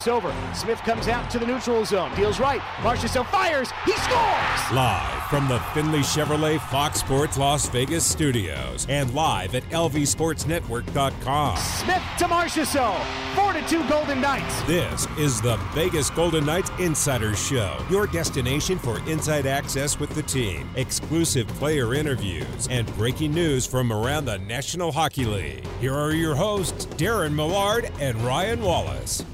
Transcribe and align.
It's 0.00 0.06
over. 0.06 0.32
Smith 0.54 0.78
comes 0.82 1.08
out 1.08 1.28
to 1.32 1.40
the 1.40 1.46
neutral 1.46 1.84
zone. 1.84 2.14
Deals 2.14 2.38
right. 2.38 2.60
Marchessault 2.82 3.26
fires. 3.32 3.72
He 3.84 3.90
scores! 3.94 4.72
Live 4.72 5.26
from 5.28 5.48
the 5.48 5.58
Findlay 5.74 6.02
Chevrolet 6.02 6.60
Fox 6.70 7.00
Sports 7.00 7.36
Las 7.36 7.68
Vegas 7.70 8.06
studios 8.06 8.86
and 8.88 9.12
live 9.12 9.56
at 9.56 9.64
lvsportsnetwork.com. 9.70 11.56
Smith 11.56 12.02
to 12.16 12.26
Marchessault. 12.26 13.04
4 13.34 13.54
to 13.54 13.66
2 13.66 13.88
Golden 13.88 14.20
Knights. 14.20 14.62
This 14.68 15.08
is 15.18 15.40
the 15.40 15.56
Vegas 15.74 16.10
Golden 16.10 16.46
Knights 16.46 16.70
Insider 16.78 17.34
Show, 17.34 17.84
your 17.90 18.06
destination 18.06 18.78
for 18.78 19.00
inside 19.10 19.46
access 19.46 19.98
with 19.98 20.10
the 20.10 20.22
team, 20.22 20.70
exclusive 20.76 21.48
player 21.48 21.92
interviews, 21.92 22.68
and 22.70 22.86
breaking 22.94 23.34
news 23.34 23.66
from 23.66 23.92
around 23.92 24.26
the 24.26 24.38
National 24.38 24.92
Hockey 24.92 25.24
League. 25.24 25.66
Here 25.80 25.92
are 25.92 26.12
your 26.12 26.36
hosts, 26.36 26.86
Darren 26.86 27.34
Millard 27.34 27.90
and 27.98 28.16
Ryan 28.22 28.62
Wallace. 28.62 29.24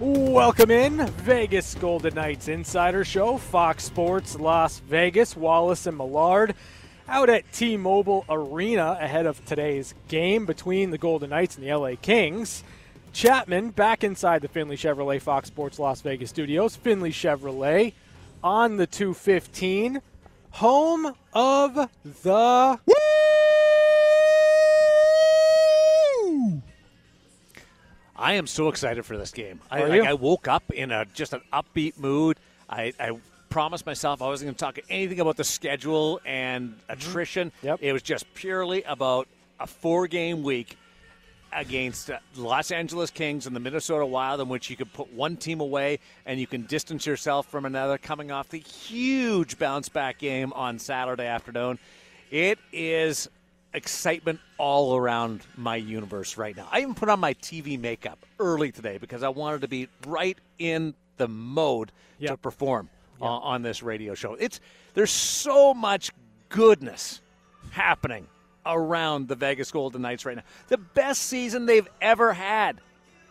Welcome 0.00 0.72
in, 0.72 1.06
Vegas 1.06 1.76
Golden 1.76 2.16
Knights 2.16 2.48
Insider 2.48 3.04
Show, 3.04 3.38
Fox 3.38 3.84
Sports 3.84 4.34
Las 4.34 4.80
Vegas, 4.80 5.36
Wallace 5.36 5.86
and 5.86 5.96
Millard 5.96 6.56
out 7.08 7.30
at 7.30 7.50
T 7.52 7.76
Mobile 7.76 8.24
Arena 8.28 8.98
ahead 9.00 9.24
of 9.24 9.44
today's 9.44 9.94
game 10.08 10.46
between 10.46 10.90
the 10.90 10.98
Golden 10.98 11.30
Knights 11.30 11.56
and 11.56 11.64
the 11.64 11.72
LA 11.72 11.92
Kings. 12.02 12.64
Chapman 13.12 13.70
back 13.70 14.02
inside 14.02 14.42
the 14.42 14.48
Findlay 14.48 14.76
Chevrolet 14.76 15.22
Fox 15.22 15.46
Sports 15.46 15.78
Las 15.78 16.00
Vegas 16.00 16.30
studios. 16.30 16.74
Findlay 16.74 17.12
Chevrolet 17.12 17.92
on 18.42 18.78
the 18.78 18.88
215, 18.88 20.02
home 20.50 21.14
of 21.32 21.88
the. 22.24 22.80
I 28.24 28.32
am 28.34 28.46
so 28.46 28.68
excited 28.68 29.04
for 29.04 29.18
this 29.18 29.32
game. 29.32 29.60
I, 29.70 29.84
like. 29.84 30.00
I 30.00 30.14
woke 30.14 30.48
up 30.48 30.70
in 30.72 30.90
a 30.90 31.04
just 31.12 31.34
an 31.34 31.42
upbeat 31.52 31.98
mood. 31.98 32.40
I, 32.70 32.94
I 32.98 33.10
promised 33.50 33.84
myself 33.84 34.22
I 34.22 34.28
wasn't 34.28 34.46
going 34.46 34.54
to 34.54 34.80
talk 34.80 34.86
anything 34.88 35.20
about 35.20 35.36
the 35.36 35.44
schedule 35.44 36.22
and 36.24 36.74
attrition. 36.88 37.52
Mm-hmm. 37.58 37.66
Yep. 37.66 37.78
It 37.82 37.92
was 37.92 38.00
just 38.00 38.32
purely 38.32 38.82
about 38.84 39.28
a 39.60 39.66
four-game 39.66 40.42
week 40.42 40.78
against 41.52 42.10
uh, 42.10 42.18
Los 42.34 42.70
Angeles 42.70 43.10
Kings 43.10 43.46
and 43.46 43.54
the 43.54 43.60
Minnesota 43.60 44.06
Wild, 44.06 44.40
in 44.40 44.48
which 44.48 44.70
you 44.70 44.76
could 44.76 44.92
put 44.94 45.12
one 45.12 45.36
team 45.36 45.60
away 45.60 45.98
and 46.24 46.40
you 46.40 46.46
can 46.46 46.62
distance 46.62 47.04
yourself 47.04 47.50
from 47.50 47.66
another. 47.66 47.98
Coming 47.98 48.30
off 48.30 48.48
the 48.48 48.58
huge 48.58 49.58
bounce-back 49.58 50.16
game 50.16 50.50
on 50.54 50.78
Saturday 50.78 51.26
afternoon, 51.26 51.78
it 52.30 52.58
is 52.72 53.28
excitement 53.74 54.40
all 54.56 54.96
around 54.96 55.42
my 55.56 55.76
universe 55.76 56.36
right 56.38 56.56
now. 56.56 56.68
I 56.70 56.80
even 56.80 56.94
put 56.94 57.08
on 57.08 57.20
my 57.20 57.34
TV 57.34 57.78
makeup 57.78 58.24
early 58.38 58.72
today 58.72 58.98
because 58.98 59.22
I 59.22 59.28
wanted 59.28 59.62
to 59.62 59.68
be 59.68 59.88
right 60.06 60.38
in 60.58 60.94
the 61.16 61.28
mode 61.28 61.88
to 61.88 61.94
Yep. 62.24 62.42
perform 62.42 62.88
uh, 63.20 63.24
on 63.24 63.62
this 63.62 63.82
radio 63.82 64.14
show. 64.14 64.34
It's 64.34 64.60
there's 64.94 65.10
so 65.10 65.74
much 65.74 66.12
goodness 66.48 67.20
happening 67.72 68.26
around 68.64 69.28
the 69.28 69.34
Vegas 69.34 69.70
Golden 69.70 70.02
Knights 70.02 70.24
right 70.24 70.36
now. 70.36 70.42
The 70.68 70.78
best 70.78 71.22
season 71.22 71.66
they've 71.66 71.88
ever 72.00 72.32
had 72.32 72.80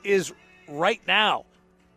is 0.03 0.33
right 0.67 1.01
now, 1.07 1.45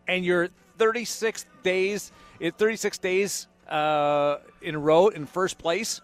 and 0.09 0.25
you're 0.25 0.49
36 0.79 1.45
days, 1.63 2.13
in 2.41 2.53
36 2.53 2.99
days 2.99 3.47
uh, 3.69 4.37
in 4.63 4.77
a 4.77 4.79
row 4.79 5.09
in 5.09 5.27
first 5.27 5.59
place. 5.59 6.01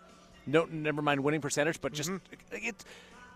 No, 0.47 0.65
never 0.71 1.03
mind 1.03 1.23
winning 1.23 1.41
percentage, 1.41 1.81
but 1.81 1.93
just 1.93 2.11
mm-hmm. 2.11 2.57
it's 2.63 2.85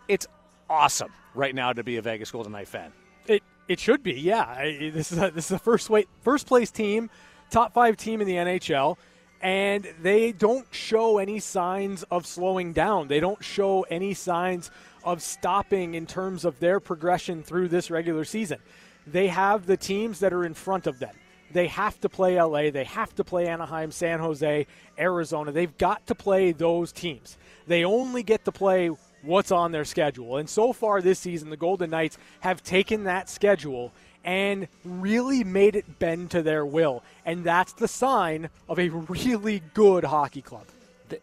it's 0.09 0.27
awesome 0.69 1.13
right 1.35 1.55
now 1.55 1.73
to 1.73 1.85
be 1.85 1.97
a 1.97 2.03
Vegas 2.03 2.31
Golden 2.31 2.53
Knight 2.53 2.69
fan. 2.69 2.93
It 3.27 3.43
it 3.69 3.81
should 3.81 4.03
be, 4.03 4.15
yeah. 4.15 4.43
I- 4.43 4.91
This 4.93 5.13
is 5.13 5.19
a, 5.19 5.31
this 5.31 5.45
is 5.47 5.49
the 5.51 5.59
first 5.59 5.91
way, 5.91 6.07
first 6.23 6.47
place 6.47 6.71
team, 6.71 7.11
top 7.51 7.73
five 7.75 7.97
team 7.97 8.21
in 8.21 8.27
the 8.27 8.35
NHL, 8.35 8.97
and 9.41 9.87
they 10.03 10.33
don't 10.33 10.67
show 10.73 11.19
any 11.19 11.39
signs 11.41 12.03
of 12.05 12.27
slowing 12.27 12.73
down. 12.73 13.09
They 13.09 13.21
don't 13.21 13.43
show 13.45 13.83
any 13.83 14.15
signs 14.15 14.71
of 15.05 15.23
stopping 15.23 15.95
in 15.95 16.07
terms 16.07 16.45
of 16.45 16.59
their 16.59 16.81
progression 16.81 17.43
through 17.43 17.69
this 17.69 17.91
regular 17.91 18.25
season. 18.25 18.59
They 19.07 19.29
have 19.29 19.67
the 19.67 19.77
teams 19.77 20.19
that 20.21 20.33
are 20.33 20.45
in 20.45 20.55
front 20.55 20.87
of 20.87 20.99
them. 20.99 21.15
They 21.53 21.69
have 21.69 22.01
to 22.01 22.09
play 22.09 22.41
LA. 22.41 22.71
They 22.71 22.85
have 22.85 23.15
to 23.17 23.25
play 23.25 23.47
Anaheim, 23.47 23.91
San 23.93 24.19
Jose, 24.19 24.67
Arizona. 24.99 25.53
They've 25.53 25.77
got 25.79 26.07
to 26.09 26.15
play 26.15 26.53
those 26.53 26.93
teams. 26.93 27.39
They 27.67 27.85
only 27.85 28.23
get 28.23 28.45
to 28.45 28.53
play 28.53 28.91
what's 29.23 29.51
on 29.51 29.73
their 29.73 29.85
schedule. 29.85 30.37
And 30.37 30.49
so 30.49 30.73
far 30.73 31.01
this 31.01 31.19
season, 31.19 31.51
the 31.51 31.57
Golden 31.57 31.91
Knights 31.91 32.19
have 32.41 32.63
taken 32.63 33.05
that 33.05 33.29
schedule 33.29 33.93
and 34.25 34.67
really 34.85 35.45
made 35.45 35.77
it 35.77 35.99
bend 36.01 36.31
to 36.33 36.43
their 36.43 36.67
will. 36.67 37.03
And 37.25 37.45
that's 37.45 37.73
the 37.75 37.89
sign 37.89 38.51
of 38.69 38.79
a 38.79 38.89
really 38.89 39.63
good 39.75 40.05
hockey 40.05 40.43
club. 40.43 40.67
They- 41.09 41.21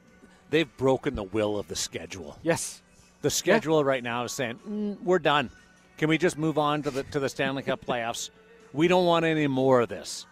They've 0.50 0.78
broken 0.78 1.16
the 1.16 1.24
will 1.24 1.58
of 1.60 1.68
the 1.68 1.76
schedule. 1.76 2.38
Yes. 2.44 2.82
The 3.22 3.30
schedule 3.30 3.84
right 3.84 4.04
now 4.04 4.24
is 4.26 4.32
saying 4.32 4.60
mm, 4.68 5.02
we're 5.04 5.20
done. 5.20 5.50
Can 5.98 6.10
we 6.10 6.18
just 6.18 6.38
move 6.38 6.58
on 6.58 6.82
to 6.84 6.92
the 6.92 7.04
to 7.04 7.20
the 7.20 7.30
Stanley 7.30 7.64
Cup 7.64 7.86
playoffs? 7.86 8.30
We 8.74 8.88
don't 8.88 9.06
want 9.06 9.26
any 9.26 9.48
more 9.48 9.82
of 9.82 9.90
this. 9.90 10.26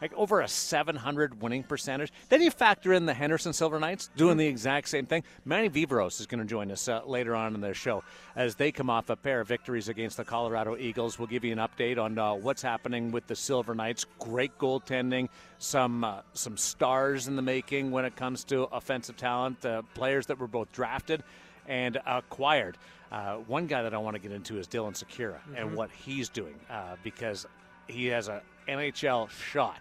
Like 0.00 0.12
over 0.14 0.40
a 0.40 0.46
700 0.46 1.42
winning 1.42 1.64
percentage. 1.64 2.12
Then 2.28 2.40
you 2.40 2.52
factor 2.52 2.92
in 2.92 3.06
the 3.06 3.14
Henderson 3.14 3.52
Silver 3.52 3.80
Knights 3.80 4.10
doing 4.16 4.36
the 4.36 4.46
exact 4.46 4.88
same 4.88 5.06
thing. 5.06 5.24
Manny 5.44 5.68
Viveiros 5.68 6.20
is 6.20 6.26
going 6.26 6.38
to 6.38 6.46
join 6.46 6.70
us 6.70 6.86
uh, 6.86 7.02
later 7.04 7.34
on 7.34 7.56
in 7.56 7.60
their 7.60 7.74
show 7.74 8.04
as 8.36 8.54
they 8.54 8.70
come 8.70 8.90
off 8.90 9.10
a 9.10 9.16
pair 9.16 9.40
of 9.40 9.48
victories 9.48 9.88
against 9.88 10.16
the 10.16 10.24
Colorado 10.24 10.76
Eagles. 10.76 11.18
We'll 11.18 11.26
give 11.26 11.44
you 11.44 11.50
an 11.50 11.58
update 11.58 11.98
on 11.98 12.16
uh, 12.16 12.34
what's 12.34 12.62
happening 12.62 13.10
with 13.10 13.26
the 13.26 13.34
Silver 13.34 13.74
Knights. 13.74 14.06
Great 14.20 14.56
goaltending, 14.56 15.28
some 15.58 16.04
uh, 16.04 16.20
some 16.32 16.56
stars 16.56 17.26
in 17.26 17.34
the 17.34 17.42
making 17.42 17.90
when 17.90 18.04
it 18.04 18.14
comes 18.14 18.44
to 18.44 18.68
offensive 18.70 19.16
talent, 19.16 19.66
uh, 19.66 19.82
players 19.94 20.26
that 20.26 20.38
were 20.38 20.46
both 20.46 20.70
drafted 20.70 21.24
and 21.66 21.98
acquired. 22.06 22.78
Uh, 23.10 23.36
one 23.46 23.66
guy 23.66 23.82
that 23.82 23.94
I 23.94 23.98
want 23.98 24.14
to 24.14 24.20
get 24.20 24.32
into 24.32 24.58
is 24.58 24.68
Dylan 24.68 24.92
Sikura 24.92 25.38
and 25.56 25.74
what 25.74 25.90
he's 25.90 26.28
doing 26.28 26.54
uh, 26.70 26.96
because 27.02 27.46
he 27.88 28.06
has 28.06 28.28
a 28.28 28.42
NHL 28.68 29.30
shot. 29.30 29.80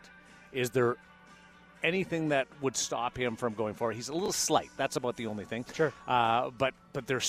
Is 0.51 0.71
there 0.71 0.95
anything 1.83 2.29
that 2.29 2.47
would 2.61 2.75
stop 2.75 3.17
him 3.17 3.35
from 3.35 3.53
going 3.53 3.73
forward? 3.73 3.95
He's 3.95 4.09
a 4.09 4.13
little 4.13 4.31
slight. 4.31 4.69
That's 4.77 4.95
about 4.95 5.15
the 5.17 5.27
only 5.27 5.45
thing. 5.45 5.65
Sure. 5.73 5.93
Uh, 6.07 6.49
but 6.57 6.73
but 6.93 7.05
they're 7.05 7.21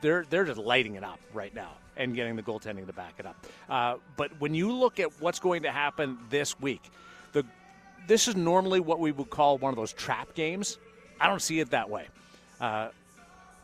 they're 0.00 0.24
they're 0.28 0.44
just 0.44 0.58
lighting 0.58 0.94
it 0.94 1.04
up 1.04 1.18
right 1.32 1.54
now 1.54 1.72
and 1.96 2.14
getting 2.14 2.36
the 2.36 2.42
goaltending 2.42 2.86
to 2.86 2.92
back 2.92 3.14
it 3.18 3.26
up. 3.26 3.46
Uh, 3.68 3.96
but 4.16 4.30
when 4.40 4.54
you 4.54 4.72
look 4.72 5.00
at 5.00 5.20
what's 5.20 5.38
going 5.38 5.62
to 5.62 5.70
happen 5.70 6.18
this 6.30 6.58
week, 6.60 6.82
the 7.32 7.44
this 8.06 8.28
is 8.28 8.36
normally 8.36 8.80
what 8.80 9.00
we 9.00 9.12
would 9.12 9.30
call 9.30 9.58
one 9.58 9.70
of 9.70 9.76
those 9.76 9.92
trap 9.92 10.34
games. 10.34 10.78
I 11.20 11.28
don't 11.28 11.42
see 11.42 11.60
it 11.60 11.70
that 11.70 11.88
way. 11.88 12.06
Uh, 12.60 12.88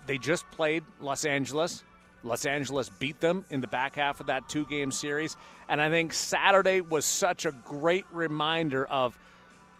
they 0.06 0.18
just 0.18 0.50
played 0.50 0.82
Los 1.00 1.24
Angeles. 1.24 1.84
Los 2.22 2.44
Angeles 2.44 2.88
beat 2.88 3.20
them 3.20 3.44
in 3.50 3.60
the 3.60 3.66
back 3.66 3.96
half 3.96 4.20
of 4.20 4.26
that 4.26 4.48
two 4.48 4.66
game 4.66 4.90
series. 4.90 5.36
And 5.68 5.80
I 5.80 5.88
think 5.88 6.12
Saturday 6.12 6.80
was 6.80 7.04
such 7.04 7.46
a 7.46 7.52
great 7.52 8.04
reminder 8.12 8.84
of 8.86 9.18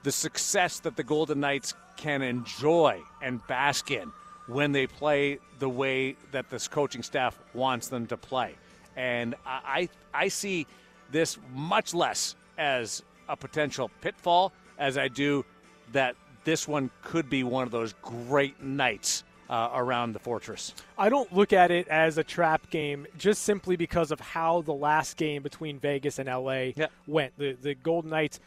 the 0.02 0.12
success 0.12 0.80
that 0.80 0.96
the 0.96 1.04
Golden 1.04 1.40
Knights 1.40 1.74
can 1.96 2.22
enjoy 2.22 3.02
and 3.20 3.46
bask 3.46 3.90
in 3.90 4.10
when 4.46 4.72
they 4.72 4.86
play 4.86 5.38
the 5.58 5.68
way 5.68 6.16
that 6.32 6.48
this 6.48 6.66
coaching 6.66 7.02
staff 7.02 7.38
wants 7.52 7.88
them 7.88 8.06
to 8.06 8.16
play. 8.16 8.54
And 8.96 9.34
I, 9.46 9.88
I, 10.12 10.28
see 10.28 10.66
this 11.10 11.38
much 11.54 11.94
less 11.94 12.34
as 12.58 13.02
a 13.28 13.36
potential 13.36 13.90
pitfall 14.00 14.52
as 14.78 14.98
I 14.98 15.08
do 15.08 15.44
that 15.92 16.16
this 16.44 16.66
one 16.66 16.90
could 17.02 17.28
be 17.30 17.44
one 17.44 17.64
of 17.64 17.70
those 17.70 17.94
great 18.02 18.60
nights 18.62 19.24
uh, 19.50 19.70
around 19.74 20.12
the 20.12 20.18
fortress. 20.20 20.72
I 20.96 21.08
don't 21.08 21.30
look 21.34 21.52
at 21.52 21.70
it 21.72 21.88
as 21.88 22.16
a 22.16 22.24
trap 22.24 22.70
game 22.70 23.06
just 23.18 23.42
simply 23.42 23.74
because 23.76 24.12
of 24.12 24.20
how 24.20 24.62
the 24.62 24.72
last 24.72 25.16
game 25.16 25.42
between 25.42 25.78
Vegas 25.80 26.18
and 26.20 26.28
LA 26.28 26.72
Yeah. 26.76 26.86
went. 27.06 27.36
The 27.36 27.52
the 27.60 27.74
Golden 27.74 28.10
Knights 28.10 28.38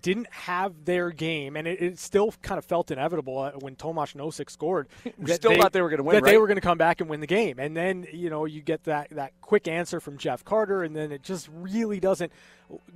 didn't 0.00 0.28
have 0.30 0.72
their 0.86 1.10
game, 1.10 1.54
and 1.54 1.68
it, 1.68 1.82
it 1.82 1.98
still 1.98 2.32
kind 2.40 2.56
of 2.56 2.64
felt 2.64 2.90
inevitable 2.90 3.38
uh, 3.38 3.50
when 3.60 3.76
Tomas 3.76 4.14
Nosek 4.14 4.48
scored. 4.48 4.86
that 5.18 5.34
still 5.34 5.54
thought 5.54 5.72
they 5.72 5.82
were 5.82 5.90
gonna 5.90 6.02
win, 6.02 6.14
That 6.14 6.24
they 6.24 6.38
were 6.38 6.46
going 6.46 6.56
to 6.56 6.62
come 6.62 6.78
back 6.78 7.02
and 7.02 7.10
win 7.10 7.20
the 7.20 7.26
game, 7.26 7.58
and 7.58 7.76
then 7.76 8.06
you 8.12 8.30
know 8.30 8.46
you 8.46 8.62
get 8.62 8.84
that 8.84 9.10
that 9.10 9.32
quick 9.42 9.68
answer 9.68 10.00
from 10.00 10.16
Jeff 10.16 10.44
Carter, 10.46 10.82
and 10.82 10.96
then 10.96 11.12
it 11.12 11.22
just 11.22 11.48
really 11.52 12.00
doesn't 12.00 12.32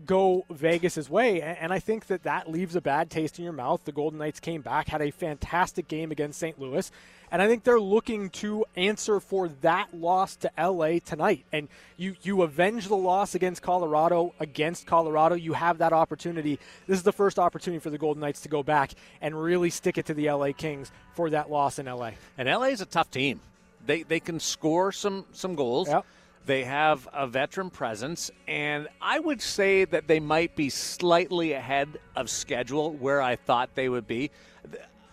go 0.06 0.44
Vegas's 0.50 1.10
way. 1.10 1.40
A- 1.40 1.44
And 1.60 1.72
I 1.72 1.80
think 1.80 2.06
that 2.06 2.22
that 2.22 2.50
leaves 2.50 2.76
a 2.76 2.80
bad 2.80 3.10
taste 3.10 3.38
in 3.38 3.44
your 3.44 3.52
mouth. 3.52 3.82
The 3.84 3.92
Golden 3.92 4.18
Knights 4.18 4.40
came 4.40 4.62
back, 4.62 4.88
had 4.88 5.02
a 5.02 5.10
fantastic 5.10 5.88
game 5.88 6.10
against 6.10 6.38
St. 6.38 6.58
Louis. 6.58 6.90
And 7.30 7.42
I 7.42 7.48
think 7.48 7.64
they're 7.64 7.80
looking 7.80 8.30
to 8.30 8.64
answer 8.76 9.20
for 9.20 9.48
that 9.60 9.94
loss 9.94 10.36
to 10.36 10.50
LA 10.58 10.98
tonight. 11.04 11.44
And 11.52 11.68
you, 11.96 12.16
you 12.22 12.42
avenge 12.42 12.88
the 12.88 12.96
loss 12.96 13.34
against 13.34 13.62
Colorado, 13.62 14.34
against 14.40 14.86
Colorado. 14.86 15.34
You 15.34 15.52
have 15.54 15.78
that 15.78 15.92
opportunity. 15.92 16.58
This 16.86 16.98
is 16.98 17.04
the 17.04 17.12
first 17.12 17.38
opportunity 17.38 17.80
for 17.80 17.90
the 17.90 17.98
Golden 17.98 18.20
Knights 18.20 18.40
to 18.42 18.48
go 18.48 18.62
back 18.62 18.92
and 19.20 19.40
really 19.40 19.70
stick 19.70 19.98
it 19.98 20.06
to 20.06 20.14
the 20.14 20.30
LA 20.30 20.52
Kings 20.56 20.90
for 21.14 21.30
that 21.30 21.50
loss 21.50 21.78
in 21.78 21.86
LA. 21.86 22.12
And 22.38 22.48
LA 22.48 22.66
is 22.66 22.80
a 22.80 22.86
tough 22.86 23.10
team. 23.10 23.40
They 23.84 24.02
they 24.02 24.18
can 24.18 24.40
score 24.40 24.90
some 24.90 25.24
some 25.32 25.54
goals, 25.54 25.88
Yep. 25.88 26.04
They 26.46 26.62
have 26.62 27.08
a 27.12 27.26
veteran 27.26 27.70
presence, 27.70 28.30
and 28.46 28.86
I 29.02 29.18
would 29.18 29.42
say 29.42 29.84
that 29.84 30.06
they 30.06 30.20
might 30.20 30.54
be 30.54 30.70
slightly 30.70 31.54
ahead 31.54 31.98
of 32.14 32.30
schedule 32.30 32.92
where 32.92 33.20
I 33.20 33.34
thought 33.34 33.74
they 33.74 33.88
would 33.88 34.06
be. 34.06 34.30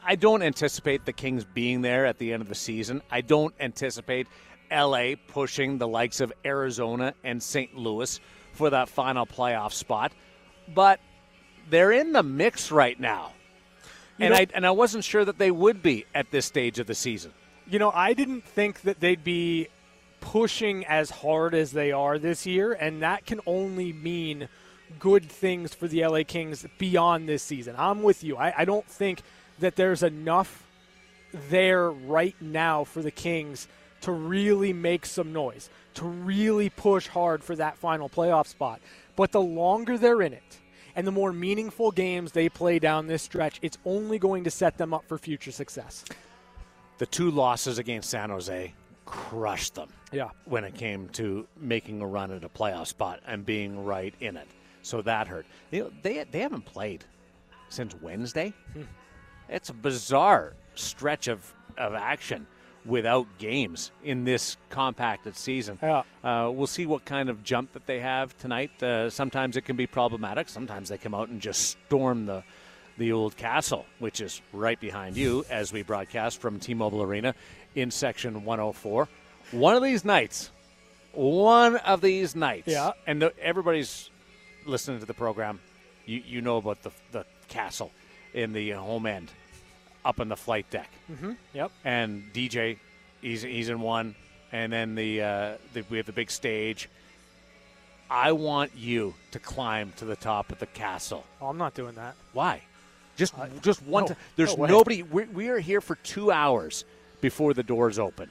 I 0.05 0.15
don't 0.15 0.41
anticipate 0.41 1.05
the 1.05 1.13
Kings 1.13 1.45
being 1.45 1.81
there 1.81 2.05
at 2.05 2.17
the 2.17 2.33
end 2.33 2.41
of 2.41 2.49
the 2.49 2.55
season. 2.55 3.01
I 3.11 3.21
don't 3.21 3.53
anticipate 3.59 4.27
LA 4.71 5.13
pushing 5.27 5.77
the 5.77 5.87
likes 5.87 6.19
of 6.19 6.33
Arizona 6.45 7.13
and 7.23 7.41
St. 7.41 7.75
Louis 7.77 8.19
for 8.53 8.69
that 8.69 8.89
final 8.89 9.25
playoff 9.25 9.71
spot, 9.71 10.11
but 10.73 10.99
they're 11.69 11.91
in 11.91 12.11
the 12.11 12.23
mix 12.23 12.71
right 12.71 12.99
now. 12.99 13.31
You 14.17 14.25
and 14.25 14.33
know- 14.33 14.39
I 14.39 14.47
and 14.53 14.65
I 14.65 14.71
wasn't 14.71 15.03
sure 15.03 15.25
that 15.25 15.37
they 15.37 15.51
would 15.51 15.81
be 15.81 16.05
at 16.13 16.31
this 16.31 16.45
stage 16.45 16.79
of 16.79 16.87
the 16.87 16.95
season. 16.95 17.31
You 17.67 17.79
know, 17.79 17.91
I 17.91 18.13
didn't 18.13 18.43
think 18.45 18.81
that 18.81 18.99
they'd 18.99 19.23
be 19.23 19.69
pushing 20.19 20.85
as 20.85 21.09
hard 21.09 21.53
as 21.55 21.71
they 21.71 21.91
are 21.91 22.19
this 22.19 22.45
year, 22.45 22.73
and 22.73 23.01
that 23.01 23.25
can 23.25 23.39
only 23.45 23.93
mean 23.93 24.47
good 24.99 25.29
things 25.29 25.73
for 25.73 25.87
the 25.87 26.05
LA 26.05 26.23
Kings 26.23 26.65
beyond 26.77 27.27
this 27.27 27.41
season. 27.41 27.75
I'm 27.77 28.03
with 28.03 28.23
you. 28.23 28.37
I, 28.37 28.53
I 28.59 28.65
don't 28.65 28.85
think 28.85 29.21
that 29.59 29.75
there's 29.75 30.03
enough 30.03 30.65
there 31.49 31.89
right 31.89 32.35
now 32.39 32.83
for 32.83 33.01
the 33.01 33.11
Kings 33.11 33.67
to 34.01 34.11
really 34.11 34.73
make 34.73 35.05
some 35.05 35.31
noise, 35.31 35.69
to 35.95 36.05
really 36.05 36.69
push 36.69 37.07
hard 37.07 37.43
for 37.43 37.55
that 37.55 37.77
final 37.77 38.09
playoff 38.09 38.47
spot. 38.47 38.81
But 39.15 39.31
the 39.31 39.41
longer 39.41 39.97
they're 39.97 40.21
in 40.21 40.33
it, 40.33 40.59
and 40.95 41.07
the 41.07 41.11
more 41.11 41.33
meaningful 41.33 41.91
games 41.91 42.31
they 42.33 42.49
play 42.49 42.79
down 42.79 43.07
this 43.07 43.23
stretch, 43.23 43.59
it's 43.61 43.77
only 43.85 44.19
going 44.19 44.43
to 44.43 44.51
set 44.51 44.77
them 44.77 44.93
up 44.93 45.05
for 45.07 45.17
future 45.17 45.51
success. 45.51 46.03
The 46.97 47.05
two 47.05 47.31
losses 47.31 47.79
against 47.79 48.09
San 48.09 48.29
Jose 48.29 48.73
crushed 49.05 49.75
them. 49.75 49.89
Yeah. 50.11 50.29
when 50.45 50.63
it 50.63 50.75
came 50.75 51.09
to 51.09 51.47
making 51.59 51.99
a 52.01 52.05
run 52.05 52.29
at 52.29 52.43
a 52.43 52.49
playoff 52.49 52.85
spot 52.85 53.19
and 53.25 53.43
being 53.43 53.83
right 53.83 54.13
in 54.19 54.37
it. 54.37 54.47
So 54.83 55.01
that 55.01 55.27
hurt. 55.27 55.47
Know, 55.71 55.91
they 56.03 56.23
they 56.29 56.39
haven't 56.41 56.65
played 56.65 57.03
since 57.69 57.95
Wednesday. 57.99 58.53
Hmm. 58.73 58.83
It's 59.53 59.69
a 59.69 59.73
bizarre 59.73 60.53
stretch 60.75 61.27
of, 61.27 61.53
of 61.77 61.93
action 61.93 62.47
without 62.85 63.27
games 63.37 63.91
in 64.03 64.25
this 64.25 64.57
compacted 64.69 65.37
season. 65.37 65.77
Yeah. 65.81 66.03
Uh, 66.23 66.49
we'll 66.51 66.67
see 66.67 66.85
what 66.85 67.05
kind 67.05 67.29
of 67.29 67.43
jump 67.43 67.71
that 67.73 67.85
they 67.85 67.99
have 67.99 68.37
tonight. 68.39 68.81
Uh, 68.83 69.09
sometimes 69.09 69.55
it 69.55 69.61
can 69.61 69.75
be 69.77 69.87
problematic. 69.87 70.49
Sometimes 70.49 70.89
they 70.89 70.97
come 70.97 71.13
out 71.13 71.29
and 71.29 71.39
just 71.41 71.77
storm 71.85 72.25
the 72.25 72.43
the 72.97 73.11
old 73.11 73.35
castle, 73.37 73.87
which 73.97 74.21
is 74.21 74.39
right 74.51 74.79
behind 74.79 75.17
you 75.17 75.43
as 75.49 75.73
we 75.73 75.81
broadcast 75.81 76.39
from 76.39 76.59
T-Mobile 76.59 77.01
Arena 77.01 77.33
in 77.73 77.89
section 77.89 78.43
104. 78.45 79.07
One 79.51 79.75
of 79.75 79.81
these 79.81 80.05
nights, 80.05 80.51
one 81.13 81.77
of 81.77 82.01
these 82.01 82.35
nights, 82.35 82.67
Yeah. 82.67 82.91
and 83.07 83.19
the, 83.19 83.33
everybody's 83.39 84.11
listening 84.67 84.99
to 84.99 85.07
the 85.07 85.13
program. 85.15 85.59
You 86.05 86.21
you 86.25 86.41
know 86.41 86.57
about 86.57 86.83
the 86.83 86.91
the 87.11 87.25
castle 87.47 87.91
in 88.33 88.53
the 88.53 88.71
home 88.71 89.05
end, 89.05 89.31
up 90.05 90.19
on 90.19 90.27
the 90.29 90.35
flight 90.35 90.69
deck 90.69 90.89
Yep. 91.53 91.71
and 91.85 92.23
DJ, 92.33 92.77
he's 93.21 93.41
he's 93.41 93.69
in 93.69 93.79
one, 93.81 94.15
and 94.51 94.71
then 94.71 94.95
the, 94.95 95.21
uh, 95.21 95.53
the 95.73 95.83
we 95.89 95.97
have 95.97 96.05
the 96.05 96.11
big 96.11 96.29
stage. 96.31 96.89
I 98.09 98.31
want 98.33 98.71
you 98.75 99.15
to 99.31 99.39
climb 99.39 99.93
to 99.97 100.05
the 100.05 100.15
top 100.15 100.51
of 100.51 100.59
the 100.59 100.67
castle. 100.67 101.25
Oh, 101.41 101.47
I'm 101.47 101.57
not 101.57 101.73
doing 101.73 101.95
that. 101.95 102.15
Why? 102.33 102.61
Just 103.15 103.33
just 103.61 103.81
one 103.83 104.03
no, 104.03 104.07
time. 104.09 104.17
There's 104.35 104.57
no 104.57 104.65
nobody. 104.65 105.03
We, 105.03 105.25
we 105.25 105.47
are 105.49 105.59
here 105.59 105.81
for 105.81 105.95
two 105.95 106.31
hours 106.31 106.85
before 107.21 107.53
the 107.53 107.63
doors 107.63 107.97
open. 107.97 108.29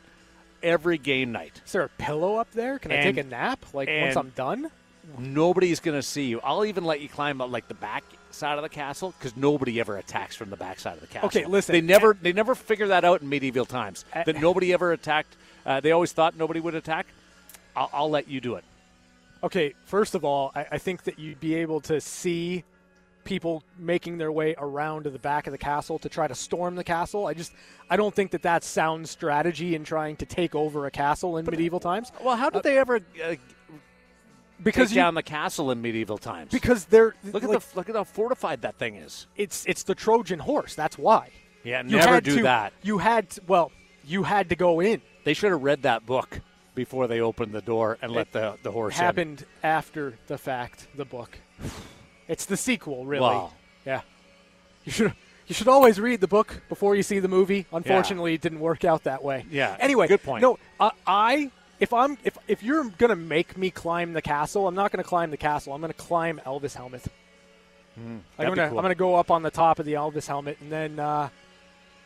Every 0.63 0.99
game 0.99 1.33
night, 1.33 1.61
Is 1.67 1.73
there 1.73 1.83
a 1.83 1.89
pillow 1.89 2.37
up 2.37 2.53
there? 2.53 2.79
Can 2.79 2.93
I 2.93 3.03
take 3.03 3.17
a 3.17 3.25
nap? 3.25 3.65
Like 3.73 3.89
once 3.89 4.17
I'm 4.17 4.31
done? 4.31 4.71
nobody's 5.19 5.81
going 5.81 5.99
to 5.99 6.03
see 6.03 6.27
you. 6.27 6.41
I'll 6.45 6.65
even 6.65 6.85
let 6.85 7.01
you 7.01 7.09
climb 7.09 7.41
up 7.41 7.51
like 7.51 7.67
the 7.67 7.75
back 7.75 8.05
side 8.35 8.59
of 8.59 8.63
the 8.63 8.69
castle 8.69 9.15
because 9.19 9.37
nobody 9.37 9.81
ever 9.81 9.97
attacks 9.97 10.37
from 10.37 10.51
the 10.51 10.57
back 10.57 10.79
side 10.81 10.95
of 10.95 11.01
the 11.01 11.07
castle. 11.07 11.27
Okay, 11.27 11.45
listen, 11.45 11.73
They 11.73 11.81
never 11.81 12.17
they 12.21 12.33
never 12.33 12.55
figure 12.55 12.89
that 12.89 13.05
out 13.05 13.23
in 13.23 13.29
medieval 13.29 13.65
times. 13.65 14.05
Uh, 14.15 14.25
that 14.25 14.41
nobody 14.41 14.73
ever 14.73 14.93
attacked. 14.93 15.37
Uh, 15.65 15.81
they 15.81 15.93
always 15.93 16.13
thought 16.13 16.37
nobody 16.37 16.61
would 16.61 16.75
attack. 16.75 17.07
I'll, 17.77 17.91
I'll 17.93 18.11
let 18.11 18.29
you 18.29 18.41
do 18.41 18.57
it. 18.57 18.65
Okay, 19.45 19.75
first 19.87 20.15
of 20.15 20.25
all, 20.25 20.53
I, 20.55 20.67
I 20.73 20.79
think 20.79 21.05
that 21.05 21.19
you'd 21.19 21.41
be 21.41 21.55
able 21.57 21.81
to 21.83 22.01
see 22.01 22.65
people 23.25 23.63
making 23.79 24.19
their 24.19 24.33
way 24.33 24.55
around 24.59 25.05
to 25.05 25.11
the 25.11 25.19
back 25.19 25.47
of 25.47 25.53
the 25.53 25.59
castle 25.59 25.99
to 26.01 26.09
try 26.09 26.27
to 26.27 26.35
storm 26.35 26.75
the 26.75 26.85
castle. 26.85 27.27
I 27.27 27.35
just, 27.35 27.53
I 27.89 27.97
don't 27.97 28.15
think 28.15 28.33
that 28.33 28.43
that's 28.43 28.67
sound 28.67 29.09
strategy 29.09 29.75
in 29.75 29.85
trying 29.85 30.17
to 30.17 30.27
take 30.27 30.55
over 30.55 30.87
a 30.87 30.91
castle 30.91 31.37
in 31.39 31.45
medieval 31.47 31.81
times. 31.81 32.11
Well, 32.23 32.37
how 32.37 32.51
did 32.51 32.63
they 32.63 32.79
ever 32.79 32.97
uh, 33.25 33.35
Because 34.63 34.89
take 34.89 34.97
you, 34.97 35.03
down 35.03 35.15
the 35.15 35.23
castle 35.23 35.71
in 35.71 35.83
medieval 35.83 36.19
times? 36.19 36.51
because 36.53 36.85
they're 36.87 37.15
look 37.25 37.43
at 37.45 37.51
the 37.51 37.63
look 37.75 37.89
at 37.89 37.95
how 37.95 38.05
fortified 38.05 38.63
that 38.63 38.77
thing 38.77 38.97
is. 38.97 39.27
it's 39.37 39.65
it's 39.67 39.83
the 39.85 39.95
Trojan 39.95 40.39
horse. 40.39 40.75
That's 40.75 40.99
why. 40.99 41.31
Yeah, 41.65 41.83
You 41.85 41.97
never 41.97 42.21
do 42.21 42.39
to, 42.39 42.43
that. 42.43 42.73
You 42.83 42.99
had 42.99 43.31
to, 43.31 43.41
well, 43.47 43.71
you 44.05 44.25
had 44.25 44.49
to 44.49 44.57
go 44.57 44.81
in. 44.81 45.01
They 45.25 45.33
should 45.35 45.53
have 45.53 45.63
read 45.63 45.83
that 45.83 46.05
book 46.05 46.41
before 46.75 47.07
they 47.07 47.21
opened 47.21 47.53
the 47.53 47.61
door 47.61 47.99
and 48.03 48.13
let 48.13 48.33
the 48.33 48.57
the 48.63 48.73
horse 48.73 48.99
in. 48.99 49.05
happened 49.05 49.47
after 49.63 50.19
the 50.27 50.39
fact. 50.39 50.89
The 50.97 51.05
book. 51.05 51.39
It's 52.29 52.47
the 52.47 52.57
sequel, 52.57 53.05
really. 53.07 53.23
Wow. 53.23 53.53
Yeah. 53.85 54.01
You 54.85 54.93
should 54.93 55.15
you 55.47 55.55
should 55.55 55.69
always 55.69 56.01
read 56.01 56.21
the 56.21 56.29
book 56.29 56.63
before 56.69 56.97
you 56.97 57.03
see 57.03 57.19
the 57.19 57.29
movie. 57.29 57.67
Unfortunately, 57.73 58.35
it 58.35 58.41
didn't 58.41 58.61
work 58.61 58.85
out 58.85 59.05
that 59.05 59.23
way. 59.23 59.45
Yeah, 59.51 59.77
Anyway, 59.79 60.09
good 60.09 60.23
point. 60.23 60.43
No, 60.43 60.59
uh, 60.81 60.91
I 61.07 61.51
if 61.83 61.93
I'm 61.93 62.17
if 62.23 62.39
if 62.47 62.63
you're 62.63 62.85
gonna 62.85 63.17
make 63.17 63.59
me 63.59 63.69
climb 63.69 64.13
the 64.13 64.23
castle, 64.23 64.69
I'm 64.69 64.75
not 64.77 64.93
gonna 64.93 65.03
climb 65.03 65.33
the 65.33 65.37
castle. 65.37 65.73
I'm 65.75 65.81
gonna 65.81 65.93
climb 65.93 66.41
Elvis 66.47 66.77
helmet. 66.77 67.05
I'm 67.97 68.23
that'd 68.39 68.53
be 68.53 68.57
gonna 68.57 68.69
cool. 68.69 68.79
I'm 68.79 68.85
gonna 68.85 68.95
go 68.95 69.17
up 69.17 69.33
on 69.33 69.43
the 69.43 69.51
top 69.51 69.81
of 69.81 69.85
the 69.85 69.95
Elvis 69.95 70.29
helmet, 70.29 70.59
and 70.61 70.71
then 70.71 71.01
uh, 71.01 71.29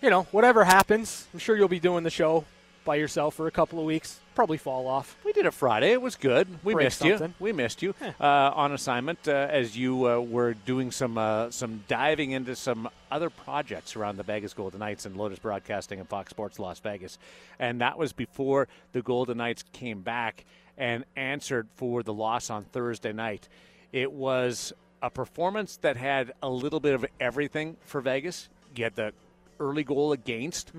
you 0.00 0.08
know 0.08 0.22
whatever 0.32 0.64
happens, 0.64 1.28
I'm 1.34 1.38
sure 1.38 1.58
you'll 1.58 1.68
be 1.68 1.78
doing 1.78 2.04
the 2.04 2.10
show 2.10 2.46
by 2.86 2.94
yourself 2.94 3.34
for 3.34 3.46
a 3.46 3.50
couple 3.50 3.78
of 3.78 3.84
weeks. 3.84 4.18
Probably 4.34 4.56
fall 4.56 4.86
off. 4.86 5.16
We 5.24 5.32
did 5.32 5.44
it 5.44 5.52
Friday. 5.52 5.92
It 5.92 6.00
was 6.00 6.16
good. 6.16 6.48
We 6.64 6.72
Break 6.72 6.86
missed 6.86 7.04
you. 7.04 7.34
We 7.38 7.52
missed 7.52 7.82
you 7.82 7.94
uh, 8.18 8.24
on 8.54 8.72
assignment 8.72 9.28
uh, 9.28 9.32
as 9.50 9.76
you 9.76 10.08
uh, 10.08 10.20
were 10.20 10.54
doing 10.54 10.90
some 10.90 11.18
uh, 11.18 11.50
some 11.50 11.84
diving 11.88 12.30
into 12.30 12.56
some 12.56 12.88
other 13.10 13.28
projects 13.28 13.96
around 13.96 14.16
the 14.16 14.22
Vegas 14.22 14.54
Golden 14.54 14.80
Knights 14.80 15.04
and 15.04 15.16
Lotus 15.16 15.38
Broadcasting 15.38 16.00
and 16.00 16.08
Fox 16.08 16.30
Sports 16.30 16.58
Las 16.58 16.78
Vegas, 16.78 17.18
and 17.58 17.82
that 17.82 17.98
was 17.98 18.12
before 18.12 18.68
the 18.92 19.02
Golden 19.02 19.36
Knights 19.38 19.64
came 19.72 20.00
back 20.00 20.44
and 20.78 21.04
answered 21.16 21.66
for 21.74 22.02
the 22.02 22.14
loss 22.14 22.48
on 22.48 22.64
Thursday 22.64 23.12
night. 23.12 23.48
It 23.92 24.12
was 24.12 24.72
a 25.02 25.10
performance 25.10 25.76
that 25.78 25.96
had 25.96 26.32
a 26.42 26.48
little 26.48 26.80
bit 26.80 26.94
of 26.94 27.04
everything 27.20 27.76
for 27.84 28.00
Vegas. 28.00 28.48
You 28.74 28.84
had 28.84 28.94
the 28.94 29.12
early 29.58 29.84
goal 29.84 30.12
against. 30.12 30.72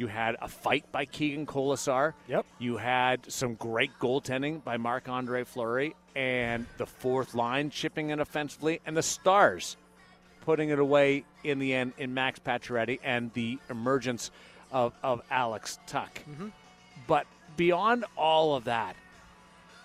You 0.00 0.06
had 0.06 0.36
a 0.40 0.48
fight 0.48 0.90
by 0.90 1.04
Keegan 1.04 1.44
Kolesar. 1.44 2.14
Yep. 2.26 2.46
You 2.58 2.78
had 2.78 3.30
some 3.30 3.52
great 3.54 3.90
goaltending 4.00 4.64
by 4.64 4.78
Marc 4.78 5.10
Andre 5.10 5.44
Fleury 5.44 5.94
and 6.16 6.64
the 6.78 6.86
fourth 6.86 7.34
line 7.34 7.68
chipping 7.68 8.08
in 8.08 8.18
offensively, 8.18 8.80
and 8.86 8.96
the 8.96 9.02
Stars 9.02 9.76
putting 10.40 10.70
it 10.70 10.78
away 10.78 11.24
in 11.44 11.58
the 11.58 11.74
end 11.74 11.92
in 11.98 12.14
Max 12.14 12.38
Pacioretty 12.38 12.98
and 13.04 13.30
the 13.34 13.58
emergence 13.68 14.30
of, 14.72 14.94
of 15.02 15.20
Alex 15.30 15.78
Tuch. 15.86 16.14
Mm-hmm. 16.30 16.48
But 17.06 17.26
beyond 17.58 18.06
all 18.16 18.54
of 18.54 18.64
that, 18.64 18.96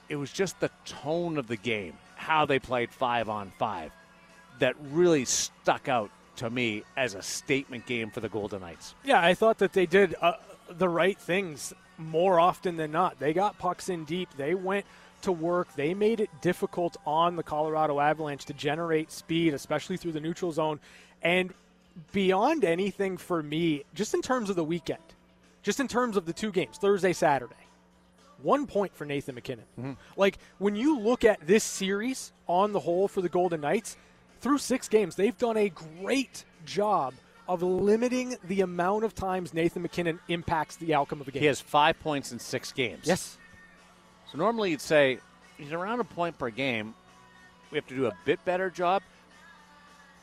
it 0.08 0.16
was 0.16 0.32
just 0.32 0.62
the 0.62 0.72
tone 0.86 1.38
of 1.38 1.48
the 1.48 1.58
game, 1.58 1.98
how 2.16 2.46
they 2.46 2.60
played 2.60 2.90
five 2.90 3.28
on 3.28 3.52
five, 3.60 3.92
that 4.60 4.76
really 4.80 5.26
stuck 5.26 5.90
out 5.90 6.10
to 6.38 6.50
me 6.50 6.84
as 6.98 7.16
a 7.16 7.22
statement 7.22 7.86
game 7.86 8.10
for 8.12 8.20
the 8.20 8.30
Golden 8.30 8.62
Knights. 8.62 8.96
Yeah, 9.04 9.22
I 9.22 9.34
thought 9.34 9.58
that 9.60 9.74
they 9.74 9.86
did 9.86 10.16
uh, 10.22 10.34
the 10.70 10.90
right 10.90 11.18
things 11.18 11.74
more 11.98 12.40
often 12.40 12.78
than 12.78 12.92
not. 12.92 13.20
They 13.20 13.34
got 13.34 13.58
pucks 13.58 13.90
in 13.90 14.06
deep. 14.06 14.30
They 14.38 14.56
went 14.56 14.86
to 15.22 15.32
work. 15.32 15.74
They 15.76 15.94
made 15.94 16.20
it 16.20 16.30
difficult 16.42 16.98
on 17.06 17.36
the 17.36 17.44
Colorado 17.44 18.00
Avalanche 18.00 18.46
to 18.46 18.54
generate 18.54 19.12
speed, 19.12 19.54
especially 19.54 19.98
through 19.98 20.12
the 20.12 20.20
neutral 20.22 20.52
zone. 20.52 20.80
And 21.22 21.54
beyond 22.12 22.66
anything 22.66 23.18
for 23.18 23.42
me, 23.42 23.84
just 23.94 24.14
in 24.14 24.22
terms 24.22 24.50
of 24.50 24.56
the 24.56 24.64
weekend, 24.64 25.00
just 25.64 25.80
in 25.80 25.88
terms 25.88 26.18
of 26.18 26.26
the 26.26 26.34
two 26.34 26.52
games, 26.52 26.78
Thursday, 26.78 27.14
Saturday, 27.14 27.56
one 28.44 28.68
point 28.68 28.94
for 28.96 29.06
Nathan 29.06 29.34
MacKinnon. 29.36 29.98
Like 30.18 30.38
when 30.60 30.76
you 30.76 31.00
look 31.00 31.24
at 31.24 31.40
this 31.48 31.64
series 31.64 32.34
on 32.48 32.74
the 32.74 32.80
whole 32.80 33.08
for 33.08 33.22
the 33.22 33.30
Golden 33.30 33.62
Knights, 33.62 33.98
through 34.46 34.60
six 34.60 34.88
games, 34.88 35.16
they've 35.16 35.36
done 35.40 35.58
a 35.58 35.70
great 35.70 36.46
job 36.68 37.16
of 37.48 37.64
limiting 37.64 38.36
the 38.44 38.62
amount 38.62 39.04
of 39.04 39.16
times 39.16 39.56
Nathan 39.56 39.82
MacKinnon 39.82 40.20
impacts 40.28 40.76
the 40.76 40.94
outcome 40.94 41.20
of 41.20 41.28
a 41.28 41.32
game. 41.32 41.40
He 41.42 41.48
has 41.48 41.60
five 41.60 42.00
points 42.00 42.32
in 42.32 42.38
six 42.38 42.72
games. 42.72 43.02
yes. 43.06 43.40
So 44.32 44.38
normally 44.38 44.70
you'd 44.70 44.82
say 44.82 45.18
he's 45.58 45.72
around 45.72 46.00
a 46.00 46.04
point 46.04 46.38
per 46.38 46.52
game. 46.52 46.94
We 47.72 47.80
have 47.80 47.88
to 47.88 47.96
do 47.96 48.06
a 48.06 48.14
bit 48.24 48.46
better 48.46 48.70
job. 48.70 49.02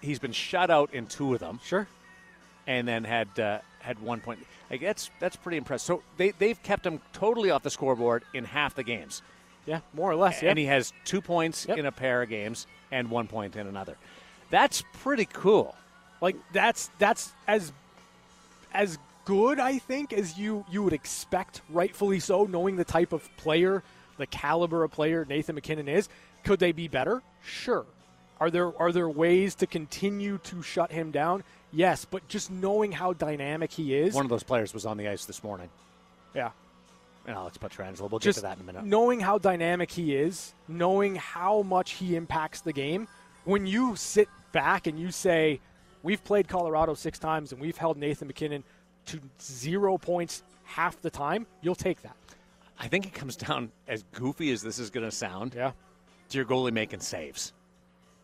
He's 0.01 0.21
been 0.21 0.31
shut 0.33 0.71
out 0.71 0.95
in 0.95 1.07
two 1.09 1.35
of 1.35 1.41
them, 1.41 1.59
Sure. 1.65 1.89
and 2.69 2.87
then 2.87 3.03
had 3.03 3.37
uh, 3.41 3.59
had 3.81 3.99
one 4.01 4.21
point. 4.21 4.39
Like 4.71 4.83
that's 4.83 5.11
that's 5.19 5.35
pretty 5.35 5.57
impressive. 5.59 5.85
So 5.85 6.03
they 6.17 6.31
they've 6.31 6.63
kept 6.63 6.87
him 6.87 7.01
totally 7.13 7.51
off 7.51 7.65
the 7.65 7.71
scoreboard 7.71 8.23
in 8.35 8.45
half 8.45 8.77
the 8.77 8.85
games. 8.85 9.21
Yeah, 9.67 9.81
more 9.93 10.13
or 10.13 10.17
less. 10.17 10.43
Yeah. 10.43 10.51
And 10.51 10.59
he 10.61 10.67
has 10.67 10.93
two 11.05 11.21
points 11.21 11.67
Yep. 11.69 11.79
in 11.79 11.87
a 11.87 11.93
pair 11.93 12.23
of 12.23 12.29
games 12.29 12.69
and 12.93 13.11
one 13.11 13.27
point 13.27 13.57
in 13.57 13.67
another. 13.67 13.97
That's 14.51 14.85
pretty 15.03 15.25
cool. 15.25 15.75
Like 16.21 16.37
that's 16.53 16.91
that's 16.99 17.33
as 17.49 17.73
as 18.73 18.99
good 19.25 19.59
I 19.59 19.79
think 19.79 20.13
as 20.13 20.39
you 20.39 20.65
you 20.71 20.83
would 20.85 20.93
expect, 20.93 21.63
rightfully 21.71 22.21
so, 22.21 22.45
knowing 22.45 22.77
the 22.77 22.85
type 22.85 23.13
of 23.13 23.29
player, 23.37 23.83
the 24.19 24.27
caliber 24.27 24.85
of 24.85 24.93
player 24.93 25.25
Nathan 25.29 25.57
MacKinnon 25.57 25.89
is. 25.89 26.09
Could 26.45 26.59
they 26.61 26.73
be 26.73 26.87
better? 26.89 27.23
Sure. 27.45 27.85
Are 28.41 28.51
there 28.51 28.77
are 28.81 28.93
there 28.93 29.09
ways 29.09 29.55
to 29.57 29.67
continue 29.67 30.39
to 30.39 30.63
shut 30.63 30.93
him 30.93 31.11
down? 31.11 31.43
Yes, 31.73 32.05
but 32.05 32.27
just 32.29 32.51
knowing 32.51 32.93
how 32.93 33.15
dynamic 33.15 33.73
he 33.73 33.95
is, 33.95 34.15
One 34.15 34.27
of 34.27 34.31
those 34.31 34.43
players 34.43 34.75
was 34.75 34.85
on 34.85 34.99
the 34.99 35.09
ice 35.09 35.25
this 35.25 35.43
morning. 35.43 35.71
yeah, 36.35 36.51
And 37.27 37.37
Alex 37.37 37.57
Pietrangelo. 37.59 38.11
We'll 38.11 38.19
just 38.19 38.37
get 38.39 38.41
to 38.43 38.47
that 38.49 38.57
in 38.57 38.63
a 38.63 38.67
minute. 38.67 38.85
knowing 38.85 39.21
how 39.21 39.39
dynamic 39.39 39.91
he 39.93 40.15
is, 40.17 40.55
knowing 40.67 41.15
how 41.17 41.63
much 41.63 41.93
he 41.93 42.17
impacts 42.17 42.61
the 42.63 42.73
game. 42.73 43.07
When 43.45 43.67
you 43.67 43.95
sit 43.97 44.29
back 44.53 44.87
and 44.87 44.99
you 44.99 45.11
say, 45.13 45.61
"We've 46.03 46.23
played 46.23 46.49
Colorado 46.49 46.95
six 46.95 47.19
times 47.19 47.53
and 47.53 47.61
we've 47.61 47.77
held 47.77 47.97
Nathan 47.97 48.27
MacKinnon 48.29 48.65
to 49.07 49.21
zero 49.41 49.99
points 49.99 50.43
half 50.65 51.01
the 51.01 51.11
time," 51.11 51.47
you'll 51.61 51.75
take 51.77 52.03
that. 52.03 52.17
I 52.79 52.89
think 52.89 53.07
it 53.07 53.15
comes 53.15 53.37
down, 53.37 53.71
as 53.87 54.03
goofy 54.13 54.51
as 54.51 54.63
this 54.63 54.79
is 54.81 54.91
going 54.91 55.05
to 55.09 55.15
sound, 55.15 55.55
Yeah, 55.55 55.73
to 56.31 56.37
your 56.39 56.45
goalie 56.45 56.73
making 56.73 57.01
saves. 57.01 57.53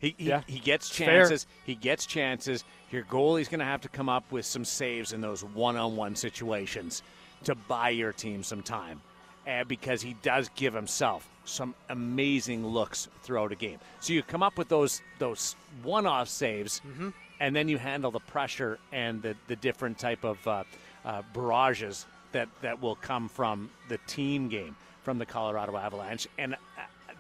He, 0.00 0.14
he, 0.18 0.26
Yeah. 0.28 0.42
he 0.46 0.58
gets 0.58 0.88
fair. 0.90 1.20
chances. 1.22 1.46
He 1.64 1.74
gets 1.76 2.06
chances. 2.06 2.64
Your 2.90 3.02
goalie's 3.04 3.48
going 3.48 3.58
to 3.60 3.64
have 3.66 3.80
to 3.82 3.88
come 3.88 4.08
up 4.08 4.30
with 4.32 4.46
some 4.46 4.64
saves 4.64 5.12
in 5.12 5.20
those 5.20 5.44
one-on-one 5.44 6.16
situations 6.16 7.02
to 7.44 7.54
buy 7.54 7.90
your 7.90 8.12
team 8.12 8.42
some 8.42 8.62
time, 8.62 9.00
uh, 9.46 9.64
because 9.64 10.02
he 10.02 10.14
does 10.22 10.50
give 10.56 10.74
himself 10.74 11.28
some 11.44 11.74
amazing 11.88 12.66
looks 12.66 13.08
throughout 13.22 13.52
a 13.52 13.54
game. 13.54 13.78
So 14.00 14.12
you 14.12 14.22
come 14.22 14.42
up 14.42 14.58
with 14.58 14.68
those 14.68 15.00
those 15.18 15.56
one-off 15.82 16.28
saves, 16.28 16.80
Mm-hmm. 16.86 17.08
and 17.40 17.54
then 17.56 17.68
you 17.68 17.78
handle 17.78 18.10
the 18.10 18.20
pressure 18.20 18.78
and 18.92 19.22
the 19.22 19.34
the 19.46 19.56
different 19.56 19.98
type 19.98 20.24
of 20.24 20.46
uh, 20.46 20.64
uh, 21.04 21.22
barrages 21.32 22.06
that 22.32 22.48
that 22.62 22.82
will 22.82 22.96
come 22.96 23.28
from 23.28 23.70
the 23.88 23.98
team 24.06 24.48
game 24.48 24.76
from 25.02 25.18
the 25.18 25.26
Colorado 25.26 25.76
Avalanche, 25.76 26.26
and 26.38 26.54
uh, 26.54 26.56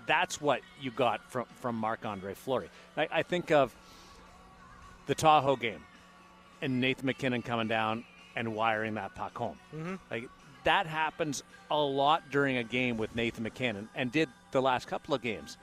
that's 0.06 0.40
what 0.40 0.60
you 0.80 0.90
got 0.90 1.20
from 1.30 1.46
from 1.60 1.76
Marc 1.76 2.04
Andre 2.04 2.34
Fleury. 2.34 2.68
I, 2.96 3.08
I 3.10 3.22
think 3.22 3.50
of 3.50 3.74
the 5.06 5.14
Tahoe 5.14 5.56
game 5.56 5.80
and 6.60 6.80
Nathan 6.82 7.06
MacKinnon 7.06 7.40
coming 7.40 7.68
down 7.68 8.04
and 8.38 8.54
wiring 8.54 8.94
that 8.94 9.14
puck 9.16 9.36
home. 9.36 9.58
Mm-hmm. 9.74 9.96
Like 10.10 10.28
that 10.64 10.86
happens 10.86 11.42
a 11.70 11.76
lot 11.76 12.30
during 12.30 12.56
a 12.56 12.64
game 12.64 12.96
with 12.96 13.14
Nathan 13.14 13.42
MacKinnon, 13.42 13.88
and 13.94 14.10
did 14.10 14.28
the 14.52 14.62
last 14.62 14.86
couple 14.86 15.12
of 15.14 15.20
games. 15.20 15.58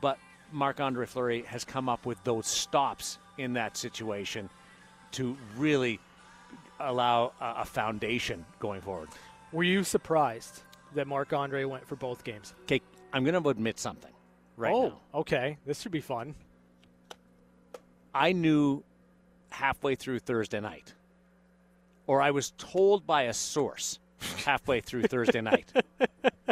But 0.00 0.18
Marc 0.52 0.80
Andre 0.80 1.06
Fleury 1.06 1.42
has 1.42 1.64
come 1.64 1.88
up 1.88 2.06
with 2.06 2.22
those 2.22 2.46
stops 2.46 3.18
in 3.38 3.54
that 3.54 3.76
situation 3.76 4.50
to 5.12 5.36
really 5.56 5.98
allow 6.78 7.32
a, 7.40 7.64
foundation 7.64 8.44
going 8.58 8.80
forward. 8.80 9.08
were 9.52 9.64
you 9.64 9.82
surprised 9.82 10.62
that 10.94 11.06
Marc 11.06 11.32
Andre 11.32 11.64
went 11.64 11.86
for 11.86 11.96
both 11.96 12.22
games? 12.22 12.54
Okay, 12.62 12.80
I'm 13.12 13.24
going 13.24 13.40
to 13.40 13.48
admit 13.48 13.78
something 13.78 14.12
right 14.56 14.72
oh, 14.72 14.88
now. 14.88 15.00
okay, 15.14 15.58
this 15.66 15.80
should 15.80 15.92
be 15.92 16.00
fun. 16.00 16.34
I 18.14 18.32
knew 18.32 18.82
halfway 19.50 19.94
through 19.94 20.20
Thursday 20.20 20.60
night, 20.60 20.94
or 22.10 22.20
I 22.20 22.32
was 22.32 22.50
told 22.58 23.06
by 23.06 23.22
a 23.22 23.32
source 23.32 24.00
halfway 24.44 24.80
through 24.80 25.04
Thursday 25.04 25.40
night 25.40 25.72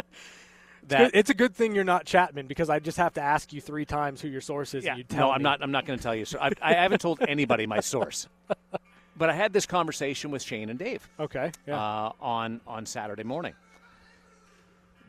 that 0.87 1.11
it's 1.13 1.29
a 1.29 1.33
good 1.33 1.53
thing 1.53 1.75
you're 1.75 1.83
not 1.83 2.05
Chapman 2.05 2.47
because 2.47 2.69
I 2.69 2.79
just 2.79 2.97
have 2.97 3.15
to 3.15 3.21
ask 3.21 3.51
you 3.51 3.59
three 3.59 3.83
times 3.83 4.21
who 4.21 4.29
your 4.29 4.39
source 4.39 4.73
is. 4.73 4.85
yeah, 4.85 4.91
and 4.91 4.99
you 4.99 5.03
tell 5.03 5.27
no, 5.27 5.31
I'm 5.33 5.39
me. 5.39 5.43
not. 5.43 5.61
I'm 5.61 5.71
not 5.71 5.85
going 5.85 5.99
to 5.99 6.03
tell 6.03 6.15
you. 6.15 6.23
So 6.23 6.39
I, 6.39 6.51
I 6.61 6.75
haven't 6.75 7.01
told 7.01 7.19
anybody 7.27 7.67
my 7.67 7.81
source, 7.81 8.29
but 9.17 9.29
I 9.29 9.33
had 9.33 9.51
this 9.51 9.65
conversation 9.65 10.31
with 10.31 10.41
Shane 10.41 10.69
and 10.69 10.79
Dave 10.79 11.05
Okay, 11.19 11.51
yeah, 11.67 11.75
uh, 11.75 12.13
on 12.21 12.61
on 12.65 12.85
Saturday 12.85 13.23
morning 13.23 13.53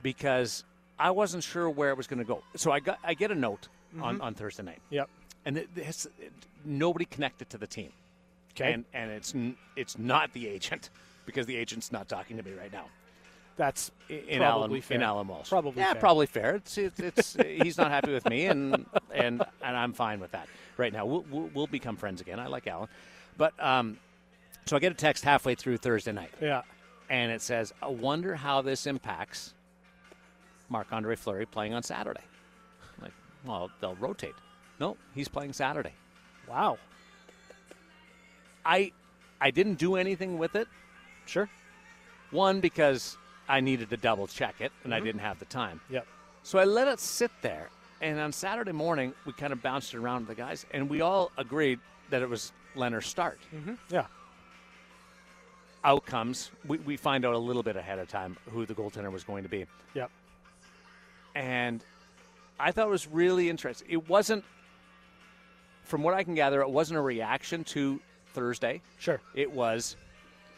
because 0.03 0.65
I 0.99 1.13
wasn't 1.13 1.45
sure 1.45 1.71
where 1.71 1.91
it 1.91 1.97
was 1.97 2.09
going 2.09 2.19
to 2.19 2.25
go. 2.25 2.43
So 2.57 2.73
I 2.73 2.81
got 2.81 2.99
I 3.05 3.15
get 3.15 3.31
a 3.31 3.37
note 3.37 3.69
Mm-hmm. 3.93 4.05
on, 4.05 4.21
on 4.21 4.35
Thursday 4.35 4.63
night, 4.63 4.79
yep. 4.89 5.09
and 5.45 5.59
it, 5.59 5.69
it, 5.75 6.07
nobody 6.65 7.05
connected 7.05 7.51
to 7.51 7.59
the 7.59 7.67
team. 7.67 7.91
Okay, 8.55 8.73
and 8.73 8.85
and 8.95 9.11
it's 9.11 9.35
n- 9.35 9.57
it's 9.77 9.99
not 9.99 10.33
the 10.33 10.49
agent 10.49 10.91
because 11.27 11.47
the 11.47 11.57
agent's 11.57 11.93
not 11.93 12.09
talking 12.09 12.37
to 12.37 12.43
me 12.43 12.53
right 12.53 12.73
now. 12.73 12.87
that's 13.57 13.91
In 14.09 14.39
probably 14.39 14.45
Alan 14.45 14.81
fair. 14.83 14.97
in 14.97 15.03
Alan 15.03 15.29
Walsh, 15.29 15.49
Probably 15.49 15.81
yeah, 15.83 15.93
fair. 15.93 16.01
probably 16.01 16.27
fair. 16.27 16.57
It's 16.57 16.79
it's, 16.79 17.01
it's 17.01 17.33
he's 17.63 17.79
not 17.79 17.91
happy 17.91 18.13
with 18.13 18.29
me, 18.29 18.47
and 18.47 18.87
and 19.15 19.43
and 19.63 19.77
I'm 19.77 19.93
fine 19.93 20.21
with 20.21 20.33
that 20.33 20.49
right 20.77 20.93
now. 20.93 21.05
We'll, 21.07 21.25
we'll, 21.31 21.51
we'll 21.55 21.67
become 21.67 21.97
friends 21.97 22.21
again. 22.21 22.39
I 22.41 22.47
like 22.49 22.67
Alan, 22.67 22.89
but 23.37 23.53
um, 23.63 23.99
so 24.67 24.77
I 24.77 24.81
get 24.81 24.93
a 24.93 24.97
text 24.97 25.25
halfway 25.25 25.55
through 25.55 25.77
Thursday 25.79 26.13
night, 26.13 26.31
Yeah, 26.41 26.63
and 27.09 27.31
it 27.31 27.43
says, 27.43 27.73
"I 27.83 27.89
wonder 27.89 28.35
how 28.35 28.63
this 28.63 28.87
impacts 28.87 29.55
Marc 30.69 30.93
Andre 30.93 31.17
Fleury 31.17 31.47
playing 31.47 31.75
on 31.75 31.83
Saturday." 31.83 32.21
I'm 32.97 33.05
like, 33.05 33.13
well, 33.45 33.71
they'll 33.81 33.95
rotate. 33.97 34.35
No, 34.81 34.97
he's 35.15 35.29
playing 35.29 35.53
Saturday. 35.53 35.93
wow, 36.49 36.79
I 38.71 38.93
I 39.41 39.51
didn't 39.51 39.75
do 39.75 39.97
anything 39.97 40.39
with 40.39 40.55
it. 40.55 40.69
sure, 41.27 41.49
One, 42.31 42.61
because 42.61 43.17
I 43.49 43.61
needed 43.61 43.91
to 43.91 43.97
double 43.97 44.27
check 44.29 44.61
it 44.61 44.71
and 44.85 44.95
I 44.95 44.99
mm-hmm. 44.99 45.07
didn't 45.07 45.21
have 45.23 45.39
the 45.39 45.47
time. 45.47 45.81
yep. 45.91 46.07
So 46.43 46.59
I 46.59 46.65
let 46.65 46.89
it 46.89 47.01
sit 47.01 47.31
there. 47.43 47.69
And 48.01 48.19
on 48.19 48.33
Saturday 48.33 48.73
morning, 48.73 49.13
we 49.27 49.33
kind 49.35 49.53
of 49.53 49.61
bounced 49.61 49.93
it 49.93 49.99
around 49.99 50.27
with 50.27 50.37
the 50.37 50.43
guys, 50.43 50.65
and 50.71 50.89
we 50.89 51.03
all 51.03 51.31
agreed 51.37 51.81
that 52.09 52.23
it 52.23 52.31
was 52.31 52.53
Lehner's 52.75 53.07
start. 53.07 53.39
Mm-hmm. 53.55 53.75
Yeah. 53.91 54.07
Outcomes, 55.85 56.51
we, 56.67 56.79
we 56.79 56.97
find 56.97 57.27
out 57.27 57.35
a 57.35 57.39
little 57.39 57.63
bit 57.63 57.77
ahead 57.77 57.99
of 57.99 58.09
time 58.09 58.39
who 58.51 58.65
the 58.65 58.75
goaltender 58.75 59.13
was 59.13 59.23
going 59.23 59.43
to 59.43 59.51
be. 59.51 59.67
Yep. 59.93 60.11
And 61.35 61.85
I 62.59 62.73
thought 62.73 62.87
it 62.87 62.91
was 62.91 63.07
really 63.07 63.51
interesting. 63.51 63.89
It 63.91 64.09
wasn't, 64.09 64.45
from 65.85 66.03
what 66.03 66.15
I 66.15 66.23
can 66.23 66.35
gather, 66.35 66.63
it 66.63 66.71
wasn't 66.71 66.99
a 66.99 67.03
reaction 67.03 67.65
to 67.65 68.01
Thursday. 68.33 68.81
Sure. 68.99 69.21
It 69.35 69.51
was 69.53 69.97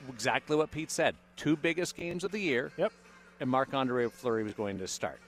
exactly 0.08 0.56
what 0.56 0.70
Pete 0.70 0.90
said. 0.90 1.14
Two 1.36 1.56
biggest 1.56 1.96
games 1.96 2.24
of 2.24 2.30
the 2.32 2.40
year. 2.40 2.72
Yep. 2.76 2.92
and 3.40 3.50
Marc 3.50 3.74
Andre 3.74 4.08
Fleury 4.08 4.44
was 4.44 4.54
going 4.54 4.78
to 4.78 4.86
start. 4.88 5.18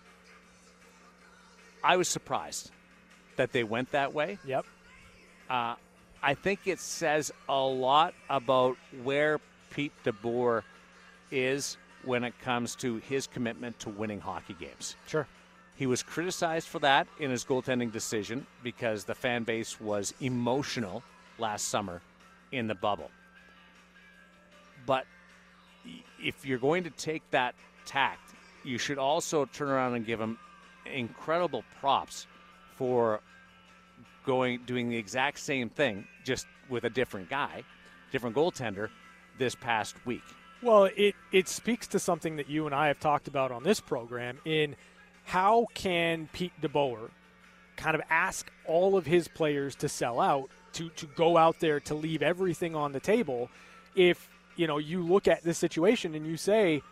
I 1.83 1.97
was 1.97 2.09
surprised 2.09 2.71
that 3.37 3.53
they 3.53 3.65
went 3.65 3.91
that 3.93 4.15
way. 4.15 4.39
Yep. 4.45 4.65
Uh, 5.51 5.75
I 6.23 6.35
think 6.35 6.61
it 6.67 6.81
says 6.81 7.31
a 7.49 7.61
lot 7.61 8.15
about 8.31 8.77
where 9.03 9.41
Pete 9.71 9.93
DeBoer 10.05 10.63
is 11.31 11.77
when 12.05 12.25
it 12.25 12.39
comes 12.41 12.77
to 12.77 12.97
his 12.97 13.27
commitment 13.27 13.79
to 13.81 13.91
winning 13.91 14.21
hockey 14.21 14.55
games. 14.59 14.97
Sure. 15.07 15.27
He 15.77 15.87
was 15.87 16.03
criticized 16.03 16.69
for 16.69 16.79
that 16.81 17.09
in 17.19 17.31
his 17.31 17.45
goaltending 17.45 17.91
decision 17.93 18.47
because 18.63 19.05
the 19.05 19.15
fan 19.15 19.43
base 19.43 19.81
was 19.81 20.15
emotional 20.21 21.03
last 21.39 21.69
summer 21.69 22.01
in 22.55 22.67
the 22.67 22.75
bubble. 22.75 23.11
But 24.87 25.07
if 26.23 26.45
you're 26.45 26.59
going 26.59 26.85
to 26.85 26.91
take 26.91 27.23
that 27.31 27.55
tact, 27.85 28.35
you 28.65 28.79
should 28.79 28.99
also 28.99 29.45
turn 29.47 29.69
around 29.69 29.95
and 29.95 30.07
give 30.07 30.21
him 30.21 30.39
incredible 30.87 31.65
props 31.81 32.27
for 32.77 33.21
going 34.25 34.61
doing 34.67 34.89
the 34.89 34.97
exact 34.97 35.39
same 35.39 35.69
thing 35.69 36.07
just 36.25 36.47
with 36.69 36.85
a 36.85 36.91
different 36.91 37.29
guy, 37.29 37.63
different 38.11 38.35
goaltender 38.35 38.89
this 39.39 39.55
past 39.55 39.95
week. 40.07 40.23
Well, 40.63 40.89
it, 40.97 41.15
it 41.31 41.49
speaks 41.49 41.87
to 41.89 41.99
something 41.99 42.37
that 42.37 42.49
you 42.49 42.65
and 42.67 42.75
I 42.75 42.89
have 42.89 42.99
talked 42.99 43.29
about 43.29 43.53
on 43.53 43.63
this 43.63 43.81
program 43.81 44.39
in 44.47 44.77
how 45.25 45.67
can 45.75 46.29
Pete 46.33 46.53
DeBoer 46.63 47.11
kind 47.77 47.95
of 47.95 48.03
ask 48.09 48.51
all 48.67 48.97
of 48.97 49.05
his 49.05 49.29
players 49.29 49.75
to 49.77 49.89
sell 49.89 50.21
out, 50.21 50.49
to, 50.75 50.89
to 50.91 51.07
go 51.07 51.37
out 51.37 51.61
there, 51.61 51.81
to 51.81 51.95
leave 51.95 52.23
everything 52.23 52.75
on 52.75 52.93
the 52.93 53.01
table 53.01 53.51
if, 53.95 54.29
you 54.57 54.67
know, 54.67 54.79
you 54.79 55.03
look 55.03 55.27
at 55.29 55.43
this 55.43 55.59
situation 55.59 56.15
and 56.15 56.27
you 56.27 56.37
say, 56.37 56.83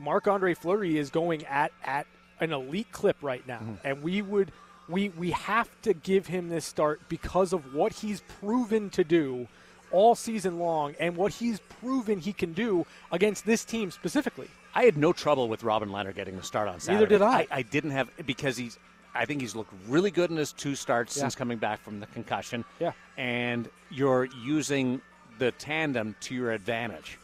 Marc 0.00 0.26
Andre 0.26 0.54
Fleury 0.54 0.98
is 0.98 1.10
going 1.10 1.44
at, 1.46 1.72
at 1.84 2.06
an 2.40 2.52
elite 2.52 2.90
clip 2.92 3.16
right 3.22 3.46
now. 3.46 3.58
Mm-hmm. 3.58 3.74
And 3.86 4.02
we 4.02 4.22
would 4.22 4.52
we 4.88 5.10
we 5.10 5.30
have 5.30 5.68
to 5.82 5.94
give 5.94 6.26
him 6.26 6.48
this 6.48 6.64
start 6.64 7.00
because 7.08 7.52
of 7.52 7.74
what 7.74 7.92
he's 7.92 8.22
proven 8.40 8.90
to 8.90 9.04
do 9.04 9.46
all 9.90 10.14
season 10.14 10.58
long 10.58 10.94
and 10.98 11.16
what 11.16 11.34
he's 11.34 11.60
proven 11.80 12.18
he 12.18 12.32
can 12.32 12.52
do 12.52 12.84
against 13.10 13.46
this 13.46 13.64
team 13.64 13.90
specifically. 13.90 14.48
I 14.74 14.84
had 14.84 14.96
no 14.96 15.12
trouble 15.12 15.48
with 15.48 15.62
Robin 15.62 15.90
Lehner 15.90 16.14
getting 16.14 16.36
the 16.36 16.42
start 16.42 16.68
on 16.68 16.80
Saturday. 16.80 17.04
Neither 17.04 17.06
did 17.06 17.22
I. 17.22 17.40
I, 17.40 17.46
I 17.50 17.62
didn't 17.62 17.90
have 17.90 18.10
because 18.26 18.56
he's. 18.56 18.78
I 19.14 19.24
think 19.26 19.40
he's 19.40 19.54
looked 19.54 19.72
really 19.88 20.10
good 20.10 20.30
in 20.30 20.36
his 20.36 20.52
two 20.52 20.74
starts 20.74 21.16
Yeah. 21.16 21.22
since 21.22 21.34
coming 21.34 21.58
back 21.58 21.82
from 21.82 22.00
the 22.00 22.06
concussion. 22.06 22.64
Yeah. 22.80 22.92
And 23.16 23.68
you're 23.90 24.24
using 24.42 25.00
the 25.38 25.52
tandem 25.52 26.16
to 26.20 26.34
your 26.34 26.52
advantage. 26.52 27.18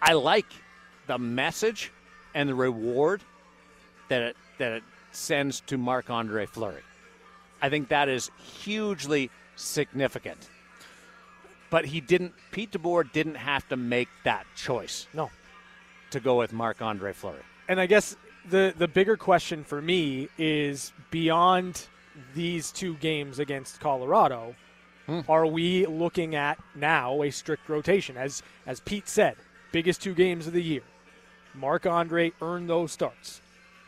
I 0.00 0.14
like 0.14 0.46
the 1.06 1.18
message 1.18 1.92
and 2.34 2.48
the 2.48 2.54
reward 2.54 3.22
that 4.08 4.22
it 4.22 4.36
that 4.58 4.72
it 4.72 4.82
sends 5.12 5.60
to 5.62 5.76
Marc 5.76 6.08
Andre 6.10 6.46
Fleury. 6.46 6.82
I 7.60 7.68
think 7.68 7.88
that 7.88 8.08
is 8.08 8.30
hugely 8.62 9.30
significant. 9.56 10.48
But 11.70 11.84
he 11.86 12.00
didn't. 12.00 12.32
Pete 12.50 12.70
DeBoer 12.72 13.10
didn't 13.12 13.36
have 13.36 13.68
to 13.68 13.76
make 13.76 14.08
that 14.24 14.46
choice. 14.56 15.06
No. 15.14 15.30
To 16.10 16.20
go 16.20 16.38
with 16.38 16.52
Marc 16.52 16.82
Andre 16.82 17.12
Fleury. 17.12 17.42
And 17.68 17.80
I 17.80 17.86
guess 17.86 18.16
the 18.48 18.74
the 18.76 18.88
bigger 18.88 19.16
question 19.16 19.64
for 19.64 19.80
me 19.80 20.28
is 20.38 20.92
beyond 21.10 21.86
these 22.34 22.70
two 22.72 22.94
games 22.94 23.38
against 23.38 23.80
Colorado. 23.80 24.54
Hmm. 25.06 25.20
Are 25.28 25.46
we 25.46 25.86
looking 25.86 26.34
at 26.34 26.58
now 26.74 27.22
a 27.22 27.30
strict 27.30 27.68
rotation? 27.68 28.16
As 28.16 28.42
as 28.66 28.80
Pete 28.80 29.08
said, 29.08 29.36
biggest 29.72 30.02
two 30.02 30.14
games 30.14 30.46
of 30.46 30.52
the 30.52 30.62
year. 30.62 30.82
Mark 31.54 31.86
Andre 31.86 32.32
earned 32.40 32.68
those 32.68 32.92
starts. 32.92 33.40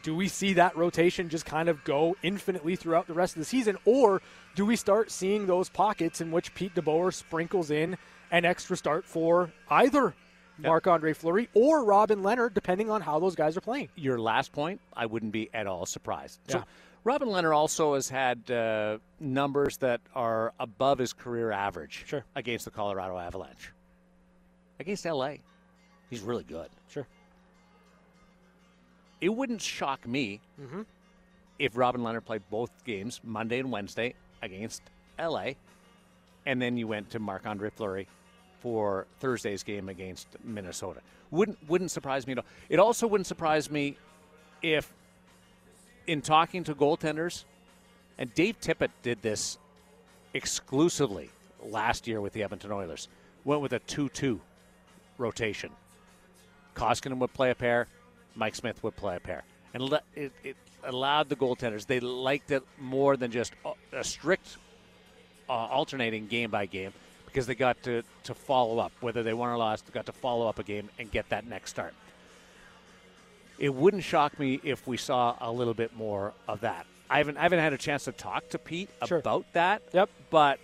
Do 0.03 0.15
we 0.15 0.29
see 0.29 0.53
that 0.55 0.77
rotation 0.77 1.31
just 1.31 1.47
kind 1.47 1.69
of 1.69 1.83
go 1.85 2.15
infinitely 2.23 2.77
throughout 2.77 3.07
the 3.07 3.15
rest 3.15 3.37
of 3.37 3.41
the 3.41 3.47
season, 3.47 3.79
or 3.87 4.21
do 4.55 4.67
we 4.67 4.77
start 4.77 5.11
seeing 5.11 5.47
those 5.47 5.71
pockets 5.71 6.21
in 6.21 6.31
which 6.31 6.55
Pete 6.55 6.75
DeBoer 6.75 7.13
sprinkles 7.13 7.71
in 7.71 7.97
an 8.31 8.45
extra 8.45 8.77
start 8.77 9.07
for 9.07 9.51
either 9.71 10.15
yep. 10.59 10.69
Marc 10.69 10.87
Andre 10.87 11.13
Fleury 11.13 11.49
or 11.55 11.85
Robin 11.85 12.23
Lehner, 12.23 12.53
depending 12.53 12.91
on 12.91 13.01
how 13.01 13.19
those 13.19 13.35
guys 13.35 13.57
are 13.57 13.61
playing? 13.61 13.89
Your 13.97 14.19
last 14.19 14.53
point, 14.53 14.81
I 14.95 15.07
wouldn't 15.07 15.33
be 15.33 15.51
at 15.55 15.67
all 15.67 15.87
surprised. 15.87 16.41
Yeah. 16.49 16.57
So, 16.57 16.65
Robin 17.05 17.29
Lehner 17.29 17.55
also 17.55 17.95
has 17.95 18.09
had 18.09 18.51
uh, 18.51 18.99
numbers 19.21 19.77
that 19.79 20.01
are 20.15 20.55
above 20.59 20.99
his 20.99 21.13
career 21.13 21.53
average 21.53 22.05
sure. 22.07 22.25
against 22.35 22.65
the 22.65 22.71
Colorado 22.71 23.19
Avalanche. 23.19 23.73
Against 24.81 25.05
LA, 25.05 25.35
he's 26.09 26.23
really 26.23 26.45
good. 26.45 26.69
Sure. 26.89 27.07
It 29.21 29.29
wouldn't 29.29 29.61
shock 29.61 30.07
me 30.09 30.41
mm-hmm. 30.61 30.83
if 31.59 31.77
Robin 31.77 32.01
Lehner 32.01 32.25
played 32.25 32.43
both 32.51 32.71
games, 32.85 33.21
Monday 33.23 33.59
and 33.59 33.71
Wednesday, 33.71 34.15
against 34.43 34.83
LA, 35.19 35.53
and 36.47 36.61
then 36.61 36.77
you 36.77 36.89
went 36.89 37.11
to 37.11 37.19
Marc 37.19 37.47
Andre 37.47 37.71
Fleury 37.71 38.09
for 38.65 39.07
Thursday's 39.21 39.63
game 39.63 39.91
against 39.91 40.27
Minnesota. 40.43 41.01
Wouldn't 41.31 41.59
wouldn't 41.69 41.91
surprise 41.91 42.27
me 42.27 42.33
at 42.33 42.39
all. 42.39 42.45
It 42.71 42.79
also 42.79 43.07
wouldn't 43.07 43.27
surprise 43.27 43.71
me 43.71 43.99
if, 44.63 44.91
in 46.07 46.23
talking 46.23 46.65
to 46.65 46.75
goaltenders, 46.75 47.45
and 48.17 48.33
Dave 48.33 48.59
Tippett 48.63 48.89
did 49.03 49.21
this 49.21 49.59
exclusively 50.33 51.29
last 51.63 52.09
year 52.09 52.23
with 52.23 52.33
the 52.33 52.43
Edmonton 52.43 52.73
Oilers, 52.73 53.09
went 53.45 53.61
with 53.61 53.75
a 53.75 53.81
two-two 53.81 54.41
rotation. 55.19 55.71
Koskinen 56.75 57.19
would 57.19 57.35
play 57.35 57.51
a 57.51 57.55
pair, 57.55 57.87
Mike 58.35 58.55
Smith 58.55 58.83
would 58.83 58.97
play 58.97 59.17
a 59.17 59.21
pair, 59.21 59.45
and 59.75 59.93
it, 60.17 60.33
it 60.43 60.57
allowed 60.85 61.29
the 61.29 61.37
goaltenders. 61.37 61.85
They 61.87 62.01
liked 62.01 62.51
it 62.51 62.63
more 62.81 63.19
than 63.19 63.31
just 63.31 63.53
a 63.93 64.03
strict 64.03 64.57
uh, 65.51 65.53
alternating 65.53 66.29
game 66.29 66.51
by 66.51 66.65
game 66.65 66.95
because 67.35 67.49
they 67.49 67.57
got 67.57 67.83
to, 67.83 68.05
to 68.23 68.33
follow 68.33 68.79
up. 68.79 68.93
Whether 69.01 69.25
they 69.25 69.35
won 69.35 69.49
or 69.49 69.57
lost, 69.57 69.93
got 69.93 70.07
to 70.07 70.13
follow 70.13 70.49
up 70.49 70.61
a 70.61 70.63
game 70.63 70.89
and 71.01 71.11
get 71.11 71.29
that 71.31 71.45
next 71.45 71.71
start. 71.71 71.93
It 73.59 73.75
wouldn't 73.75 74.05
shock 74.05 74.39
me 74.39 74.61
if 74.63 74.87
we 74.87 74.97
saw 74.97 75.37
a 75.41 75.51
little 75.51 75.75
bit 75.75 75.97
more 75.97 76.33
of 76.47 76.61
that. 76.61 76.87
I 77.11 77.19
haven't, 77.19 77.37
I 77.37 77.43
haven't 77.43 77.59
had 77.59 77.73
a 77.73 77.79
chance 77.79 78.05
to 78.05 78.13
talk 78.13 78.49
to 78.51 78.59
Pete 78.59 78.89
sure. 79.07 79.19
about 79.19 79.53
that. 79.53 79.83
Yep. 79.93 80.11
But 80.31 80.61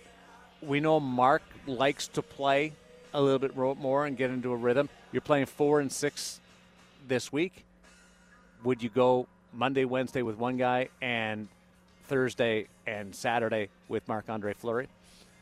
we 0.61 0.79
know 0.79 1.01
Mark 1.01 1.43
likes 1.67 2.07
to 2.09 2.21
play 2.21 2.71
a 3.13 3.21
little 3.21 3.39
bit 3.39 3.55
more 3.57 4.05
and 4.05 4.15
get 4.15 4.29
into 4.29 4.53
a 4.53 4.55
rhythm. 4.55 4.87
You're 5.11 5.21
playing 5.21 5.47
four 5.47 5.81
and 5.81 5.91
six 5.91 6.39
this 7.05 7.33
week. 7.33 7.65
Would 8.63 8.81
you 8.81 8.89
go 8.89 9.27
Monday, 9.53 9.83
Wednesday 9.83 10.21
with 10.21 10.37
one 10.37 10.55
guy, 10.55 10.87
and 11.01 11.49
Thursday 12.05 12.67
and 12.87 13.13
Saturday 13.13 13.69
with 13.87 14.07
Marc 14.07 14.29
Andre 14.29 14.53
Fleury. 14.53 14.87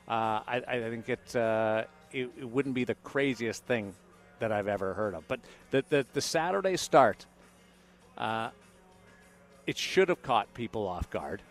Uh, 0.09 0.41
I, 0.47 0.63
I, 0.67 0.79
think 0.89 1.07
it, 1.07 1.35
uh, 1.35 1.83
it, 2.11 2.29
it 2.39 2.49
wouldn't 2.49 2.73
be 2.73 2.84
the 2.84 2.95
craziest 2.95 3.63
thing 3.65 3.93
that 4.39 4.51
I've 4.51 4.67
ever 4.67 4.93
heard 4.93 5.13
of. 5.13 5.27
But 5.27 5.39
the 5.71 5.84
the, 5.89 6.05
the 6.13 6.21
Saturday 6.21 6.77
start, 6.77 7.25
uh, 8.17 8.49
it 9.67 9.77
should 9.77 10.10
have 10.10 10.23
caught 10.23 10.51
people 10.53 10.88
off 10.88 11.10
guard 11.10 11.41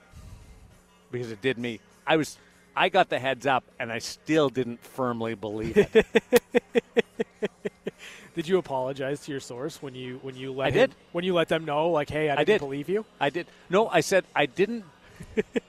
because 1.13 1.31
it 1.31 1.41
did 1.41 1.59
me. 1.59 1.81
I 2.07 2.17
was 2.17 2.37
I 2.75 2.89
got 2.89 3.09
the 3.09 3.19
heads 3.19 3.47
up, 3.47 3.65
and 3.79 3.93
I 3.93 3.99
still 3.99 4.49
didn't 4.49 4.83
firmly 4.83 5.35
believe 5.35 5.77
it. 5.77 6.07
Did 8.39 8.47
you 8.47 8.59
apologize 8.59 9.19
to 9.25 9.33
your 9.33 9.41
source 9.41 9.83
when 9.83 9.97
you 9.97 10.21
when 10.23 10.37
you 10.37 10.53
let 10.53 10.69
I 10.69 10.71
him, 10.71 10.75
did 10.91 10.95
when 11.11 11.25
you 11.25 11.35
let 11.35 11.49
them 11.49 11.65
know 11.65 11.91
like, 11.91 12.09
hey, 12.09 12.31
I 12.31 12.37
didn't 12.37 12.39
I 12.39 12.45
did. 12.45 12.59
believe 12.61 12.89
you? 12.89 13.05
I 13.19 13.31
did. 13.31 13.49
No, 13.69 13.89
I 13.89 13.99
said 13.99 14.25
I 14.33 14.47
didn't. 14.47 14.85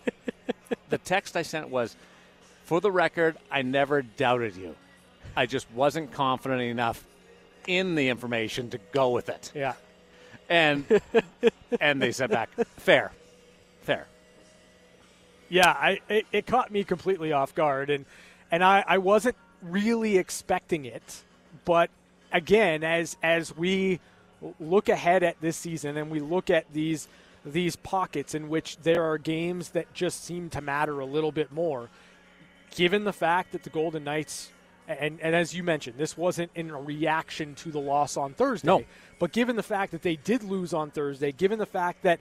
the 0.90 1.00
text 1.00 1.36
I 1.36 1.42
sent 1.42 1.70
was, 1.70 1.96
for 2.70 2.80
the 2.80 2.92
record, 2.92 3.36
I 3.50 3.64
never 3.64 4.04
doubted 4.04 4.56
you. 4.56 4.76
I 5.36 5.48
just 5.48 5.66
wasn't 5.72 6.12
confident 6.12 6.62
enough 6.62 7.04
in 7.66 7.96
the 7.96 8.10
information 8.10 8.70
to 8.70 8.80
go 8.92 9.10
with 9.10 9.28
it. 9.28 9.52
Yeah. 9.56 9.74
And 10.50 10.86
and 11.82 12.00
they 12.00 12.12
said 12.12 12.30
back, 12.30 12.52
fair, 12.78 13.12
fair. 13.82 14.06
Yeah, 15.50 15.72
I 15.72 16.00
it, 16.10 16.28
it 16.32 16.46
caught 16.46 16.70
me 16.70 16.84
completely 16.84 17.34
off 17.34 17.56
guard, 17.56 17.90
and 17.90 18.06
and 18.52 18.64
I, 18.64 18.86
I 18.88 19.00
wasn't 19.00 19.36
really 19.64 20.20
expecting 20.20 20.86
it, 20.86 21.24
but 21.66 21.90
again, 22.32 22.84
as 22.84 23.18
as 23.24 23.58
we 23.58 24.00
look 24.60 24.90
ahead 24.90 25.24
at 25.24 25.42
this 25.42 25.58
season 25.58 25.98
and 25.98 26.12
we 26.12 26.20
look 26.20 26.52
at 26.52 26.72
these 26.72 27.08
these 27.44 27.76
pockets 27.76 28.36
in 28.36 28.48
which 28.48 28.78
there 28.84 29.02
are 29.10 29.18
games 29.18 29.70
that 29.70 29.92
just 29.96 30.24
seem 30.24 30.52
to 30.52 30.62
matter 30.62 31.00
a 31.00 31.06
little 31.06 31.32
bit 31.32 31.52
more, 31.52 31.90
given 32.76 33.04
the 33.04 33.14
fact 33.14 33.52
that 33.52 33.64
the 33.64 33.70
Golden 33.70 34.04
Knights 34.04 34.52
and, 34.90 35.20
and 35.22 35.36
as 35.36 35.54
you 35.54 35.62
mentioned, 35.62 35.98
this 36.00 36.18
wasn't 36.18 36.50
in 36.56 36.72
a 36.72 36.82
reaction 36.82 37.54
to 37.56 37.72
the 37.72 37.80
loss 37.80 38.18
on 38.18 38.34
Thursday. 38.34 38.68
No. 38.68 38.84
But 39.20 39.32
given 39.32 39.56
the 39.56 39.64
fact 39.64 39.92
that 39.92 40.02
they 40.02 40.16
did 40.16 40.44
lose 40.44 40.74
on 40.74 40.90
Thursday, 40.90 41.32
given 41.32 41.60
the 41.60 41.68
fact 41.68 42.02
that 42.04 42.20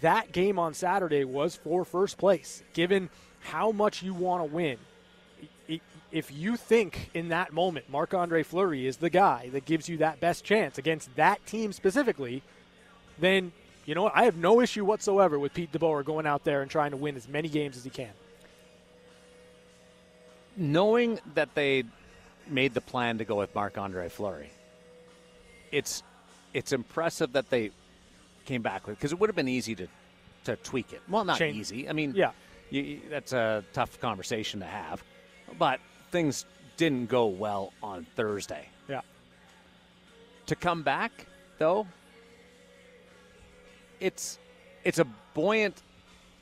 that 0.00 0.32
game 0.32 0.58
on 0.58 0.72
Saturday 0.72 1.24
was 1.24 1.56
for 1.56 1.84
first 1.84 2.16
place, 2.16 2.62
given 2.72 3.10
how 3.40 3.70
much 3.70 4.02
you 4.02 4.14
want 4.14 4.48
to 4.48 4.54
win, 4.54 4.78
if 6.10 6.32
you 6.32 6.56
think 6.56 7.10
in 7.12 7.28
that 7.28 7.52
moment 7.52 7.90
Marc 7.90 8.14
Andre 8.14 8.42
Fleury 8.42 8.86
is 8.86 8.96
the 8.96 9.10
guy 9.10 9.50
that 9.52 9.66
gives 9.66 9.88
you 9.88 9.98
that 9.98 10.18
best 10.18 10.42
chance 10.44 10.78
against 10.78 11.14
that 11.16 11.44
team 11.44 11.72
specifically, 11.72 12.42
then 13.18 13.52
you 13.84 13.94
know 13.94 14.04
what? 14.04 14.16
I 14.16 14.24
have 14.24 14.36
no 14.36 14.60
issue 14.60 14.84
whatsoever 14.84 15.38
with 15.38 15.52
Pete 15.52 15.70
DeBoer 15.72 16.04
going 16.04 16.26
out 16.26 16.44
there 16.44 16.62
and 16.62 16.70
trying 16.70 16.92
to 16.92 16.96
win 16.96 17.14
as 17.16 17.28
many 17.28 17.48
games 17.48 17.76
as 17.76 17.84
he 17.84 17.90
can. 17.90 18.10
Knowing 20.56 21.20
that 21.34 21.54
they 21.54 21.84
made 22.48 22.72
the 22.74 22.80
plan 22.80 23.18
to 23.18 23.24
go 23.24 23.36
with 23.36 23.54
Marc 23.54 23.76
Andre 23.76 24.08
Fleury, 24.08 24.50
it's 25.72 26.02
it's 26.54 26.72
impressive 26.72 27.32
that 27.32 27.50
they 27.50 27.70
came 28.46 28.62
back 28.62 28.86
with 28.86 28.96
because 28.96 29.12
it 29.12 29.18
would 29.18 29.28
have 29.28 29.36
been 29.36 29.48
easy 29.48 29.74
to 29.74 29.86
to 30.44 30.56
tweak 30.56 30.92
it. 30.92 31.02
Well, 31.08 31.24
not 31.24 31.38
Change. 31.38 31.56
easy. 31.56 31.88
I 31.88 31.92
mean, 31.92 32.14
yeah, 32.14 32.30
you, 32.70 33.00
that's 33.10 33.32
a 33.32 33.64
tough 33.72 34.00
conversation 34.00 34.60
to 34.60 34.66
have, 34.66 35.02
but 35.58 35.80
things 36.10 36.46
didn't 36.76 37.08
go 37.08 37.26
well 37.26 37.72
on 37.82 38.06
Thursday. 38.16 38.68
Yeah. 38.88 39.00
To 40.46 40.54
come 40.56 40.82
back, 40.82 41.26
though, 41.58 41.86
it's 44.00 44.38
it's 44.84 44.98
a 44.98 45.06
buoyant 45.34 45.82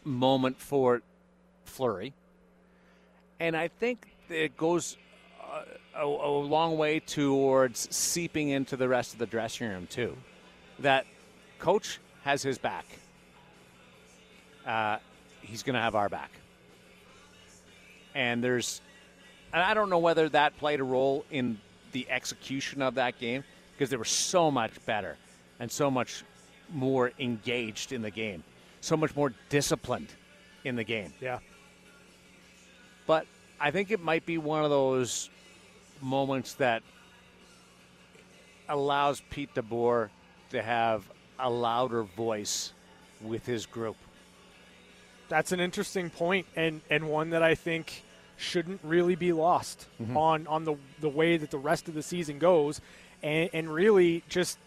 moment 0.04 0.60
for 0.60 1.02
Fleury, 1.64 2.12
and 3.40 3.56
I 3.56 3.68
think 3.68 4.08
it 4.28 4.56
goes 4.56 4.96
a, 5.94 6.00
a, 6.00 6.06
a, 6.06 6.28
long 6.28 6.76
way 6.76 7.00
towards 7.00 7.94
seeping 7.94 8.48
into 8.48 8.76
the 8.76 8.88
rest 8.88 9.12
of 9.12 9.18
the 9.18 9.26
dressing 9.26 9.68
room 9.68 9.86
too. 9.86 10.16
That 10.80 11.06
coach 11.58 11.98
has 12.22 12.42
his 12.42 12.58
back. 12.58 12.86
Uh, 14.66 14.98
he's 15.42 15.62
going 15.62 15.74
to 15.74 15.80
have 15.80 15.94
our 15.94 16.08
back, 16.08 16.30
and 18.14 18.42
there's 18.42 18.80
and 19.52 19.62
I 19.62 19.74
don't 19.74 19.88
know 19.88 19.98
whether 19.98 20.28
that 20.30 20.56
played 20.58 20.80
a 20.80 20.84
role 20.84 21.24
in 21.30 21.60
the 21.92 22.10
execution 22.10 22.82
of 22.82 22.96
that 22.96 23.20
game 23.20 23.44
because 23.72 23.90
they 23.90 23.96
were 23.96 24.04
so 24.04 24.50
much 24.50 24.72
better 24.84 25.16
and 25.60 25.70
so 25.70 25.90
much 25.90 26.24
more 26.72 27.12
engaged 27.18 27.92
in 27.92 28.02
the 28.02 28.10
game, 28.10 28.42
so 28.80 28.96
much 28.96 29.14
more 29.14 29.32
disciplined 29.48 30.08
in 30.64 30.76
the 30.76 30.84
game. 30.84 31.12
Yeah. 31.20 31.38
I 33.60 33.70
think 33.70 33.90
it 33.90 34.00
might 34.00 34.26
be 34.26 34.38
one 34.38 34.64
of 34.64 34.70
those 34.70 35.30
moments 36.00 36.54
that 36.54 36.82
allows 38.68 39.22
Pete 39.30 39.54
DeBoer 39.54 40.10
to 40.50 40.62
have 40.62 41.08
a 41.38 41.48
louder 41.48 42.02
voice 42.02 42.72
with 43.20 43.46
his 43.46 43.66
group. 43.66 43.96
That's 45.28 45.52
an 45.52 45.60
interesting 45.60 46.10
point 46.10 46.46
and, 46.56 46.80
and 46.90 47.08
one 47.08 47.30
that 47.30 47.42
I 47.42 47.54
think– 47.54 48.02
shouldn't 48.36 48.80
really 48.82 49.14
be 49.14 49.32
lost 49.32 49.86
Mm-hmm. 50.00 50.16
on 50.16 50.46
on 50.48 50.64
the 50.64 50.76
the 51.00 51.08
way 51.08 51.36
that 51.36 51.50
the 51.50 51.58
rest 51.58 51.88
of 51.88 51.94
the 51.94 52.02
season 52.02 52.38
goes, 52.38 52.80
and, 53.22 53.48
and 53.52 53.72
really 53.72 54.22
just 54.28 54.58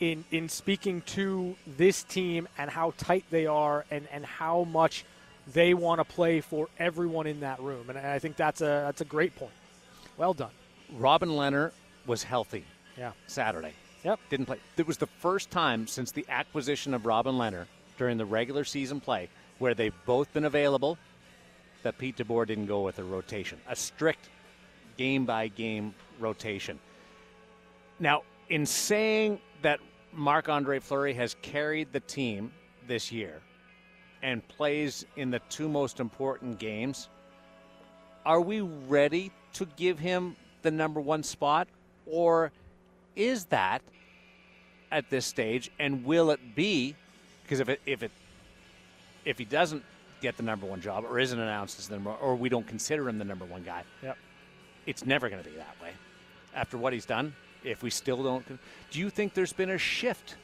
in 0.00 0.24
in 0.30 0.48
speaking 0.48 1.02
to 1.02 1.54
this 1.66 2.02
team 2.02 2.48
and 2.56 2.70
how 2.70 2.94
tight 2.96 3.24
they 3.30 3.46
are 3.46 3.84
and 3.90 4.08
and 4.10 4.24
how 4.24 4.64
much 4.64 5.04
they 5.52 5.74
want 5.74 6.00
to 6.00 6.04
play 6.04 6.40
for 6.40 6.68
everyone 6.78 7.26
in 7.26 7.40
that 7.40 7.60
room, 7.60 7.88
and 7.90 7.98
I 7.98 8.18
think 8.18 8.36
that's 8.36 8.60
a 8.60 8.64
that's 8.86 9.00
a 9.00 9.04
great 9.04 9.34
point. 9.36 9.52
Well 10.16 10.34
done. 10.34 10.50
Robin 10.92 11.28
Lehner 11.30 11.72
was 12.06 12.22
healthy 12.22 12.64
Yeah. 12.96 13.12
Saturday. 13.26 13.72
Yep. 14.04 14.20
Didn't 14.28 14.46
play. 14.46 14.58
It 14.76 14.86
was 14.86 14.98
the 14.98 15.06
first 15.06 15.50
time 15.50 15.86
since 15.86 16.12
the 16.12 16.26
acquisition 16.28 16.94
of 16.94 17.06
Robin 17.06 17.34
Lehner 17.34 17.66
during 17.96 18.18
the 18.18 18.24
regular 18.26 18.64
season 18.64 19.00
play 19.00 19.28
where 19.58 19.74
they've 19.74 19.94
both 20.04 20.32
been 20.32 20.44
available 20.44 20.98
that 21.82 21.96
Pete 21.98 22.16
DeBoer 22.16 22.46
didn't 22.46 22.66
go 22.66 22.82
with 22.82 22.98
a 22.98 23.04
rotation, 23.04 23.58
a 23.68 23.74
strict 23.76 24.28
game 24.96 25.24
by 25.24 25.48
game 25.48 25.94
rotation. 26.20 26.78
Now, 27.98 28.22
in 28.48 28.66
saying 28.66 29.40
that 29.62 29.80
Marc 30.12 30.48
Andre 30.48 30.78
Fleury 30.80 31.14
has 31.14 31.36
carried 31.42 31.92
the 31.92 32.00
team 32.00 32.52
this 32.86 33.10
year 33.10 33.40
and 34.24 34.46
plays 34.48 35.04
in 35.16 35.30
the 35.30 35.38
two 35.50 35.68
most 35.68 36.00
important 36.00 36.58
games, 36.58 37.08
are 38.24 38.40
we 38.40 38.62
ready 38.62 39.30
to 39.52 39.66
give 39.76 39.98
him 39.98 40.34
the 40.62 40.70
number 40.70 40.98
one 40.98 41.22
spot? 41.22 41.68
Or 42.06 42.50
is 43.14 43.44
that 43.46 43.82
at 44.90 45.10
this 45.10 45.26
stage? 45.26 45.70
And 45.78 46.04
will 46.06 46.30
it 46.30 46.40
be? 46.56 46.96
Because 47.42 47.60
if 47.60 47.68
it, 47.68 47.80
if 47.84 48.02
it 48.02 48.10
if 49.26 49.38
he 49.38 49.44
doesn't 49.44 49.82
get 50.22 50.36
the 50.38 50.42
number 50.42 50.66
one 50.66 50.80
job 50.80 51.04
or 51.04 51.18
isn't 51.18 51.38
announced 51.38 51.78
as 51.78 51.88
the 51.88 51.94
number 51.96 52.12
or 52.12 52.34
we 52.34 52.48
don't 52.48 52.66
consider 52.66 53.06
him 53.08 53.18
the 53.18 53.24
number 53.24 53.44
one 53.44 53.62
guy, 53.62 53.82
Yep. 54.02 54.16
it's 54.86 55.04
never 55.04 55.28
going 55.28 55.42
to 55.42 55.48
be 55.48 55.56
that 55.56 55.76
way. 55.82 55.90
After 56.54 56.78
what 56.78 56.94
he's 56.94 57.04
done, 57.06 57.34
if 57.62 57.82
we 57.82 57.90
still 57.90 58.22
don't, 58.22 58.46
do 58.90 58.98
you 58.98 59.10
think 59.10 59.34
there's 59.34 59.52
been 59.52 59.70
a 59.70 59.78
shift 59.78 60.36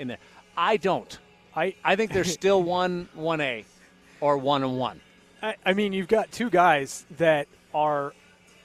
in 0.00 0.08
there? 0.08 0.18
I 0.56 0.76
don't. 0.76 1.16
I 1.54 1.74
I 1.84 1.96
think 1.96 2.12
there's 2.12 2.32
still 2.32 2.62
one 2.80 3.08
one 3.14 3.40
A 3.40 3.64
or 4.20 4.38
one 4.38 4.62
and 4.62 4.78
one. 4.78 5.00
I, 5.42 5.56
I 5.64 5.72
mean, 5.72 5.92
you've 5.92 6.08
got 6.08 6.30
two 6.30 6.50
guys 6.50 7.06
that 7.16 7.48
are 7.72 8.12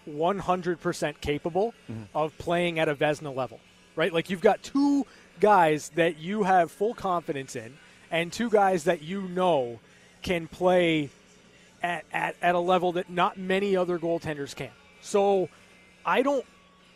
100% 0.10 1.22
capable 1.22 1.74
mm-hmm. 1.90 2.04
of 2.14 2.38
playing 2.38 2.80
at 2.80 2.90
a 2.90 2.96
Vezina 2.96 3.34
level, 3.34 3.60
right? 3.96 4.12
Like 4.12 4.30
you've 4.30 4.42
got 4.42 4.62
two 4.62 5.06
guys 5.40 5.90
that 5.96 6.18
you 6.18 6.44
have 6.44 6.72
full 6.72 6.94
confidence 6.94 7.56
in, 7.56 7.78
and 8.12 8.32
two 8.32 8.50
guys 8.50 8.84
that 8.86 9.02
you 9.02 9.22
know 9.22 9.80
can 10.22 10.48
play 10.48 11.10
at, 11.82 12.04
at, 12.12 12.36
at 12.42 12.56
a 12.56 12.60
level 12.60 12.94
that 12.94 13.10
not 13.10 13.38
many 13.38 13.76
other 13.76 14.00
goaltenders 14.00 14.56
can. 14.56 14.72
So 15.02 15.50
I 16.06 16.22
don't 16.22 16.46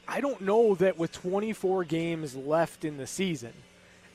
I 0.08 0.22
don't 0.22 0.42
know 0.42 0.74
that 0.76 0.98
with 0.98 1.12
24 1.12 1.84
games 1.84 2.36
left 2.36 2.84
in 2.84 2.98
the 2.98 3.06
season, 3.06 3.54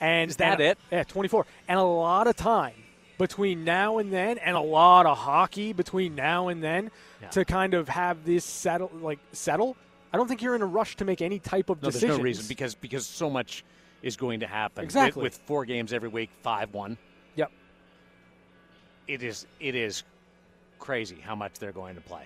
and 0.05 0.31
Is 0.31 0.37
that 0.37 0.61
and- 0.61 0.71
it? 0.71 0.79
Yeah, 0.93 1.05
24, 1.05 1.47
and 1.69 1.79
a 1.79 1.83
lot 1.83 2.27
of 2.27 2.37
time 2.37 2.75
between 3.19 3.65
now 3.65 3.99
and 3.99 4.13
then, 4.13 4.39
and 4.39 4.57
a 4.57 4.61
lot 4.61 5.07
of 5.07 5.17
hockey 5.17 5.73
between 5.73 6.15
now 6.15 6.49
and 6.49 6.63
then 6.63 6.91
Yeah. 7.23 7.29
to 7.31 7.45
kind 7.45 7.73
of 7.75 7.89
have 7.89 8.25
this 8.25 8.45
settle 8.45 8.91
like 9.01 9.19
settle. 9.33 9.77
I 10.13 10.17
don't 10.17 10.29
think 10.29 10.43
you're 10.43 10.55
in 10.55 10.63
a 10.63 10.67
rush 10.67 10.97
to 10.97 11.05
make 11.05 11.23
any 11.23 11.39
type 11.39 11.71
of 11.71 11.83
No, 11.83 11.87
decision. 11.89 12.09
there's 12.09 12.19
no 12.19 12.25
reason 12.25 12.47
because 12.49 12.75
because 12.75 13.07
so 13.07 13.31
much 13.31 13.65
is 14.03 14.17
going 14.17 14.41
to 14.41 14.47
happen. 14.47 14.83
With- 14.83 14.85
Exactly. 14.85 15.23
with, 15.23 15.37
four 15.47 15.65
games 15.65 15.93
every 15.93 16.09
week, 16.11 16.31
five 16.43 16.75
one. 16.75 16.99
Yep. 17.37 17.51
It 19.09 19.23
is 19.23 19.47
it 19.61 19.75
is 19.75 20.03
crazy 20.79 21.17
how 21.21 21.35
much 21.35 21.55
they're 21.59 21.73
going 21.73 21.95
to 21.95 22.01
play. 22.03 22.25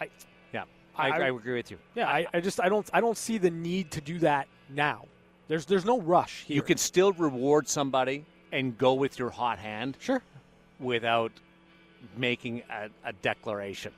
I, 0.00 0.08
Yeah, 0.54 0.64
I, 0.96 1.10
I- 1.10 1.18
I, 1.18 1.28
agree 1.28 1.54
with 1.54 1.70
you. 1.70 1.78
yeah, 1.94 2.08
I, 2.08 2.26
I 2.32 2.40
just 2.40 2.60
I 2.60 2.68
don't 2.68 2.88
I 2.92 3.00
don't 3.00 3.16
see 3.18 3.36
the 3.38 3.50
need 3.50 3.90
to 3.92 4.00
do 4.00 4.18
that 4.20 4.48
now. 4.70 5.06
There's 5.48 5.64
there's 5.64 5.84
no 5.84 6.00
rush 6.00 6.44
here. 6.44 6.56
You 6.56 6.62
can 6.62 6.76
still 6.76 7.12
reward 7.12 7.68
somebody 7.68 8.24
and 8.52 8.76
go 8.76 8.94
with 8.94 9.18
your 9.18 9.30
hot 9.30 9.58
hand 9.58 9.96
sure. 9.98 10.22
without 10.78 11.32
making 12.16 12.62
a, 12.70 12.88
a 13.04 13.12
declaration. 13.14 13.92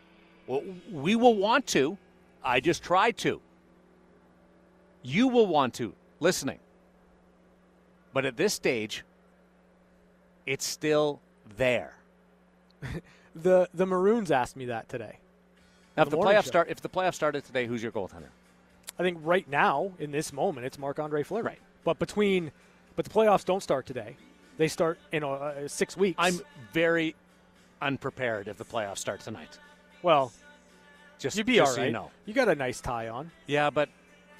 Well, 0.47 0.63
we 0.91 1.17
will 1.17 1.35
want 1.35 1.67
to. 1.69 1.99
I 2.43 2.61
just 2.61 2.83
tried 2.83 3.19
to. 3.19 3.41
You 5.03 5.29
will 5.29 5.47
want 5.47 5.75
to, 5.75 5.93
listening. 6.21 6.59
But 8.13 8.25
at 8.25 8.37
this 8.37 8.55
stage, 8.55 9.05
it's 10.47 10.67
still 10.67 11.21
there. 11.57 11.95
The 13.33 13.69
the 13.73 13.87
Maroons 13.87 14.33
asked 14.33 14.57
me 14.57 14.65
that 14.67 14.89
today. 14.89 15.19
Now, 15.97 16.03
if 16.03 16.07
The 16.07 16.11
the 16.11 16.17
morning 16.17 16.35
playoffs 16.35 16.47
start, 16.47 16.69
if 16.69 16.81
the 16.81 16.89
playoffs 16.89 17.15
started 17.15 17.45
today, 17.45 17.65
who's 17.67 17.81
your 17.81 17.93
goaltender? 17.93 18.31
I 19.01 19.03
think 19.03 19.19
right 19.23 19.49
now 19.49 19.93
in 19.99 20.11
this 20.11 20.31
moment 20.33 20.67
it's 20.67 20.79
Marc 20.79 20.99
Andre 20.99 21.23
Fleury. 21.23 21.43
Right. 21.45 21.59
But 21.85 21.99
between 21.99 22.53
but 22.97 23.07
the 23.07 23.11
playoffs 23.11 23.45
don't 23.47 23.63
start 23.63 23.87
today. 23.87 24.17
They 24.59 24.69
start 24.69 24.99
in 25.11 25.25
uh, 25.25 25.29
uh, 25.31 25.69
six 25.69 25.97
weeks. 25.97 26.17
I'm 26.19 26.39
very 26.73 27.15
unprepared 27.81 28.47
if 28.47 28.59
the 28.59 28.65
playoffs 28.65 28.99
start 28.99 29.21
tonight. 29.21 29.59
well. 30.03 30.33
Just 31.19 31.37
You'd 31.37 31.45
be 31.47 31.57
just 31.57 31.71
all 31.73 31.77
so 31.77 31.85
you 31.85 31.93
know. 31.93 32.11
You 32.25 32.33
got 32.33 32.49
a 32.49 32.55
nice 32.55 32.81
tie 32.81 33.09
on. 33.09 33.31
Yeah, 33.47 33.69
but 33.69 33.91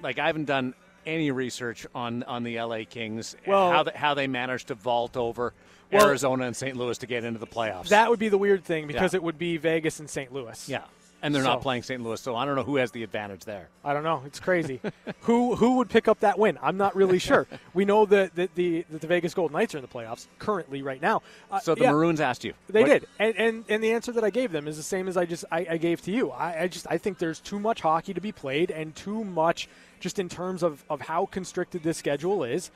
like 0.03 0.19
I 0.19 0.27
haven't 0.27 0.47
done 0.47 0.73
any 1.05 1.31
research 1.31 1.87
on 1.95 2.23
on 2.23 2.43
the 2.43 2.59
LA 2.61 2.85
Kings, 2.89 3.35
and 3.45 3.53
Well- 3.53 3.71
how 3.71 3.83
they, 3.83 3.93
how 3.95 4.15
they 4.15 4.27
managed 4.27 4.69
to 4.69 4.75
vault 4.75 5.15
over 5.17 5.53
Well- 5.93 6.07
Arizona 6.07 6.45
and 6.47 6.57
St. 6.57 6.77
Louis 6.77 6.97
to 6.99 7.07
get 7.07 7.23
into 7.25 7.39
the 7.39 7.47
playoffs. 7.47 7.89
That 7.89 8.09
would 8.09 8.19
be 8.19 8.29
the 8.31 8.39
weird 8.39 8.65
thing 8.65 8.87
because 8.87 9.13
Yeah. 9.13 9.19
it 9.19 9.23
would 9.23 9.37
be 9.39 9.59
Vegas 9.59 10.01
and 10.01 10.09
St. 10.09 10.33
Louis. 10.33 10.69
yeah, 10.71 10.85
and 11.23 11.35
they're 11.35 11.43
not 11.43 11.61
playing 11.63 11.83
St. 11.83 12.03
Louis, 12.03 12.21
so 12.21 12.35
I 12.37 12.45
don't 12.45 12.57
know 12.57 12.63
who 12.63 12.77
has 12.77 12.91
the 12.91 13.03
advantage 13.03 13.45
there. 13.45 13.69
I 13.85 13.93
don't 13.93 14.03
know. 14.03 14.23
It's 14.27 14.41
crazy. 14.41 14.81
who 15.21 15.55
who 15.57 15.77
would 15.77 15.89
pick 15.89 16.09
up 16.09 16.21
that 16.21 16.39
win? 16.39 16.59
I'm 16.63 16.77
not 16.77 16.97
really 16.97 17.19
sure. 17.19 17.47
We 17.75 17.85
know 17.85 18.07
that 18.07 18.35
the, 18.35 18.49
the, 18.55 18.85
the 18.91 19.07
Vegas 19.07 19.35
Golden 19.35 19.57
Knights 19.57 19.75
are 19.75 19.79
in 19.79 19.83
the 19.83 19.89
playoffs 19.89 20.27
currently 20.39 20.83
right 20.83 21.01
now. 21.01 21.23
Uh, 21.51 21.61
So 21.61 21.75
the 21.75 21.83
yeah, 21.83 21.93
Maroons 21.93 22.21
asked 22.21 22.45
you. 22.45 22.55
They 22.69 22.83
What- 22.83 22.89
did, 22.89 23.07
and, 23.19 23.37
and 23.37 23.65
and 23.69 23.83
the 23.85 23.93
answer 23.93 24.13
that 24.13 24.25
I 24.25 24.31
gave 24.31 24.53
them 24.53 24.67
is 24.69 24.77
the 24.77 24.83
same 24.83 25.09
as 25.09 25.17
I 25.17 25.25
just 25.27 25.45
I, 25.51 25.67
I 25.71 25.77
gave 25.77 26.01
to 26.03 26.11
you. 26.11 26.31
I, 26.31 26.63
I 26.63 26.69
just 26.69 26.87
I 26.91 26.99
think 26.99 27.19
there's 27.19 27.41
too 27.41 27.59
much 27.61 27.81
hockey 27.81 28.15
to 28.15 28.21
be 28.21 28.33
played, 28.33 28.71
and 28.71 28.95
too 28.95 29.25
much 29.25 29.69
just 30.01 30.19
in 30.19 30.29
terms 30.29 30.63
of, 30.63 30.83
of 30.89 31.03
how 31.03 31.27
constricted 31.27 31.83
this 31.83 31.99
schedule 31.99 32.45
is, 32.45 32.71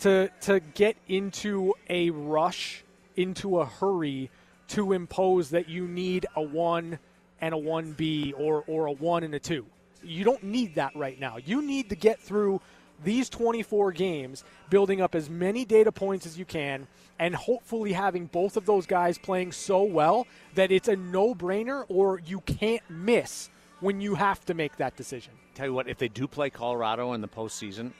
to 0.00 0.30
to 0.42 0.60
get 0.60 0.96
into 1.08 1.74
a 1.90 2.10
rush, 2.10 2.82
into 3.16 3.60
a 3.60 3.66
hurry 3.66 4.30
to 4.68 4.92
impose 4.92 5.50
that 5.50 5.68
you 5.68 5.86
need 5.88 6.26
a 6.36 6.40
one 6.42 6.98
and 7.40 7.54
a 7.54 7.58
one 7.58 7.92
B 7.92 8.32
or 8.36 8.64
or 8.66 8.86
a 8.86 8.92
one 8.92 9.22
and 9.22 9.34
a 9.34 9.38
two. 9.38 9.66
You 10.02 10.24
don't 10.24 10.42
need 10.42 10.76
that 10.76 10.94
right 10.96 11.18
now. 11.18 11.36
You 11.36 11.62
need 11.62 11.90
to 11.90 11.96
get 11.96 12.20
through 12.20 12.60
these 13.04 13.28
24 13.28 13.92
games, 13.92 14.44
building 14.68 15.00
up 15.00 15.14
as 15.14 15.30
many 15.30 15.64
data 15.64 15.90
points 15.90 16.26
as 16.26 16.38
you 16.38 16.44
can, 16.44 16.86
and 17.18 17.34
hopefully 17.34 17.92
having 17.92 18.26
both 18.26 18.56
of 18.56 18.66
those 18.66 18.86
guys 18.86 19.18
playing 19.18 19.52
so 19.52 19.82
well 19.82 20.26
that 20.54 20.70
it's 20.70 20.88
a 20.88 20.96
no 20.96 21.34
brainer 21.34 21.84
or 21.88 22.20
you 22.26 22.40
can't 22.40 22.82
miss 22.90 23.50
when 23.80 24.00
you 24.00 24.14
have 24.14 24.44
to 24.46 24.54
make 24.54 24.76
that 24.76 24.96
decision. 24.96 25.32
Tell 25.54 25.66
you 25.66 25.74
what, 25.74 25.88
if 25.88 25.98
they 25.98 26.08
do 26.08 26.26
play 26.26 26.50
Colorado 26.50 27.12
in 27.14 27.20
the 27.20 27.28
postseason, 27.28 27.92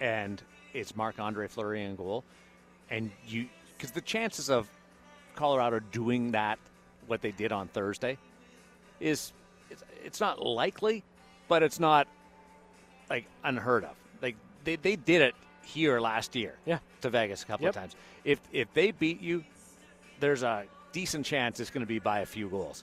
and 0.00 0.42
it's 0.72 0.94
Marc 0.94 1.18
Andre 1.18 1.48
Fleury 1.48 1.84
in 1.84 1.96
goal, 1.96 2.24
and 2.90 3.10
you 3.26 3.48
because 3.76 3.90
the 3.90 4.00
chances 4.00 4.48
of 4.48 4.68
Colorado 5.34 5.80
doing 5.92 6.32
that, 6.32 6.58
what 7.06 7.20
they 7.20 7.32
did 7.32 7.52
on 7.52 7.68
Thursday, 7.68 8.16
is 9.00 9.32
it's, 9.70 9.82
it's 10.04 10.20
not 10.20 10.40
likely, 10.40 11.02
but 11.48 11.62
it's 11.62 11.80
not 11.80 12.06
like 13.10 13.26
unheard 13.44 13.84
of. 13.84 13.94
Like 14.22 14.36
they, 14.64 14.76
they 14.76 14.96
did 14.96 15.22
it 15.22 15.34
here 15.64 16.00
last 16.00 16.34
year, 16.36 16.54
Yeah. 16.64 16.78
to 17.00 17.10
Vegas 17.10 17.42
a 17.42 17.46
couple 17.46 17.64
Yep. 17.64 17.70
of 17.76 17.80
times. 17.80 17.96
If 18.24 18.40
if 18.52 18.72
they 18.74 18.90
beat 18.92 19.20
you, 19.20 19.44
there's 20.20 20.42
a 20.42 20.64
decent 20.92 21.26
chance 21.26 21.60
it's 21.60 21.70
going 21.70 21.82
to 21.82 21.86
be 21.88 21.98
by 21.98 22.20
a 22.20 22.26
few 22.26 22.48
goals. 22.48 22.82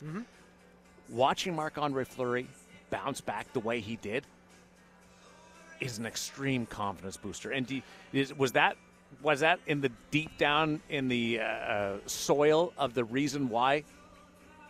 Watching 1.09 1.55
Marc 1.55 1.77
Andre 1.77 2.03
Fleury 2.05 2.47
bounce 2.89 3.21
back 3.21 3.51
the 3.53 3.59
way 3.59 3.79
he 3.79 3.95
did 3.97 4.23
is 5.79 5.97
an 5.97 6.05
extreme 6.05 6.65
confidence 6.65 7.17
booster. 7.17 7.51
And 7.51 7.65
do 7.67 7.81
is, 8.13 8.33
was 8.37 8.53
that 8.53 8.77
was 9.21 9.41
that 9.41 9.59
in 9.67 9.81
the 9.81 9.91
deep 10.11 10.37
down 10.37 10.81
in 10.89 11.07
the 11.07 11.39
uh, 11.39 11.43
uh, 11.43 11.97
soil 12.05 12.73
of 12.77 12.93
the 12.93 13.03
reason 13.03 13.49
why 13.49 13.83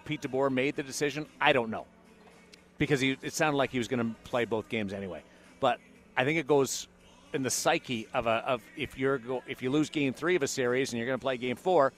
Pete 0.05 0.21
DeBoer 0.21 0.51
made 0.51 0.75
the 0.75 0.83
decision? 0.83 1.25
I 1.39 1.53
don't 1.53 1.69
know 1.69 1.85
because 2.77 2.99
he, 2.99 3.17
it 3.21 3.33
sounded 3.33 3.57
like 3.57 3.71
he 3.71 3.77
was 3.77 3.87
going 3.87 3.99
to 3.99 4.15
play 4.23 4.45
both 4.45 4.69
games 4.69 4.93
anyway. 4.93 5.23
But 5.59 5.79
I 6.17 6.25
think 6.25 6.39
it 6.39 6.47
goes 6.47 6.87
in 7.33 7.43
the 7.43 7.49
psyche 7.49 8.07
of 8.13 8.27
a 8.27 8.43
of 8.45 8.61
if 8.77 8.97
you're 8.97 9.17
go, 9.17 9.43
if 9.47 9.61
you 9.61 9.69
lose 9.69 9.89
game 9.89 10.13
three 10.13 10.35
of 10.35 10.43
a 10.43 10.47
series 10.47 10.91
and 10.91 10.99
you're 10.99 11.07
going 11.07 11.17
to 11.17 11.23
play 11.23 11.37
game 11.37 11.55
four, 11.55 11.93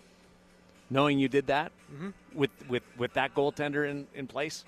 knowing 0.89 1.19
you 1.19 1.27
did 1.27 1.47
that 1.47 1.71
mm-hmm. 1.93 2.09
with 2.33 2.51
with 2.69 2.83
with 2.97 3.13
that 3.13 3.33
goaltender 3.33 3.89
in, 3.89 4.07
in 4.13 4.27
place, 4.27 4.63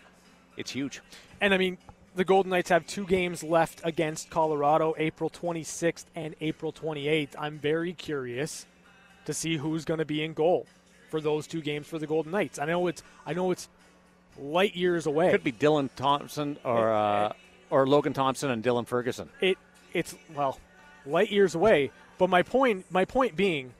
it's 0.58 0.71
huge. 0.71 1.02
And 1.39 1.54
I 1.54 1.58
mean, 1.58 1.78
the 2.15 2.26
Golden 2.26 2.50
Knights 2.50 2.69
have 2.69 2.88
two 2.88 3.06
games 3.06 3.43
left 3.43 3.82
against 3.84 4.30
Colorado, 4.30 4.95
April 4.97 5.30
26th 5.30 6.06
and 6.15 6.36
April 6.41 6.73
28th. 6.73 7.36
I'm 7.38 7.60
very 7.60 7.93
curious 7.93 8.65
to 9.26 9.34
see 9.34 9.58
who's 9.58 9.86
going 9.86 10.00
to 10.00 10.06
be 10.06 10.23
in 10.23 10.34
goal 10.34 10.65
for 11.10 11.22
those 11.22 11.48
two 11.48 11.62
games 11.62 11.88
for 11.88 12.00
the 12.00 12.08
Golden 12.08 12.32
Knights. 12.32 12.60
I 12.60 12.65
know 12.65 12.88
it's 12.88 13.04
I 13.26 13.34
know 13.34 13.52
it's 13.52 13.70
light 14.39 14.76
years 14.76 15.06
away. 15.06 15.32
Could 15.32 15.43
be 15.43 15.52
Dylan 15.52 15.89
Thompson 15.96 16.58
or 16.63 16.93
uh, 16.93 17.34
or 17.70 17.88
Logan 17.88 18.13
Thompson 18.13 18.50
and 18.50 18.63
Dylan 18.63 18.88
Ferguson. 18.88 19.30
It 19.41 19.58
it's 19.93 20.15
well, 20.36 20.60
light 21.06 21.32
years 21.32 21.56
away. 21.56 21.91
But 22.17 22.30
my 22.30 22.43
point 22.43 22.86
my 22.89 23.06
point 23.06 23.36
being, 23.36 23.74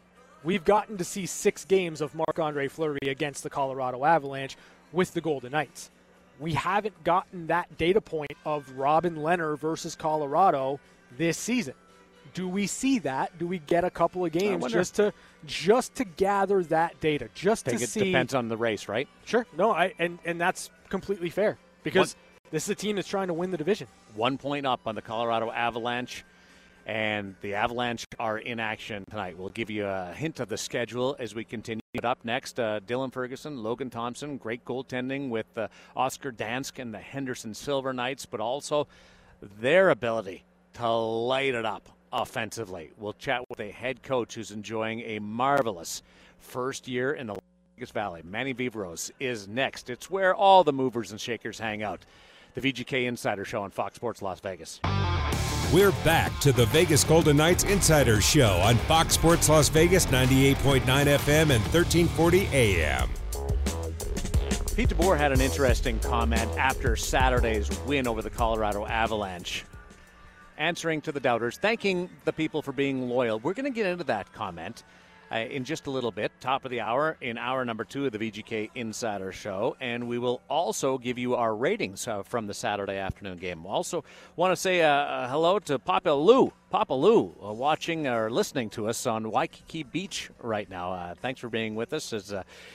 we've 0.44 0.66
gotten 0.66 0.98
to 0.98 1.04
see 1.04 1.26
six 1.26 1.66
games 1.66 2.02
of 2.02 2.16
Marc 2.16 2.40
Andre 2.40 2.68
Fleury 2.68 3.00
against 3.08 3.44
the 3.44 3.50
Colorado 3.50 4.06
Avalanche 4.06 4.58
with 4.92 5.13
the 5.13 5.22
Golden 5.22 5.52
Knights. 5.52 5.90
We 6.40 6.54
haven't 6.54 7.04
gotten 7.04 7.48
that 7.48 7.78
data 7.78 8.00
point 8.00 8.34
of 8.46 8.70
Robin 8.78 9.16
Lehner 9.18 9.58
versus 9.58 9.96
Colorado 9.96 10.80
this 11.18 11.38
season. 11.38 11.74
Do 12.36 12.48
we 12.48 12.68
see 12.68 13.00
that? 13.00 13.36
Do 13.40 13.48
we 13.48 13.58
get 13.58 13.84
a 13.84 13.90
couple 13.90 14.24
of 14.24 14.32
games 14.32 14.72
just 14.72 14.96
to 14.96 15.13
just 15.45 15.95
to 15.95 16.06
gather 16.06 16.63
that 16.63 17.00
data, 17.00 17.30
just 17.34 17.65
to 17.65 17.76
it 17.76 17.89
see? 17.89 18.06
depends 18.06 18.34
on 18.34 18.47
the 18.47 18.58
race, 18.58 18.88
right? 18.88 19.08
Sure, 19.26 19.45
no, 19.58 19.71
I 19.71 19.93
and 20.00 20.19
and 20.26 20.39
that's 20.39 20.69
completely 20.89 21.30
fair 21.30 21.58
because 21.84 22.15
this 22.52 22.63
is 22.63 22.69
a 22.69 22.76
team 22.76 22.95
that's 22.95 23.08
trying 23.08 23.28
to 23.28 23.34
win 23.34 23.52
the 23.52 23.58
division. 23.58 23.88
One 24.15 24.38
point 24.38 24.65
up 24.65 24.82
on 24.86 24.95
the 24.95 25.02
Colorado 25.02 25.52
Avalanche, 25.52 26.23
and 26.86 27.36
the 27.41 27.56
Avalanche 27.56 28.06
are 28.17 28.38
in 28.38 28.60
action 28.60 29.04
tonight. 29.10 29.38
We'll 29.38 29.50
give 29.50 29.69
you 29.69 29.86
a 29.86 30.13
hint 30.13 30.39
of 30.39 30.47
the 30.47 30.58
schedule 30.58 31.15
as 31.19 31.36
we 31.36 31.43
continue. 31.43 31.82
But 31.93 32.06
up 32.06 32.23
next, 32.23 32.60
uh, 32.60 32.80
Dylan 32.86 33.12
Ferguson, 33.12 33.62
Logan 33.62 33.89
Thompson, 33.89 34.38
great 34.38 34.63
goaltending 34.63 35.30
with 35.30 35.45
uh, 35.58 35.67
Oscar 35.95 36.32
Dansk 36.32 36.80
and 36.80 36.93
the 36.93 37.00
Henderson 37.00 37.54
Silver 37.54 37.91
Knights, 37.91 38.26
but 38.26 38.39
also 38.39 38.88
their 39.41 39.89
ability 39.89 40.45
to 40.73 40.89
light 40.89 41.56
it 41.56 41.65
up 41.65 41.89
offensively. 42.12 42.91
We'll 42.98 43.13
chat 43.13 43.43
with 43.50 43.60
a 43.60 43.72
head 43.72 44.04
coach 44.04 44.36
who's 44.36 44.52
enjoying 44.52 45.02
a 45.02 45.20
marvelous 45.20 46.04
first 46.39 46.88
year 46.88 47.13
in 47.13 47.28
the 47.28 47.36
Vegas 47.76 47.91
Valley. 47.91 48.22
Manny 48.24 48.54
Viveiros 48.54 49.12
is 49.20 49.48
next. 49.48 49.89
It's 49.89 50.10
where 50.10 50.34
all 50.36 50.63
the 50.63 50.74
movers 50.74 51.12
and 51.12 51.20
shakers 51.20 51.60
hang 51.60 51.84
out. 51.84 52.06
The 52.56 52.62
VGK 52.62 53.06
Insider 53.06 53.46
Show 53.46 53.62
on 53.62 53.72
Fox 53.72 53.96
Sports 53.96 54.22
Las 54.22 54.39
Vegas. 54.39 54.80
We're 55.74 55.91
back 56.04 56.38
to 56.39 56.54
the 56.54 56.65
Vegas 56.67 57.04
Golden 57.04 57.38
Knights 57.38 57.65
Insider 57.65 58.22
Show 58.22 58.58
on 58.63 58.78
Fox 58.78 59.13
Sports 59.13 59.50
Las 59.50 59.70
Vegas 59.70 60.06
98.9 60.06 60.82
FM 60.82 61.50
and 61.50 61.62
1340 61.74 62.48
AM. 62.54 63.10
Pete 64.78 64.89
DeBoer 64.89 65.17
had 65.17 65.32
an 65.32 65.41
interesting 65.41 66.00
comment 66.00 66.50
after 66.58 66.96
Saturday's 66.96 67.67
win 67.82 68.08
over 68.08 68.22
the 68.22 68.30
Colorado 68.30 68.86
Avalanche, 68.86 69.65
answering 70.58 71.02
to 71.02 71.12
the 71.12 71.20
doubters, 71.20 71.58
thanking 71.58 72.10
the 72.26 72.34
people 72.34 72.62
for 72.62 72.72
being 72.72 73.10
loyal. 73.10 73.39
We're 73.39 73.54
going 73.54 73.72
to 73.72 73.76
get 73.76 73.86
into 73.86 74.04
that 74.06 74.34
comment 74.34 74.84
uh, 75.32 75.36
in 75.38 75.63
just 75.63 75.88
a 75.88 75.91
little 75.91 76.12
bit, 76.12 76.32
top 76.39 76.65
of 76.65 76.72
the 76.72 76.82
hour, 76.82 77.17
in 77.22 77.38
hour 77.38 77.65
number 77.65 77.84
two 77.84 78.06
of 78.06 78.12
the 78.12 78.20
VGK 78.20 78.70
Insider 78.76 79.32
Show. 79.32 79.76
And 79.80 80.08
we 80.08 80.17
will 80.17 80.41
also 80.50 80.98
give 80.98 81.17
you 81.17 81.36
our 81.36 81.56
ratings 81.56 82.08
uh, 82.08 82.24
from 82.24 82.48
the 82.48 82.54
Saturday 82.54 82.98
afternoon 82.98 83.38
game. 83.38 83.65
Also, 83.65 84.04
want 84.36 84.52
to 84.52 84.56
say 84.56 84.82
uh, 84.82 84.89
uh, 84.89 85.30
hello 85.30 85.60
to 85.60 85.80
Papa 85.80 86.12
Lou. 86.12 86.52
Papa 86.70 86.93
Lou, 86.93 87.34
uh, 87.41 87.54
watching 87.54 88.08
or 88.08 88.30
listening 88.30 88.70
to 88.72 88.89
us 88.89 89.08
on 89.08 89.32
Waikiki 89.32 89.84
Beach 89.84 90.30
right 90.41 90.70
now. 90.70 90.91
Uh, 90.91 91.15
thanks 91.15 91.39
for 91.39 91.50
being 91.50 91.76
with 91.76 91.93
us 91.93 92.12
as 92.12 92.34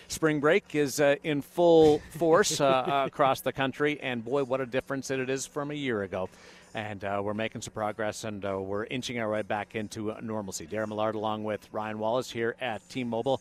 spring 0.09 0.41
break 0.41 0.75
is 0.75 0.99
in 0.99 1.43
full 1.43 2.01
force 2.11 2.59
across 2.61 3.43
the 3.43 3.53
country. 3.53 4.01
And 4.01 4.25
boy, 4.25 4.45
what 4.45 4.63
a 4.63 4.67
difference 4.67 5.11
it 5.11 5.29
is 5.29 5.47
from 5.47 5.71
a 5.71 5.75
year 5.75 6.03
ago 6.03 6.31
and 6.75 7.05
uh, 7.05 7.21
we're 7.23 7.35
making 7.35 7.63
some 7.63 7.75
progress, 7.75 8.25
and 8.25 8.45
uh, 8.45 8.61
we're 8.61 8.85
inching 8.85 9.19
our 9.19 9.31
way 9.31 9.43
back 9.43 9.75
into 9.75 10.15
normalcy. 10.23 10.67
Darren 10.67 10.89
Millard, 10.89 11.15
along 11.15 11.45
with 11.45 11.69
Ryan 11.73 11.99
Wallace, 11.99 12.31
here 12.31 12.57
at 12.61 12.87
T-Mobile. 12.89 13.41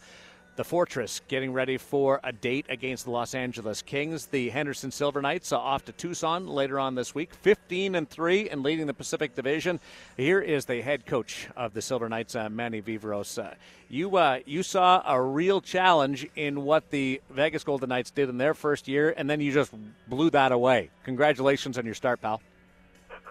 The 0.58 0.65
Fortress 0.65 1.22
getting 1.30 1.54
ready 1.54 1.78
for 1.78 2.20
a 2.26 2.34
date 2.34 2.65
against 2.67 3.06
the 3.06 3.12
Los 3.12 3.34
Angeles 3.34 3.82
Kings. 3.82 4.26
The 4.26 4.50
Henderson 4.50 4.91
Silver 4.91 5.22
Knights 5.22 5.54
off 5.54 5.86
to 5.86 5.94
Tucson 5.94 6.46
later 6.46 6.78
on 6.78 6.94
this 6.94 7.15
week, 7.15 7.34
15 7.34 7.96
and 7.96 8.10
three, 8.10 8.50
and 8.50 8.62
leading 8.62 8.86
the 8.86 8.94
Pacific 8.94 9.34
Division. 9.34 9.80
Here 10.17 10.41
is 10.41 10.65
the 10.65 10.82
head 10.82 11.06
coach 11.06 11.48
of 11.56 11.74
the 11.74 11.82
Silver 11.82 12.10
Knights, 12.10 12.36
uh, 12.36 12.50
Manny 12.50 12.82
Viveiros. 12.82 13.41
Uh, 13.41 13.54
you 13.89 14.17
uh, 14.17 14.39
you 14.46 14.62
saw 14.62 15.02
a 15.06 15.22
real 15.22 15.62
challenge 15.62 16.28
in 16.36 16.63
what 16.63 16.91
the 16.91 17.22
Vegas 17.30 17.63
Golden 17.63 17.88
Knights 17.88 18.12
did 18.12 18.28
in 18.28 18.38
their 18.38 18.54
first 18.54 18.89
year, 18.89 19.13
and 19.15 19.30
then 19.30 19.39
you 19.39 19.54
just 19.54 19.74
blew 20.08 20.30
that 20.32 20.52
away. 20.52 20.89
Congratulations 21.06 21.78
on 21.78 21.86
your 21.86 21.96
start, 21.96 22.22
pal. 22.22 22.41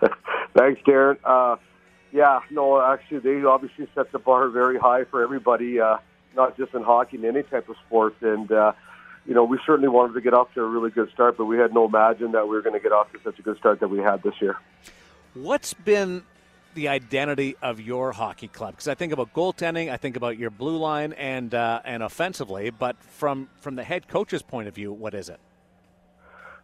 Thanks, 0.57 0.81
Darren. 0.83 1.19
Uh, 1.25 1.57
yeah, 2.13 2.41
no, 2.51 2.81
actually, 2.81 3.21
they 3.21 3.45
obviously 3.45 3.89
set 3.95 4.11
the 4.13 4.19
bar 4.19 4.49
very 4.49 4.79
high 4.79 5.05
for 5.05 5.23
everybody, 5.23 5.81
uh, 5.81 5.99
not 6.35 6.57
just 6.57 6.75
in 6.75 6.83
hockey, 6.83 7.19
in 7.19 7.25
any 7.25 7.43
type 7.43 7.69
of 7.69 7.77
sport. 7.87 8.17
And, 8.21 8.51
uh, 8.51 8.73
you 9.27 9.35
know, 9.35 9.45
we 9.45 9.59
certainly 9.65 9.89
wanted 9.89 10.15
to 10.15 10.21
get 10.21 10.35
off 10.35 10.53
to 10.55 10.61
a 10.61 10.67
really 10.67 10.91
good 10.91 11.11
start, 11.13 11.37
but 11.37 11.45
we 11.45 11.59
had 11.59 11.73
no 11.73 11.87
imagine 11.87 12.33
that 12.33 12.49
we 12.49 12.57
were 12.57 12.63
going 12.63 12.75
to 12.75 12.81
get 12.81 12.93
off 12.93 13.13
to 13.13 13.19
such 13.23 13.39
a 13.39 13.43
good 13.43 13.59
start 13.59 13.81
that 13.81 13.89
we 13.89 13.99
had 13.99 14.23
this 14.23 14.35
year. 14.41 14.57
What's 15.35 15.75
been 15.75 16.25
the 16.75 16.89
identity 16.89 17.57
of 17.63 17.81
your 17.81 18.13
hockey 18.13 18.49
club? 18.49 18.73
Because 18.73 18.89
I 18.89 18.95
think 18.95 19.13
about 19.13 19.33
goaltending, 19.33 19.91
I 19.91 19.97
think 19.97 20.17
about 20.17 20.39
your 20.39 20.51
blue 20.51 20.77
line, 20.77 21.13
and 21.13 21.55
uh, 21.55 21.81
and 21.85 22.03
offensively. 22.03 22.71
But 22.71 23.01
from 23.03 23.49
from 23.61 23.77
the 23.77 23.85
head 23.85 24.09
coach's 24.09 24.43
point 24.43 24.67
of 24.67 24.75
view, 24.75 24.93
what 24.93 25.15
is 25.15 25.29
it? 25.29 25.39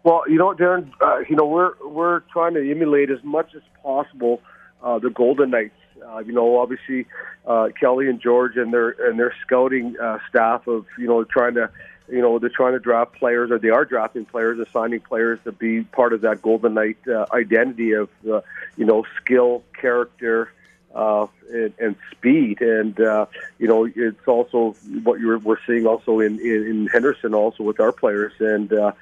Well, 0.07 0.23
you 0.29 0.39
know, 0.39 0.55
Darren, 0.55 0.93
uh, 1.01 1.19
you 1.29 1.35
know, 1.35 1.47
we're 1.47 1.73
we're 1.85 2.21
trying 2.33 2.55
to 2.55 2.71
emulate 2.71 3.11
as 3.11 3.19
much 3.25 3.57
as 3.57 3.63
possible 3.83 4.41
uh, 4.81 5.01
the 5.01 5.11
Golden 5.11 5.51
Knights. 5.51 5.75
Uh, 6.01 6.19
you 6.19 6.33
know, 6.33 6.61
obviously, 6.61 7.07
uh, 7.45 7.71
Kelly 7.81 8.09
and 8.09 8.21
George 8.21 8.57
and 8.57 8.73
their 8.73 8.91
and 8.91 9.19
their 9.19 9.35
scouting 9.45 9.97
uh, 10.01 10.21
staff 10.29 10.69
of 10.69 10.87
you 10.97 11.09
know 11.09 11.25
trying 11.25 11.55
to, 11.55 11.71
you 12.09 12.21
know, 12.21 12.39
they're 12.39 12.51
trying 12.51 12.75
to 12.75 12.79
draft 12.79 13.15
players 13.15 13.51
or 13.51 13.59
they 13.59 13.71
are 13.71 13.85
drafting 13.85 14.25
players, 14.25 14.61
assigning 14.61 15.01
players 15.01 15.41
to 15.43 15.51
be 15.51 15.83
part 15.83 16.13
of 16.13 16.21
that 16.21 16.41
Golden 16.41 16.75
Knight 16.75 16.99
uh, 17.09 17.27
identity 17.33 17.91
of, 17.91 18.09
uh, 18.31 18.43
you 18.77 18.85
know, 18.85 19.05
skill, 19.21 19.65
character, 19.77 20.53
uh, 20.95 21.27
and, 21.53 21.75
and 21.81 21.97
speed. 22.13 22.61
And 22.61 23.01
uh, 23.01 23.27
you 23.59 23.67
know, 23.67 23.91
it's 23.93 24.29
also 24.29 24.77
what 25.03 25.19
you're 25.19 25.39
we're 25.39 25.59
seeing 25.67 25.85
also 25.85 26.21
in, 26.21 26.39
in 26.39 26.65
in 26.69 26.87
Henderson 26.87 27.35
also 27.35 27.65
with 27.65 27.81
our 27.81 27.91
players 27.91 28.35
and. 28.39 28.73
Uh, 28.73 28.93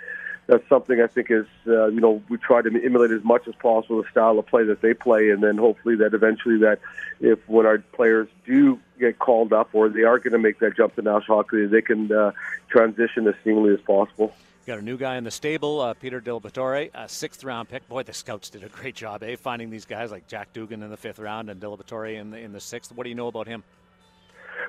that's 0.47 0.69
something 0.69 1.01
I 1.01 1.07
think 1.07 1.31
is, 1.31 1.47
uh, 1.67 1.87
you 1.87 2.01
know, 2.01 2.23
we 2.29 2.37
try 2.37 2.63
to 2.63 2.69
emulate 2.69 3.11
as 3.11 3.25
much 3.25 3.49
as 3.49 3.55
possible 3.55 4.03
the 4.03 4.09
style 4.11 4.39
of 4.39 4.47
play 4.47 4.65
that 4.65 4.81
they 4.81 4.95
play, 4.95 5.31
and 5.31 5.43
then 5.43 5.57
hopefully 5.57 5.97
that 5.97 6.15
eventually 6.15 6.59
that 6.59 6.81
if 7.21 7.39
when 7.49 7.67
our 7.67 7.79
players 7.79 8.29
do 8.45 8.79
get 8.99 9.19
called 9.19 9.53
up 9.53 9.71
or 9.73 9.89
they 9.89 10.03
are 10.03 10.19
going 10.19 10.33
to 10.33 10.39
make 10.39 10.59
that 10.59 10.77
jump 10.77 10.95
to 10.97 11.03
national 11.03 11.39
hockey, 11.39 11.67
they 11.67 11.83
can 11.83 12.13
uh, 12.13 12.33
transition 12.69 13.27
as 13.27 13.35
seamlessly 13.45 13.75
as 13.75 13.81
possible. 13.81 14.35
Got 14.67 14.79
a 14.79 14.83
new 14.83 14.97
guy 14.97 15.17
in 15.17 15.25
the 15.25 15.31
stable, 15.31 15.81
uh, 15.81 15.93
Peter 15.93 16.23
Diliberatore, 16.23 16.91
a 16.95 17.09
sixth 17.09 17.45
round 17.45 17.69
pick. 17.69 17.87
Boy, 17.87 18.03
the 18.03 18.15
scouts 18.15 18.49
did 18.49 18.65
a 18.65 18.69
great 18.71 18.95
job, 18.95 19.23
eh? 19.23 19.37
Finding 19.37 19.69
these 19.69 19.85
guys 19.85 20.11
like 20.11 20.27
Jack 20.27 20.55
Dugan 20.55 20.83
in 20.83 20.89
the 20.89 20.97
fifth 20.97 21.19
round 21.19 21.51
and 21.51 21.61
Diliberatore 21.61 22.19
in 22.19 22.31
the 22.31 22.39
in 22.39 22.53
the 22.53 22.61
sixth. 22.61 22.91
What 22.93 23.05
do 23.05 23.11
you 23.11 23.15
know 23.15 23.27
about 23.29 23.47
him? 23.47 23.63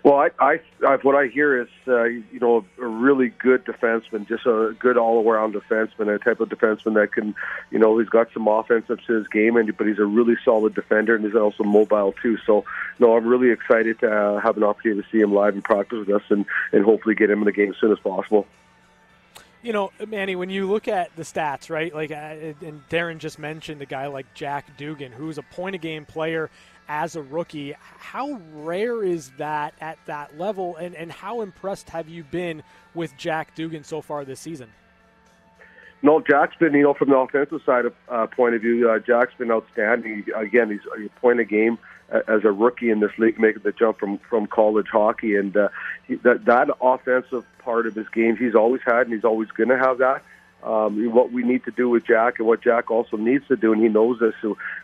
Well, 0.04 0.16
I, 0.16 0.30
I, 0.40 0.60
I 0.86 0.98
what 0.98 1.16
I 1.16 1.28
hear 1.28 1.62
is, 1.62 1.68
uh, 1.88 2.04
you 2.04 2.40
know, 2.40 2.66
a 2.80 2.86
really 2.86 3.30
good 3.30 3.66
defenseman, 3.66 4.28
just 4.28 4.46
a 4.46 4.76
good 4.80 4.98
all-around 4.98 5.54
defenseman, 5.54 6.14
a 6.14 6.20
type 6.20 6.40
of 6.40 6.50
defenseman 6.50 6.94
that 6.96 7.12
can, 7.14 7.36
you 7.72 7.80
know, 7.80 7.98
he's 7.98 8.10
got 8.10 8.32
some 8.34 8.48
offensive 8.48 9.00
to 9.06 9.14
his 9.14 9.28
game, 9.28 9.58
and 9.58 9.76
but 9.78 9.88
he's 9.88 10.00
a 10.00 10.06
really 10.06 10.36
solid 10.44 10.76
defender, 10.76 11.16
and 11.16 11.26
he's 11.26 11.36
also 11.36 11.64
mobile 11.64 12.14
too. 12.22 12.38
So, 12.46 12.66
no, 13.00 13.16
I'm 13.16 13.26
really 13.26 13.52
excited 13.52 14.00
to 14.00 14.12
uh, 14.12 14.40
have 14.42 14.58
an 14.58 14.64
opportunity 14.64 15.02
to 15.02 15.08
see 15.10 15.20
him 15.20 15.34
live 15.34 15.56
in 15.56 15.62
practice 15.62 16.00
with 16.06 16.10
us, 16.10 16.24
and 16.30 16.46
and 16.72 16.84
hopefully 16.84 17.16
get 17.16 17.30
him 17.30 17.40
in 17.40 17.46
the 17.46 17.52
game 17.52 17.70
as 17.72 17.78
soon 17.78 17.92
as 17.92 18.00
possible. 18.00 18.46
You 19.64 19.74
know, 19.74 19.92
Manny, 20.08 20.36
when 20.36 20.52
you 20.52 20.70
look 20.70 20.88
at 20.88 21.16
the 21.16 21.24
stats, 21.24 21.72
right? 21.72 21.92
Like, 21.92 22.12
uh, 22.12 22.54
and 22.62 22.88
Darren 22.88 23.18
just 23.18 23.40
mentioned 23.40 23.82
a 23.82 23.88
guy 23.88 24.06
like 24.06 24.32
Jack 24.36 24.78
Dugan, 24.78 25.12
who's 25.12 25.40
a 25.40 25.42
point-a-game 25.42 26.06
player 26.06 26.52
as 26.88 27.16
a 27.16 27.22
rookie. 27.22 27.74
How 27.80 28.40
rare 28.54 29.04
is 29.04 29.32
that 29.38 29.74
at 29.82 29.98
that 30.06 30.38
level, 30.38 30.76
and, 30.78 30.96
and 30.96 31.12
how 31.12 31.42
impressed 31.42 31.90
have 31.90 32.10
you 32.10 32.24
been 32.24 32.64
with 32.94 33.16
Jack 33.18 33.56
Dugan 33.56 33.84
so 33.84 34.02
far 34.02 34.26
this 34.26 34.40
season? 34.40 34.70
No, 36.02 36.22
Jack's 36.22 36.56
been, 36.58 36.74
you 36.74 36.84
know, 36.84 36.94
from 36.94 37.10
the 37.10 37.18
offensive 37.18 37.62
side 37.66 37.86
of 37.86 37.94
uh, 38.10 38.28
point 38.28 38.54
of 38.54 38.62
view, 38.62 38.90
uh, 38.90 39.00
Jack's 39.00 39.34
been 39.40 39.50
outstanding. 39.50 40.26
Again, 40.36 40.70
he's 40.70 40.82
a 40.96 41.10
point 41.20 41.40
a 41.40 41.46
game 41.46 41.80
uh, 42.14 42.20
as 42.28 42.44
a 42.44 42.52
rookie 42.52 42.92
in 42.92 43.00
this 43.00 43.12
league, 43.18 43.40
making 43.40 43.64
the 43.64 43.72
jump 43.72 43.98
from 43.98 44.20
from 44.20 44.46
college 44.46 44.88
hockey, 44.92 45.36
and 45.36 45.58
uh, 45.58 45.70
he, 46.08 46.16
that 46.16 46.46
that 46.46 46.70
offensive 46.80 47.44
part 47.60 47.88
of 47.88 47.96
his 47.96 48.08
game, 48.10 48.38
he's 48.38 48.54
always 48.54 48.82
had, 48.86 49.08
and 49.08 49.14
he's 49.14 49.24
always 49.24 49.50
going 49.50 49.70
to 49.70 49.78
have 49.78 49.98
that. 49.98 50.22
Um, 50.66 51.14
what 51.14 51.32
we 51.32 51.44
need 51.44 51.64
to 51.66 51.72
do 51.72 51.90
with 51.90 52.06
Jack 52.08 52.40
and 52.40 52.48
what 52.48 52.62
Jack 52.62 52.90
also 52.90 53.18
needs 53.18 53.48
to 53.48 53.56
do, 53.56 53.72
and 53.72 53.82
he 53.82 53.88
knows 53.88 54.20
this. 54.20 54.34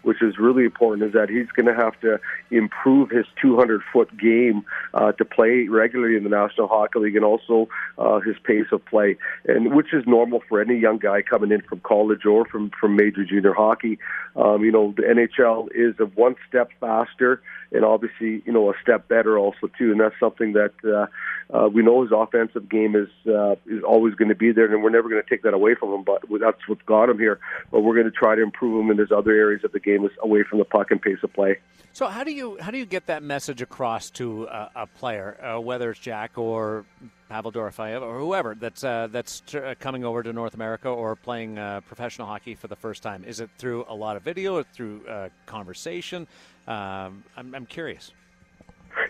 Which 0.04 0.22
is 0.22 0.38
really 0.38 0.64
important, 0.64 1.08
is 1.08 1.14
that 1.14 1.30
he's 1.30 1.48
going 1.56 1.66
to 1.66 1.74
have 1.74 2.00
to 2.02 2.20
improve 2.52 3.10
his 3.10 3.26
200 3.42 3.82
foot 3.92 4.16
game 4.18 4.64
uh, 4.94 5.12
to 5.14 5.26
play 5.26 5.68
regularly 5.68 6.16
in 6.16 6.24
the 6.24 6.30
National 6.30 6.68
Hockey 6.68 7.00
League 7.00 7.16
and 7.16 7.26
also 7.26 7.68
uh, 7.98 8.20
his 8.20 8.36
pace 8.44 8.68
of 8.72 8.86
play, 8.86 9.18
and 9.46 9.74
which 9.74 9.94
is 9.94 10.04
normal 10.06 10.42
for 10.48 10.62
any 10.62 10.78
young 10.78 11.00
guy 11.00 11.22
coming 11.22 11.52
in 11.52 11.62
from 11.62 11.80
college 11.82 12.26
or 12.26 12.46
from 12.46 12.72
from 12.80 12.96
major 12.96 13.26
junior 13.26 13.54
hockey. 13.54 13.98
Um, 14.36 14.64
you 14.64 14.72
know, 14.72 14.94
the 14.96 15.04
NHL 15.04 15.70
is 15.74 16.00
a 16.00 16.06
one 16.06 16.36
step 16.48 16.70
faster 16.80 17.42
and 17.72 17.86
obviously, 17.86 18.42
you 18.46 18.52
know, 18.52 18.70
a 18.70 18.74
step 18.82 19.08
better 19.08 19.38
also 19.38 19.68
too. 19.78 19.92
And 19.92 20.00
that's 20.00 20.20
something 20.20 20.54
that 20.54 20.74
uh, 20.84 21.56
uh, 21.56 21.68
we 21.70 21.82
know 21.84 22.02
his 22.04 22.12
offensive 22.14 22.70
game 22.70 22.96
is 22.96 23.10
uh, 23.28 23.56
is 23.66 23.84
always 23.84 24.16
going 24.16 24.30
to 24.30 24.36
be 24.36 24.52
there, 24.52 24.74
and 24.74 24.84
we're 24.84 24.90
never 24.90 25.10
going 25.10 25.22
to 25.22 25.30
take 25.30 25.44
that 25.44 25.54
away 25.54 25.76
from 25.76 25.94
him. 25.94 26.04
But 26.04 26.24
that's 26.40 26.68
what's 26.68 26.82
got 26.84 27.10
him 27.10 27.20
here. 27.20 27.40
But 27.72 27.82
we're 27.82 27.96
going 27.96 28.12
to 28.12 28.18
try 28.18 28.36
to 28.36 28.42
improve 28.42 28.84
him 28.84 28.92
in 28.92 28.98
his 28.98 29.12
other 29.12 29.32
areas 29.32 29.64
of 29.64 29.72
the 29.72 29.80
game, 29.80 30.10
away 30.22 30.44
from 30.44 30.60
the 30.60 30.66
puck 30.66 30.92
and 30.92 31.02
pace 31.02 31.20
of 31.24 31.34
play. 31.34 31.60
So 31.94 32.08
how 32.08 32.24
do 32.24 32.32
you 32.32 32.58
how 32.62 32.72
do 32.72 32.78
you 32.78 32.86
get 32.86 33.08
that 33.08 33.22
message 33.22 33.62
across 33.62 34.10
to 34.12 34.46
a, 34.46 34.72
a 34.76 34.88
player, 34.88 35.38
uh, 35.44 35.60
whether 35.60 35.92
it's 35.92 36.00
Jack 36.00 36.38
or 36.38 36.86
Pavel 37.30 37.52
Dorofeyev 37.52 38.02
or 38.02 38.18
whoever 38.18 38.56
that's 38.56 38.84
uh, 38.84 39.08
that's 39.12 39.44
uh, 39.54 39.76
coming 39.78 40.06
over 40.06 40.24
to 40.24 40.32
North 40.32 40.54
America 40.54 40.88
or 40.88 41.18
playing 41.18 41.58
uh, 41.58 41.82
professional 41.82 42.28
hockey 42.28 42.56
for 42.56 42.68
the 42.68 42.78
first 42.78 43.04
time? 43.04 43.26
Is 43.26 43.42
it 43.42 43.50
through 43.58 43.86
a 43.90 43.94
lot 43.96 44.16
of 44.16 44.24
video, 44.24 44.56
or 44.58 44.64
through 44.64 45.06
uh, 45.06 45.30
conversation? 45.46 46.28
Um, 46.66 47.26
I'm, 47.36 47.54
I'm, 47.54 47.66
curious. 47.66 48.12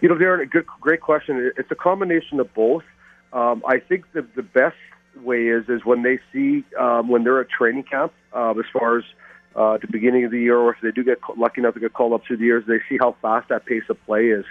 You 0.02 0.10
know, 0.10 0.16
Darren, 0.16 0.42
a 0.42 0.46
good, 0.48 0.66
great 0.66 1.02
question. 1.02 1.52
It's 1.58 1.70
a 1.70 1.76
combination 1.76 2.40
of 2.40 2.52
both. 2.56 2.84
Um, 3.32 3.62
I 3.68 3.78
think 3.78 4.06
the 4.14 4.26
the 4.36 4.44
best 4.44 4.78
way 5.24 5.50
is 5.50 5.70
is 5.70 5.86
when 5.86 6.02
they 6.02 6.18
see 6.34 6.64
um, 6.80 7.10
when 7.10 7.24
they're 7.24 7.42
at 7.42 7.50
training 7.50 7.84
camp, 7.84 8.12
uh, 8.34 8.56
as 8.58 8.66
far 8.74 8.98
as 8.98 9.04
uh, 9.56 9.74
at 9.74 9.82
the 9.82 9.88
beginning 9.88 10.26
of 10.26 10.32
the 10.32 10.40
year, 10.40 10.58
or 10.58 10.74
if 10.74 10.82
they 10.82 10.92
do 10.92 11.04
get 11.04 11.20
lucky 11.38 11.62
enough 11.62 11.74
to 11.74 11.80
get 11.80 11.94
called 11.94 12.14
up 12.14 12.24
through 12.26 12.38
the 12.38 12.46
years, 12.46 12.64
they 12.68 12.80
see 12.90 12.98
how 13.00 13.16
fast 13.22 13.50
that 13.50 13.66
pace 13.66 13.84
of 13.90 14.04
play 14.06 14.28
is, 14.28 14.46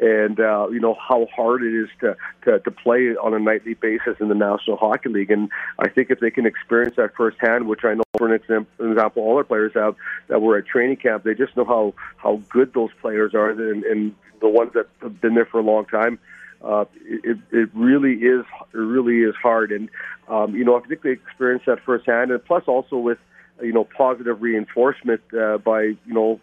and 0.00 0.40
uh, 0.40 0.66
you 0.70 0.80
know 0.80 0.94
how 0.94 1.26
hard 1.34 1.62
it 1.62 1.74
is 1.74 1.88
to, 2.00 2.16
to 2.44 2.58
to 2.60 2.70
play 2.70 3.14
on 3.16 3.34
a 3.34 3.38
nightly 3.38 3.74
basis 3.74 4.16
in 4.20 4.28
the 4.28 4.34
National 4.34 4.76
Hockey 4.76 5.08
League. 5.08 5.30
And 5.30 5.50
I 5.78 5.88
think 5.88 6.10
if 6.10 6.20
they 6.20 6.30
can 6.30 6.46
experience 6.46 6.96
that 6.96 7.14
firsthand, 7.14 7.68
which 7.68 7.84
I 7.84 7.94
know 7.94 8.02
for 8.18 8.26
an 8.26 8.34
example, 8.34 9.22
all 9.22 9.36
our 9.36 9.44
players 9.44 9.72
have 9.74 9.94
that 10.28 10.42
were 10.42 10.58
at 10.58 10.66
training 10.66 10.96
camp, 10.96 11.24
they 11.24 11.34
just 11.34 11.56
know 11.56 11.64
how 11.64 11.94
how 12.16 12.42
good 12.48 12.74
those 12.74 12.90
players 13.00 13.34
are, 13.34 13.50
and, 13.50 13.84
and 13.84 14.14
the 14.40 14.48
ones 14.48 14.72
that 14.74 14.86
have 15.00 15.20
been 15.20 15.34
there 15.34 15.46
for 15.46 15.60
a 15.60 15.62
long 15.64 15.86
time. 15.86 16.18
Uh, 16.62 16.84
it, 17.06 17.38
it 17.52 17.70
really 17.72 18.14
is 18.14 18.44
it 18.74 18.76
really 18.76 19.20
is 19.20 19.34
hard, 19.40 19.70
and 19.72 19.88
um, 20.28 20.54
you 20.54 20.64
know 20.64 20.76
I 20.76 20.86
think 20.86 21.02
they 21.02 21.12
experience 21.12 21.62
that 21.66 21.78
firsthand, 21.86 22.30
and 22.30 22.44
plus 22.44 22.64
also 22.66 22.96
with 22.96 23.18
you 23.62 23.72
know, 23.72 23.84
positive 23.84 24.40
reinforcement 24.42 25.20
uh, 25.34 25.58
by, 25.58 25.82
you 25.82 25.98
know, 26.06 26.40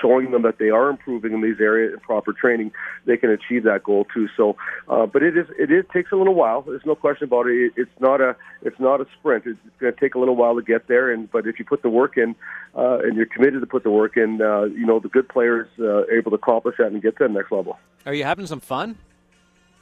showing 0.00 0.30
them 0.30 0.42
that 0.42 0.58
they 0.58 0.70
are 0.70 0.88
improving 0.88 1.32
in 1.32 1.40
these 1.40 1.60
areas 1.60 1.92
in 1.92 2.00
proper 2.00 2.32
training, 2.32 2.72
they 3.04 3.16
can 3.16 3.30
achieve 3.30 3.64
that 3.64 3.82
goal 3.82 4.06
too. 4.12 4.28
So, 4.36 4.56
uh, 4.88 5.06
but 5.06 5.22
it 5.22 5.36
is 5.36 5.46
it 5.58 5.70
is 5.70 5.84
takes 5.92 6.12
a 6.12 6.16
little 6.16 6.34
while. 6.34 6.62
There's 6.62 6.84
no 6.84 6.94
question 6.94 7.24
about 7.24 7.46
it. 7.46 7.56
it 7.56 7.72
it's 7.76 8.00
not 8.00 8.20
a 8.20 8.36
it's 8.62 8.78
not 8.80 9.00
a 9.00 9.06
sprint. 9.18 9.46
It's, 9.46 9.58
it's 9.66 9.76
going 9.78 9.92
to 9.92 10.00
take 10.00 10.14
a 10.14 10.18
little 10.18 10.36
while 10.36 10.54
to 10.56 10.62
get 10.62 10.88
there. 10.88 11.12
And 11.12 11.30
but 11.30 11.46
if 11.46 11.58
you 11.58 11.64
put 11.64 11.82
the 11.82 11.90
work 11.90 12.16
in 12.16 12.34
uh, 12.76 12.98
and 12.98 13.16
you're 13.16 13.26
committed 13.26 13.60
to 13.60 13.66
put 13.66 13.82
the 13.82 13.90
work 13.90 14.16
in, 14.16 14.40
uh, 14.42 14.64
you 14.64 14.86
know 14.86 14.98
the 14.98 15.08
good 15.08 15.28
players 15.28 15.68
uh, 15.78 15.84
are 15.84 16.10
able 16.10 16.30
to 16.30 16.36
accomplish 16.36 16.76
that 16.78 16.88
and 16.88 17.02
get 17.02 17.16
to 17.18 17.28
the 17.28 17.32
next 17.32 17.52
level. 17.52 17.78
Are 18.06 18.14
you 18.14 18.24
having 18.24 18.46
some 18.46 18.60
fun? 18.60 18.96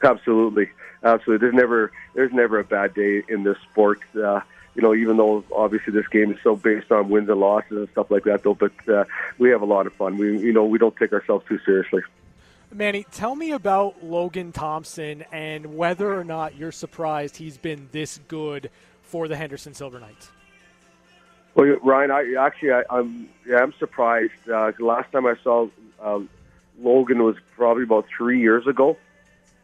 Absolutely, 0.03 0.69
absolutely. 1.03 1.47
There's 1.47 1.55
never 1.55 1.93
there's 2.15 2.33
never 2.33 2.59
a 2.59 2.65
bad 2.65 2.95
day 2.95 3.23
in 3.29 3.45
this 3.45 3.57
sport. 3.71 4.01
Uh, 4.15 4.41
you 4.77 4.83
know, 4.83 4.95
even 4.95 5.17
though 5.17 5.43
obviously 5.55 5.93
this 5.93 6.07
game 6.09 6.31
is 6.31 6.39
so 6.45 6.55
based 6.55 6.93
on 6.93 7.09
wins 7.09 7.29
and 7.31 7.41
losses 7.41 7.73
and 7.73 7.89
stuff 7.91 8.11
like 8.11 8.25
that, 8.25 8.43
though. 8.43 8.55
But 8.55 8.89
uh, 8.89 9.05
we 9.39 9.49
have 9.51 9.63
a 9.63 9.67
lot 9.67 9.87
of 9.87 9.95
fun. 9.95 10.19
We, 10.19 10.39
you 10.39 10.53
know, 10.53 10.67
we 10.67 10.79
don't 10.79 10.95
take 10.97 11.13
ourselves 11.13 11.47
too 11.49 11.59
seriously. 11.65 12.03
Manny, 12.71 13.07
tell 13.11 13.35
me 13.35 13.53
about 13.53 14.05
Logan 14.05 14.53
Thompson 14.53 15.25
and 15.33 15.77
whether 15.77 16.13
or 16.13 16.25
not 16.25 16.57
you're 16.57 16.73
surprised 16.73 17.37
he's 17.37 17.57
been 17.57 17.89
this 17.93 18.21
good 18.29 18.71
for 19.03 19.29
the 19.29 19.37
Henderson 19.37 19.73
Silver 19.73 19.99
Knights. 19.99 20.31
Well, 21.55 21.79
Ryan, 21.83 22.11
I 22.11 22.35
actually 22.39 22.73
I, 22.73 22.83
I'm 22.91 23.31
yeah, 23.47 23.59
I'm 23.63 23.73
surprised. 23.79 24.33
Uh, 24.53 24.73
the 24.77 24.85
last 24.85 25.11
time 25.11 25.25
I 25.25 25.37
saw 25.43 25.69
um, 26.03 26.29
Logan 26.79 27.23
was 27.23 27.37
probably 27.57 27.85
about 27.85 28.07
three 28.15 28.41
years 28.41 28.67
ago 28.67 28.99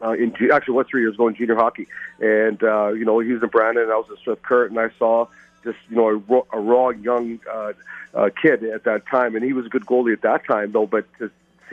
uh, 0.01 0.11
in 0.11 0.33
actually 0.51 0.73
what 0.73 0.87
three 0.87 1.01
years 1.01 1.15
ago 1.15 1.27
in 1.27 1.35
junior 1.35 1.55
hockey, 1.55 1.87
and 2.19 2.61
uh, 2.63 2.89
you 2.89 3.05
know 3.05 3.19
he 3.19 3.31
was 3.33 3.43
in 3.43 3.49
Brandon, 3.49 3.83
and 3.83 3.91
I 3.91 3.95
was 3.95 4.07
at 4.11 4.17
Swift 4.23 4.43
Current, 4.43 4.71
and 4.71 4.79
I 4.79 4.89
saw 4.97 5.27
just 5.63 5.77
you 5.89 5.95
know 5.95 6.07
a 6.07 6.15
raw, 6.15 6.41
a 6.51 6.59
raw 6.59 6.89
young 6.89 7.39
uh, 7.51 7.73
uh, 8.13 8.29
kid 8.41 8.63
at 8.63 8.83
that 8.83 9.05
time, 9.07 9.35
and 9.35 9.43
he 9.43 9.53
was 9.53 9.65
a 9.65 9.69
good 9.69 9.85
goalie 9.85 10.13
at 10.13 10.21
that 10.21 10.45
time 10.45 10.71
though. 10.71 10.87
But 10.87 11.05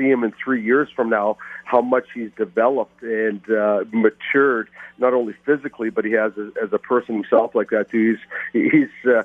see 0.00 0.08
him 0.08 0.24
in 0.24 0.32
three 0.32 0.62
years 0.62 0.88
from 0.94 1.10
now, 1.10 1.36
how 1.64 1.82
much 1.82 2.06
he's 2.14 2.30
developed 2.36 3.02
and 3.02 3.42
uh, 3.50 3.84
matured, 3.92 4.68
not 4.98 5.12
only 5.12 5.34
physically, 5.44 5.90
but 5.90 6.04
he 6.04 6.12
has 6.12 6.32
a, 6.38 6.50
as 6.62 6.72
a 6.72 6.78
person 6.78 7.14
himself 7.14 7.54
like 7.54 7.70
that 7.70 7.90
too. 7.90 8.16
He's 8.52 8.72
he's 8.72 9.10
uh, 9.10 9.22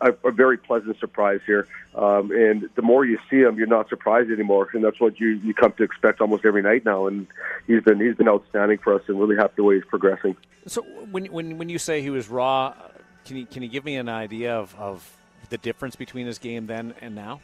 a, 0.00 0.14
a 0.28 0.30
very 0.30 0.58
pleasant 0.58 0.98
surprise 0.98 1.40
here, 1.46 1.66
um, 1.94 2.30
and 2.30 2.68
the 2.74 2.82
more 2.82 3.04
you 3.04 3.18
see 3.30 3.40
him, 3.40 3.56
you're 3.56 3.66
not 3.66 3.88
surprised 3.88 4.30
anymore, 4.30 4.68
and 4.74 4.84
that's 4.84 5.00
what 5.00 5.18
you 5.18 5.28
you 5.28 5.54
come 5.54 5.72
to 5.72 5.82
expect 5.82 6.20
almost 6.20 6.44
every 6.44 6.62
night 6.62 6.84
now. 6.84 7.06
And 7.06 7.26
he's 7.66 7.82
been 7.82 7.98
he's 7.98 8.16
been 8.16 8.28
outstanding 8.28 8.78
for 8.78 8.94
us, 8.94 9.02
and 9.08 9.18
really 9.18 9.36
happy 9.36 9.54
the 9.56 9.64
way 9.64 9.76
he's 9.76 9.84
progressing. 9.84 10.36
So 10.66 10.82
when 11.10 11.26
when 11.26 11.56
when 11.56 11.68
you 11.70 11.78
say 11.78 12.02
he 12.02 12.10
was 12.10 12.28
raw, 12.28 12.74
can 13.24 13.36
you 13.38 13.46
can 13.46 13.62
you 13.62 13.68
give 13.68 13.84
me 13.84 13.96
an 13.96 14.08
idea 14.08 14.54
of, 14.54 14.74
of 14.76 15.16
the 15.48 15.58
difference 15.58 15.96
between 15.96 16.26
his 16.26 16.38
game 16.38 16.66
then 16.66 16.94
and 17.00 17.14
now? 17.14 17.40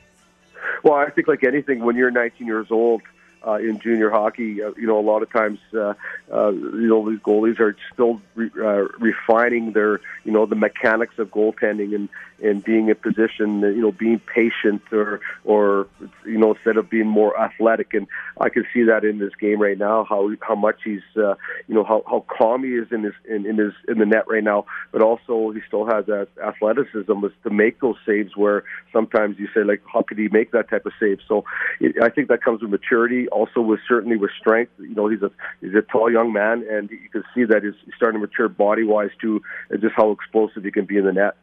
Well, 0.87 0.95
I 0.95 1.11
think 1.11 1.27
like 1.27 1.43
anything, 1.43 1.81
when 1.85 1.97
you're 1.97 2.13
19 2.13 2.47
years 2.47 2.69
old 2.71 3.03
uh, 3.47 3.55
in 3.55 3.79
junior 3.81 4.11
hockey, 4.11 4.63
uh, 4.63 4.71
you 4.77 4.87
know, 4.87 4.99
a 4.99 5.03
lot 5.03 5.23
of 5.23 5.33
times, 5.33 5.59
uh, 5.75 5.95
uh, 6.33 6.51
you 6.51 6.89
know, 6.89 7.09
these 7.09 7.21
goalies 7.21 7.59
are 7.61 7.77
still 7.93 8.21
re- 8.35 8.51
uh, 8.59 8.87
refining 8.99 9.73
their, 9.73 10.01
you 10.25 10.33
know, 10.33 10.47
the 10.47 10.57
mechanics 10.57 11.15
of 11.19 11.29
goaltending 11.31 11.95
and 11.95 12.09
and 12.43 12.63
being 12.63 12.91
in 12.91 12.95
position, 12.97 13.61
you 13.61 13.81
know, 13.81 13.93
being 13.93 14.21
patient 14.21 14.83
or 14.93 15.21
or 15.45 15.87
you 16.25 16.37
know, 16.39 16.55
instead 16.55 16.77
of 16.77 16.91
being 16.91 17.07
more 17.07 17.39
athletic. 17.41 17.95
And 17.95 18.07
I 18.39 18.51
can 18.51 18.67
see 18.75 18.83
that 18.85 19.05
in 19.05 19.19
this 19.19 19.35
game 19.41 19.61
right 19.61 19.79
now, 19.79 20.05
how 20.05 20.31
how 20.41 20.55
much 20.55 20.81
he's, 20.85 21.01
uh, 21.17 21.35
you 21.67 21.75
know, 21.75 21.85
how 21.85 22.03
how 22.07 22.25
calm 22.29 22.65
he 22.65 22.71
is 22.71 22.89
in 22.91 23.05
his 23.05 23.15
in, 23.29 23.47
in 23.47 23.57
his 23.57 23.73
in 23.89 23.99
the 23.99 24.07
net 24.07 24.25
right 24.29 24.45
now, 24.45 24.67
but 24.93 25.03
also 25.03 25.51
he 25.53 25.61
still 25.67 25.87
has 25.87 26.07
that 26.07 26.29
athleticism 26.45 27.13
to 27.43 27.51
make 27.51 27.81
those 27.81 27.97
saves 28.05 28.37
where 28.37 28.65
sometimes 28.93 29.39
you 29.39 29.49
say 29.55 29.63
like, 29.65 29.83
how 29.91 30.03
could 30.03 30.19
he 30.19 30.29
make 30.29 30.53
that 30.53 30.69
type 30.69 30.85
of 30.85 30.93
save? 31.01 31.19
So 31.27 31.45
it, 31.81 31.97
I 32.03 32.11
think 32.11 32.29
that 32.29 32.43
comes 32.43 32.61
with 32.63 32.71
maturity, 32.71 33.26
also 33.29 33.61
with 33.61 33.81
certainly 33.89 34.17
with 34.17 34.31
strength. 34.39 34.73
You 34.79 34.95
know, 34.95 35.09
he's 35.09 35.23
a 35.23 35.31
he's 35.61 35.75
a 35.75 35.83
tall 35.83 36.11
young 36.11 36.33
man, 36.33 36.65
and 36.71 36.91
you 36.91 37.09
can 37.11 37.25
see 37.35 37.45
that 37.45 37.63
he's 37.63 37.75
starting 37.97 38.21
to 38.21 38.27
mature 38.27 38.49
body 38.49 38.85
wise 38.85 39.11
too, 39.21 39.43
and 39.71 39.81
just 39.81 39.95
how 39.97 40.11
explosive 40.11 40.65
he 40.65 40.71
can 40.71 40.85
be 40.85 40.97
in 40.97 41.05
the 41.05 41.13
net. 41.13 41.37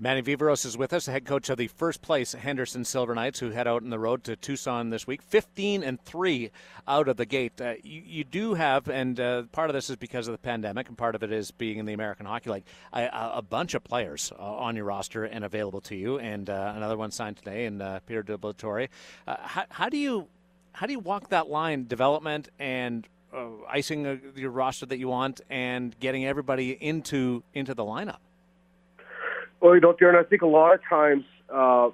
Manny 0.00 0.22
Viveiros 0.22 0.64
is 0.64 0.78
with 0.78 0.92
us, 0.92 1.06
the 1.06 1.10
head 1.10 1.24
coach 1.24 1.50
of 1.50 1.58
the 1.58 1.66
first 1.66 2.02
place 2.02 2.32
Henderson 2.32 2.84
Silver 2.84 3.16
Knights, 3.16 3.40
who 3.40 3.50
head 3.50 3.66
out 3.66 3.82
on 3.82 3.90
the 3.90 3.98
road 3.98 4.22
to 4.24 4.36
Tucson 4.36 4.90
this 4.90 5.08
week. 5.08 5.20
15 5.22 5.82
and 5.82 6.00
3 6.00 6.52
out 6.86 7.08
of 7.08 7.16
the 7.16 7.26
gate. 7.26 7.60
Uh, 7.60 7.74
you, 7.82 8.02
you, 8.06 8.22
do 8.22 8.54
have, 8.54 8.88
and 8.88 9.18
uh, 9.18 9.42
part 9.50 9.70
of 9.70 9.74
this 9.74 9.90
is 9.90 9.96
because 9.96 10.28
of 10.28 10.32
the 10.32 10.38
pandemic, 10.38 10.86
and 10.86 10.96
part 10.96 11.16
of 11.16 11.24
it 11.24 11.32
is 11.32 11.50
being 11.50 11.78
in 11.78 11.84
the 11.84 11.94
American 11.94 12.26
Hockey 12.26 12.48
League, 12.48 12.64
a, 12.92 13.08
a 13.12 13.42
bunch 13.42 13.74
of 13.74 13.82
players 13.82 14.32
uh, 14.38 14.40
on 14.40 14.76
your 14.76 14.84
roster 14.84 15.24
and 15.24 15.44
available 15.44 15.80
to 15.80 15.96
you, 15.96 16.20
and 16.20 16.48
uh, 16.48 16.74
another 16.76 16.96
one 16.96 17.10
signed 17.10 17.36
today, 17.36 17.66
and 17.66 17.82
uh, 17.82 17.98
Peter 18.06 18.22
Diliberatore. 18.22 18.88
Uh, 19.26 19.36
how, 19.40 19.64
how, 19.68 19.88
do 19.88 19.96
you 19.96 20.28
how 20.78 20.86
do 20.86 20.92
you 20.92 21.00
walk 21.00 21.30
that 21.30 21.48
line, 21.48 21.86
development 21.88 22.48
and 22.60 23.06
icing 23.68 24.32
your 24.36 24.50
roster 24.50 24.86
that 24.86 24.98
you 24.98 25.08
want, 25.08 25.40
and 25.50 25.98
getting 25.98 26.24
everybody 26.24 26.70
into 26.72 27.42
into 27.52 27.74
the 27.74 27.84
lineup? 27.84 28.18
Well, 29.60 29.74
you 29.74 29.80
know, 29.80 29.92
Darren, 29.92 30.14
I 30.14 30.22
think 30.22 30.42
a 30.42 30.46
lot 30.46 30.72
of 30.72 30.80
times 30.88 31.24
uh, 31.52 31.90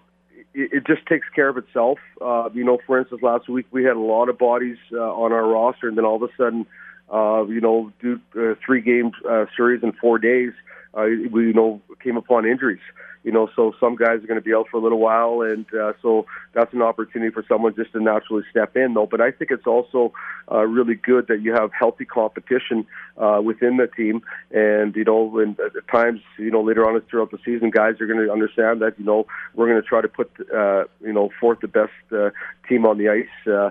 it, 0.52 0.86
just 0.86 1.06
takes 1.06 1.26
care 1.34 1.48
of 1.48 1.56
itself. 1.56 1.98
Uh, 2.20 2.50
you 2.52 2.62
know, 2.62 2.78
for 2.86 2.98
instance, 2.98 3.22
last 3.22 3.48
week 3.48 3.66
we 3.70 3.84
had 3.84 3.96
a 3.96 4.00
lot 4.00 4.28
of 4.28 4.36
bodies 4.36 4.76
uh, 4.92 4.98
on 4.98 5.32
our 5.32 5.46
roster, 5.46 5.88
and 5.88 5.96
then 5.96 6.04
all 6.04 6.16
of 6.16 6.22
a 6.22 6.28
sudden, 6.36 6.66
uh, 7.12 7.44
you 7.46 7.62
know, 7.62 7.90
do 8.00 8.20
uh, 8.36 8.54
three 8.64 8.82
game 8.82 9.12
uh, 9.28 9.46
series 9.56 9.82
in 9.82 9.92
four 9.92 10.18
days, 10.18 10.52
uh, 10.96 11.06
we 11.30 11.46
you 11.46 11.52
know 11.52 11.80
came 12.02 12.16
upon 12.16 12.46
injuries 12.46 12.80
you 13.24 13.32
know, 13.32 13.48
so 13.56 13.72
some 13.80 13.96
guys 13.96 14.22
are 14.22 14.26
going 14.26 14.38
to 14.38 14.44
be 14.44 14.52
out 14.54 14.68
for 14.70 14.76
a 14.76 14.80
little 14.80 14.98
while, 14.98 15.40
and 15.40 15.64
uh, 15.74 15.94
so 16.02 16.26
that's 16.52 16.72
an 16.74 16.82
opportunity 16.82 17.32
for 17.32 17.42
someone 17.48 17.74
just 17.74 17.92
to 17.92 18.00
naturally 18.00 18.44
step 18.50 18.76
in, 18.76 18.92
though. 18.92 19.06
But 19.06 19.22
I 19.22 19.30
think 19.30 19.50
it's 19.50 19.66
also 19.66 20.12
uh, 20.52 20.66
really 20.66 20.94
good 20.94 21.28
that 21.28 21.40
you 21.40 21.54
have 21.54 21.70
healthy 21.72 22.04
competition 22.04 22.86
uh, 23.16 23.40
within 23.42 23.78
the 23.78 23.86
team, 23.86 24.22
and 24.50 24.94
you 24.94 25.04
know, 25.04 25.38
and 25.38 25.58
at 25.58 25.72
times, 25.90 26.20
you 26.38 26.50
know, 26.50 26.60
later 26.60 26.86
on 26.86 27.00
throughout 27.10 27.30
the 27.30 27.38
season, 27.46 27.70
guys 27.70 27.94
are 27.98 28.06
going 28.06 28.24
to 28.24 28.30
understand 28.30 28.82
that 28.82 28.98
you 28.98 29.06
know 29.06 29.26
we're 29.54 29.68
going 29.68 29.80
to 29.80 29.88
try 29.88 30.02
to 30.02 30.08
put 30.08 30.30
uh, 30.54 30.84
you 31.00 31.12
know 31.12 31.30
forth 31.40 31.60
the 31.60 31.68
best 31.68 31.92
uh, 32.12 32.28
team 32.68 32.84
on 32.84 32.98
the 32.98 33.08
ice 33.08 33.48
uh, 33.50 33.70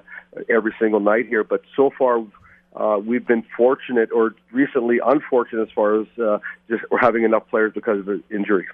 every 0.50 0.74
single 0.80 1.00
night 1.00 1.28
here. 1.28 1.44
But 1.44 1.62
so 1.76 1.92
far, 1.96 2.26
uh, 2.76 3.00
we've 3.04 3.26
been 3.26 3.44
fortunate 3.56 4.10
or 4.12 4.36
recently 4.52 5.00
unfortunate 5.04 5.62
as 5.62 5.72
far 5.74 6.02
as 6.02 6.08
uh, 6.20 6.40
just 6.70 6.84
we're 6.90 7.00
having 7.00 7.24
enough 7.24 7.48
players 7.50 7.72
because 7.74 8.00
of 8.00 8.06
the 8.06 8.22
injury. 8.32 8.66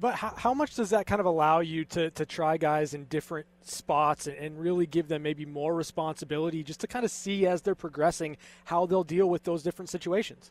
But 0.00 0.16
how, 0.16 0.34
how 0.36 0.54
much 0.54 0.74
does 0.74 0.90
that 0.90 1.06
kind 1.06 1.20
of 1.20 1.26
allow 1.26 1.60
you 1.60 1.84
to, 1.86 2.10
to 2.10 2.26
try 2.26 2.56
guys 2.56 2.94
in 2.94 3.04
different 3.04 3.46
spots 3.62 4.26
and, 4.26 4.36
and 4.36 4.58
really 4.58 4.86
give 4.86 5.08
them 5.08 5.22
maybe 5.22 5.46
more 5.46 5.74
responsibility 5.74 6.62
just 6.62 6.80
to 6.80 6.86
kind 6.86 7.04
of 7.04 7.10
see 7.10 7.46
as 7.46 7.62
they're 7.62 7.76
progressing 7.76 8.36
how 8.64 8.86
they'll 8.86 9.04
deal 9.04 9.28
with 9.28 9.44
those 9.44 9.62
different 9.62 9.88
situations? 9.88 10.50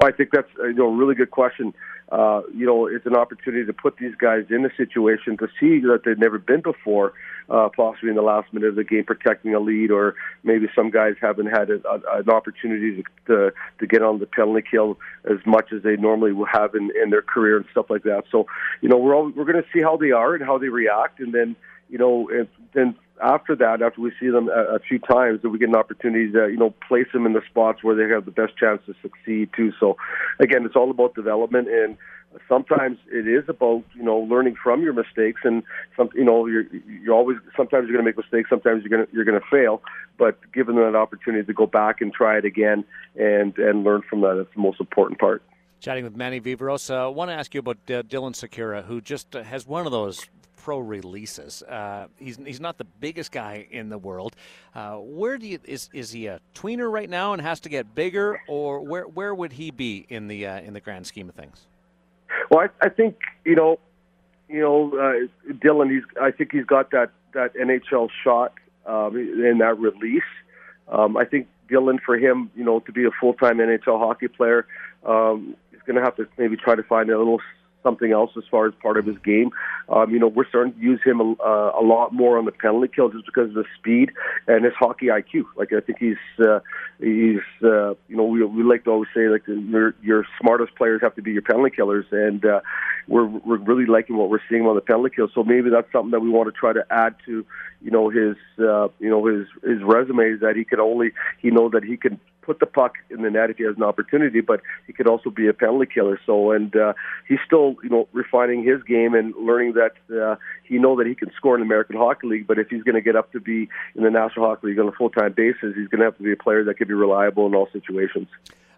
Well, 0.00 0.08
I 0.08 0.12
think 0.12 0.30
that's 0.32 0.48
you 0.58 0.74
know 0.74 0.92
a 0.92 0.96
really 0.96 1.14
good 1.14 1.30
question. 1.30 1.74
Uh, 2.10 2.40
you 2.54 2.64
know, 2.64 2.86
it's 2.86 3.04
an 3.04 3.14
opportunity 3.14 3.66
to 3.66 3.72
put 3.72 3.98
these 3.98 4.14
guys 4.14 4.44
in 4.48 4.64
a 4.64 4.74
situation 4.76 5.36
to 5.36 5.46
see 5.60 5.80
that 5.80 6.02
they've 6.04 6.18
never 6.18 6.38
been 6.38 6.62
before, 6.62 7.12
uh, 7.50 7.68
possibly 7.76 8.08
in 8.08 8.16
the 8.16 8.22
last 8.22 8.50
minute 8.52 8.68
of 8.68 8.76
the 8.76 8.84
game, 8.84 9.04
protecting 9.04 9.54
a 9.54 9.60
lead, 9.60 9.90
or 9.90 10.14
maybe 10.42 10.66
some 10.74 10.90
guys 10.90 11.14
haven't 11.20 11.46
had 11.46 11.68
a, 11.68 11.80
a, 11.86 12.20
an 12.20 12.30
opportunity 12.30 13.02
to, 13.02 13.02
to 13.26 13.52
to 13.78 13.86
get 13.86 14.02
on 14.02 14.18
the 14.18 14.26
penalty 14.26 14.66
kill 14.70 14.98
as 15.30 15.38
much 15.44 15.70
as 15.72 15.82
they 15.82 15.96
normally 15.96 16.32
will 16.32 16.46
have 16.46 16.74
in, 16.74 16.90
in 17.02 17.10
their 17.10 17.22
career 17.22 17.58
and 17.58 17.66
stuff 17.70 17.86
like 17.90 18.04
that. 18.04 18.24
So, 18.32 18.46
you 18.80 18.88
know, 18.88 18.96
we're 18.96 19.14
all, 19.14 19.30
we're 19.30 19.44
going 19.44 19.62
to 19.62 19.68
see 19.72 19.82
how 19.82 19.98
they 19.98 20.12
are 20.12 20.34
and 20.34 20.42
how 20.42 20.56
they 20.56 20.68
react, 20.68 21.20
and 21.20 21.34
then 21.34 21.56
you 21.90 21.98
know, 21.98 22.28
and 22.30 22.48
then 22.72 22.94
after 23.22 23.56
that, 23.56 23.82
after 23.82 24.00
we 24.00 24.12
see 24.20 24.28
them 24.28 24.48
a, 24.48 24.76
a 24.76 24.78
few 24.78 24.98
times, 24.98 25.42
that 25.42 25.50
we 25.50 25.58
get 25.58 25.68
an 25.68 25.76
opportunity 25.76 26.30
to 26.32 26.48
you 26.48 26.56
know 26.56 26.74
place 26.86 27.06
them 27.12 27.26
in 27.26 27.32
the 27.32 27.42
spots 27.48 27.82
where 27.82 27.94
they 27.94 28.12
have 28.12 28.24
the 28.24 28.30
best 28.30 28.56
chance 28.56 28.80
to 28.86 28.94
succeed 29.02 29.50
too. 29.56 29.72
So, 29.78 29.96
again, 30.38 30.64
it's 30.64 30.76
all 30.76 30.90
about 30.90 31.14
development, 31.14 31.68
and 31.68 31.96
sometimes 32.48 32.98
it 33.10 33.26
is 33.26 33.48
about 33.48 33.84
you 33.94 34.02
know 34.02 34.18
learning 34.18 34.56
from 34.62 34.82
your 34.82 34.92
mistakes, 34.92 35.42
and 35.44 35.62
some 35.96 36.08
you 36.14 36.24
know 36.24 36.46
you're 36.46 36.64
you're 36.86 37.14
always 37.14 37.38
sometimes 37.56 37.88
you're 37.88 37.96
going 37.96 38.04
to 38.04 38.08
make 38.08 38.16
mistakes, 38.16 38.50
sometimes 38.50 38.82
you're 38.82 38.96
going 38.96 39.06
to 39.06 39.12
you're 39.14 39.24
going 39.24 39.40
to 39.40 39.46
fail, 39.50 39.82
but 40.16 40.38
given 40.52 40.76
them 40.76 40.92
that 40.92 40.98
opportunity 40.98 41.44
to 41.44 41.54
go 41.54 41.66
back 41.66 42.00
and 42.00 42.12
try 42.12 42.38
it 42.38 42.44
again 42.44 42.84
and 43.16 43.56
and 43.58 43.84
learn 43.84 44.02
from 44.08 44.20
that, 44.20 44.34
that's 44.36 44.54
the 44.54 44.60
most 44.60 44.80
important 44.80 45.18
part. 45.18 45.42
Chatting 45.80 46.02
with 46.02 46.16
Manny 46.16 46.40
Viveiros, 46.40 46.92
I 46.92 47.04
uh, 47.04 47.10
want 47.10 47.30
to 47.30 47.34
ask 47.34 47.54
you 47.54 47.60
about 47.60 47.76
uh, 47.88 48.02
Dylan 48.02 48.34
Sikura, 48.34 48.84
who 48.84 49.00
just 49.00 49.36
uh, 49.36 49.44
has 49.44 49.64
one 49.64 49.86
of 49.86 49.92
those 49.92 50.28
pro 50.62 50.78
releases. 50.78 51.62
Uh, 51.62 52.08
he's 52.18 52.36
he's 52.36 52.60
not 52.60 52.78
the 52.78 52.84
biggest 52.84 53.32
guy 53.32 53.66
in 53.70 53.88
the 53.88 53.98
world. 53.98 54.34
Uh, 54.74 54.96
where 54.96 55.38
do 55.38 55.46
you 55.46 55.58
is 55.64 55.88
is 55.92 56.10
he 56.12 56.26
a 56.26 56.40
tweener 56.54 56.90
right 56.90 57.08
now 57.08 57.32
and 57.32 57.42
has 57.42 57.60
to 57.60 57.68
get 57.68 57.94
bigger, 57.94 58.40
or 58.48 58.80
where 58.80 59.04
where 59.04 59.34
would 59.34 59.52
he 59.52 59.70
be 59.70 60.06
in 60.08 60.28
the 60.28 60.46
uh, 60.46 60.60
in 60.60 60.74
the 60.74 60.80
grand 60.80 61.06
scheme 61.06 61.28
of 61.28 61.34
things? 61.34 61.66
Well, 62.50 62.60
I, 62.60 62.86
I 62.86 62.88
think 62.88 63.16
you 63.44 63.54
know, 63.54 63.78
you 64.48 64.60
know, 64.60 64.90
uh, 64.98 65.52
Dylan. 65.52 65.90
He's 65.90 66.04
I 66.20 66.30
think 66.30 66.52
he's 66.52 66.66
got 66.66 66.90
that 66.90 67.10
that 67.34 67.54
NHL 67.54 68.08
shot 68.22 68.52
um, 68.86 69.16
in 69.16 69.58
that 69.58 69.78
release. 69.78 70.22
Um, 70.88 71.16
I 71.16 71.24
think 71.24 71.46
Dylan, 71.70 72.00
for 72.04 72.16
him, 72.16 72.50
you 72.56 72.64
know, 72.64 72.80
to 72.80 72.92
be 72.92 73.04
a 73.04 73.10
full 73.20 73.34
time 73.34 73.58
NHL 73.58 73.98
hockey 73.98 74.28
player, 74.28 74.66
um, 75.04 75.54
he's 75.70 75.80
going 75.86 75.96
to 75.96 76.02
have 76.02 76.16
to 76.16 76.26
maybe 76.36 76.56
try 76.56 76.74
to 76.74 76.82
find 76.82 77.10
a 77.10 77.18
little 77.18 77.40
something 77.82 78.12
else 78.12 78.30
as 78.36 78.44
far 78.50 78.66
as 78.66 78.74
part 78.82 78.96
of 78.96 79.06
his 79.06 79.16
game. 79.24 79.50
Um, 79.88 80.10
you 80.10 80.18
know, 80.18 80.28
we're 80.28 80.48
starting 80.48 80.74
to 80.74 80.80
use 80.80 81.00
him 81.04 81.20
a, 81.20 81.32
uh, 81.42 81.72
a 81.80 81.82
lot 81.82 82.12
more 82.12 82.38
on 82.38 82.44
the 82.44 82.52
penalty 82.52 82.90
kill 82.94 83.08
just 83.08 83.26
because 83.26 83.48
of 83.48 83.54
the 83.54 83.64
speed 83.78 84.10
and 84.46 84.64
his 84.64 84.74
hockey 84.78 85.06
IQ. 85.06 85.44
Like 85.56 85.72
I 85.72 85.80
think 85.80 85.98
he's 85.98 86.16
uh, 86.38 86.60
he's 87.00 87.40
uh, 87.62 87.94
you 88.08 88.16
know 88.16 88.24
we 88.24 88.44
we 88.44 88.62
like 88.62 88.84
to 88.84 88.90
always 88.90 89.08
say 89.14 89.28
like 89.28 89.42
your 89.46 89.94
your 90.02 90.26
smartest 90.40 90.74
players 90.76 91.00
have 91.02 91.14
to 91.16 91.22
be 91.22 91.32
your 91.32 91.42
penalty 91.42 91.74
killers, 91.74 92.06
and 92.10 92.44
uh, 92.44 92.60
we're 93.06 93.26
we're 93.26 93.58
really 93.58 93.86
liking 93.86 94.16
what 94.16 94.28
we're 94.28 94.42
seeing 94.48 94.66
on 94.66 94.74
the 94.74 94.80
penalty 94.80 95.14
kill. 95.14 95.28
So 95.34 95.42
maybe 95.42 95.70
that's 95.70 95.90
something 95.92 96.10
that 96.10 96.20
we 96.20 96.30
want 96.30 96.52
to 96.52 96.58
try 96.58 96.72
to 96.72 96.84
add 96.90 97.14
to 97.26 97.44
you 97.80 97.90
know 97.90 98.10
his 98.10 98.36
uh, 98.58 98.88
you 98.98 99.08
know 99.08 99.24
his 99.26 99.46
his 99.62 99.82
resume 99.82 100.34
is 100.34 100.40
that 100.40 100.56
he 100.56 100.64
can 100.64 100.80
only 100.80 101.12
he 101.40 101.50
knows 101.50 101.72
that 101.72 101.84
he 101.84 101.96
can 101.96 102.20
put 102.42 102.60
the 102.60 102.66
puck 102.66 102.94
in 103.10 103.22
the 103.22 103.30
net 103.30 103.50
if 103.50 103.58
he 103.58 103.64
has 103.64 103.76
an 103.76 103.82
opportunity, 103.82 104.40
but 104.40 104.60
he 104.86 104.92
could 104.92 105.06
also 105.06 105.30
be 105.30 105.48
a 105.48 105.52
penalty 105.52 105.90
killer. 105.92 106.18
So, 106.24 106.52
and 106.52 106.74
uh, 106.74 106.94
he's 107.26 107.38
still, 107.44 107.76
you 107.82 107.90
know, 107.90 108.08
refining 108.12 108.64
his 108.64 108.82
game 108.82 109.14
and 109.14 109.34
learning 109.36 109.74
that 109.74 109.92
uh, 110.14 110.36
he 110.64 110.78
know 110.78 110.96
that 110.96 111.06
he 111.06 111.14
can 111.14 111.30
score 111.36 111.54
in 111.54 111.60
the 111.60 111.66
American 111.66 111.96
Hockey 111.96 112.26
League. 112.26 112.46
But 112.46 112.58
if 112.58 112.68
he's 112.68 112.82
going 112.82 112.94
to 112.94 113.00
get 113.00 113.16
up 113.16 113.32
to 113.32 113.40
be 113.40 113.68
in 113.94 114.02
the 114.02 114.10
National 114.10 114.46
Hockey 114.46 114.68
League 114.68 114.78
on 114.78 114.88
a 114.88 114.92
full 114.92 115.10
time 115.10 115.34
basis, 115.36 115.74
he's 115.76 115.88
going 115.88 116.00
to 116.00 116.04
have 116.04 116.16
to 116.16 116.22
be 116.22 116.32
a 116.32 116.36
player 116.36 116.64
that 116.64 116.74
can 116.78 116.88
be 116.88 116.94
reliable 116.94 117.46
in 117.46 117.54
all 117.54 117.68
situations 117.72 118.28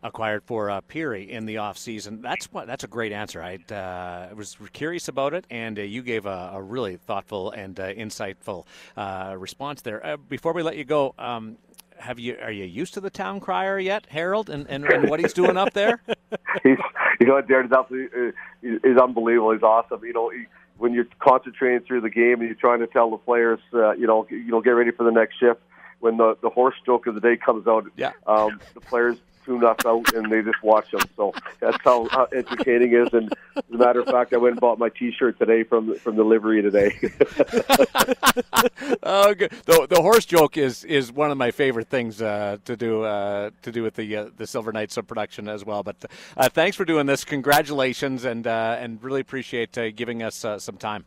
acquired 0.02 0.42
for 0.44 0.70
uh, 0.70 0.80
Pirri 0.82 1.28
in 1.28 1.46
the 1.46 1.56
offseason. 1.56 2.22
That's 2.22 2.46
what 2.52 2.66
that's 2.66 2.84
a 2.84 2.88
great 2.88 3.12
answer. 3.12 3.42
I 3.42 3.58
uh, 3.72 4.34
was 4.34 4.56
curious 4.72 5.08
about 5.08 5.34
it, 5.34 5.46
and 5.50 5.78
uh, 5.78 5.82
you 5.82 6.02
gave 6.02 6.26
a, 6.26 6.52
a, 6.54 6.62
really 6.62 6.96
thoughtful 6.96 7.50
and 7.50 7.78
uh, 7.78 7.92
insightful 7.92 8.64
uh, 8.96 9.34
response 9.38 9.82
there. 9.82 10.16
Before 10.28 10.52
we 10.52 10.62
let 10.62 10.76
you 10.76 10.84
go, 10.84 11.14
um, 11.18 11.56
have 12.00 12.18
you 12.18 12.36
are 12.42 12.50
you 12.50 12.64
used 12.64 12.94
to 12.94 13.00
the 13.00 13.10
town 13.10 13.40
crier 13.40 13.78
yet, 13.78 14.06
Harold, 14.10 14.50
and, 14.50 14.66
and, 14.68 14.84
and 14.84 15.08
what 15.08 15.20
he's 15.20 15.32
doing 15.32 15.56
up 15.56 15.72
there? 15.72 16.00
he's 16.62 16.78
you 17.20 17.26
know 17.26 17.40
Darren's 17.42 17.72
absolutely 17.72 18.28
uh, 18.28 18.78
is 18.82 18.98
unbelievable. 18.98 19.52
He's 19.52 19.62
awesome. 19.62 20.04
You 20.04 20.12
know. 20.12 20.30
He, 20.30 20.46
when 20.80 20.94
you're 20.94 21.06
concentrating 21.18 21.86
through 21.86 22.00
the 22.00 22.08
game 22.08 22.40
and 22.40 22.44
you're 22.44 22.54
trying 22.54 22.80
to 22.80 22.86
tell 22.86 23.10
the 23.10 23.18
players, 23.18 23.60
uh, 23.74 23.92
you 23.92 24.06
know, 24.06 24.26
you 24.30 24.46
know, 24.46 24.62
get 24.62 24.70
ready 24.70 24.90
for 24.90 25.04
the 25.04 25.10
next 25.10 25.38
shift. 25.38 25.60
When 26.00 26.16
the 26.16 26.38
the 26.40 26.48
horse 26.48 26.74
joke 26.86 27.06
of 27.06 27.14
the 27.14 27.20
day 27.20 27.36
comes 27.36 27.66
out, 27.66 27.84
yeah. 27.96 28.12
um, 28.26 28.58
the 28.72 28.80
players 28.80 29.18
tune 29.44 29.64
us 29.64 29.76
out 29.84 30.12
and 30.14 30.30
they 30.30 30.42
just 30.42 30.62
watch 30.62 30.90
them. 30.90 31.02
So 31.16 31.32
that's 31.60 31.76
how, 31.82 32.08
how 32.08 32.28
entertaining 32.32 32.94
is. 32.94 33.08
And 33.12 33.32
as 33.56 33.64
a 33.72 33.76
matter 33.76 34.00
of 34.00 34.06
fact, 34.06 34.32
I 34.32 34.36
went 34.36 34.52
and 34.52 34.60
bought 34.60 34.78
my 34.78 34.88
T-shirt 34.88 35.38
today 35.38 35.64
from 35.64 35.94
from 35.96 36.16
the 36.16 36.24
livery 36.24 36.62
today. 36.62 36.96
oh, 39.02 39.34
good. 39.34 39.52
The, 39.66 39.86
the 39.88 40.00
horse 40.00 40.24
joke 40.24 40.56
is 40.56 40.84
is 40.84 41.12
one 41.12 41.30
of 41.30 41.38
my 41.38 41.50
favorite 41.50 41.88
things 41.88 42.22
uh, 42.22 42.58
to 42.64 42.76
do 42.76 43.02
uh, 43.02 43.50
to 43.62 43.72
do 43.72 43.82
with 43.82 43.94
the 43.94 44.16
uh, 44.16 44.30
the 44.36 44.46
Silver 44.46 44.72
Knights 44.72 44.96
of 44.96 45.06
production 45.06 45.48
as 45.48 45.64
well. 45.64 45.82
But 45.82 46.04
uh, 46.36 46.48
thanks 46.48 46.76
for 46.76 46.84
doing 46.84 47.06
this. 47.06 47.24
Congratulations, 47.24 48.24
and 48.24 48.46
uh, 48.46 48.76
and 48.78 49.02
really 49.02 49.20
appreciate 49.20 49.76
uh, 49.76 49.90
giving 49.90 50.22
us 50.22 50.44
some 50.58 50.76
time. 50.76 51.04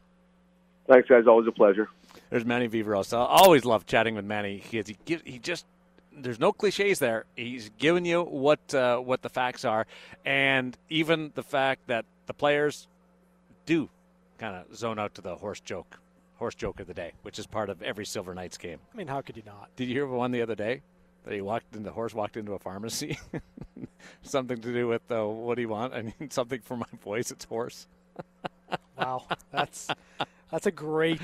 Thanks, 0.87 1.07
guys. 1.07 1.25
Always 1.27 1.47
a 1.47 1.51
pleasure. 1.51 1.89
There's 2.29 2.45
Manny 2.45 2.67
Viveiros. 2.67 3.15
I 3.15 3.25
always 3.25 3.63
love 3.63 3.85
chatting 3.85 4.15
with 4.15 4.25
Manny. 4.25 4.57
He, 4.57 4.83
he, 5.05 5.19
he 5.23 5.39
just 5.39 5.65
there's 6.17 6.39
no 6.39 6.51
cliches 6.51 6.99
there. 6.99 7.25
He's 7.35 7.69
giving 7.77 8.05
you 8.05 8.23
what 8.23 8.73
uh, 8.73 8.97
what 8.97 9.21
the 9.21 9.29
facts 9.29 9.65
are, 9.65 9.87
and 10.25 10.77
even 10.89 11.31
the 11.35 11.43
fact 11.43 11.87
that 11.87 12.05
the 12.27 12.33
players 12.33 12.87
do 13.65 13.89
kind 14.37 14.55
of 14.55 14.75
zone 14.75 14.99
out 14.99 15.15
to 15.15 15.21
the 15.21 15.35
horse 15.35 15.59
joke, 15.59 15.99
horse 16.37 16.55
joke 16.55 16.79
of 16.79 16.87
the 16.87 16.93
day, 16.93 17.13
which 17.21 17.39
is 17.39 17.47
part 17.47 17.69
of 17.69 17.81
every 17.81 18.05
Silver 18.05 18.33
Knights 18.33 18.57
game. 18.57 18.79
I 18.93 18.97
mean, 18.97 19.07
how 19.07 19.21
could 19.21 19.37
you 19.37 19.43
not? 19.45 19.69
Did 19.75 19.87
you 19.87 19.93
hear 19.93 20.07
one 20.07 20.31
the 20.31 20.41
other 20.41 20.55
day? 20.55 20.81
That 21.25 21.33
he 21.33 21.41
walked 21.41 21.73
in, 21.73 21.83
the 21.83 21.91
horse 21.91 22.13
walked 22.13 22.35
into 22.35 22.53
a 22.53 22.59
pharmacy. 22.59 23.17
something 24.23 24.59
to 24.59 24.73
do 24.73 24.87
with 24.87 25.09
uh, 25.11 25.25
what 25.25 25.55
do 25.55 25.61
you 25.61 25.69
want? 25.69 25.93
I 25.93 26.13
need 26.19 26.33
something 26.33 26.59
for 26.61 26.77
my 26.77 26.85
voice. 27.03 27.31
It's 27.31 27.45
horse. 27.45 27.87
wow, 28.97 29.23
that's 29.51 29.87
that's 30.51 30.65
a 30.65 30.71
great 30.71 31.21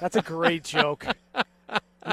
that's 0.00 0.16
a 0.16 0.22
great 0.22 0.64
joke 0.64 1.06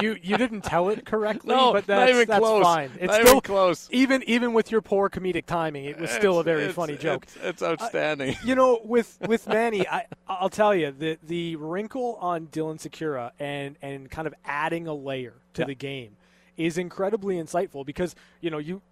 you 0.00 0.16
you 0.22 0.36
didn't 0.36 0.62
tell 0.62 0.88
it 0.88 1.04
correctly, 1.04 1.54
no, 1.54 1.72
but 1.72 1.86
that's, 1.86 2.26
that's 2.26 2.38
close. 2.38 2.62
fine. 2.62 2.90
It's 2.98 3.12
not 3.12 3.26
still 3.26 3.40
close. 3.40 3.88
Even 3.90 4.22
even 4.24 4.52
with 4.52 4.70
your 4.70 4.80
poor 4.80 5.08
comedic 5.08 5.46
timing, 5.46 5.84
it 5.84 5.98
was 5.98 6.10
still 6.10 6.40
it's, 6.40 6.40
a 6.40 6.44
very 6.44 6.64
it's, 6.64 6.74
funny 6.74 6.96
joke. 6.96 7.24
It's, 7.24 7.36
it's 7.42 7.62
outstanding. 7.62 8.34
Uh, 8.34 8.38
you 8.44 8.54
know, 8.54 8.80
with 8.84 9.18
with 9.26 9.46
Manny, 9.48 9.86
I 9.88 10.06
I'll 10.28 10.50
tell 10.50 10.74
you 10.74 10.92
the 10.92 11.18
the 11.22 11.56
wrinkle 11.56 12.16
on 12.20 12.46
Dylan 12.48 12.80
Sikura 12.80 13.32
and 13.38 13.76
and 13.82 14.10
kind 14.10 14.26
of 14.26 14.34
adding 14.44 14.86
a 14.86 14.94
layer 14.94 15.34
to 15.54 15.62
yeah. 15.62 15.66
the 15.66 15.74
game 15.74 16.16
is 16.56 16.78
incredibly 16.78 17.36
insightful 17.36 17.84
because 17.84 18.14
you 18.40 18.50
know 18.50 18.58
you 18.58 18.82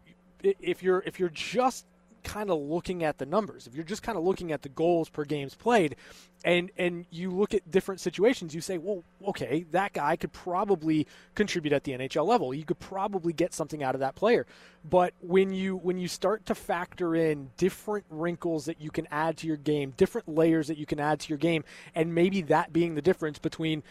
if 0.43 0.83
you're 0.83 1.03
if 1.07 1.21
you're 1.21 1.29
just 1.29 1.85
kind 2.25 2.51
of 2.51 2.59
looking 2.59 3.05
at 3.05 3.19
the 3.19 3.27
numbers, 3.27 3.67
if 3.67 3.75
you're 3.75 3.85
just 3.85 4.03
kind 4.03 4.19
of 4.19 4.25
looking 4.25 4.53
at 4.53 4.63
the 4.63 4.69
goals 4.69 5.09
per 5.09 5.25
games 5.25 5.55
played, 5.55 5.97
and 6.45 6.71
and 6.79 7.07
you 7.11 7.31
look 7.31 7.53
at 7.55 7.71
different 7.71 8.01
situations, 8.01 8.55
you 8.55 8.61
say, 8.61 8.79
well, 8.79 9.03
okay, 9.27 9.65
that 9.73 9.93
guy 9.93 10.17
could 10.17 10.33
probably 10.33 11.07
contribute 11.35 11.73
at 11.73 11.85
the 11.85 11.93
NHL 11.93 12.27
level. 12.27 12.55
You 12.55 12.65
could 12.65 12.79
probably 12.79 13.33
get 13.33 13.53
something 13.53 13.83
out 13.83 13.95
of 13.95 14.01
that 14.01 14.15
player. 14.15 14.47
But 14.89 15.15
when 15.21 15.53
you 15.53 15.77
when 15.77 15.99
you 15.99 16.09
start 16.09 16.47
to 16.47 16.55
factor 16.55 17.15
in 17.15 17.51
different 17.57 18.07
wrinkles 18.09 18.67
that 18.67 18.81
you 18.81 18.91
can 18.91 19.09
add 19.11 19.37
to 19.39 19.47
your 19.47 19.57
game, 19.57 19.93
different 19.97 20.29
layers 20.29 20.69
that 20.69 20.79
you 20.79 20.87
can 20.87 21.01
add 21.01 21.21
to 21.21 21.29
your 21.29 21.39
game, 21.39 21.65
and 21.95 22.15
maybe 22.15 22.43
that 22.43 22.73
being 22.73 22.95
the 22.95 23.03
difference 23.03 23.39
between 23.39 23.83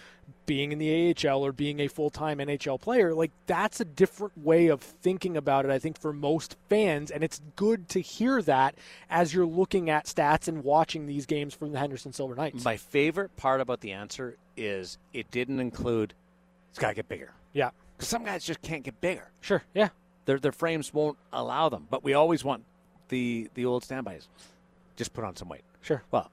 being 0.45 0.71
in 0.71 0.79
the 0.79 1.15
AHL 1.15 1.45
or 1.45 1.51
being 1.51 1.79
a 1.79 1.87
full-time 1.87 2.39
NHL 2.39 2.79
player, 2.79 3.13
like 3.13 3.31
that's 3.45 3.79
a 3.79 3.85
different 3.85 4.37
way 4.37 4.67
of 4.67 4.81
thinking 4.81 5.37
about 5.37 5.65
it 5.65 5.71
I 5.71 5.79
think 5.79 5.99
for 5.99 6.13
most 6.13 6.55
fans 6.69 7.11
and 7.11 7.23
it's 7.23 7.41
good 7.55 7.89
to 7.89 8.01
hear 8.01 8.41
that 8.41 8.75
as 9.09 9.33
you're 9.33 9.45
looking 9.45 9.89
at 9.89 10.05
stats 10.05 10.47
and 10.47 10.63
watching 10.63 11.05
these 11.05 11.25
games 11.25 11.53
from 11.53 11.71
the 11.71 11.79
Henderson 11.79 12.13
Silver 12.13 12.35
Knights. 12.37 12.63
My 12.63 12.77
favorite 12.77 13.35
part 13.35 13.59
about 13.61 13.81
the 13.81 13.91
answer 13.91 14.37
is 14.55 14.97
it 15.13 15.29
didn't 15.31 15.59
include 15.59 16.13
it's 16.69 16.79
got 16.79 16.89
to 16.89 16.93
get 16.95 17.09
bigger. 17.09 17.31
Yeah. 17.53 17.71
Because 17.95 18.07
some 18.07 18.23
guys 18.23 18.43
just 18.45 18.61
can't 18.61 18.83
get 18.83 19.01
bigger. 19.01 19.29
Sure. 19.41 19.63
Yeah. 19.73 19.89
Their 20.25 20.39
their 20.39 20.51
frames 20.51 20.93
won't 20.93 21.17
allow 21.33 21.69
them, 21.69 21.87
but 21.89 22.03
we 22.03 22.13
always 22.13 22.43
want 22.43 22.63
the 23.09 23.49
the 23.55 23.65
old 23.65 23.83
standbys. 23.83 24.27
Just 24.95 25.13
put 25.13 25.23
on 25.23 25.35
some 25.35 25.49
weight. 25.49 25.63
Sure. 25.81 26.03
Well, 26.11 26.29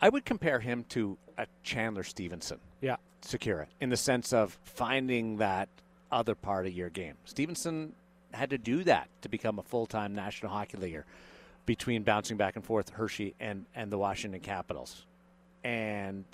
I 0.00 0.08
would 0.08 0.24
compare 0.24 0.60
him 0.60 0.84
to 0.90 1.16
a 1.38 1.46
Chandler 1.62 2.02
Stephenson. 2.04 2.58
Yeah. 2.80 2.96
Sikura 3.22 3.66
in 3.80 3.90
the 3.90 3.96
sense 3.96 4.32
of 4.32 4.58
finding 4.64 5.36
that 5.38 5.68
other 6.12 6.34
part 6.34 6.66
of 6.66 6.72
your 6.72 6.90
game. 6.90 7.14
Stephenson 7.24 7.92
had 8.32 8.50
to 8.50 8.58
do 8.58 8.84
that 8.84 9.08
to 9.22 9.28
become 9.28 9.58
a 9.58 9.62
full-time 9.62 10.14
National 10.14 10.52
Hockey 10.52 10.76
Leaguer. 10.78 11.04
between 11.66 12.02
bouncing 12.02 12.36
back 12.36 12.56
and 12.56 12.64
forth 12.64 12.90
Hershey 12.90 13.34
and, 13.38 13.66
and 13.74 13.92
the 13.92 13.98
Washington 13.98 14.40
Capitals. 14.40 15.04
And 15.64 16.24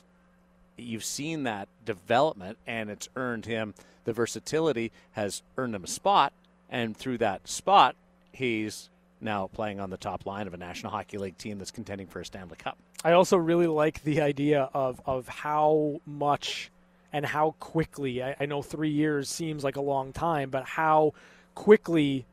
you've 0.76 1.04
seen 1.04 1.44
that 1.44 1.68
development, 1.84 2.58
and 2.66 2.90
it's 2.90 3.08
earned 3.16 3.46
him 3.46 3.74
the 4.04 4.12
versatility, 4.12 4.92
has 5.12 5.42
earned 5.56 5.74
him 5.74 5.84
a 5.84 5.88
spot. 5.88 6.32
And 6.70 6.96
through 6.96 7.18
that 7.18 7.48
spot, 7.48 7.96
he's 8.32 8.90
now 9.20 9.48
playing 9.48 9.80
on 9.80 9.90
the 9.90 9.96
top 9.96 10.26
line 10.26 10.46
of 10.46 10.54
a 10.54 10.56
National 10.56 10.92
Hockey 10.92 11.18
League 11.18 11.38
team 11.38 11.58
that's 11.58 11.70
contending 11.70 12.06
for 12.06 12.20
a 12.20 12.24
Stanley 12.24 12.56
Cup. 12.56 12.76
I 13.04 13.12
also 13.12 13.36
really 13.36 13.66
like 13.66 14.02
the 14.02 14.20
idea 14.20 14.68
of, 14.74 15.00
of 15.06 15.28
how 15.28 16.00
much 16.06 16.70
and 17.12 17.24
how 17.24 17.54
quickly, 17.60 18.22
I, 18.22 18.36
I 18.40 18.46
know 18.46 18.62
three 18.62 18.90
years 18.90 19.28
seems 19.28 19.64
like 19.64 19.76
a 19.76 19.80
long 19.80 20.12
time, 20.12 20.50
but 20.50 20.64
how 20.64 21.14
quickly 21.54 22.26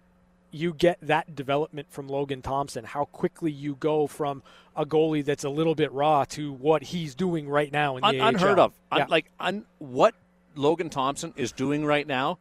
you 0.53 0.71
get 0.73 0.99
that 1.01 1.35
development 1.35 1.87
from 1.89 2.07
Logan 2.07 2.41
Thompson, 2.43 2.83
how 2.85 3.05
quickly 3.05 3.51
you 3.51 3.75
go 3.75 4.05
from 4.05 4.43
a 4.75 4.85
goalie 4.85 5.25
that's 5.25 5.43
a 5.43 5.49
little 5.49 5.73
bit 5.73 5.91
raw 5.91 6.23
to 6.25 6.53
what 6.53 6.83
he's 6.83 7.15
doing 7.15 7.49
right 7.49 7.71
now 7.71 7.97
in 7.97 8.01
the 8.01 8.07
Un- 8.07 8.15
AHL. 8.21 8.27
unheard 8.27 8.59
of. 8.59 8.73
Un- 8.91 9.07
like 9.09 9.25
un- 9.39 9.65
what 9.79 10.13
Logan 10.55 10.89
Thompson 10.91 11.33
is 11.35 11.51
doing 11.51 11.83
right 11.85 12.05
now 12.05 12.37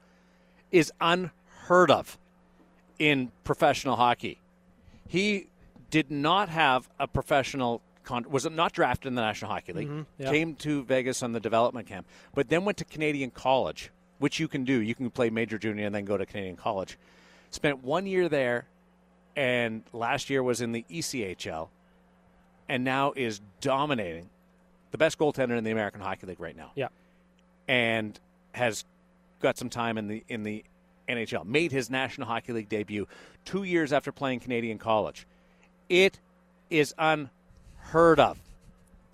is 0.70 0.92
unheard 1.00 1.90
of 1.90 2.18
in 2.98 3.32
professional 3.44 3.96
hockey. 3.96 4.38
He 5.08 5.46
did 5.90 6.10
not 6.10 6.48
have 6.50 6.88
a 6.98 7.06
professional 7.08 7.80
con- 8.04 8.26
was 8.28 8.48
not 8.50 8.72
drafted 8.72 9.08
in 9.08 9.14
the 9.14 9.22
National 9.22 9.50
Hockey 9.50 9.72
League. 9.72 9.88
Mm-hmm. 9.88 10.22
yeah. 10.22 10.30
Came 10.30 10.54
to 10.56 10.84
Vegas 10.84 11.22
on 11.22 11.32
the 11.32 11.40
development 11.40 11.86
camp, 11.86 12.06
but 12.34 12.48
then 12.50 12.64
went 12.66 12.76
to 12.78 12.84
Canadian 12.84 13.30
college, 13.30 13.90
which 14.18 14.38
you 14.38 14.48
can 14.48 14.64
do. 14.64 14.80
You 14.82 14.94
can 14.94 15.10
play 15.10 15.30
major 15.30 15.58
junior 15.58 15.86
and 15.86 15.94
then 15.94 16.04
go 16.04 16.18
to 16.18 16.26
Canadian 16.26 16.56
college. 16.56 16.98
Spent 17.52 17.84
one 17.84 18.06
year 18.06 18.28
there, 18.28 18.64
and 19.36 19.82
last 19.92 20.28
year 20.28 20.42
was 20.42 20.60
in 20.60 20.72
the 20.72 20.84
ECHL, 20.90 21.68
and 22.68 22.82
now 22.82 23.12
is 23.14 23.40
dominating 23.60 24.28
the 24.90 24.98
best 24.98 25.18
goaltender 25.18 25.56
in 25.56 25.64
the 25.64 25.70
American 25.70 26.00
Hockey 26.00 26.26
League 26.26 26.40
right 26.40 26.56
now 26.56 26.70
yeah. 26.74 26.88
and 27.68 28.18
has 28.52 28.84
got 29.40 29.58
some 29.58 29.68
time 29.68 29.98
in 29.98 30.08
the 30.08 30.24
in 30.28 30.42
the 30.42 30.64
NHL. 31.08 31.44
Made 31.44 31.72
his 31.72 31.90
National 31.90 32.26
Hockey 32.26 32.52
League 32.52 32.68
debut 32.68 33.06
two 33.44 33.64
years 33.64 33.92
after 33.92 34.12
playing 34.12 34.40
Canadian 34.40 34.78
college. 34.78 35.26
It 35.88 36.18
is 36.70 36.94
unheard 36.98 38.20
of. 38.20 38.38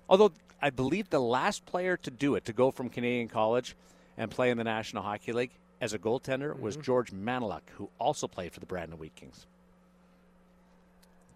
Although 0.07 0.31
I 0.61 0.69
believe 0.69 1.09
the 1.09 1.19
last 1.19 1.65
player 1.65 1.97
to 1.97 2.11
do 2.11 2.35
it, 2.35 2.45
to 2.45 2.53
go 2.53 2.71
from 2.71 2.89
Canadian 2.89 3.27
college 3.27 3.75
and 4.17 4.29
play 4.29 4.49
in 4.49 4.57
the 4.57 4.63
National 4.63 5.03
Hockey 5.03 5.33
League 5.33 5.51
as 5.81 5.93
a 5.93 5.99
goaltender, 5.99 6.59
was 6.59 6.75
George 6.77 7.11
Maniluk, 7.11 7.61
who 7.75 7.89
also 7.99 8.27
played 8.27 8.51
for 8.53 8.59
the 8.59 8.65
Brandon 8.65 8.97
Wheat 8.99 9.15
Kings. 9.15 9.45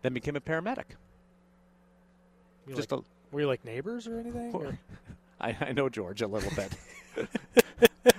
Then 0.01 0.13
became 0.13 0.35
a 0.35 0.41
paramedic. 0.41 0.85
You 2.67 2.75
Just 2.75 2.91
like- 2.91 3.01
a, 3.01 3.03
were 3.31 3.41
you 3.41 3.47
like 3.47 3.63
neighbors 3.65 4.07
or 4.07 4.19
anything? 4.19 4.53
or- 4.53 4.77
I, 5.41 5.55
I 5.59 5.71
know 5.73 5.89
George 5.89 6.21
a 6.21 6.27
little 6.27 6.51
bit. 6.55 6.71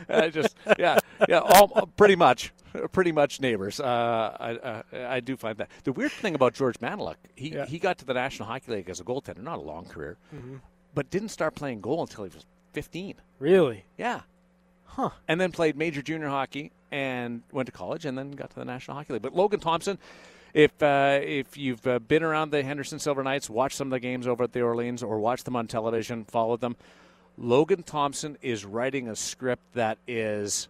I 0.08 0.28
just 0.28 0.56
yeah 0.78 0.98
yeah 1.28 1.38
all, 1.40 1.68
pretty 1.96 2.16
much 2.16 2.52
pretty 2.92 3.12
much 3.12 3.40
neighbors. 3.40 3.80
Uh, 3.80 4.36
I 4.38 4.50
uh, 4.56 4.82
I 5.08 5.20
do 5.20 5.36
find 5.36 5.56
that 5.58 5.70
the 5.84 5.92
weird 5.92 6.12
thing 6.12 6.34
about 6.34 6.52
George 6.54 6.78
Maniluk, 6.80 7.16
he 7.34 7.50
Yeah. 7.54 7.64
he 7.66 7.78
got 7.78 7.98
to 7.98 8.04
the 8.04 8.14
National 8.14 8.46
Hockey 8.48 8.72
League 8.72 8.90
as 8.90 9.00
a 9.00 9.04
goaltender, 9.04 9.38
not 9.42 9.58
a 9.58 9.62
long 9.62 9.86
career, 9.86 10.16
but 10.94 11.10
didn't 11.10 11.30
start 11.30 11.54
playing 11.54 11.80
goal 11.80 12.02
until 12.02 12.24
he 12.24 12.30
was 12.34 12.44
15. 12.72 13.14
Really? 13.38 13.84
Yeah. 13.96 14.20
Huh. 14.96 15.10
And 15.26 15.40
then 15.40 15.50
played 15.50 15.76
major 15.76 16.02
junior 16.02 16.28
hockey 16.28 16.70
and 16.92 17.42
went 17.50 17.66
to 17.66 17.72
college 17.72 18.04
and 18.04 18.16
then 18.16 18.30
got 18.30 18.50
to 18.50 18.56
the 18.56 18.64
National 18.64 18.96
Hockey 18.96 19.14
League. 19.14 19.22
But 19.22 19.34
Logan 19.34 19.58
Thompson, 19.58 19.98
if 20.52 20.70
uh, 20.82 21.18
if 21.20 21.56
you've 21.56 21.84
uh, 21.86 21.98
been 21.98 22.22
around 22.22 22.52
the 22.52 22.62
Henderson 22.62 23.00
Silver 23.00 23.24
Knights, 23.24 23.50
watched 23.50 23.76
some 23.76 23.88
of 23.88 23.90
the 23.90 23.98
games 23.98 24.28
over 24.28 24.44
at 24.44 24.52
the 24.52 24.62
Orleans 24.62 25.02
or 25.02 25.18
watched 25.18 25.46
them 25.46 25.56
on 25.56 25.66
television, 25.66 26.24
followed 26.24 26.60
them, 26.60 26.76
Logan 27.36 27.82
Thompson 27.82 28.38
is 28.40 28.64
writing 28.64 29.08
a 29.08 29.16
script 29.16 29.62
that 29.74 29.98
is 30.06 30.68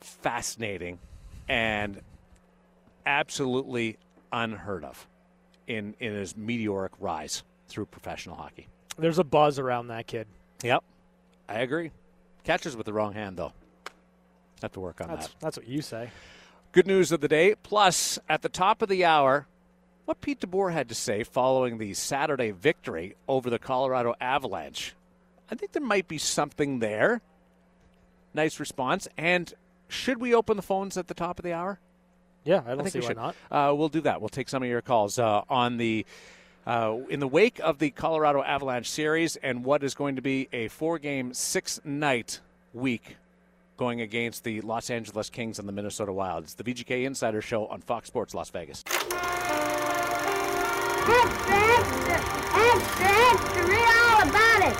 fascinating 0.00 0.98
and 1.46 2.00
absolutely 3.04 3.98
unheard 4.32 4.84
of 4.84 5.06
in 5.66 5.94
in 6.00 6.14
his 6.14 6.34
meteoric 6.34 6.92
rise 6.98 7.42
through 7.68 7.84
professional 7.84 8.36
hockey. 8.36 8.68
There's 8.98 9.18
a 9.18 9.24
buzz 9.24 9.58
around 9.58 9.88
that 9.88 10.06
kid. 10.06 10.26
Yep, 10.62 10.82
I 11.46 11.58
agree. 11.58 11.90
Catches 12.44 12.76
with 12.76 12.86
the 12.86 12.92
wrong 12.92 13.12
hand, 13.12 13.36
though. 13.36 13.52
Have 14.62 14.72
to 14.72 14.80
work 14.80 15.00
on 15.00 15.08
That's 15.08 15.28
that. 15.28 15.40
that's 15.40 15.56
what 15.56 15.66
you 15.68 15.82
say. 15.82 16.10
Good 16.72 16.86
news 16.86 17.12
of 17.12 17.20
the 17.20 17.28
day. 17.28 17.54
Plus, 17.62 18.18
at 18.28 18.42
the 18.42 18.48
top 18.48 18.82
of 18.82 18.88
the 18.88 19.04
hour, 19.04 19.46
what 20.04 20.20
Pete 20.20 20.40
DeBoer 20.40 20.72
had 20.72 20.88
to 20.88 20.94
say 20.94 21.22
following 21.24 21.78
the 21.78 21.94
Saturday 21.94 22.50
victory 22.50 23.16
over 23.28 23.48
the 23.50 23.58
Colorado 23.58 24.14
Avalanche. 24.20 24.94
I 25.50 25.54
think 25.54 25.72
there 25.72 25.82
might 25.82 26.08
be 26.08 26.18
something 26.18 26.78
there. 26.78 27.20
Nice 28.34 28.60
response. 28.60 29.08
And 29.16 29.52
should 29.88 30.20
we 30.20 30.34
open 30.34 30.56
the 30.56 30.62
phones 30.62 30.96
at 30.96 31.08
the 31.08 31.14
top 31.14 31.38
of 31.38 31.44
the 31.44 31.52
hour? 31.52 31.80
Yeah, 32.44 32.62
I 32.64 32.70
don't 32.70 32.80
I 32.80 32.82
think 32.84 32.92
see 32.92 32.98
we 33.00 33.04
why 33.04 33.08
should. 33.10 33.16
not. 33.16 33.34
Uh, 33.50 33.74
we'll 33.74 33.88
do 33.88 34.00
that. 34.02 34.20
We'll 34.20 34.28
take 34.28 34.48
some 34.48 34.62
of 34.62 34.68
your 34.68 34.80
calls 34.82 35.18
uh, 35.18 35.42
on 35.48 35.76
the 35.78 36.06
uh, 36.70 36.98
in 37.08 37.18
the 37.18 37.26
wake 37.26 37.58
of 37.58 37.80
the 37.80 37.90
Colorado 37.90 38.44
Avalanche 38.44 38.88
series 38.88 39.34
and 39.34 39.64
what 39.64 39.82
is 39.82 39.92
going 39.92 40.14
to 40.14 40.22
be 40.22 40.48
a 40.52 40.68
four-game, 40.68 41.34
six-night 41.34 42.38
week 42.72 43.16
going 43.76 44.00
against 44.00 44.44
the 44.44 44.60
Los 44.60 44.88
Angeles 44.88 45.28
Kings 45.30 45.58
and 45.58 45.66
the 45.66 45.72
Minnesota 45.72 46.12
Wild. 46.12 46.44
It's 46.44 46.54
the 46.54 46.62
VGK 46.62 47.04
Insider 47.06 47.42
Show 47.42 47.66
on 47.66 47.80
Fox 47.80 48.06
Sports 48.06 48.34
Las 48.34 48.50
Vegas. 48.50 48.84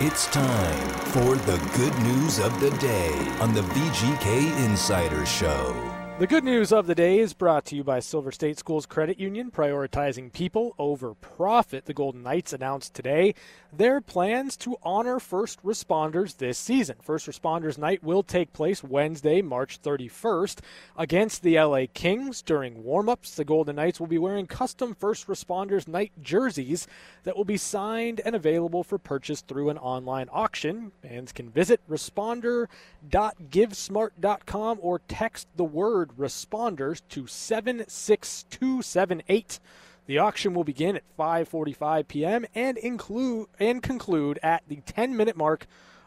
It's 0.02 0.28
time 0.28 0.88
for 1.06 1.34
the 1.34 1.58
good 1.76 1.98
news 2.04 2.38
of 2.38 2.60
the 2.60 2.70
day 2.78 3.12
on 3.40 3.52
the 3.52 3.62
VGK 3.62 4.64
Insider 4.64 5.26
Show. 5.26 5.89
The 6.20 6.26
good 6.26 6.44
news 6.44 6.70
of 6.70 6.86
the 6.86 6.94
day 6.94 7.18
is 7.18 7.32
brought 7.32 7.64
to 7.64 7.76
you 7.76 7.82
by 7.82 8.00
Silver 8.00 8.30
State 8.30 8.58
Schools 8.58 8.84
Credit 8.84 9.18
Union, 9.18 9.50
prioritizing 9.50 10.30
people 10.30 10.74
over 10.78 11.14
profit. 11.14 11.86
The 11.86 11.94
Golden 11.94 12.22
Knights 12.22 12.52
announced 12.52 12.92
today 12.92 13.34
their 13.72 14.02
plans 14.02 14.54
to 14.58 14.76
honor 14.82 15.18
first 15.18 15.64
responders 15.64 16.36
this 16.36 16.58
season. 16.58 16.96
First 17.00 17.26
Responders 17.26 17.78
Night 17.78 18.04
will 18.04 18.22
take 18.22 18.52
place 18.52 18.84
Wednesday, 18.84 19.40
March 19.40 19.80
31st, 19.80 20.58
against 20.98 21.42
the 21.42 21.58
LA 21.58 21.84
Kings. 21.94 22.42
During 22.42 22.84
warm-ups, 22.84 23.36
the 23.36 23.44
Golden 23.46 23.76
Knights 23.76 23.98
will 23.98 24.06
be 24.06 24.18
wearing 24.18 24.46
custom 24.46 24.94
First 24.94 25.26
Responders 25.26 25.88
Night 25.88 26.12
jerseys 26.20 26.86
that 27.24 27.34
will 27.34 27.46
be 27.46 27.56
signed 27.56 28.20
and 28.26 28.36
available 28.36 28.84
for 28.84 28.98
purchase 28.98 29.40
through 29.40 29.70
an 29.70 29.78
online 29.78 30.28
auction. 30.30 30.92
Fans 31.00 31.32
can 31.32 31.48
visit 31.48 31.80
responder.givesmart.com 31.88 34.78
or 34.82 35.00
text 35.08 35.48
the 35.56 35.64
word 35.64 36.09
responders 36.16 37.02
to 37.10 37.26
76278. 37.26 39.60
The 40.06 40.18
auction 40.18 40.54
will 40.54 40.64
begin 40.64 40.96
at 40.96 41.04
5:45 41.16 42.08
p.m. 42.08 42.44
and 42.54 42.78
include 42.78 43.48
and 43.58 43.82
conclude 43.82 44.38
at 44.42 44.62
the 44.66 44.76
10-minute 44.76 45.36
mark 45.36 45.66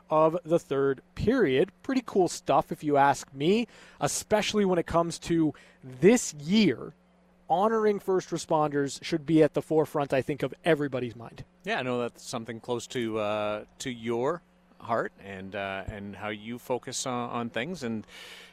of 0.10 0.38
the 0.43 0.60
third 0.60 1.01
period. 1.16 1.72
Pretty 1.82 2.04
cool 2.06 2.28
stuff 2.28 2.72
if 2.72 2.84
you 2.84 2.97
ask 2.97 3.34
me, 3.34 3.68
especially 4.01 4.66
when 4.66 4.78
it 4.78 4.86
comes 4.86 5.18
to 5.20 5.54
this 5.84 6.34
year. 6.34 6.93
Honoring 7.49 7.99
first 7.99 8.30
responders 8.30 9.04
should 9.04 9.26
be 9.26 9.43
at 9.43 9.54
the 9.54 9.62
forefront, 9.62 10.14
I 10.14 10.22
think, 10.22 10.43
of 10.43 10.54
everybody's 10.66 11.16
mind. 11.16 11.45
Yeah, 11.64 11.80
I 11.80 11.84
know 11.84 11.99
that's 11.99 12.28
something 12.28 12.60
close 12.60 12.88
to 12.88 13.20
uh, 13.20 13.64
to 13.80 13.91
your 13.91 14.41
heart 14.84 15.12
and 15.24 15.56
uh, 15.56 15.84
and 15.88 16.16
how 16.16 16.30
you 16.30 16.60
focus 16.60 17.06
on, 17.06 17.30
on 17.30 17.50
things. 17.50 17.84
And 17.84 18.06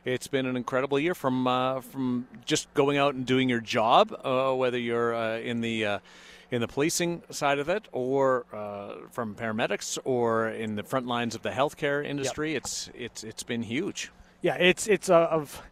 it's 0.05 0.27
been 0.27 0.47
an 0.47 0.57
incredible 0.57 0.99
year 0.99 1.15
from 1.15 1.47
uh, 1.47 1.81
from 1.81 2.27
just 2.45 2.73
going 2.75 2.99
out 2.99 3.15
and 3.15 3.27
doing 3.27 3.49
your 3.49 3.61
job, 3.61 4.19
uh, 4.25 4.55
whether 4.55 4.79
you're 4.79 5.15
uh, 5.15 5.39
in 5.39 5.61
the 5.61 5.85
uh, 5.85 5.99
in 6.51 6.61
the 6.61 6.69
policing 6.69 7.23
side 7.31 7.59
of 7.59 7.69
it, 7.69 7.87
or 7.93 8.47
uh, 8.53 8.95
from 9.11 9.35
paramedics, 9.35 9.99
or 10.05 10.49
in 10.49 10.77
the 10.77 10.83
front 10.83 11.07
lines 11.07 11.35
of 11.35 11.43
the 11.43 11.51
healthcare 11.51 12.05
industry. 12.05 12.55
It's 12.55 12.91
it's 12.95 13.25
it's 13.25 13.43
been 13.43 13.63
huge. 13.63 14.11
Yeah, 14.43 14.55
it's 14.55 14.87
it's 14.87 15.11
of 15.11 15.63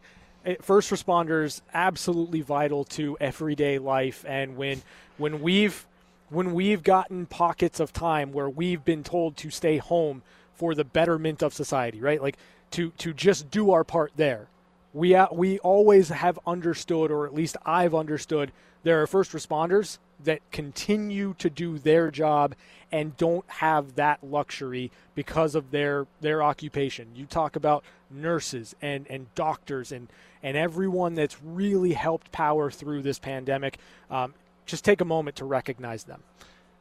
first 0.61 0.91
responders 0.91 1.61
absolutely 1.73 2.41
vital 2.41 2.83
to 2.85 3.17
everyday 3.19 3.79
life, 3.79 4.23
and 4.27 4.55
when 4.55 4.81
when 5.17 5.41
we've 5.41 5.85
when 6.29 6.53
we've 6.53 6.83
gotten 6.83 7.25
pockets 7.25 7.79
of 7.79 7.91
time 7.91 8.31
where 8.31 8.49
we've 8.49 8.85
been 8.85 9.03
told 9.03 9.35
to 9.37 9.49
stay 9.49 9.77
home 9.77 10.21
for 10.59 10.75
the 10.75 10.83
betterment 10.83 11.41
of 11.41 11.53
society, 11.53 12.01
right? 12.01 12.21
Like 12.21 12.37
to 12.71 12.91
to 12.97 13.13
just 13.13 13.49
do 13.49 13.71
our 13.71 13.85
part 13.85 14.11
there. 14.17 14.47
We 14.93 15.15
uh, 15.15 15.27
we 15.31 15.57
always 15.59 16.09
have 16.09 16.37
understood, 16.45 17.11
or 17.11 17.25
at 17.25 17.33
least 17.33 17.55
I've 17.65 17.95
understood, 17.95 18.51
there 18.83 19.01
are 19.01 19.07
first 19.07 19.31
responders 19.31 19.99
that 20.25 20.41
continue 20.51 21.33
to 21.37 21.49
do 21.49 21.79
their 21.79 22.11
job 22.11 22.55
and 22.91 23.15
don't 23.15 23.49
have 23.49 23.95
that 23.95 24.21
luxury 24.21 24.91
because 25.15 25.55
of 25.55 25.71
their 25.71 26.07
their 26.19 26.43
occupation. 26.43 27.07
You 27.15 27.25
talk 27.25 27.55
about 27.55 27.85
nurses 28.11 28.75
and 28.81 29.07
and 29.09 29.33
doctors 29.35 29.93
and 29.93 30.09
and 30.43 30.57
everyone 30.57 31.15
that's 31.15 31.41
really 31.41 31.93
helped 31.93 32.33
power 32.33 32.69
through 32.69 33.01
this 33.03 33.17
pandemic. 33.17 33.77
Um, 34.11 34.33
just 34.65 34.83
take 34.83 34.99
a 34.99 35.05
moment 35.05 35.37
to 35.37 35.45
recognize 35.45 36.03
them. 36.03 36.21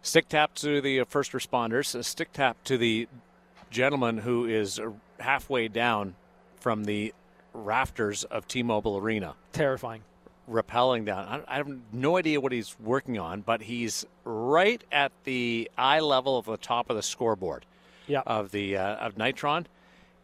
Stick 0.03 0.29
tap 0.29 0.55
to 0.57 0.81
the 0.81 1.01
uh, 1.01 1.05
first 1.05 1.31
responders. 1.31 1.95
A 1.95 2.03
stick 2.03 2.33
tap 2.33 2.57
to 2.65 2.77
the 2.77 3.07
gentleman 3.71 4.19
who 4.19 4.47
is 4.47 4.81
halfway 5.21 5.69
down 5.69 6.15
from 6.61 6.85
the 6.85 7.15
rafters 7.53 8.25
of 8.25 8.47
T-Mobile 8.49 8.99
Arena. 8.99 9.35
Terrifying. 9.53 10.03
Rappelling 10.51 11.05
down. 11.05 11.45
I, 11.47 11.57
have 11.57 11.69
no 11.93 12.17
idea 12.17 12.41
what 12.41 12.53
he's 12.53 12.75
working 12.81 13.19
on, 13.19 13.43
but 13.43 13.63
he's 13.63 14.07
right 14.25 14.83
at 14.91 15.13
the 15.25 15.71
eye 15.77 16.01
level 16.01 16.39
of 16.39 16.47
the 16.47 16.57
top 16.57 16.89
of 16.89 16.97
the 16.97 17.03
scoreboard 17.03 17.67
Yeah. 18.07 18.23
of 18.27 18.51
the 18.51 18.79
uh, 18.79 18.97
of 18.97 19.17
Nitron, 19.17 19.67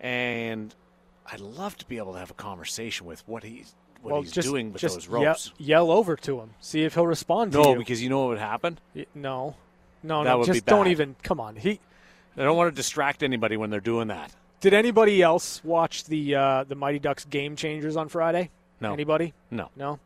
and 0.00 0.74
I'd 1.30 1.40
love 1.40 1.76
to 1.78 1.86
be 1.86 1.98
able 1.98 2.14
to 2.14 2.18
have 2.20 2.30
a 2.30 2.34
conversation 2.34 3.06
with 3.06 3.22
what 3.28 3.42
he's 3.42 3.74
what 4.00 4.12
well, 4.12 4.22
he's 4.22 4.32
just, 4.32 4.48
doing 4.48 4.72
with 4.72 4.80
just 4.80 4.94
those 4.94 5.08
ropes. 5.08 5.52
Ye- 5.58 5.66
yell 5.66 5.90
over 5.90 6.16
to 6.16 6.40
him. 6.40 6.50
See 6.60 6.84
if 6.84 6.94
he'll 6.94 7.06
respond 7.06 7.52
to 7.52 7.58
no, 7.58 7.72
you. 7.72 7.78
because 7.78 8.02
you 8.02 8.08
know 8.08 8.20
what 8.20 8.28
would 8.30 8.38
happen. 8.38 8.78
Y- 8.94 9.06
no, 9.14 9.56
no, 10.02 10.24
That 10.24 10.30
no. 10.30 10.38
would 10.38 10.46
be 10.46 10.52
Just 10.52 10.66
don't 10.66 10.88
even. 10.88 11.16
Come 11.22 11.40
on. 11.40 11.56
He. 11.56 11.80
I 12.36 12.42
don't 12.42 12.56
want 12.56 12.70
to 12.72 12.76
distract 12.76 13.22
anybody 13.22 13.56
when 13.56 13.70
they're 13.70 13.80
doing 13.80 14.08
that. 14.08 14.32
Did 14.60 14.74
anybody 14.74 15.22
else 15.22 15.62
watch 15.64 16.04
the 16.04 16.34
uh, 16.34 16.64
the 16.64 16.74
Mighty 16.74 16.98
Ducks 16.98 17.24
Game 17.26 17.54
Changers 17.56 17.96
on 17.96 18.08
Friday? 18.08 18.50
No. 18.80 18.92
Anybody? 18.92 19.32
No. 19.50 19.68
No. 19.76 19.98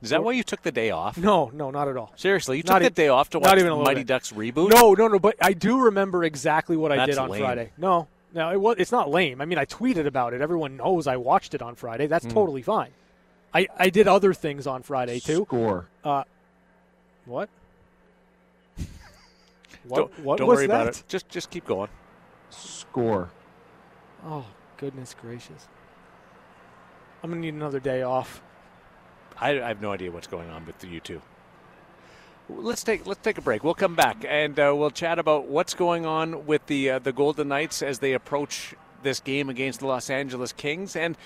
Is 0.00 0.10
that 0.10 0.22
why 0.22 0.32
you 0.32 0.44
took 0.44 0.62
the 0.62 0.70
day 0.70 0.90
off? 0.90 1.18
No. 1.18 1.50
No. 1.52 1.70
Not 1.70 1.88
at 1.88 1.96
all. 1.96 2.12
Seriously, 2.16 2.58
you 2.58 2.62
Not 2.64 2.78
took 2.78 2.94
the 2.94 3.02
e- 3.02 3.04
day 3.04 3.08
off 3.08 3.30
to 3.30 3.38
not 3.40 3.48
watch 3.50 3.58
even 3.58 3.72
a 3.72 3.76
the 3.76 3.82
Mighty 3.82 4.00
bit. 4.00 4.06
Ducks 4.06 4.32
reboot? 4.32 4.70
No. 4.70 4.94
No. 4.94 5.08
No. 5.08 5.18
But 5.18 5.34
I 5.42 5.52
do 5.52 5.80
remember 5.80 6.22
exactly 6.24 6.76
what 6.76 6.92
I 6.92 7.04
did 7.06 7.18
on 7.18 7.28
lame. 7.30 7.42
Friday. 7.42 7.72
No. 7.76 8.06
No. 8.32 8.50
It 8.52 8.60
was. 8.60 8.76
It's 8.78 8.92
not 8.92 9.10
lame. 9.10 9.40
I 9.40 9.44
mean, 9.44 9.58
I 9.58 9.64
tweeted 9.66 10.06
about 10.06 10.34
it. 10.34 10.40
Everyone 10.40 10.76
knows 10.76 11.06
I 11.08 11.16
watched 11.16 11.54
it 11.54 11.62
on 11.62 11.74
Friday. 11.74 12.06
That's 12.06 12.24
Hmm. 12.24 12.30
totally 12.32 12.62
fine. 12.62 12.90
I 13.52 13.66
I 13.76 13.90
did 13.90 14.06
other 14.06 14.32
things 14.32 14.66
on 14.66 14.82
Friday 14.82 15.18
too. 15.20 15.44
Score. 15.46 15.86
Uh, 16.04 16.22
what? 17.24 17.48
What, 19.88 19.96
Don't, 19.98 20.18
what 20.20 20.38
don't 20.38 20.48
was 20.48 20.56
worry 20.58 20.66
that? 20.66 20.82
about 20.82 20.96
it. 20.96 21.04
Just 21.08 21.28
just 21.28 21.50
keep 21.50 21.66
going. 21.66 21.88
Score. 22.50 23.30
Oh, 24.24 24.44
goodness 24.76 25.14
gracious. 25.20 25.68
I'm 27.22 27.30
going 27.30 27.42
to 27.42 27.46
need 27.46 27.54
another 27.54 27.80
day 27.80 28.02
off. 28.02 28.42
I, 29.40 29.60
I 29.60 29.68
have 29.68 29.80
no 29.80 29.92
idea 29.92 30.10
what's 30.10 30.26
going 30.26 30.48
on 30.50 30.66
with 30.66 30.82
you 30.84 31.00
two. 31.00 31.20
Let's 32.48 32.82
take 32.82 33.06
let's 33.06 33.20
take 33.20 33.38
a 33.38 33.42
break. 33.42 33.62
We'll 33.62 33.74
come 33.74 33.94
back 33.94 34.24
and 34.26 34.58
uh, 34.58 34.72
we'll 34.74 34.90
chat 34.90 35.18
about 35.18 35.46
what's 35.46 35.74
going 35.74 36.06
on 36.06 36.46
with 36.46 36.64
the 36.66 36.90
uh, 36.90 36.98
the 36.98 37.12
Golden 37.12 37.48
Knights 37.48 37.82
as 37.82 37.98
they 37.98 38.14
approach 38.14 38.74
this 39.02 39.20
game 39.20 39.50
against 39.50 39.80
the 39.80 39.86
Los 39.86 40.08
Angeles 40.10 40.52
Kings. 40.52 40.96
And 40.96 41.16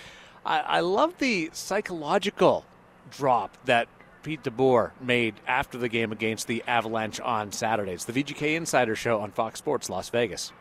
I, 0.44 0.60
I 0.60 0.80
love 0.80 1.18
the 1.18 1.50
psychological 1.52 2.64
drop 3.10 3.56
that 3.66 3.86
Pete 4.22 4.42
DeBoer 4.42 4.92
made 5.00 5.34
after 5.46 5.78
the 5.78 5.88
game 5.88 6.12
against 6.12 6.46
the 6.46 6.62
Avalanche 6.66 7.20
on 7.20 7.52
Saturday. 7.52 7.92
It's 7.92 8.04
the 8.04 8.12
VGK 8.12 8.56
Insider 8.56 8.94
Show 8.96 9.20
on 9.20 9.30
Fox 9.30 9.58
Sports 9.58 9.90
Las 9.90 10.08
Vegas. 10.10 10.52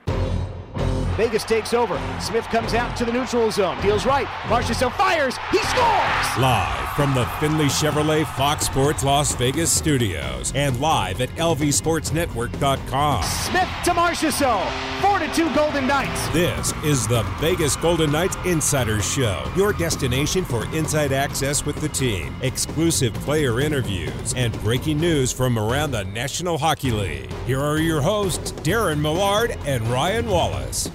Vegas 1.16 1.44
takes 1.44 1.74
over. 1.74 2.00
Smith 2.20 2.46
comes 2.46 2.74
out 2.74 2.96
to 2.98 3.06
the 3.06 3.12
neutral 3.12 3.52
zone. 3.52 3.80
Deals 3.82 4.06
right. 4.06 4.28
Marchessault 4.48 4.94
fires. 4.94 5.38
He 5.52 5.60
scores! 5.60 6.38
Live 6.38 6.81
from 6.96 7.14
the 7.14 7.26
Findlay 7.40 7.66
Chevrolet 7.66 8.26
Fox 8.36 8.66
Sports 8.66 9.04
Las 9.04 9.36
Vegas 9.36 9.72
studios 9.72 10.52
and 10.56 10.80
live 10.80 11.22
at 11.22 11.30
lvsportsnetwork.com. 11.36 13.24
Smith 13.24 13.70
to 13.84 13.92
Marchessault. 13.92 14.70
4 15.02 15.20
to 15.20 15.34
2 15.34 15.56
Golden 15.56 15.88
Knights. 15.88 16.28
This 16.30 16.74
is 16.84 17.08
the 17.08 17.24
Vegas 17.40 17.76
Golden 17.78 18.12
Knights 18.12 18.38
Insider 18.46 19.02
Show, 19.02 19.44
your 19.56 19.74
destination 19.74 20.46
for 20.46 20.66
inside 20.76 21.12
access 21.12 21.66
with 21.66 21.76
the 21.78 21.90
team, 21.90 22.36
exclusive 22.42 23.14
player 23.16 23.60
interviews, 23.60 24.34
and 24.36 24.54
breaking 24.62 25.00
news 25.00 25.32
from 25.32 25.58
around 25.58 25.92
the 25.92 26.06
National 26.06 26.58
Hockey 26.58 26.92
League. 26.92 27.32
Here 27.46 27.60
are 27.60 27.80
your 27.80 28.02
hosts, 28.02 28.52
Darren 28.52 29.00
Millard 29.00 29.58
and 29.66 29.88
Ryan 29.88 30.28
Wallace. 30.28 30.90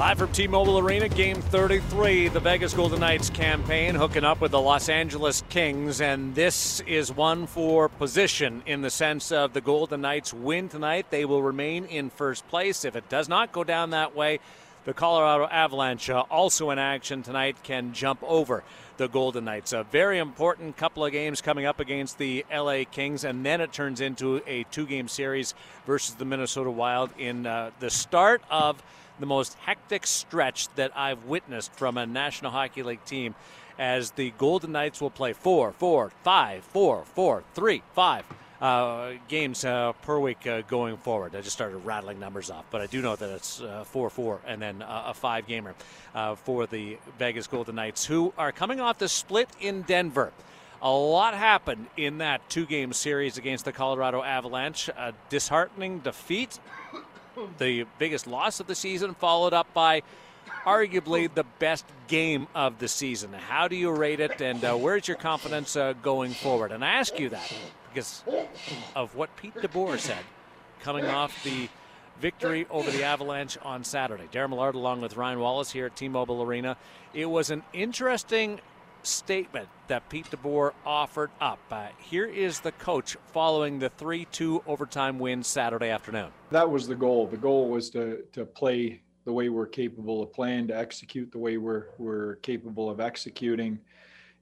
Live 0.00 0.16
from 0.16 0.32
T-Mobile 0.32 0.78
Arena, 0.78 1.10
Game 1.10 1.42
33, 1.42 2.28
the 2.28 2.40
Vegas 2.40 2.72
Golden 2.72 3.00
Knights 3.00 3.28
campaign 3.28 3.94
hooking 3.94 4.24
up 4.24 4.40
with 4.40 4.50
the 4.50 4.58
Los 4.58 4.88
Angeles 4.88 5.44
Kings, 5.50 6.00
and 6.00 6.34
this 6.34 6.80
is 6.86 7.12
one 7.12 7.46
for 7.46 7.90
position 7.90 8.62
in 8.64 8.80
the 8.80 8.88
sense 8.88 9.30
of 9.30 9.52
the 9.52 9.60
Golden 9.60 10.00
Knights 10.00 10.32
win 10.32 10.70
tonight. 10.70 11.10
They 11.10 11.26
will 11.26 11.42
remain 11.42 11.84
in 11.84 12.08
first 12.08 12.48
place. 12.48 12.86
If 12.86 12.96
it 12.96 13.10
does 13.10 13.28
not 13.28 13.52
go 13.52 13.62
down 13.62 13.90
that 13.90 14.16
way, 14.16 14.40
the 14.86 14.94
Colorado 14.94 15.44
Avalanche, 15.44 16.08
uh, 16.08 16.20
also 16.30 16.70
in 16.70 16.78
action 16.78 17.22
tonight, 17.22 17.62
can 17.62 17.92
jump 17.92 18.22
over 18.22 18.64
the 18.96 19.06
Golden 19.06 19.44
Knights. 19.44 19.74
A 19.74 19.84
very 19.84 20.18
important 20.18 20.78
couple 20.78 21.04
of 21.04 21.12
games 21.12 21.42
coming 21.42 21.66
up 21.66 21.78
against 21.78 22.16
the 22.16 22.46
LA 22.50 22.84
Kings, 22.90 23.22
and 23.22 23.44
then 23.44 23.60
it 23.60 23.70
turns 23.74 24.00
into 24.00 24.40
a 24.46 24.64
two 24.70 24.86
game 24.86 25.08
series 25.08 25.52
versus 25.84 26.14
the 26.14 26.24
Minnesota 26.24 26.70
Wild 26.70 27.10
in 27.18 27.46
uh, 27.46 27.70
the 27.80 27.90
start 27.90 28.40
of 28.50 28.82
the 29.20 29.26
most 29.26 29.54
hectic 29.54 30.06
stretch 30.06 30.68
that 30.74 30.96
I've 30.96 31.24
witnessed 31.24 31.72
from 31.74 31.96
a 31.96 32.06
National 32.06 32.50
Hockey 32.50 32.82
League 32.82 33.04
team 33.04 33.34
as 33.78 34.10
the 34.12 34.32
Golden 34.36 34.72
Knights 34.72 35.00
will 35.00 35.10
play 35.10 35.32
four, 35.32 35.72
four, 35.72 36.10
five, 36.22 36.64
four, 36.64 37.04
four, 37.14 37.44
three, 37.54 37.82
five 37.94 38.24
uh, 38.60 39.12
games 39.28 39.64
uh, 39.64 39.92
per 40.02 40.18
week 40.18 40.46
uh, 40.46 40.62
going 40.62 40.96
forward. 40.98 41.34
I 41.34 41.40
just 41.40 41.56
started 41.56 41.78
rattling 41.78 42.20
numbers 42.20 42.50
off, 42.50 42.66
but 42.70 42.80
I 42.80 42.86
do 42.86 43.00
know 43.00 43.16
that 43.16 43.30
it's 43.30 43.60
uh, 43.60 43.84
4 43.84 44.10
4 44.10 44.40
and 44.46 44.60
then 44.60 44.84
a 44.86 45.14
five 45.14 45.46
gamer 45.46 45.74
uh, 46.14 46.34
for 46.34 46.66
the 46.66 46.98
Vegas 47.18 47.46
Golden 47.46 47.76
Knights, 47.76 48.04
who 48.04 48.34
are 48.36 48.52
coming 48.52 48.80
off 48.80 48.98
the 48.98 49.08
split 49.08 49.48
in 49.60 49.82
Denver. 49.82 50.32
A 50.82 50.90
lot 50.90 51.34
happened 51.34 51.86
in 51.96 52.18
that 52.18 52.48
two 52.48 52.64
game 52.64 52.92
series 52.94 53.36
against 53.36 53.66
the 53.66 53.72
Colorado 53.72 54.22
Avalanche. 54.22 54.88
A 54.88 55.12
disheartening 55.28 55.98
defeat 55.98 56.58
the 57.58 57.86
biggest 57.98 58.26
loss 58.26 58.60
of 58.60 58.66
the 58.66 58.74
season, 58.74 59.14
followed 59.14 59.52
up 59.52 59.72
by 59.74 60.02
arguably 60.64 61.32
the 61.32 61.44
best 61.58 61.84
game 62.08 62.46
of 62.54 62.78
the 62.78 62.88
season. 62.88 63.32
How 63.32 63.68
do 63.68 63.76
you 63.76 63.90
rate 63.90 64.20
it, 64.20 64.40
and 64.40 64.64
uh, 64.64 64.76
where's 64.76 65.08
your 65.08 65.16
confidence 65.16 65.76
uh, 65.76 65.94
going 66.02 66.32
forward? 66.32 66.72
And 66.72 66.84
I 66.84 66.90
ask 66.90 67.18
you 67.18 67.30
that 67.30 67.52
because 67.92 68.22
of 68.94 69.14
what 69.14 69.34
Pete 69.36 69.54
DeBoer 69.54 69.98
said 69.98 70.24
coming 70.80 71.06
off 71.06 71.42
the 71.44 71.68
victory 72.20 72.66
over 72.70 72.90
the 72.90 73.02
Avalanche 73.02 73.56
on 73.62 73.82
Saturday. 73.82 74.28
Darren 74.30 74.50
Millard 74.50 74.74
along 74.74 75.00
with 75.00 75.16
Ryan 75.16 75.40
Wallace 75.40 75.72
here 75.72 75.86
at 75.86 75.96
T-Mobile 75.96 76.42
Arena. 76.42 76.76
It 77.14 77.26
was 77.26 77.50
an 77.50 77.62
interesting 77.72 78.60
statement 79.02 79.68
that 79.88 80.08
Pete 80.08 80.30
DeBoer 80.30 80.72
offered 80.84 81.30
up. 81.40 81.58
Uh, 81.70 81.88
here 81.98 82.26
is 82.26 82.60
the 82.60 82.72
coach 82.72 83.16
following 83.32 83.78
the 83.78 83.90
3-2 83.90 84.62
overtime 84.66 85.18
win 85.18 85.42
Saturday 85.42 85.88
afternoon. 85.88 86.30
That 86.50 86.70
was 86.70 86.86
the 86.86 86.94
goal. 86.94 87.26
The 87.26 87.36
goal 87.36 87.68
was 87.68 87.90
to 87.90 88.22
to 88.32 88.44
play 88.44 89.02
the 89.24 89.32
way 89.32 89.48
we're 89.48 89.66
capable 89.66 90.22
of 90.22 90.32
playing, 90.32 90.68
to 90.68 90.76
execute 90.76 91.30
the 91.30 91.38
way 91.38 91.56
we're 91.56 91.88
we're 91.98 92.36
capable 92.36 92.88
of 92.88 93.00
executing. 93.00 93.78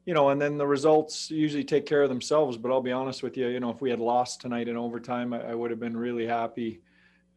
You 0.05 0.15
know, 0.15 0.31
and 0.31 0.41
then 0.41 0.57
the 0.57 0.67
results 0.67 1.31
usually 1.31 1.65
take 1.65 1.85
care 1.85 2.03
of 2.03 2.09
themselves. 2.09 2.57
But 2.57 2.71
I'll 2.71 2.81
be 2.81 2.93
honest 2.93 3.23
with 3.23 3.37
you, 3.37 3.49
you 3.49 3.61
know, 3.61 3.71
if 3.71 3.81
we 3.81 3.91
had 3.91 4.01
lost 4.01 4.41
tonight 4.41 4.69
in 4.69 4.77
overtime, 4.77 5.33
I, 5.33 5.51
I 5.51 5.55
would 5.55 5.71
have 5.71 5.81
been 5.81 5.97
really 5.97 6.27
happy 6.27 6.81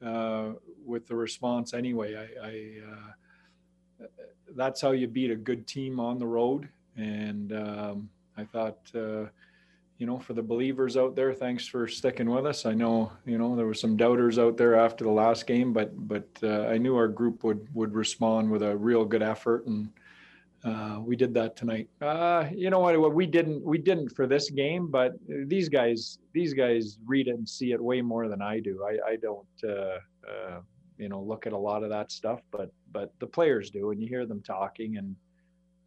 uh, 0.05 0.51
with 0.85 1.07
the 1.07 1.15
response 1.15 1.73
anyway. 1.73 2.15
I, 2.15 2.47
I 2.47 2.71
uh, 2.91 4.05
that's 4.55 4.81
how 4.81 4.91
you 4.91 5.07
beat 5.07 5.31
a 5.31 5.35
good 5.35 5.67
team 5.67 5.99
on 5.99 6.19
the 6.19 6.27
road. 6.27 6.69
And 6.97 7.53
um, 7.53 8.09
I 8.37 8.43
thought, 8.43 8.79
uh, 8.95 9.25
you 9.97 10.07
know, 10.07 10.17
for 10.17 10.33
the 10.33 10.41
believers 10.41 10.97
out 10.97 11.15
there, 11.15 11.33
thanks 11.33 11.67
for 11.67 11.87
sticking 11.87 12.29
with 12.29 12.45
us. 12.45 12.65
I 12.65 12.73
know, 12.73 13.11
you 13.25 13.37
know, 13.37 13.55
there 13.55 13.67
were 13.67 13.73
some 13.73 13.95
doubters 13.95 14.39
out 14.39 14.57
there 14.57 14.75
after 14.75 15.03
the 15.03 15.11
last 15.11 15.45
game, 15.45 15.73
but 15.73 15.91
but 16.07 16.27
uh, 16.41 16.67
I 16.67 16.77
knew 16.77 16.95
our 16.95 17.07
group 17.07 17.43
would 17.43 17.67
would 17.75 17.93
respond 17.93 18.49
with 18.49 18.63
a 18.63 18.75
real 18.75 19.05
good 19.05 19.21
effort, 19.21 19.67
and 19.67 19.89
uh, 20.63 20.99
we 20.99 21.15
did 21.15 21.33
that 21.35 21.55
tonight. 21.55 21.87
Uh, 22.01 22.45
you 22.53 22.69
know 22.69 22.79
what? 22.79 22.99
What 22.99 23.13
we 23.13 23.27
didn't 23.27 23.63
we 23.63 23.77
didn't 23.77 24.09
for 24.09 24.25
this 24.25 24.49
game, 24.49 24.87
but 24.87 25.13
these 25.27 25.69
guys 25.69 26.17
these 26.33 26.53
guys 26.53 26.97
read 27.05 27.27
it 27.27 27.35
and 27.35 27.47
see 27.47 27.71
it 27.71 27.81
way 27.81 28.01
more 28.01 28.27
than 28.27 28.41
I 28.41 28.59
do. 28.59 28.83
I 28.83 29.11
I 29.11 29.15
don't. 29.17 29.47
Uh, 29.63 29.99
uh, 30.27 30.61
you 30.97 31.09
know, 31.09 31.19
look 31.19 31.47
at 31.47 31.53
a 31.53 31.57
lot 31.57 31.83
of 31.83 31.89
that 31.89 32.11
stuff, 32.11 32.41
but 32.51 32.71
but 32.91 33.11
the 33.19 33.25
players 33.25 33.71
do, 33.71 33.89
and 33.89 34.01
you 34.01 34.07
hear 34.07 34.25
them 34.27 34.41
talking, 34.41 34.97
and 34.97 35.15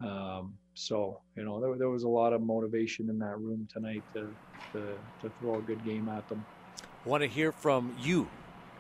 um, 0.01 0.55
so 0.75 1.21
you 1.37 1.45
know 1.45 1.61
there, 1.61 1.77
there 1.77 1.89
was 1.89 2.03
a 2.03 2.09
lot 2.09 2.33
of 2.33 2.43
motivation 2.43 3.09
in 3.09 3.19
that 3.21 3.39
room 3.39 3.67
tonight 3.73 4.03
to, 4.13 4.29
to 4.73 4.95
to 5.23 5.33
throw 5.41 5.57
a 5.57 5.63
good 5.63 5.85
game 5.85 6.09
at 6.09 6.29
them. 6.29 6.45
Want 7.05 7.23
to 7.23 7.29
hear 7.29 7.53
from 7.53 7.97
you, 8.01 8.29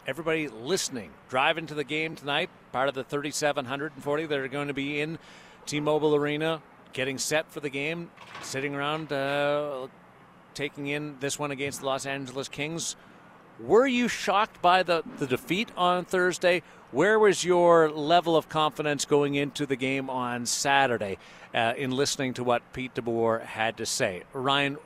everybody 0.07 0.49
listening, 0.49 1.11
driving 1.29 1.67
to 1.67 1.75
the 1.75 1.85
game 1.85 2.17
tonight, 2.17 2.51
part 2.73 2.89
of 2.89 2.95
the 2.95 3.05
3,740 3.05 4.27
that 4.27 4.39
are 4.39 4.49
going 4.49 4.69
to 4.69 4.75
be 4.75 5.01
in 5.01 5.19
T-Mobile 5.67 6.15
Arena, 6.15 6.63
getting 6.95 7.19
set 7.19 7.51
for 7.51 7.61
the 7.61 7.69
game, 7.69 8.11
sitting 8.43 8.75
around, 8.75 9.13
uh, 9.13 9.89
taking 10.55 10.87
in 10.87 11.17
this 11.21 11.39
one 11.39 11.51
against 11.51 11.81
the 11.81 11.87
Los 11.87 12.07
Angeles 12.07 12.49
Kings. 12.49 12.97
Were 13.61 13.87
you 13.87 14.09
shocked 14.09 14.61
by 14.61 14.83
the, 14.83 15.05
the 15.19 15.27
defeat 15.27 15.71
on 15.77 16.05
Thursday? 16.05 16.63
Where 16.91 17.19
was 17.19 17.45
your 17.45 17.91
level 17.91 18.37
of 18.37 18.49
confidence 18.49 19.05
going 19.05 19.37
into 19.37 19.65
the 19.67 19.77
game 19.77 20.11
on 20.11 20.47
Saturday 20.47 21.19
uh, 21.55 21.75
in 21.77 21.91
listening 21.93 22.35
to 22.35 22.45
what 22.45 22.73
Pete 22.73 22.95
DeBoer 22.95 23.43
had 23.43 23.77
to 23.77 23.87
say? 23.87 24.25
Ryan, 24.33 24.79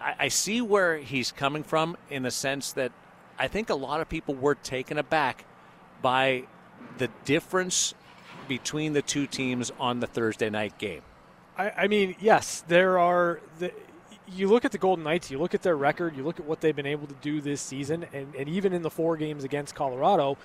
I, 0.00 0.14
I 0.18 0.28
see 0.28 0.60
where 0.60 0.98
he's 0.98 1.32
coming 1.32 1.64
from 1.64 1.96
in 2.08 2.22
the 2.22 2.30
sense 2.30 2.72
that 2.72 2.92
I 3.38 3.48
think 3.48 3.68
a 3.70 3.74
lot 3.74 4.00
of 4.00 4.08
people 4.08 4.34
were 4.34 4.54
taken 4.54 4.98
aback 4.98 5.44
by 6.00 6.44
the 6.98 7.08
difference 7.24 7.94
between 8.46 8.92
the 8.92 9.02
two 9.02 9.26
teams 9.26 9.72
on 9.78 10.00
the 10.00 10.06
Thursday 10.06 10.50
night 10.50 10.78
game. 10.78 11.02
I, 11.56 11.70
I 11.70 11.88
mean, 11.88 12.14
yes, 12.20 12.64
there 12.68 12.98
are. 12.98 13.40
The, 13.58 13.72
you 14.34 14.48
look 14.48 14.64
at 14.64 14.72
the 14.72 14.78
Golden 14.78 15.04
Knights, 15.04 15.30
you 15.30 15.38
look 15.38 15.54
at 15.54 15.62
their 15.62 15.76
record, 15.76 16.16
you 16.16 16.22
look 16.22 16.38
at 16.38 16.46
what 16.46 16.60
they've 16.60 16.76
been 16.76 16.86
able 16.86 17.06
to 17.06 17.14
do 17.20 17.40
this 17.40 17.60
season, 17.60 18.06
and, 18.12 18.34
and 18.34 18.48
even 18.48 18.72
in 18.72 18.82
the 18.82 18.90
four 18.90 19.16
games 19.16 19.44
against 19.44 19.74
Colorado, 19.74 20.36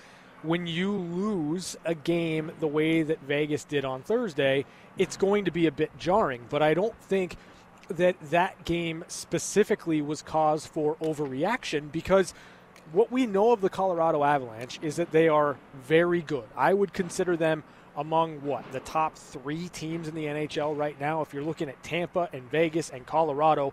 when 0.42 0.66
you 0.66 0.92
lose 0.92 1.76
a 1.84 1.94
game 1.94 2.52
the 2.60 2.66
way 2.66 3.02
that 3.02 3.20
Vegas 3.22 3.64
did 3.64 3.84
on 3.84 4.02
Thursday, 4.02 4.64
it's 4.98 5.16
going 5.16 5.44
to 5.46 5.50
be 5.50 5.66
a 5.66 5.72
bit 5.72 5.90
jarring. 5.98 6.42
But 6.50 6.62
I 6.62 6.74
don't 6.74 6.96
think 7.00 7.36
that 7.88 8.16
that 8.30 8.64
game 8.64 9.04
specifically 9.08 10.00
was 10.02 10.22
cause 10.22 10.66
for 10.66 10.96
overreaction 10.96 11.90
because 11.90 12.34
what 12.92 13.10
we 13.10 13.26
know 13.26 13.52
of 13.52 13.60
the 13.60 13.70
Colorado 13.70 14.22
Avalanche 14.22 14.78
is 14.82 14.96
that 14.96 15.10
they 15.10 15.28
are 15.28 15.56
very 15.74 16.22
good. 16.22 16.44
I 16.56 16.74
would 16.74 16.92
consider 16.92 17.36
them 17.36 17.64
among 17.96 18.42
what 18.42 18.70
the 18.72 18.80
top 18.80 19.16
three 19.16 19.68
teams 19.68 20.08
in 20.08 20.14
the 20.14 20.24
NHL 20.24 20.76
right 20.76 20.98
now. 21.00 21.22
If 21.22 21.32
you're 21.32 21.44
looking 21.44 21.68
at 21.68 21.82
Tampa 21.82 22.28
and 22.32 22.42
Vegas 22.50 22.90
and 22.90 23.06
Colorado, 23.06 23.72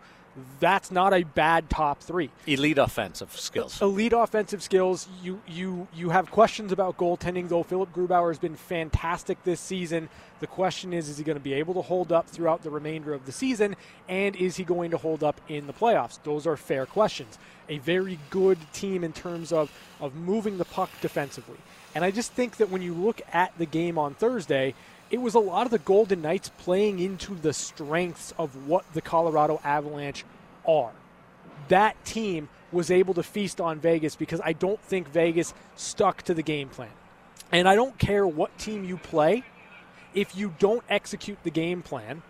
that's 0.59 0.91
not 0.91 1.13
a 1.13 1.23
bad 1.23 1.69
top 1.69 2.01
three. 2.01 2.29
Elite 2.47 2.77
offensive 2.77 3.37
skills. 3.37 3.81
Elite 3.81 4.13
offensive 4.13 4.63
skills. 4.63 5.07
You 5.21 5.41
you 5.47 5.87
you 5.93 6.09
have 6.09 6.31
questions 6.31 6.71
about 6.71 6.97
goaltending, 6.97 7.49
though. 7.49 7.63
Philip 7.63 7.93
Grubauer 7.93 8.29
has 8.29 8.39
been 8.39 8.55
fantastic 8.55 9.43
this 9.43 9.59
season. 9.59 10.09
The 10.39 10.47
question 10.47 10.93
is, 10.93 11.09
is 11.09 11.17
he 11.17 11.23
going 11.23 11.37
to 11.37 11.43
be 11.43 11.53
able 11.53 11.73
to 11.73 11.81
hold 11.81 12.11
up 12.11 12.29
throughout 12.29 12.63
the 12.63 12.69
remainder 12.69 13.13
of 13.13 13.25
the 13.25 13.31
season, 13.31 13.75
and 14.07 14.35
is 14.35 14.55
he 14.55 14.63
going 14.63 14.91
to 14.91 14.97
hold 14.97 15.23
up 15.23 15.41
in 15.49 15.67
the 15.67 15.73
playoffs? 15.73 16.21
Those 16.23 16.47
are 16.47 16.55
fair 16.55 16.85
questions. 16.85 17.37
A 17.67 17.79
very 17.79 18.17
good 18.29 18.57
team 18.73 19.03
in 19.03 19.11
terms 19.13 19.51
of 19.51 19.71
of 19.99 20.15
moving 20.15 20.57
the 20.57 20.65
puck 20.65 20.89
defensively. 21.01 21.57
And 21.93 22.03
I 22.03 22.11
just 22.11 22.31
think 22.31 22.57
that 22.57 22.69
when 22.69 22.81
you 22.81 22.93
look 22.93 23.21
at 23.33 23.57
the 23.57 23.65
game 23.65 23.97
on 23.97 24.13
Thursday, 24.13 24.73
it 25.09 25.19
was 25.19 25.35
a 25.35 25.39
lot 25.39 25.65
of 25.65 25.71
the 25.71 25.79
Golden 25.79 26.21
Knights 26.21 26.49
playing 26.59 26.99
into 26.99 27.35
the 27.35 27.53
strengths 27.53 28.33
of 28.37 28.67
what 28.67 28.85
the 28.93 29.01
Colorado 29.01 29.59
Avalanche 29.63 30.23
are. 30.65 30.91
That 31.67 32.03
team 32.05 32.47
was 32.71 32.89
able 32.89 33.13
to 33.15 33.23
feast 33.23 33.59
on 33.59 33.79
Vegas 33.79 34.15
because 34.15 34.39
I 34.43 34.53
don't 34.53 34.79
think 34.81 35.09
Vegas 35.09 35.53
stuck 35.75 36.21
to 36.23 36.33
the 36.33 36.41
game 36.41 36.69
plan. 36.69 36.91
And 37.51 37.67
I 37.67 37.75
don't 37.75 37.97
care 37.97 38.25
what 38.25 38.57
team 38.57 38.85
you 38.85 38.97
play, 38.97 39.43
if 40.13 40.35
you 40.35 40.53
don't 40.59 40.83
execute 40.89 41.37
the 41.43 41.51
game 41.51 41.81
plan, 41.81 42.21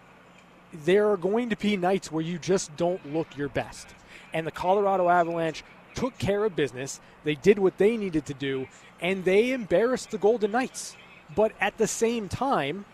there 0.74 1.10
are 1.12 1.18
going 1.18 1.50
to 1.50 1.56
be 1.56 1.78
nights 1.78 2.12
where 2.12 2.24
you 2.24 2.40
just 2.40 2.76
don't 2.78 3.14
look 3.14 3.38
your 3.38 3.50
best. 3.50 3.88
And 4.34 4.48
the 4.48 4.52
Colorado 4.52 5.10
Avalanche 5.10 5.64
took 5.94 6.18
care 6.18 6.44
of 6.46 6.56
business. 6.56 7.00
They 7.24 7.36
did 7.36 7.60
what 7.60 7.78
they 7.78 7.98
needed 7.98 8.26
to 8.28 8.34
do, 8.34 8.68
and 9.02 9.26
they 9.26 9.52
embarrassed 9.52 10.12
the 10.12 10.18
Golden 10.18 10.52
Knights. 10.52 10.96
But 11.36 11.54
at 11.60 11.78
the 11.78 11.88
same 11.88 12.30
time, 12.30 12.86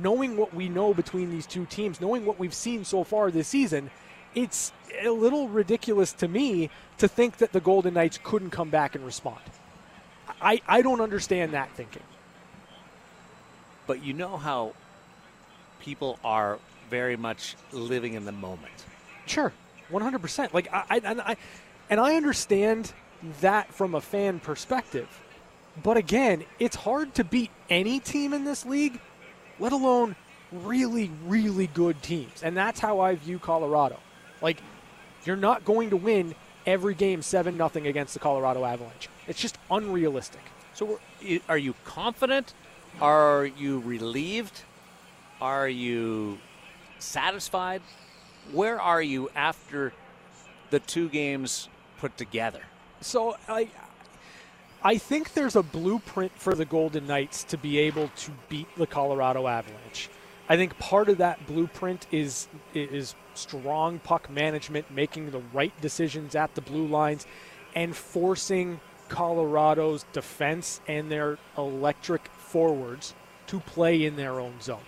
knowing 0.00 0.36
what 0.36 0.54
we 0.54 0.68
know 0.68 0.94
between 0.94 1.30
these 1.30 1.46
two 1.46 1.66
teams, 1.66 2.00
knowing 2.00 2.24
what 2.24 2.38
we've 2.38 2.54
seen 2.54 2.84
so 2.84 3.04
far 3.04 3.30
this 3.30 3.48
season, 3.48 3.90
it's 4.34 4.72
a 5.02 5.10
little 5.10 5.48
ridiculous 5.48 6.12
to 6.14 6.28
me 6.28 6.70
to 6.98 7.08
think 7.08 7.38
that 7.38 7.52
the 7.52 7.60
Golden 7.60 7.94
Knights 7.94 8.18
couldn't 8.22 8.50
come 8.50 8.70
back 8.70 8.94
and 8.94 9.04
respond. 9.04 9.40
I, 10.40 10.60
I 10.68 10.82
don't 10.82 11.00
understand 11.00 11.52
that 11.52 11.70
thinking. 11.72 12.02
But 13.86 14.04
you 14.04 14.12
know 14.12 14.36
how 14.36 14.74
people 15.80 16.18
are 16.22 16.58
very 16.90 17.16
much 17.16 17.56
living 17.72 18.14
in 18.14 18.24
the 18.24 18.32
moment. 18.32 18.72
Sure, 19.26 19.52
100%. 19.90 20.52
Like 20.52 20.68
I, 20.72 20.84
I, 20.90 21.00
I 21.04 21.36
and 21.90 22.00
I 22.00 22.16
understand 22.16 22.92
that 23.40 23.72
from 23.72 23.94
a 23.94 24.00
fan 24.00 24.40
perspective. 24.40 25.08
But 25.82 25.96
again, 25.96 26.44
it's 26.58 26.76
hard 26.76 27.14
to 27.14 27.24
beat 27.24 27.50
any 27.70 28.00
team 28.00 28.32
in 28.32 28.44
this 28.44 28.64
league, 28.64 29.00
let 29.58 29.72
alone 29.72 30.16
really, 30.50 31.10
really 31.26 31.66
good 31.68 32.02
teams. 32.02 32.42
And 32.42 32.56
that's 32.56 32.80
how 32.80 33.00
I 33.00 33.14
view 33.14 33.38
Colorado. 33.38 33.98
Like, 34.40 34.62
you're 35.24 35.36
not 35.36 35.64
going 35.64 35.90
to 35.90 35.96
win 35.96 36.34
every 36.66 36.94
game 36.94 37.22
7 37.22 37.56
nothing 37.56 37.86
against 37.86 38.14
the 38.14 38.20
Colorado 38.20 38.64
Avalanche. 38.64 39.08
It's 39.26 39.40
just 39.40 39.58
unrealistic. 39.70 40.40
So, 40.74 41.00
are 41.48 41.58
you 41.58 41.74
confident? 41.84 42.54
Are 43.00 43.44
you 43.44 43.80
relieved? 43.80 44.62
Are 45.40 45.68
you 45.68 46.38
satisfied? 46.98 47.82
Where 48.52 48.80
are 48.80 49.02
you 49.02 49.30
after 49.34 49.92
the 50.70 50.80
two 50.80 51.08
games 51.08 51.68
put 51.98 52.16
together? 52.16 52.62
So, 53.00 53.36
I 53.48 53.68
I 54.82 54.96
think 54.96 55.34
there's 55.34 55.56
a 55.56 55.62
blueprint 55.62 56.32
for 56.36 56.54
the 56.54 56.64
Golden 56.64 57.06
Knights 57.06 57.42
to 57.44 57.58
be 57.58 57.78
able 57.78 58.10
to 58.16 58.30
beat 58.48 58.68
the 58.76 58.86
Colorado 58.86 59.48
Avalanche. 59.48 60.08
I 60.48 60.56
think 60.56 60.78
part 60.78 61.08
of 61.08 61.18
that 61.18 61.46
blueprint 61.46 62.06
is 62.12 62.48
is 62.74 63.14
strong 63.34 63.98
puck 63.98 64.30
management, 64.30 64.90
making 64.90 65.30
the 65.30 65.42
right 65.52 65.78
decisions 65.80 66.34
at 66.34 66.54
the 66.54 66.60
blue 66.60 66.86
lines, 66.86 67.26
and 67.74 67.94
forcing 67.94 68.80
Colorado's 69.08 70.04
defense 70.12 70.80
and 70.86 71.10
their 71.10 71.38
electric 71.56 72.28
forwards 72.28 73.14
to 73.48 73.60
play 73.60 74.04
in 74.04 74.16
their 74.16 74.38
own 74.38 74.60
zone. 74.60 74.80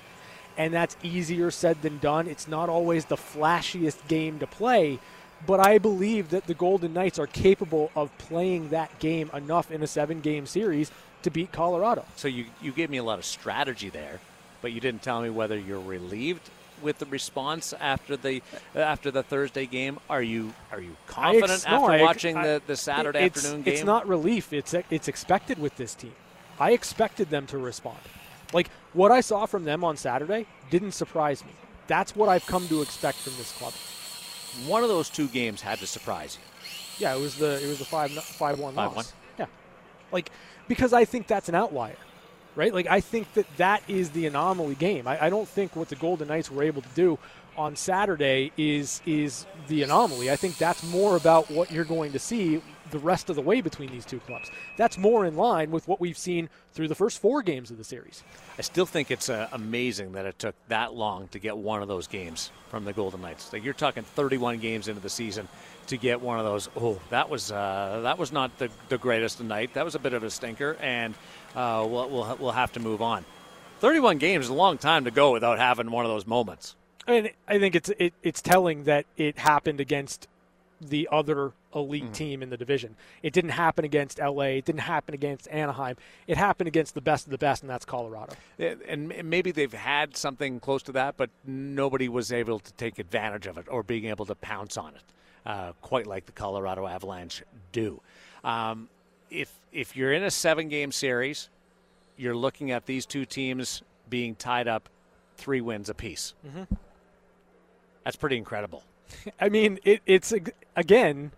And 0.57 0.73
that's 0.73 0.97
easier 1.03 1.51
said 1.51 1.83
than 1.83 1.99
done. 1.99 2.29
It's 2.29 2.47
not 2.47 2.69
always 2.69 3.07
the 3.07 3.17
flashiest 3.17 4.07
game 4.09 4.39
to 4.39 4.47
play, 4.47 4.99
but 5.47 5.61
I 5.61 5.79
believe 5.79 6.31
that 6.31 6.47
the 6.47 6.55
Golden 6.55 6.93
Knights 6.93 7.19
are 7.19 7.27
capable 7.27 7.91
of 7.97 8.17
playing 8.19 8.71
that 8.71 8.99
game 8.99 9.31
enough 9.33 9.71
in 9.71 9.83
a 9.83 9.87
seven 9.87 10.21
game 10.21 10.47
series 10.47 10.91
to 11.23 11.31
beat 11.31 11.53
Colorado. 11.53 12.05
So 12.17 12.29
you, 12.29 12.47
you 12.63 12.73
gave 12.73 12.91
me 12.91 12.99
a 12.99 13.03
lot 13.03 13.19
of 13.19 13.25
strategy 13.25 13.91
there, 13.91 14.21
but 14.63 14.73
you 14.73 14.81
didn't 14.81 15.03
tell 15.03 15.23
me 15.23 15.31
whether 15.31 15.59
you're 15.59 15.81
relieved 15.81 16.51
with 16.83 16.99
the 16.99 17.07
response 17.07 17.75
after 17.79 18.17
the 18.17 18.43
after 18.75 19.11
the 19.11 19.23
Thursday 19.23 19.67
game. 19.67 19.99
Are 20.09 20.23
you 20.23 20.55
are 20.73 20.81
you 20.81 20.97
confident 21.07 21.51
ex- 21.51 21.67
after 21.67 21.99
no, 21.99 22.03
watching 22.03 22.37
I, 22.37 22.47
the, 22.47 22.63
the 22.67 22.77
Saturday 22.77 23.27
it's, 23.27 23.39
afternoon 23.39 23.63
game? 23.63 23.75
It's 23.75 23.85
not 23.85 24.09
relief. 24.09 24.53
It's 24.53 24.75
it's 24.91 25.09
expected 25.09 25.59
with 25.59 25.77
this 25.77 25.95
team. 25.95 26.15
I 26.59 26.73
expected 26.73 27.31
them 27.31 27.47
to 27.49 27.59
respond. 27.59 27.99
Like 28.53 28.71
what 28.93 29.13
I 29.13 29.21
saw 29.21 29.47
from 29.47 29.65
them 29.65 29.85
on 29.85 29.97
Saturday 29.97 30.47
didn't 30.71 30.93
surprise 30.93 31.45
me. 31.45 31.53
That's 31.87 32.17
what 32.17 32.29
I've 32.29 32.47
come 32.47 32.67
to 32.69 32.83
expect 32.83 33.19
from 33.19 33.37
this 33.37 33.53
club 33.53 33.75
one 34.67 34.83
of 34.83 34.89
those 34.89 35.09
two 35.09 35.29
games 35.29 35.61
had 35.61 35.79
to 35.79 35.87
surprise 35.87 36.39
you. 36.41 37.05
Yeah, 37.07 37.15
it 37.15 37.21
was 37.21 37.37
the 37.37 37.63
it 37.63 37.69
was 37.69 37.79
the 37.79 37.85
five 37.85 38.13
five 38.13 38.59
one 38.59 38.75
five 38.75 38.95
loss. 38.95 39.13
One. 39.13 39.15
Yeah, 39.39 39.47
like 40.13 40.31
because 40.69 40.93
I 40.93 41.05
think 41.05 41.27
that's 41.27 41.49
an 41.49 41.55
outlier, 41.55 41.97
right? 42.55 42.73
Like 42.75 42.87
I 42.87 43.01
think 43.01 43.33
that 43.35 43.47
that 43.57 43.83
is 43.89 44.11
the 44.11 44.27
anomaly 44.27 44.75
game. 44.75 45.09
I, 45.09 45.27
I 45.27 45.31
don't 45.31 45.49
think 45.49 45.75
what 45.77 45.89
the 45.89 45.97
Golden 45.97 46.29
Knights 46.29 46.51
were 46.51 46.63
able 46.63 46.83
to 46.83 46.89
do 46.95 47.19
on 47.57 47.77
Saturday 47.77 48.53
is 48.57 49.01
is 49.07 49.47
the 49.69 49.83
anomaly. 49.83 50.31
I 50.31 50.37
think 50.37 50.59
that's 50.59 50.83
more 50.91 51.17
about 51.17 51.51
what 51.51 51.71
you're 51.71 51.85
going 51.85 52.13
to 52.13 52.19
see 52.19 52.63
the 52.91 52.99
rest 52.99 53.31
of 53.31 53.37
the 53.37 53.43
way 53.43 53.61
between 53.61 53.91
these 53.91 54.05
two 54.05 54.19
clubs. 54.21 54.51
That's 54.77 54.99
more 54.99 55.25
in 55.25 55.37
line 55.37 55.71
with 55.71 55.87
what 55.87 56.01
we've 56.01 56.19
seen 56.19 56.49
through 56.73 56.89
the 56.89 56.95
first 56.95 57.21
four 57.21 57.43
games 57.43 57.71
of 57.71 57.79
the 57.79 57.85
series. 57.85 58.23
I 58.59 58.63
still 58.63 58.87
think 58.87 59.11
it's 59.11 59.29
uh, 59.29 59.49
amazing 59.53 60.13
that 60.13 60.27
it 60.27 60.39
took 60.39 60.55
that 60.69 60.95
long 60.95 61.29
to 61.29 61.39
get 61.39 61.57
one 61.57 61.83
of 61.83 61.89
those 61.89 62.07
games 62.07 62.51
from 62.69 62.85
the 62.85 62.93
Golden 62.93 63.23
Knights. 63.23 63.53
Like 63.53 63.65
you're 63.65 63.75
talking 63.75 64.03
31 64.03 64.59
games 64.59 64.89
into 64.89 65.01
the 65.01 65.11
season 65.11 65.49
to 65.87 65.97
get 65.97 66.21
one 66.21 66.39
of 66.39 66.45
those. 66.45 66.69
Oh, 66.77 67.01
that 67.11 67.29
was 67.31 67.51
uh, 67.51 68.01
that 68.03 68.19
was 68.19 68.33
not 68.33 68.57
the, 68.59 68.71
the 68.89 68.99
greatest 68.99 69.43
night. 69.43 69.75
That 69.75 69.85
was 69.85 69.95
a 69.95 69.99
bit 69.99 70.13
of 70.15 70.23
a 70.23 70.31
stinker, 70.31 70.77
and 70.81 71.15
uh, 71.55 71.87
we'll, 71.89 72.09
we'll 72.09 72.37
we'll 72.41 72.53
have 72.53 72.73
to 72.73 72.81
move 72.81 73.03
on. 73.03 73.25
31 73.81 74.19
games 74.19 74.47
is 74.47 74.51
a 74.51 74.55
long 74.55 74.77
time 74.77 75.05
to 75.05 75.11
go 75.11 75.33
without 75.33 75.59
having 75.59 75.91
one 75.91 76.05
of 76.05 76.11
those 76.11 76.27
moments. 76.27 76.77
And 77.07 77.31
I 77.49 77.59
think 77.59 77.75
it's 77.75 77.91
it, 77.99 78.15
it's 78.23 78.43
telling 78.43 78.85
that 78.85 79.07
it 79.17 79.39
happened 79.39 79.81
against 79.81 80.29
the 80.81 81.09
other 81.13 81.53
elite 81.75 82.05
mm. 82.05 82.13
team 82.13 82.43
in 82.43 82.51
the 82.51 82.57
division. 82.57 82.97
It 83.23 83.33
didn't 83.33 83.51
happen 83.51 83.85
against 83.85 84.19
LA. 84.19 84.45
It 84.45 84.65
didn't 84.65 84.81
happen 84.81 85.15
against 85.15 85.47
Anaheim. 85.49 85.97
It 86.27 86.37
happened 86.37 86.69
against 86.69 86.95
the 86.95 87.01
best 87.01 87.27
of 87.27 87.31
the 87.31 87.39
best, 87.39 87.63
and 87.63 87.71
that's 87.71 87.85
Colorado. 87.85 88.35
And 88.59 89.13
maybe 89.25 89.51
they've 89.51 89.73
had 89.73 90.17
something 90.17 90.59
close 90.59 90.83
to 90.85 90.93
that, 90.93 91.17
but 91.17 91.31
nobody 91.45 92.09
was 92.09 92.33
able 92.33 92.61
to 92.61 92.73
take 92.75 92.99
advantage 92.99 93.47
of 93.47 93.59
it 93.59 93.67
or 93.69 93.83
being 93.83 94.07
able 94.07 94.27
to 94.27 94.35
pounce 94.35 94.77
on 94.77 94.95
it, 94.95 95.03
uh, 95.45 95.73
quite 95.83 96.07
like 96.07 96.27
the 96.27 96.33
Colorado 96.33 96.87
Avalanche 96.87 97.43
do. 97.73 98.01
Um, 98.43 98.89
if 99.31 99.53
if 99.73 99.97
you're 99.97 100.13
in 100.13 100.25
a 100.25 100.31
seven 100.31 100.69
game 100.69 100.91
series, 100.93 101.51
you're 102.17 102.35
looking 102.35 102.71
at 102.71 102.87
these 102.87 103.07
two 103.07 103.25
teams 103.25 103.83
being 104.09 104.35
tied 104.35 104.67
up 104.67 104.89
three 105.37 105.61
wins 105.61 105.89
apiece. 105.89 106.35
Mm-hmm. 106.47 106.75
That's 108.05 108.17
pretty 108.17 108.37
incredible. 108.37 108.83
I 109.41 109.49
mean, 109.49 109.79
it, 109.85 110.01
it's 110.07 110.33
again 110.77 111.33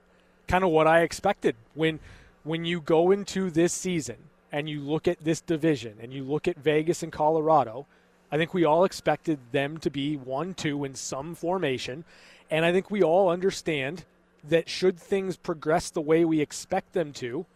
kind 0.49 0.65
of 0.65 0.71
what 0.71 0.87
I 0.87 1.01
expected 1.01 1.57
when 1.75 2.01
when 2.45 2.65
you 2.65 2.81
go 2.81 3.11
into 3.11 3.51
this 3.51 3.73
season 3.73 4.17
and 4.51 4.69
you 4.69 4.81
look 4.81 5.09
at 5.09 5.25
this 5.25 5.41
division 5.41 5.97
and 6.01 6.13
you 6.13 6.25
look 6.25 6.47
at 6.47 6.57
Vegas 6.59 7.03
and 7.03 7.13
Colorado. 7.13 7.87
I 8.31 8.39
think 8.39 8.55
we 8.55 8.65
all 8.65 8.85
expected 8.85 9.39
them 9.53 9.79
to 9.79 9.91
be 9.91 10.17
one 10.17 10.55
two 10.55 10.85
in 10.85 10.95
some 10.95 11.35
formation, 11.35 12.05
And 12.51 12.65
I 12.65 12.73
think 12.73 12.91
we 12.91 13.03
all 13.03 13.29
understand 13.29 14.05
that 14.45 14.69
should 14.69 14.99
things 14.99 15.37
progress 15.37 15.91
the 15.91 16.01
way 16.01 16.25
we 16.25 16.41
expect 16.41 16.93
them 16.93 17.13
to, 17.15 17.47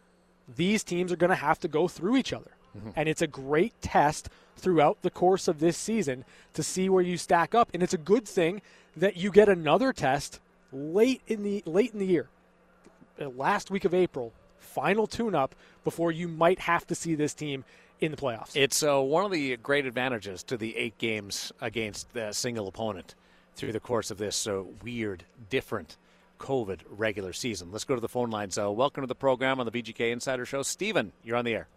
these 0.54 0.84
teams 0.84 1.10
are 1.12 1.16
going 1.16 1.30
to 1.30 1.36
have 1.36 1.58
to 1.60 1.68
go 1.68 1.88
through 1.88 2.16
each 2.16 2.32
other. 2.32 2.52
Mm-hmm. 2.76 2.90
And 2.94 3.08
it's 3.08 3.22
a 3.22 3.26
great 3.26 3.74
test 3.80 4.28
throughout 4.56 5.02
the 5.02 5.10
course 5.10 5.48
of 5.48 5.60
this 5.60 5.76
season 5.76 6.24
to 6.54 6.62
see 6.62 6.88
where 6.88 7.02
you 7.02 7.16
stack 7.16 7.54
up. 7.54 7.70
And 7.74 7.82
it's 7.82 7.94
a 7.94 7.98
good 7.98 8.26
thing 8.26 8.62
that 8.96 9.16
you 9.16 9.30
get 9.30 9.48
another 9.48 9.92
test 9.92 10.40
late 10.72 11.22
in 11.26 11.42
the 11.42 11.62
late 11.66 11.92
in 11.92 11.98
the 11.98 12.06
year, 12.06 12.28
uh, 13.20 13.28
last 13.28 13.70
week 13.70 13.84
of 13.84 13.94
April, 13.94 14.32
final 14.58 15.06
tune-up 15.06 15.54
before 15.84 16.10
you 16.10 16.28
might 16.28 16.60
have 16.60 16.86
to 16.86 16.94
see 16.94 17.14
this 17.14 17.34
team 17.34 17.64
in 18.00 18.10
the 18.10 18.16
playoffs. 18.16 18.54
It's 18.54 18.82
uh, 18.82 19.00
one 19.00 19.24
of 19.24 19.30
the 19.30 19.56
great 19.58 19.86
advantages 19.86 20.42
to 20.44 20.56
the 20.56 20.76
eight 20.76 20.98
games 20.98 21.52
against 21.60 22.12
the 22.12 22.32
single 22.32 22.68
opponent 22.68 23.14
through 23.54 23.72
the 23.72 23.80
course 23.80 24.10
of 24.10 24.18
this 24.18 24.46
uh, 24.46 24.62
weird, 24.82 25.24
different 25.48 25.96
COVID 26.38 26.80
regular 26.90 27.32
season. 27.32 27.72
Let's 27.72 27.84
go 27.84 27.94
to 27.94 28.00
the 28.00 28.08
phone 28.08 28.30
lines. 28.30 28.58
Uh, 28.58 28.70
welcome 28.70 29.02
to 29.02 29.06
the 29.06 29.14
program 29.14 29.60
on 29.60 29.66
the 29.66 29.72
VGK 29.72 30.12
Insider 30.12 30.44
Show. 30.44 30.62
Stephen, 30.62 31.12
you're 31.24 31.36
on 31.36 31.46
the 31.46 31.54
air. 31.54 31.68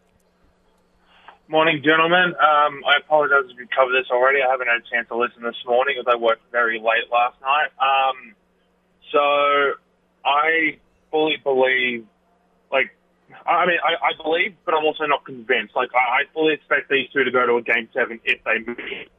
Morning, 1.49 1.81
gentlemen. 1.83 2.35
Um, 2.37 2.85
I 2.85 3.01
apologize 3.01 3.49
if 3.49 3.57
you 3.57 3.65
covered 3.75 3.97
this 3.97 4.11
already. 4.11 4.37
I 4.37 4.51
haven't 4.51 4.67
had 4.67 4.85
a 4.85 4.89
chance 4.93 5.07
to 5.07 5.17
listen 5.17 5.41
this 5.41 5.57
morning 5.65 5.95
as 5.99 6.05
I 6.05 6.15
worked 6.15 6.43
very 6.51 6.77
late 6.77 7.09
last 7.11 7.41
night. 7.41 7.73
Um, 7.81 8.35
so 9.11 9.17
I 10.23 10.77
fully 11.09 11.37
believe, 11.43 12.05
like, 12.71 12.93
I 13.47 13.65
mean, 13.65 13.81
I, 13.81 14.13
I 14.13 14.21
believe, 14.21 14.57
but 14.63 14.75
I'm 14.75 14.85
also 14.85 15.07
not 15.07 15.25
convinced. 15.25 15.75
Like, 15.75 15.89
I, 15.95 16.21
I 16.21 16.33
fully 16.35 16.53
expect 16.53 16.87
these 16.87 17.09
two 17.09 17.23
to 17.23 17.31
go 17.31 17.43
to 17.47 17.55
a 17.55 17.63
game 17.63 17.89
seven 17.95 18.19
if 18.25 18.43
they 18.43 18.59
move. 18.61 19.09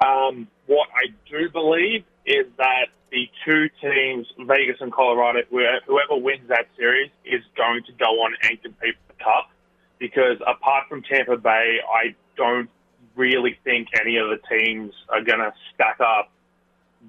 Um, 0.00 0.48
what 0.68 0.88
I 0.96 1.12
do 1.28 1.50
believe 1.50 2.02
is 2.24 2.46
that 2.56 2.96
the 3.12 3.28
two 3.44 3.68
teams, 3.82 4.26
Vegas 4.40 4.80
and 4.80 4.90
Colorado, 4.90 5.40
whoever 5.50 6.16
wins 6.16 6.48
that 6.48 6.64
series 6.78 7.10
is 7.26 7.42
going 7.58 7.84
to 7.84 7.92
go 7.92 8.24
on 8.24 8.32
and 8.40 8.56
compete 8.62 8.96
for 9.04 9.12
the 9.12 9.22
cup 9.22 9.50
because 9.98 10.38
apart 10.46 10.84
from 10.88 11.02
Tampa 11.02 11.36
Bay, 11.36 11.78
I 11.92 12.14
don't 12.36 12.70
really 13.16 13.58
think 13.64 13.88
any 14.00 14.16
of 14.16 14.28
the 14.28 14.38
teams 14.48 14.92
are 15.08 15.22
going 15.22 15.40
to 15.40 15.52
stack 15.74 15.98
up 16.00 16.30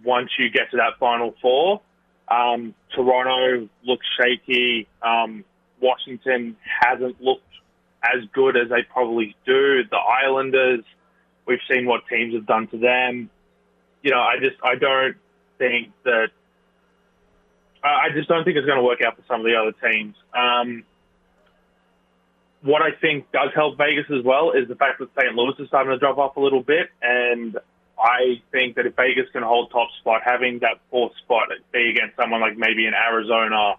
once 0.03 0.29
you 0.37 0.49
get 0.49 0.71
to 0.71 0.77
that 0.77 0.97
Final 0.99 1.35
Four. 1.41 1.81
Um, 2.27 2.73
Toronto 2.95 3.69
looks 3.83 4.05
shaky. 4.19 4.87
Um, 5.01 5.43
Washington 5.81 6.57
hasn't 6.81 7.21
looked 7.21 7.43
as 8.03 8.23
good 8.33 8.55
as 8.55 8.69
they 8.69 8.83
probably 8.83 9.35
do. 9.45 9.83
The 9.89 9.97
Islanders, 9.97 10.83
we've 11.45 11.59
seen 11.69 11.85
what 11.85 12.01
teams 12.09 12.33
have 12.33 12.45
done 12.45 12.67
to 12.67 12.77
them. 12.77 13.29
You 14.03 14.11
know, 14.11 14.19
I 14.19 14.35
just 14.39 14.55
I 14.63 14.75
don't 14.75 15.17
think 15.57 15.91
that 16.05 16.29
I 17.83 18.09
just 18.13 18.27
don't 18.27 18.43
think 18.43 18.57
it's 18.57 18.65
going 18.65 18.77
to 18.77 18.83
work 18.83 19.01
out 19.05 19.15
for 19.15 19.23
some 19.27 19.41
of 19.41 19.45
the 19.45 19.55
other 19.55 19.73
teams. 19.89 20.15
Um, 20.33 20.83
what 22.61 22.81
I 22.81 22.91
think 22.99 23.31
does 23.31 23.49
help 23.55 23.77
Vegas 23.77 24.05
as 24.09 24.23
well 24.23 24.51
is 24.51 24.67
the 24.67 24.75
fact 24.75 24.99
that 24.99 25.09
St. 25.19 25.33
Louis 25.35 25.53
is 25.59 25.67
starting 25.67 25.91
to 25.91 25.97
drop 25.97 26.17
off 26.17 26.35
a 26.35 26.41
little 26.41 26.61
bit, 26.61 26.89
and 27.01 27.57
I 27.99 28.41
think 28.51 28.75
that 28.75 28.85
if 28.85 28.95
Vegas 28.95 29.29
can 29.31 29.43
hold 29.43 29.71
top 29.71 29.89
spot, 29.99 30.21
having 30.23 30.59
that 30.59 30.79
fourth 30.89 31.13
spot 31.17 31.49
be 31.71 31.89
against 31.89 32.15
someone 32.15 32.41
like 32.41 32.57
maybe 32.57 32.85
in 32.85 32.93
Arizona 32.93 33.75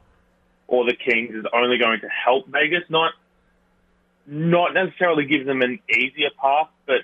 or 0.67 0.85
the 0.85 0.95
Kings 0.95 1.35
is 1.35 1.45
only 1.53 1.79
going 1.79 2.01
to 2.01 2.09
help 2.09 2.47
Vegas, 2.49 2.85
not 2.89 3.13
not 4.27 4.75
necessarily 4.75 5.27
give 5.27 5.45
them 5.45 5.63
an 5.63 5.81
easier 5.89 6.31
path, 6.41 6.69
but 6.87 7.01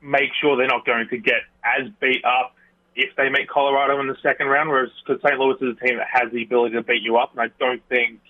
make 0.00 0.30
sure 0.40 0.56
they're 0.56 0.66
not 0.66 0.84
going 0.84 1.08
to 1.08 1.18
get 1.18 1.42
as 1.62 1.88
beat 2.00 2.24
up 2.24 2.56
if 2.96 3.14
they 3.16 3.28
make 3.28 3.48
Colorado 3.48 4.00
in 4.00 4.08
the 4.08 4.16
second 4.22 4.48
round. 4.48 4.68
Whereas 4.68 4.90
because 5.06 5.22
St. 5.22 5.38
Louis 5.38 5.56
is 5.60 5.76
a 5.76 5.86
team 5.86 5.98
that 5.98 6.08
has 6.10 6.32
the 6.32 6.42
ability 6.42 6.74
to 6.74 6.82
beat 6.82 7.02
you 7.02 7.16
up, 7.18 7.32
and 7.32 7.40
I 7.40 7.54
don't 7.58 7.82
think 7.88 8.20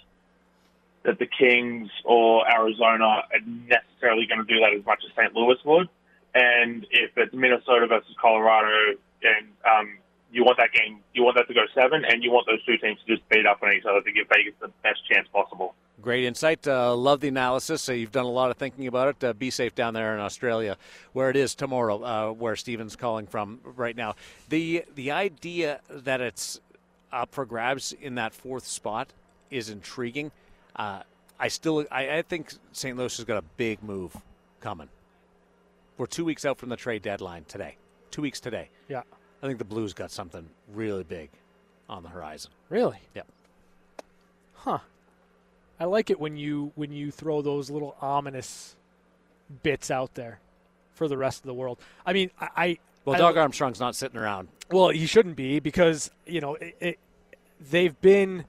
that 1.05 1.19
the 1.19 1.27
Kings 1.27 1.91
or 2.05 2.49
Arizona 2.51 3.05
are 3.05 3.41
necessarily 3.47 4.27
going 4.27 4.45
to 4.45 4.53
do 4.53 4.61
that 4.61 4.73
as 4.79 4.85
much 4.85 5.03
as 5.05 5.13
St. 5.17 5.35
Louis 5.35 5.57
would. 5.65 5.89
And 6.35 6.87
if 6.91 7.11
it's 7.17 7.35
Minnesota 7.35 7.87
versus 7.87 8.15
Colorado, 8.21 8.97
and 9.23 9.49
um, 9.65 9.99
you 10.31 10.45
want 10.45 10.59
that 10.59 10.73
game, 10.73 11.01
you 11.13 11.23
want 11.23 11.37
that 11.37 11.47
to 11.49 11.55
go 11.55 11.65
seven, 11.75 12.05
and 12.05 12.23
you 12.23 12.31
want 12.31 12.47
those 12.47 12.65
two 12.65 12.79
teams 12.79 12.99
to 13.07 13.17
just 13.17 13.29
beat 13.29 13.47
up 13.47 13.63
on 13.63 13.73
each 13.73 13.85
other 13.85 14.01
to 14.01 14.13
give 14.13 14.27
Vegas 14.29 14.55
the 14.61 14.69
best 14.83 15.01
chance 15.11 15.29
possible. 15.33 15.75
Great 16.01 16.25
insight. 16.25 16.67
Uh, 16.67 16.97
love 16.97 17.21
the 17.21 17.29
analysis. 17.29 17.89
Uh, 17.89 17.93
you've 17.93 18.11
done 18.11 18.25
a 18.25 18.31
lot 18.31 18.51
of 18.51 18.57
thinking 18.57 18.87
about 18.87 19.09
it. 19.09 19.25
Uh, 19.25 19.33
be 19.35 19.51
safe 19.51 19.75
down 19.75 19.95
there 19.95 20.15
in 20.15 20.21
Australia, 20.21 20.77
where 21.13 21.29
it 21.29 21.37
is 21.37 21.55
tomorrow, 21.55 22.03
uh, 22.03 22.33
where 22.33 22.57
Steven's 22.57 22.97
calling 22.97 23.27
from 23.27 23.61
right 23.65 23.97
now. 23.97 24.15
The 24.49 24.85
the 24.95 25.11
idea 25.11 25.81
that 25.91 26.21
it's 26.21 26.61
up 27.13 27.33
for 27.33 27.45
grabs 27.45 27.93
in 27.93 28.15
that 28.15 28.33
fourth 28.33 28.67
spot 28.67 29.13
is 29.51 29.69
intriguing. 29.69 30.33
Uh, 30.77 31.03
I 31.39 31.49
still, 31.49 31.85
I, 31.91 32.18
I 32.18 32.23
think 32.23 32.55
St. 32.73 32.97
Louis 32.97 33.16
has 33.16 33.25
got 33.25 33.39
a 33.39 33.45
big 33.57 33.83
move 33.83 34.16
coming. 34.61 34.89
We're 35.99 36.07
two 36.07 36.25
weeks 36.25 36.45
out 36.45 36.59
from 36.59 36.68
the 36.68 36.77
trade 36.77 37.03
deadline 37.03 37.45
today. 37.45 37.77
Two 38.11 38.23
weeks 38.23 38.41
today. 38.41 38.70
Yeah. 38.89 39.03
I 39.43 39.47
think 39.47 39.59
the 39.59 39.64
Blues 39.64 39.93
got 39.93 40.11
something 40.11 40.49
really 40.73 41.05
big 41.05 41.31
on 41.89 42.03
the 42.03 42.09
horizon. 42.09 42.53
Really? 42.68 42.99
Yep. 43.14 43.27
Huh. 44.55 44.79
I 45.81 45.85
like 45.87 46.11
it 46.11 46.20
when 46.20 46.37
you 46.37 46.70
when 46.77 46.93
you 46.93 47.11
throw 47.11 47.43
those 47.43 47.68
little 47.68 47.97
ominous 48.01 48.77
bits 49.64 49.91
out 49.91 50.14
there 50.14 50.39
for 50.93 51.09
the 51.09 51.16
rest 51.16 51.41
of 51.41 51.47
the 51.47 51.55
world. 51.55 51.79
I 52.07 52.12
mean, 52.12 52.31
I. 52.41 52.49
I 52.57 52.79
well, 53.05 53.18
Doug 53.18 53.37
Armstrong's 53.37 53.81
not 53.81 53.97
sitting 53.97 54.16
around. 54.16 54.47
Well, 54.70 54.91
he 54.91 55.07
shouldn't 55.07 55.35
be 55.35 55.59
because 55.59 56.11
you 56.25 56.41
know 56.41 56.55
it, 56.55 56.77
it, 56.79 56.99
they've 57.61 58.01
been 58.01 58.45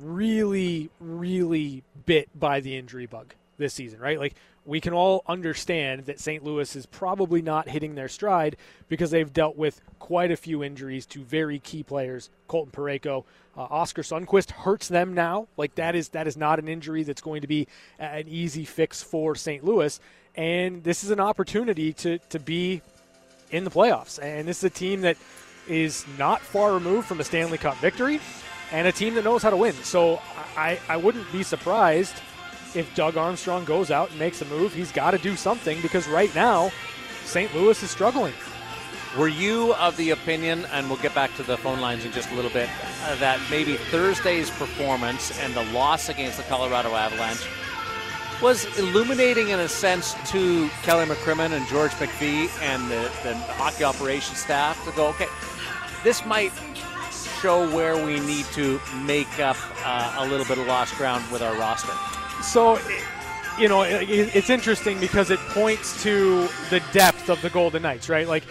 really, 0.00 0.90
really 1.00 1.82
bit 2.06 2.28
by 2.38 2.60
the 2.60 2.76
injury 2.76 3.06
bug 3.06 3.34
this 3.58 3.74
season, 3.74 4.00
right? 4.00 4.18
Like 4.18 4.34
we 4.66 4.80
can 4.80 4.92
all 4.92 5.22
understand 5.26 6.06
that 6.06 6.20
St. 6.20 6.44
Louis 6.44 6.76
is 6.76 6.86
probably 6.86 7.42
not 7.42 7.68
hitting 7.68 7.94
their 7.94 8.08
stride 8.08 8.56
because 8.88 9.10
they've 9.10 9.32
dealt 9.32 9.56
with 9.56 9.80
quite 9.98 10.30
a 10.30 10.36
few 10.36 10.62
injuries 10.62 11.06
to 11.06 11.24
very 11.24 11.58
key 11.58 11.82
players. 11.82 12.30
Colton 12.48 12.72
Parayko, 12.72 13.24
uh, 13.56 13.62
Oskar 13.62 14.02
Sundqvist 14.02 14.50
hurts 14.50 14.88
them 14.88 15.14
now. 15.14 15.48
Like 15.56 15.74
that 15.76 15.94
is 15.94 16.10
that 16.10 16.26
is 16.26 16.36
not 16.36 16.58
an 16.58 16.68
injury 16.68 17.02
that's 17.02 17.22
going 17.22 17.42
to 17.42 17.48
be 17.48 17.68
an 17.98 18.28
easy 18.28 18.64
fix 18.64 19.02
for 19.02 19.34
St. 19.34 19.64
Louis, 19.64 19.98
and 20.34 20.84
this 20.84 21.04
is 21.04 21.10
an 21.10 21.20
opportunity 21.20 21.92
to 21.94 22.18
to 22.30 22.38
be 22.38 22.82
in 23.50 23.64
the 23.64 23.70
playoffs. 23.70 24.22
And 24.22 24.46
this 24.46 24.58
is 24.58 24.64
a 24.64 24.70
team 24.70 25.00
that 25.02 25.16
is 25.68 26.04
not 26.18 26.40
far 26.40 26.72
removed 26.72 27.06
from 27.06 27.20
a 27.20 27.24
Stanley 27.24 27.58
Cup 27.58 27.76
victory 27.78 28.20
and 28.72 28.86
a 28.86 28.92
team 28.92 29.14
that 29.14 29.24
knows 29.24 29.42
how 29.42 29.50
to 29.50 29.56
win. 29.56 29.74
So 29.74 30.20
I, 30.56 30.78
I 30.88 30.96
wouldn't 30.96 31.30
be 31.32 31.42
surprised 31.42 32.14
if 32.74 32.92
Doug 32.94 33.16
Armstrong 33.16 33.64
goes 33.64 33.90
out 33.90 34.10
and 34.10 34.18
makes 34.18 34.40
a 34.42 34.44
move. 34.46 34.72
He's 34.72 34.92
got 34.92 35.10
to 35.12 35.18
do 35.18 35.36
something 35.36 35.80
because 35.82 36.06
right 36.08 36.34
now, 36.34 36.70
St. 37.24 37.54
Louis 37.54 37.82
is 37.82 37.90
struggling. 37.90 38.34
Were 39.18 39.28
you 39.28 39.74
of 39.74 39.96
the 39.96 40.10
opinion, 40.10 40.66
and 40.66 40.88
we'll 40.88 41.00
get 41.00 41.14
back 41.16 41.34
to 41.36 41.42
the 41.42 41.56
phone 41.56 41.80
lines 41.80 42.04
in 42.04 42.12
just 42.12 42.30
a 42.30 42.34
little 42.34 42.50
bit, 42.50 42.68
uh, 43.04 43.16
that 43.16 43.40
maybe 43.50 43.74
Thursday's 43.74 44.50
performance 44.50 45.36
and 45.40 45.52
the 45.54 45.64
loss 45.72 46.08
against 46.08 46.36
the 46.36 46.44
Colorado 46.44 46.94
Avalanche 46.94 47.44
was 48.40 48.64
illuminating 48.78 49.48
in 49.48 49.60
a 49.60 49.68
sense 49.68 50.14
to 50.30 50.68
Kelly 50.82 51.04
McCrimmon 51.06 51.52
and 51.52 51.66
George 51.66 51.90
McPhee 51.92 52.48
and 52.62 52.90
the, 52.90 53.10
the 53.22 53.34
hockey 53.34 53.84
operations 53.84 54.38
staff 54.38 54.82
to 54.86 54.92
go, 54.92 55.08
okay, 55.08 55.26
this 56.04 56.24
might 56.24 56.52
show 57.40 57.68
where 57.74 57.96
we 58.04 58.20
need 58.20 58.44
to 58.52 58.80
make 59.04 59.38
up 59.38 59.56
uh, 59.84 60.16
a 60.18 60.26
little 60.26 60.46
bit 60.46 60.58
of 60.58 60.66
lost 60.66 60.94
ground 60.96 61.24
with 61.32 61.42
our 61.42 61.54
roster? 61.56 61.92
So, 62.42 62.78
you 63.58 63.68
know, 63.68 63.82
it's 63.82 64.50
interesting 64.50 64.98
because 65.00 65.30
it 65.30 65.38
points 65.50 66.02
to 66.02 66.48
the 66.70 66.82
depth 66.92 67.28
of 67.28 67.40
the 67.42 67.50
Golden 67.50 67.82
Knights, 67.82 68.08
right? 68.08 68.26
Like 68.28 68.44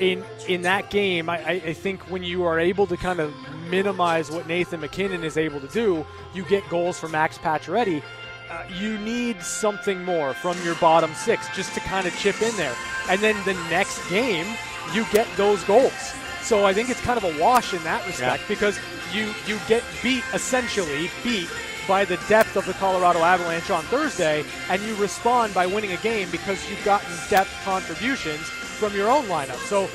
in 0.00 0.24
in 0.48 0.62
that 0.62 0.90
game, 0.90 1.28
I, 1.28 1.38
I 1.38 1.72
think 1.72 2.02
when 2.10 2.22
you 2.22 2.44
are 2.44 2.58
able 2.58 2.86
to 2.86 2.96
kind 2.96 3.20
of 3.20 3.34
minimize 3.70 4.30
what 4.30 4.46
Nathan 4.46 4.80
MacKinnon 4.80 5.24
is 5.24 5.36
able 5.36 5.60
to 5.60 5.68
do, 5.68 6.06
you 6.34 6.44
get 6.44 6.68
goals 6.68 6.98
from 6.98 7.12
Max 7.12 7.38
Pacioretty. 7.38 8.02
Uh, 8.48 8.64
you 8.78 8.96
need 8.98 9.42
something 9.42 10.04
more 10.04 10.32
from 10.32 10.56
your 10.62 10.76
bottom 10.76 11.12
six 11.14 11.48
just 11.56 11.74
to 11.74 11.80
kind 11.80 12.06
of 12.06 12.16
chip 12.16 12.40
in 12.42 12.56
there. 12.56 12.74
And 13.08 13.20
then 13.20 13.34
the 13.44 13.54
next 13.70 14.08
game, 14.08 14.46
you 14.92 15.04
get 15.12 15.26
those 15.36 15.64
goals. 15.64 16.14
So 16.46 16.64
I 16.64 16.72
think 16.72 16.90
it's 16.90 17.00
kind 17.00 17.18
of 17.18 17.24
a 17.24 17.42
wash 17.42 17.74
in 17.74 17.82
that 17.82 18.06
respect 18.06 18.42
yeah. 18.42 18.48
because 18.48 18.78
you 19.12 19.34
you 19.48 19.58
get 19.66 19.82
beat 20.00 20.22
essentially 20.32 21.10
beat 21.24 21.48
by 21.88 22.04
the 22.04 22.16
depth 22.28 22.56
of 22.56 22.64
the 22.66 22.72
Colorado 22.74 23.18
Avalanche 23.18 23.68
on 23.70 23.82
Thursday, 23.84 24.44
and 24.70 24.80
you 24.82 24.94
respond 24.94 25.54
by 25.54 25.66
winning 25.66 25.90
a 25.90 25.96
game 25.96 26.30
because 26.30 26.68
you've 26.70 26.84
gotten 26.84 27.10
depth 27.28 27.50
contributions 27.64 28.42
from 28.42 28.94
your 28.94 29.10
own 29.10 29.24
lineup. 29.24 29.58
So 29.66 29.88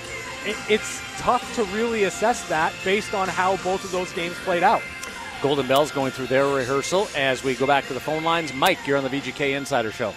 it, 0.46 0.58
it's 0.70 1.02
tough 1.18 1.56
to 1.56 1.64
really 1.66 2.04
assess 2.04 2.48
that 2.50 2.74
based 2.84 3.14
on 3.14 3.30
how 3.30 3.56
both 3.58 3.86
of 3.86 3.92
those 3.92 4.12
games 4.12 4.36
played 4.44 4.64
out. 4.64 4.82
Golden 5.42 5.68
Bells 5.68 5.92
going 5.92 6.12
through 6.12 6.28
their 6.28 6.48
rehearsal 6.48 7.08
as 7.16 7.46
we 7.46 7.56
go 7.56 7.66
back 7.66 7.88
to 7.88 7.94
the 7.94 8.00
phone 8.00 8.24
lines. 8.24 8.54
Mike, 8.54 8.86
you're 8.86 8.98
on 8.98 9.04
the 9.04 9.10
VGK 9.10 9.56
Insider 9.56 9.92
Show. 9.92 10.14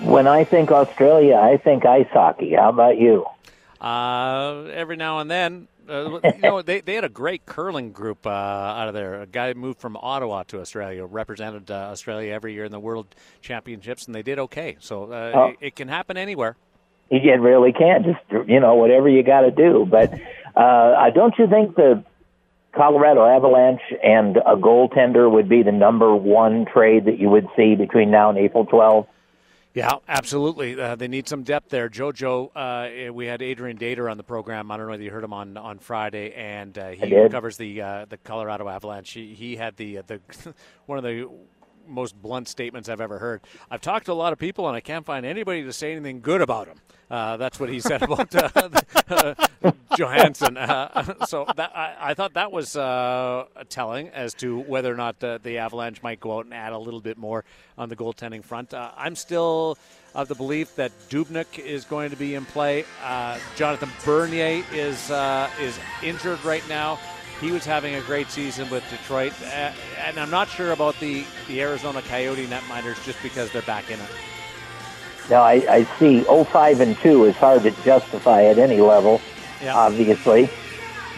When 0.00 0.26
I 0.26 0.44
think 0.44 0.70
Australia, 0.70 1.36
I 1.36 1.58
think 1.58 1.84
ice 1.84 2.08
hockey. 2.10 2.54
How 2.54 2.70
about 2.70 2.98
you? 2.98 3.26
Uh, 3.80 4.64
every 4.72 4.96
now 4.96 5.18
and 5.18 5.30
then, 5.30 5.68
uh, 5.88 6.18
you 6.24 6.40
know, 6.42 6.62
they, 6.68 6.80
they 6.80 6.94
had 6.94 7.04
a 7.04 7.08
great 7.08 7.46
curling 7.46 7.92
group 7.92 8.26
uh, 8.26 8.30
out 8.30 8.88
of 8.88 8.94
there. 8.94 9.20
A 9.22 9.26
guy 9.26 9.52
moved 9.54 9.80
from 9.80 9.96
Ottawa 9.96 10.44
to 10.44 10.60
Australia, 10.60 11.04
represented 11.04 11.70
uh, 11.70 11.74
Australia 11.92 12.32
every 12.32 12.54
year 12.54 12.64
in 12.64 12.72
the 12.72 12.80
World 12.80 13.06
Championships, 13.40 14.06
and 14.06 14.14
they 14.14 14.22
did 14.22 14.38
okay. 14.38 14.76
So 14.80 15.12
uh, 15.12 15.32
Oh. 15.34 15.46
it, 15.48 15.56
it 15.60 15.76
can 15.76 15.88
happen 15.88 16.16
anywhere. 16.16 16.56
It 17.10 17.22
really 17.40 17.72
can. 17.72 18.02
Just 18.02 18.48
you 18.48 18.58
know, 18.58 18.74
whatever 18.74 19.08
you 19.08 19.22
got 19.22 19.42
to 19.42 19.52
do. 19.52 19.86
But 19.88 20.12
uh, 20.56 21.10
don't 21.10 21.34
you 21.38 21.46
think 21.46 21.76
the 21.76 22.02
Colorado 22.74 23.24
Avalanche 23.24 23.80
and 24.02 24.36
a 24.38 24.56
goaltender 24.56 25.30
would 25.30 25.48
be 25.48 25.62
the 25.62 25.70
number 25.70 26.14
one 26.16 26.64
trade 26.66 27.04
that 27.04 27.18
you 27.20 27.30
would 27.30 27.46
see 27.56 27.76
between 27.76 28.10
now 28.10 28.28
and 28.30 28.38
April 28.38 28.66
12th? 28.66 29.06
Yeah, 29.76 29.96
absolutely. 30.08 30.80
Uh, 30.80 30.96
they 30.96 31.06
need 31.06 31.28
some 31.28 31.42
depth 31.42 31.68
there. 31.68 31.90
JoJo, 31.90 32.50
uh, 32.56 33.12
we 33.12 33.26
had 33.26 33.42
Adrian 33.42 33.76
Dater 33.76 34.10
on 34.10 34.16
the 34.16 34.22
program. 34.22 34.70
I 34.70 34.78
don't 34.78 34.86
know 34.86 34.92
whether 34.92 35.02
you 35.02 35.10
heard 35.10 35.22
him 35.22 35.34
on, 35.34 35.58
on 35.58 35.80
Friday, 35.80 36.32
and 36.32 36.78
uh, 36.78 36.88
he 36.88 37.28
covers 37.28 37.58
the 37.58 37.82
uh, 37.82 38.06
the 38.08 38.16
Colorado 38.16 38.70
Avalanche. 38.70 39.10
He, 39.10 39.34
he 39.34 39.54
had 39.54 39.76
the 39.76 39.98
uh, 39.98 40.02
the 40.06 40.20
one 40.86 40.96
of 40.96 41.04
the 41.04 41.28
most 41.88 42.20
blunt 42.20 42.48
statements 42.48 42.88
I've 42.88 43.00
ever 43.00 43.18
heard. 43.18 43.42
I've 43.70 43.80
talked 43.80 44.06
to 44.06 44.12
a 44.12 44.14
lot 44.14 44.32
of 44.32 44.38
people, 44.38 44.66
and 44.68 44.76
I 44.76 44.80
can't 44.80 45.04
find 45.04 45.24
anybody 45.26 45.62
to 45.64 45.72
say 45.72 45.92
anything 45.92 46.20
good 46.20 46.40
about 46.40 46.68
him. 46.68 46.78
Uh, 47.08 47.36
that's 47.36 47.60
what 47.60 47.68
he 47.68 47.78
said 47.78 48.02
about 48.02 48.34
uh, 48.34 49.34
Johansson. 49.96 50.56
Uh, 50.56 51.26
so 51.26 51.46
that, 51.56 51.70
I, 51.74 51.96
I 52.00 52.14
thought 52.14 52.34
that 52.34 52.50
was 52.50 52.76
uh, 52.76 53.44
telling 53.68 54.08
as 54.08 54.34
to 54.34 54.58
whether 54.60 54.92
or 54.92 54.96
not 54.96 55.20
the, 55.20 55.40
the 55.42 55.58
Avalanche 55.58 56.02
might 56.02 56.18
go 56.18 56.38
out 56.38 56.46
and 56.46 56.54
add 56.54 56.72
a 56.72 56.78
little 56.78 57.00
bit 57.00 57.16
more 57.16 57.44
on 57.78 57.88
the 57.88 57.96
goaltending 57.96 58.44
front. 58.44 58.74
Uh, 58.74 58.90
I'm 58.96 59.14
still 59.14 59.78
of 60.16 60.28
the 60.28 60.34
belief 60.34 60.74
that 60.76 60.90
Dubnyk 61.10 61.58
is 61.58 61.84
going 61.84 62.10
to 62.10 62.16
be 62.16 62.34
in 62.34 62.44
play. 62.46 62.84
Uh, 63.04 63.38
Jonathan 63.54 63.90
Bernier 64.04 64.64
is 64.72 65.10
uh, 65.10 65.48
is 65.60 65.78
injured 66.02 66.42
right 66.42 66.66
now. 66.68 66.98
He 67.40 67.52
was 67.52 67.66
having 67.66 67.94
a 67.96 68.00
great 68.00 68.30
season 68.30 68.68
with 68.70 68.88
Detroit, 68.88 69.32
uh, 69.42 69.72
and 69.98 70.18
I'm 70.18 70.30
not 70.30 70.48
sure 70.48 70.72
about 70.72 70.98
the, 71.00 71.24
the 71.48 71.60
Arizona 71.60 72.00
Coyote 72.02 72.46
netminders 72.46 73.02
just 73.04 73.22
because 73.22 73.50
they're 73.52 73.60
back 73.62 73.90
in 73.90 74.00
it. 74.00 74.08
Now, 75.28 75.42
I, 75.42 75.54
I 75.68 75.84
see 75.98 76.22
05 76.22 76.80
and 76.80 76.96
2 76.98 77.24
is 77.24 77.36
hard 77.36 77.62
to 77.64 77.72
justify 77.84 78.44
at 78.44 78.58
any 78.58 78.80
level, 78.80 79.20
Yeah. 79.62 79.76
obviously. 79.76 80.48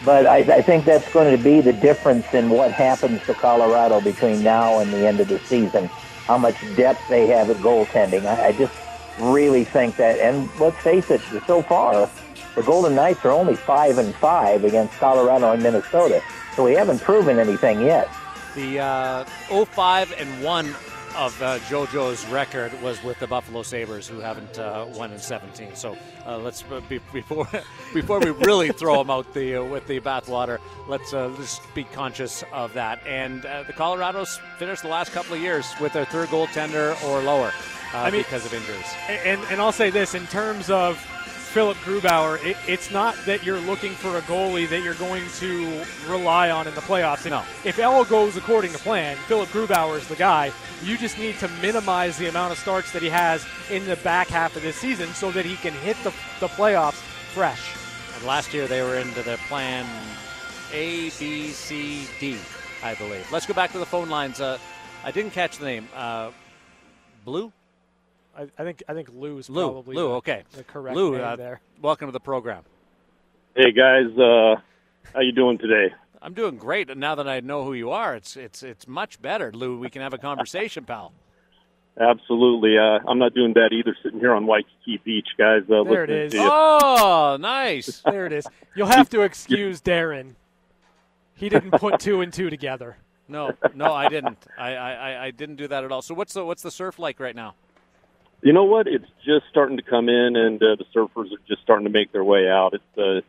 But 0.03 0.25
I, 0.27 0.37
I 0.39 0.61
think 0.61 0.85
that's 0.85 1.09
going 1.13 1.35
to 1.35 1.41
be 1.41 1.61
the 1.61 1.73
difference 1.73 2.25
in 2.33 2.49
what 2.49 2.71
happens 2.71 3.21
to 3.25 3.33
Colorado 3.33 4.01
between 4.01 4.41
now 4.43 4.79
and 4.79 4.91
the 4.91 5.05
end 5.07 5.19
of 5.19 5.27
the 5.27 5.39
season. 5.39 5.85
How 6.25 6.37
much 6.37 6.55
depth 6.75 7.01
they 7.09 7.27
have 7.27 7.49
at 7.49 7.57
goaltending. 7.57 8.25
I, 8.25 8.47
I 8.47 8.51
just 8.53 8.73
really 9.19 9.63
think 9.63 9.95
that. 9.97 10.19
And 10.19 10.49
let's 10.59 10.77
face 10.81 11.09
it, 11.11 11.21
so 11.45 11.61
far, 11.61 12.09
the 12.59 12.65
Golden 12.65 12.93
Knights 12.93 13.23
are 13.23 13.31
only 13.31 13.55
five 13.55 13.97
and 13.99 14.13
five 14.15 14.65
against 14.65 14.93
Colorado 14.95 15.53
and 15.53 15.63
Minnesota. 15.63 16.21
So 16.55 16.65
we 16.65 16.73
haven't 16.73 16.99
proven 16.99 17.39
anything 17.39 17.79
yet. 17.79 18.09
The 18.53 18.79
uh, 18.79 19.23
05 19.23 20.13
and 20.19 20.43
1 20.43 20.75
of 21.15 21.41
uh, 21.41 21.57
JoJo's 21.59 22.25
record 22.27 22.73
was 22.81 23.01
with 23.01 23.17
the 23.19 23.27
Buffalo 23.27 23.63
Sabres, 23.63 24.09
who 24.09 24.19
haven't 24.19 24.59
uh, 24.59 24.87
won 24.89 25.13
in 25.13 25.19
17. 25.19 25.73
So 25.73 25.97
uh, 26.25 26.37
let's 26.37 26.65
uh, 26.69 26.81
be, 26.89 26.99
before 27.13 27.47
before 27.93 28.19
we 28.19 28.31
really 28.31 28.73
throw 28.73 28.97
them 28.97 29.09
out 29.09 29.33
the 29.33 29.55
uh, 29.55 29.63
with 29.63 29.87
the 29.87 30.01
bathwater, 30.01 30.59
let's 30.89 31.13
uh, 31.13 31.33
just 31.37 31.61
be 31.73 31.85
conscious 31.85 32.43
of 32.51 32.73
that. 32.73 32.99
And 33.07 33.45
uh, 33.45 33.63
the 33.63 33.73
Colorados 33.73 34.37
finished 34.57 34.81
the 34.81 34.89
last 34.89 35.13
couple 35.13 35.33
of 35.33 35.39
years 35.41 35.65
with 35.79 35.93
their 35.93 36.05
third 36.05 36.27
goaltender 36.27 37.01
or 37.05 37.21
lower 37.21 37.53
uh, 37.93 37.97
I 37.99 38.11
mean- 38.11 38.23
because 38.23 38.45
of 38.45 38.53
injuries. 38.53 38.93
And 39.07 39.39
and 39.49 39.61
I'll 39.61 39.71
say 39.71 39.89
this 39.91 40.13
in 40.13 40.27
terms 40.27 40.69
of 40.69 41.01
Philip 41.49 41.77
Grubauer, 41.77 42.43
it, 42.45 42.57
it's 42.67 42.91
not 42.91 43.15
that 43.25 43.43
you're 43.43 43.59
looking 43.59 43.93
for 43.93 44.17
a 44.17 44.21
goalie 44.21 44.69
that 44.69 44.83
you're 44.83 44.93
going 44.93 45.27
to 45.39 45.83
rely 46.07 46.51
on 46.51 46.67
in 46.67 46.75
the 46.75 46.81
playoffs. 46.81 47.27
No. 47.27 47.43
If 47.65 47.79
all 47.79 48.05
goes 48.05 48.37
according 48.37 48.71
to 48.71 48.77
plan, 48.77 49.17
Philip 49.27 49.49
Grubauer 49.49 49.97
is 49.97 50.07
the 50.07 50.15
guy. 50.15 50.51
You 50.83 50.95
just 50.95 51.17
need 51.17 51.39
to 51.39 51.47
minimize 51.59 52.19
the 52.19 52.29
amount 52.29 52.51
of 52.51 52.59
starts 52.59 52.91
that 52.91 53.01
he 53.01 53.09
has 53.09 53.47
in 53.71 53.83
the 53.87 53.95
back 53.97 54.27
half 54.27 54.55
of 54.55 54.61
this 54.61 54.75
season 54.75 55.09
so 55.15 55.31
that 55.31 55.43
he 55.43 55.55
can 55.55 55.73
hit 55.73 55.97
the, 56.03 56.13
the 56.39 56.49
playoffs 56.49 57.01
fresh. 57.33 57.73
And 58.15 58.23
last 58.25 58.53
year 58.53 58.67
they 58.67 58.83
were 58.83 58.97
into 58.97 59.23
the 59.23 59.37
plan 59.47 59.87
A, 60.71 61.09
B, 61.17 61.47
C, 61.47 62.07
D, 62.19 62.37
I 62.83 62.93
believe. 62.93 63.25
Let's 63.31 63.47
go 63.47 63.55
back 63.55 63.71
to 63.71 63.79
the 63.79 63.87
phone 63.87 64.09
lines. 64.09 64.39
Uh, 64.39 64.59
I 65.03 65.09
didn't 65.09 65.31
catch 65.31 65.57
the 65.57 65.65
name. 65.65 65.87
Uh, 65.95 66.29
Blue? 67.25 67.51
I, 68.39 68.47
I 68.57 68.63
think 68.63 68.83
I 68.87 68.93
think 68.93 69.09
Lou 69.13 69.37
is 69.37 69.49
Lou. 69.49 69.65
probably 69.65 69.95
Lou, 69.95 70.07
the, 70.07 70.13
okay. 70.15 70.43
the 70.53 70.63
correct 70.63 70.95
Lou, 70.95 71.11
name 71.13 71.23
uh, 71.23 71.35
there. 71.35 71.59
welcome 71.81 72.07
to 72.07 72.11
the 72.13 72.19
program. 72.21 72.63
Hey 73.55 73.71
guys, 73.73 74.05
uh, 74.17 74.55
how 75.13 75.19
you 75.19 75.33
doing 75.33 75.57
today? 75.57 75.93
I'm 76.21 76.33
doing 76.33 76.57
great, 76.57 76.89
and 76.89 76.99
now 76.99 77.15
that 77.15 77.27
I 77.27 77.39
know 77.41 77.63
who 77.65 77.73
you 77.73 77.91
are, 77.91 78.15
it's 78.15 78.37
it's 78.37 78.63
it's 78.63 78.87
much 78.87 79.21
better, 79.21 79.51
Lou. 79.51 79.77
We 79.77 79.89
can 79.89 80.01
have 80.01 80.13
a 80.13 80.17
conversation, 80.17 80.85
pal. 80.85 81.11
Absolutely. 81.99 82.77
Uh, 82.77 82.99
I'm 83.09 83.19
not 83.19 83.33
doing 83.33 83.51
bad 83.51 83.73
either. 83.73 83.93
Sitting 84.01 84.21
here 84.21 84.33
on 84.33 84.47
Waikiki 84.47 85.01
Beach, 85.03 85.27
guys. 85.37 85.63
Uh, 85.63 85.83
There 85.83 86.05
it 86.05 86.09
listening 86.09 86.25
is. 86.27 86.31
to 86.31 86.37
you. 86.37 86.49
Oh, 86.49 87.37
nice. 87.41 88.01
There 88.05 88.25
it 88.25 88.31
is. 88.31 88.47
You'll 88.73 88.87
have 88.87 89.09
to 89.09 89.21
excuse 89.21 89.81
Darren. 89.81 90.35
He 91.35 91.49
didn't 91.49 91.71
put 91.71 91.99
two 91.99 92.21
and 92.21 92.31
two 92.31 92.49
together. 92.49 92.95
No, 93.27 93.51
no, 93.75 93.93
I 93.93 94.07
didn't. 94.07 94.37
I, 94.57 94.75
I, 94.75 94.91
I- 94.93 95.25
I 95.25 95.31
didn't 95.31 95.57
do 95.57 95.67
that 95.67 95.83
at 95.83 95.91
all. 95.91 96.01
So 96.01 96.13
what's 96.13 96.33
the 96.33 96.45
what's 96.45 96.61
the 96.61 96.71
surf 96.71 96.99
like 96.99 97.19
right 97.19 97.35
now? 97.35 97.55
You 98.41 98.53
know 98.53 98.63
what? 98.63 98.87
It's 98.87 99.05
just 99.25 99.45
starting 99.49 99.77
to 99.77 99.83
come 99.83 100.07
in, 100.07 100.35
and 100.35 100.61
uh, 100.61 100.75
the 100.77 100.85
surfers 100.95 101.33
are 101.33 101.41
just 101.47 101.61
starting 101.61 101.85
to 101.85 101.91
make 101.91 102.11
their 102.11 102.23
way 102.23 102.49
out. 102.49 102.73
It's 102.73 102.97
uh, 102.97 103.21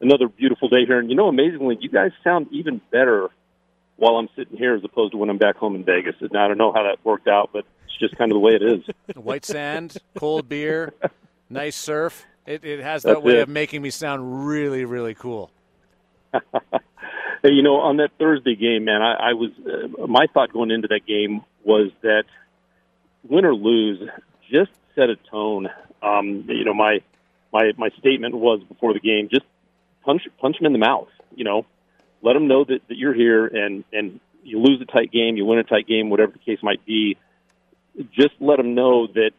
another 0.00 0.28
beautiful 0.28 0.68
day 0.68 0.84
here, 0.86 0.98
and 0.98 1.10
you 1.10 1.16
know, 1.16 1.28
amazingly, 1.28 1.78
you 1.80 1.88
guys 1.88 2.12
sound 2.22 2.46
even 2.52 2.80
better 2.90 3.28
while 3.96 4.16
I'm 4.16 4.28
sitting 4.36 4.56
here 4.56 4.74
as 4.74 4.84
opposed 4.84 5.12
to 5.12 5.18
when 5.18 5.30
I'm 5.30 5.38
back 5.38 5.56
home 5.56 5.74
in 5.74 5.84
Vegas. 5.84 6.14
And 6.20 6.36
I 6.36 6.48
don't 6.48 6.58
know 6.58 6.72
how 6.72 6.84
that 6.84 7.04
worked 7.04 7.28
out, 7.28 7.50
but 7.52 7.64
it's 7.84 7.98
just 7.98 8.16
kind 8.16 8.30
of 8.30 8.36
the 8.36 8.40
way 8.40 8.52
it 8.52 8.62
is. 8.62 8.82
White 9.16 9.44
sand, 9.44 9.96
cold 10.16 10.48
beer, 10.48 10.92
nice 11.50 11.76
surf. 11.76 12.24
It, 12.46 12.64
it 12.64 12.80
has 12.80 13.02
that 13.04 13.14
That's 13.14 13.24
way 13.24 13.38
it. 13.38 13.42
of 13.42 13.48
making 13.48 13.82
me 13.82 13.90
sound 13.90 14.46
really, 14.46 14.84
really 14.84 15.14
cool. 15.14 15.50
Hey, 17.42 17.50
you 17.50 17.62
know, 17.64 17.80
on 17.80 17.96
that 17.96 18.10
Thursday 18.20 18.54
game, 18.54 18.84
man, 18.84 19.02
I, 19.02 19.30
I 19.30 19.32
was 19.32 19.50
uh, 19.66 20.06
my 20.06 20.26
thought 20.32 20.52
going 20.52 20.70
into 20.70 20.86
that 20.88 21.00
game 21.08 21.42
was 21.64 21.90
that 22.02 22.22
win 23.24 23.44
or 23.44 23.52
lose, 23.52 24.08
just 24.52 24.70
set 24.94 25.08
a 25.08 25.16
tone. 25.30 25.68
Um, 26.02 26.44
you 26.48 26.64
know, 26.64 26.74
my 26.74 27.00
my 27.52 27.72
my 27.76 27.90
statement 27.98 28.34
was 28.34 28.62
before 28.68 28.92
the 28.92 29.00
game, 29.00 29.28
just 29.30 29.46
punch 30.04 30.22
punch 30.40 30.58
them 30.58 30.66
in 30.66 30.72
the 30.72 30.78
mouth. 30.78 31.08
You 31.34 31.44
know, 31.44 31.66
let 32.22 32.34
them 32.34 32.48
know 32.48 32.64
that, 32.64 32.80
that 32.88 32.96
you're 32.96 33.14
here, 33.14 33.46
and 33.46 33.84
and 33.92 34.20
you 34.44 34.60
lose 34.60 34.80
a 34.80 34.84
tight 34.84 35.10
game, 35.10 35.36
you 35.36 35.44
win 35.44 35.58
a 35.58 35.64
tight 35.64 35.86
game, 35.86 36.10
whatever 36.10 36.32
the 36.32 36.38
case 36.38 36.58
might 36.62 36.84
be. 36.84 37.16
Just 38.12 38.34
let 38.40 38.56
them 38.56 38.74
know 38.74 39.06
that 39.06 39.30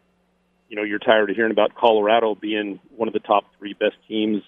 you 0.70 0.76
know 0.76 0.84
you're 0.84 1.00
tired 1.00 1.30
of 1.30 1.36
hearing 1.36 1.52
about 1.52 1.76
Colorado 1.76 2.36
being 2.36 2.80
one 2.96 3.08
of 3.08 3.14
the 3.14 3.20
top 3.20 3.46
three 3.58 3.74
best 3.74 3.96
teams 4.08 4.42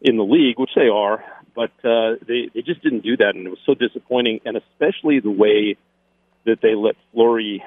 in 0.00 0.16
the 0.16 0.24
league, 0.24 0.58
which 0.58 0.70
they 0.74 0.88
are, 0.88 1.22
but 1.54 1.72
uh, 1.84 2.16
they 2.26 2.50
they 2.54 2.62
just 2.62 2.82
didn't 2.82 3.02
do 3.02 3.16
that, 3.16 3.34
and 3.34 3.46
it 3.46 3.50
was 3.50 3.58
so 3.66 3.74
disappointing. 3.74 4.40
And 4.44 4.56
especially 4.56 5.20
the 5.20 5.30
way 5.30 5.76
that 6.44 6.60
they 6.62 6.74
let 6.74 6.96
Fleury 7.12 7.62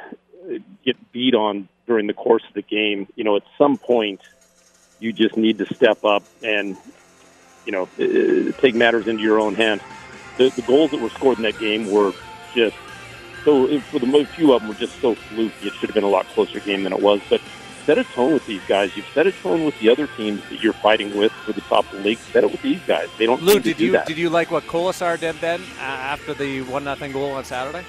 uh, 0.46 0.58
get 0.84 0.96
beat 1.12 1.36
on 1.36 1.70
during 1.88 2.08
the 2.08 2.14
course 2.14 2.44
of 2.48 2.54
the 2.54 2.62
game. 2.62 3.08
You 3.16 3.24
know, 3.24 3.36
at 3.36 3.44
some 3.58 3.78
point, 3.78 4.22
you 5.00 5.14
just 5.14 5.38
need 5.38 5.58
to 5.58 5.74
step 5.74 6.04
up 6.06 6.24
and 6.42 6.78
you 7.66 7.72
know 7.72 7.90
uh, 8.00 8.52
take 8.62 8.76
matters 8.76 9.08
into 9.08 9.24
your 9.24 9.40
own 9.40 9.56
hands. 9.56 9.82
The, 10.38 10.50
the 10.50 10.62
goals 10.64 10.92
that 10.92 11.00
were 11.00 11.10
scored 11.10 11.38
in 11.38 11.44
that 11.44 11.60
game 11.60 11.92
were 11.92 12.14
just 12.56 12.76
so 13.44 13.80
for 13.82 14.00
the 14.00 14.08
most 14.08 14.30
few 14.32 14.54
of 14.54 14.62
them 14.62 14.70
were 14.70 14.76
just 14.76 15.00
so 15.02 15.16
fluky. 15.16 15.68
It 15.68 15.74
should 15.74 15.90
have 15.90 15.96
been 15.96 16.04
a 16.04 16.10
lot 16.10 16.26
closer 16.28 16.60
game 16.60 16.84
than 16.84 16.94
it 16.94 17.02
was, 17.02 17.22
but 17.30 17.42
set 17.86 17.98
a 17.98 18.04
tone 18.04 18.34
with 18.34 18.46
these 18.46 18.62
guys. 18.68 18.96
You've 18.96 19.08
set 19.14 19.28
a 19.28 19.32
tone 19.32 19.66
with 19.66 19.78
the 19.80 19.90
other 19.90 20.08
teams 20.08 20.42
that 20.50 20.64
you're 20.64 20.74
fighting 20.74 21.16
with 21.18 21.32
for 21.32 21.52
the 21.52 21.62
top 21.62 21.86
of 21.92 21.98
the 21.98 22.04
league. 22.04 22.18
Set 22.18 22.44
it 22.44 22.52
with 22.52 22.62
these 22.62 22.82
guys. 22.88 23.10
They 23.18 23.26
don't 23.26 23.42
Lou, 23.42 23.60
did 23.60 23.78
do 23.78 23.86
you 23.86 23.92
that. 23.94 24.08
did 24.08 24.18
you 24.18 24.30
like 24.30 24.52
what 24.52 24.64
Kolesar 24.64 25.20
did 25.20 25.36
then 25.36 25.62
uh, 25.78 25.82
after 25.82 26.34
the 26.34 26.62
one 26.62 26.84
nothing 26.84 27.12
goal 27.12 27.32
on 27.32 27.44
Saturday? 27.44 27.86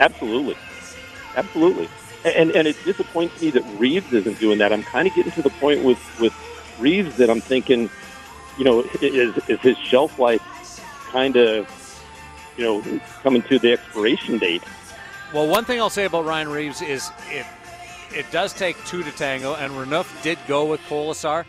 Absolutely, 0.00 0.56
absolutely. 1.36 1.88
And 2.26 2.50
and 2.50 2.66
it 2.66 2.76
disappoints 2.84 3.40
me 3.40 3.50
that 3.50 3.62
Reaves 3.78 4.12
isn't 4.12 4.40
doing 4.40 4.58
that. 4.58 4.72
I'm 4.72 4.82
kind 4.82 5.06
of 5.06 5.14
getting 5.14 5.30
to 5.32 5.42
the 5.42 5.50
point 5.50 5.84
with 5.84 6.00
with 6.20 6.34
Reaves 6.80 7.16
that 7.18 7.30
I'm 7.30 7.40
thinking, 7.40 7.88
you 8.58 8.64
know, 8.64 8.80
is 9.00 9.38
is 9.48 9.60
his 9.60 9.78
shelf 9.78 10.18
life 10.18 10.42
kind 11.10 11.36
of, 11.36 12.02
you 12.56 12.64
know, 12.64 13.00
coming 13.22 13.42
to 13.42 13.60
the 13.60 13.72
expiration 13.72 14.38
date? 14.38 14.62
Well, 15.32 15.46
one 15.46 15.64
thing 15.64 15.80
I'll 15.80 15.88
say 15.88 16.04
about 16.04 16.24
Ryan 16.24 16.48
Reaves 16.48 16.82
is 16.82 17.10
it 17.30 17.46
it 18.12 18.28
does 18.32 18.52
take 18.52 18.76
two 18.86 19.04
to 19.04 19.12
tango, 19.12 19.54
and 19.54 19.72
Renouf 19.74 20.22
did 20.22 20.38
go 20.48 20.64
with 20.64 20.80
Kolesar, 20.88 21.44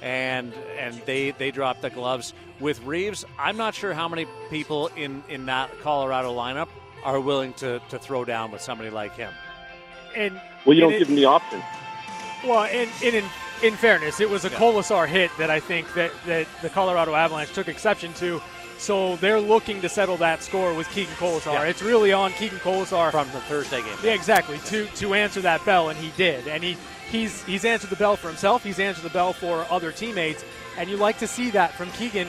and 0.00 0.54
and 0.78 0.94
they 1.04 1.32
they 1.32 1.50
dropped 1.50 1.82
the 1.82 1.90
gloves 1.90 2.32
with 2.58 2.82
Reaves. 2.84 3.26
I'm 3.38 3.58
not 3.58 3.74
sure 3.74 3.92
how 3.92 4.08
many 4.08 4.26
people 4.48 4.88
in 4.96 5.22
in 5.28 5.44
that 5.46 5.78
Colorado 5.80 6.34
lineup 6.34 6.68
are 7.04 7.20
willing 7.20 7.52
to 7.54 7.80
to 7.90 7.98
throw 7.98 8.24
down 8.24 8.50
with 8.50 8.62
somebody 8.62 8.88
like 8.88 9.14
him. 9.14 9.32
And 10.14 10.40
Well, 10.64 10.76
you 10.76 10.84
and 10.84 10.92
don't 10.92 10.92
it- 10.94 10.98
give 11.00 11.08
him 11.08 11.16
the 11.16 11.24
option. 11.26 11.62
Well, 12.44 12.64
and, 12.64 12.90
and 13.04 13.14
in 13.14 13.24
in 13.62 13.74
fairness, 13.76 14.18
it 14.18 14.28
was 14.28 14.44
a 14.44 14.50
Kolesar 14.50 15.06
hit 15.06 15.30
that 15.38 15.48
I 15.48 15.60
think 15.60 15.92
that, 15.94 16.10
that 16.26 16.48
the 16.62 16.68
Colorado 16.68 17.14
Avalanche 17.14 17.52
took 17.52 17.68
exception 17.68 18.12
to. 18.14 18.42
So 18.78 19.14
they're 19.16 19.40
looking 19.40 19.80
to 19.82 19.88
settle 19.88 20.16
that 20.16 20.42
score 20.42 20.74
with 20.74 20.88
Keegan 20.88 21.14
Kolesar. 21.14 21.52
Yeah. 21.52 21.62
It's 21.66 21.82
really 21.82 22.12
on 22.12 22.32
Keegan 22.32 22.58
Kolesar 22.58 23.12
from 23.12 23.28
the 23.28 23.38
Thursday 23.42 23.80
game. 23.80 23.96
Yeah, 24.02 24.14
exactly. 24.14 24.58
To 24.66 24.86
to 24.86 25.14
answer 25.14 25.40
that 25.42 25.64
bell, 25.64 25.88
and 25.90 25.98
he 25.98 26.10
did. 26.16 26.48
And 26.48 26.64
he 26.64 26.76
he's 27.08 27.44
he's 27.44 27.64
answered 27.64 27.90
the 27.90 27.96
bell 27.96 28.16
for 28.16 28.26
himself. 28.26 28.64
He's 28.64 28.80
answered 28.80 29.04
the 29.04 29.10
bell 29.10 29.32
for 29.32 29.64
other 29.70 29.92
teammates, 29.92 30.44
and 30.76 30.90
you 30.90 30.96
like 30.96 31.18
to 31.18 31.28
see 31.28 31.50
that 31.50 31.74
from 31.74 31.92
Keegan 31.92 32.26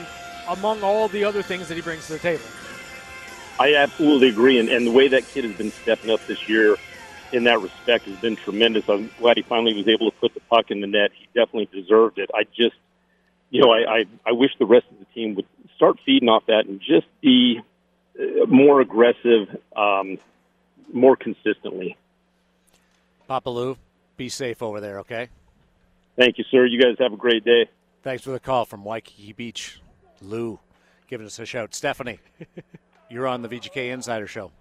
among 0.48 0.84
all 0.84 1.08
the 1.08 1.24
other 1.24 1.42
things 1.42 1.66
that 1.66 1.74
he 1.74 1.80
brings 1.80 2.06
to 2.06 2.12
the 2.12 2.18
table. 2.20 2.44
I 3.58 3.74
absolutely 3.74 4.28
agree, 4.28 4.58
and, 4.60 4.68
and 4.68 4.86
the 4.86 4.92
way 4.92 5.08
that 5.08 5.26
kid 5.28 5.44
has 5.44 5.54
been 5.54 5.72
stepping 5.72 6.10
up 6.10 6.24
this 6.28 6.48
year 6.48 6.76
in 7.34 7.44
that 7.44 7.60
respect 7.60 8.06
has 8.06 8.16
been 8.18 8.36
tremendous. 8.36 8.88
I'm 8.88 9.10
glad 9.18 9.36
he 9.36 9.42
finally 9.42 9.74
was 9.74 9.88
able 9.88 10.10
to 10.10 10.16
put 10.16 10.34
the 10.34 10.40
puck 10.40 10.70
in 10.70 10.80
the 10.80 10.86
net. 10.86 11.10
He 11.12 11.26
definitely 11.34 11.68
deserved 11.72 12.18
it. 12.18 12.30
I 12.32 12.44
just, 12.44 12.76
you 13.50 13.60
know, 13.60 13.72
I, 13.72 13.98
I, 13.98 14.04
I 14.26 14.32
wish 14.32 14.52
the 14.58 14.66
rest 14.66 14.86
of 14.90 14.98
the 15.00 15.04
team 15.06 15.34
would 15.34 15.46
start 15.74 15.98
feeding 16.06 16.28
off 16.28 16.46
that 16.46 16.66
and 16.66 16.80
just 16.80 17.06
be 17.20 17.60
uh, 18.18 18.46
more 18.46 18.80
aggressive, 18.80 19.48
um, 19.76 20.18
more 20.92 21.16
consistently. 21.16 21.96
Papa 23.26 23.50
Lou, 23.50 23.76
be 24.16 24.28
safe 24.28 24.62
over 24.62 24.80
there, 24.80 25.00
okay? 25.00 25.28
Thank 26.16 26.38
you, 26.38 26.44
sir. 26.50 26.64
You 26.64 26.80
guys 26.80 26.96
have 27.00 27.12
a 27.12 27.16
great 27.16 27.44
day. 27.44 27.68
Thanks 28.02 28.22
for 28.22 28.30
the 28.30 28.40
call 28.40 28.64
from 28.64 28.84
Waikiki 28.84 29.32
Beach. 29.32 29.80
Lou, 30.22 30.60
giving 31.08 31.26
us 31.26 31.38
a 31.40 31.46
shout. 31.46 31.74
Stephanie, 31.74 32.20
you're 33.10 33.26
on 33.26 33.42
the 33.42 33.48
VGK 33.48 33.92
Insider 33.92 34.28
Show. 34.28 34.52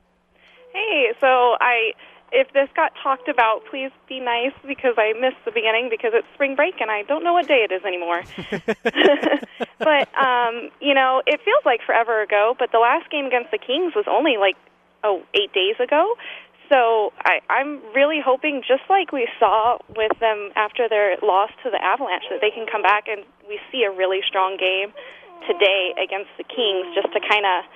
Hey, 0.74 1.12
so 1.20 1.28
I 1.62 1.92
if 2.34 2.52
this 2.52 2.68
got 2.76 2.92
talked 3.02 3.30
about, 3.30 3.62
please 3.70 3.92
be 4.10 4.20
nice 4.20 4.54
because 4.66 4.96
I 4.98 5.14
missed 5.14 5.38
the 5.46 5.52
beginning 5.52 5.88
because 5.90 6.12
it's 6.14 6.28
spring 6.34 6.56
break 6.56 6.82
and 6.82 6.90
I 6.90 7.04
don't 7.04 7.24
know 7.24 7.34
what 7.34 7.48
day 7.48 7.64
it 7.64 7.72
is 7.72 7.86
anymore. 7.86 8.26
but 9.80 10.10
um, 10.18 10.74
you 10.82 10.94
know, 10.94 11.22
it 11.26 11.40
feels 11.46 11.64
like 11.64 11.82
forever 11.86 12.22
ago, 12.22 12.56
but 12.58 12.72
the 12.72 12.80
last 12.80 13.10
game 13.12 13.26
against 13.26 13.52
the 13.52 13.60
Kings 13.60 13.94
was 13.96 14.06
only 14.10 14.38
like 14.38 14.58
oh, 15.04 15.22
eight 15.36 15.54
days 15.54 15.78
ago. 15.80 16.16
So 16.72 17.14
I, 17.22 17.40
I'm 17.50 17.84
really 17.94 18.20
hoping, 18.24 18.64
just 18.66 18.84
like 18.90 19.12
we 19.12 19.30
saw 19.38 19.78
with 19.96 20.18
them 20.20 20.50
after 20.56 20.90
their 20.90 21.18
loss 21.22 21.52
to 21.64 21.70
the 21.70 21.78
Avalanche, 21.78 22.24
that 22.32 22.42
they 22.42 22.50
can 22.50 22.66
come 22.66 22.82
back 22.82 23.06
and 23.08 23.22
we 23.48 23.60
see 23.72 23.84
a 23.84 23.92
really 23.92 24.22
strong 24.26 24.58
game 24.58 24.90
today 25.46 25.94
against 26.02 26.32
the 26.38 26.44
Kings, 26.48 26.88
just 26.96 27.14
to 27.14 27.20
kind 27.20 27.46
of 27.46 27.68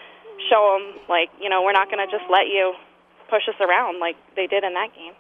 show 0.50 0.80
them, 0.80 0.98
like, 1.10 1.30
you 1.38 1.50
know, 1.50 1.62
we're 1.62 1.76
not 1.76 1.92
going 1.92 2.02
to 2.02 2.10
just 2.10 2.26
let 2.32 2.48
you 2.48 2.74
push 3.30 3.48
us 3.48 3.56
around 3.62 4.00
like 4.00 4.16
they 4.36 4.48
did 4.48 4.64
in 4.64 4.74
that 4.74 4.94
game. 4.96 5.14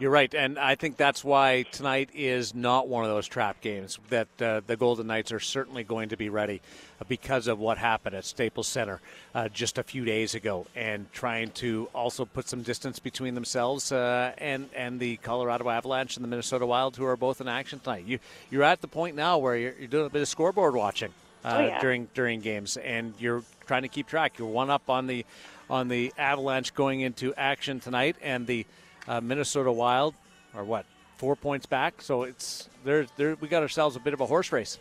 You're 0.00 0.10
right, 0.10 0.34
and 0.34 0.58
I 0.58 0.74
think 0.74 0.96
that's 0.96 1.22
why 1.22 1.62
tonight 1.70 2.10
is 2.12 2.52
not 2.52 2.88
one 2.88 3.04
of 3.04 3.10
those 3.10 3.28
trap 3.28 3.60
games. 3.60 4.00
That 4.10 4.26
uh, 4.42 4.60
the 4.66 4.76
Golden 4.76 5.06
Knights 5.06 5.30
are 5.30 5.38
certainly 5.38 5.84
going 5.84 6.08
to 6.08 6.16
be 6.16 6.28
ready 6.28 6.60
because 7.08 7.46
of 7.46 7.60
what 7.60 7.78
happened 7.78 8.16
at 8.16 8.24
Staples 8.24 8.66
Center 8.66 9.00
uh, 9.36 9.48
just 9.50 9.78
a 9.78 9.84
few 9.84 10.04
days 10.04 10.34
ago, 10.34 10.66
and 10.74 11.10
trying 11.12 11.50
to 11.52 11.88
also 11.94 12.24
put 12.24 12.48
some 12.48 12.62
distance 12.62 12.98
between 12.98 13.36
themselves 13.36 13.92
uh, 13.92 14.32
and 14.38 14.68
and 14.74 14.98
the 14.98 15.16
Colorado 15.18 15.68
Avalanche 15.70 16.16
and 16.16 16.24
the 16.24 16.28
Minnesota 16.28 16.66
Wild, 16.66 16.96
who 16.96 17.04
are 17.06 17.16
both 17.16 17.40
in 17.40 17.46
action 17.46 17.78
tonight. 17.78 18.04
You 18.04 18.18
you're 18.50 18.64
at 18.64 18.80
the 18.80 18.88
point 18.88 19.14
now 19.14 19.38
where 19.38 19.54
you're, 19.56 19.74
you're 19.78 19.86
doing 19.88 20.06
a 20.06 20.10
bit 20.10 20.22
of 20.22 20.28
scoreboard 20.28 20.74
watching 20.74 21.10
uh, 21.44 21.54
Oh, 21.56 21.66
yeah. 21.66 21.80
during 21.80 22.08
during 22.14 22.40
games, 22.40 22.76
and 22.78 23.14
you're 23.20 23.44
trying 23.68 23.82
to 23.82 23.88
keep 23.88 24.08
track. 24.08 24.38
You're 24.40 24.48
one 24.48 24.70
up 24.70 24.90
on 24.90 25.06
the 25.06 25.24
on 25.70 25.88
the 25.88 26.12
Avalanche 26.18 26.74
going 26.74 27.00
into 27.00 27.34
action 27.34 27.80
tonight, 27.80 28.16
and 28.22 28.46
the 28.46 28.66
uh, 29.08 29.20
Minnesota 29.20 29.72
Wild 29.72 30.14
are 30.54 30.64
what 30.64 30.86
four 31.16 31.36
points 31.36 31.66
back. 31.66 32.02
So 32.02 32.22
it's 32.22 32.68
there. 32.84 33.06
There 33.16 33.36
we 33.36 33.48
got 33.48 33.62
ourselves 33.62 33.96
a 33.96 34.00
bit 34.00 34.14
of 34.14 34.20
a 34.20 34.26
horse 34.26 34.52
race. 34.52 34.78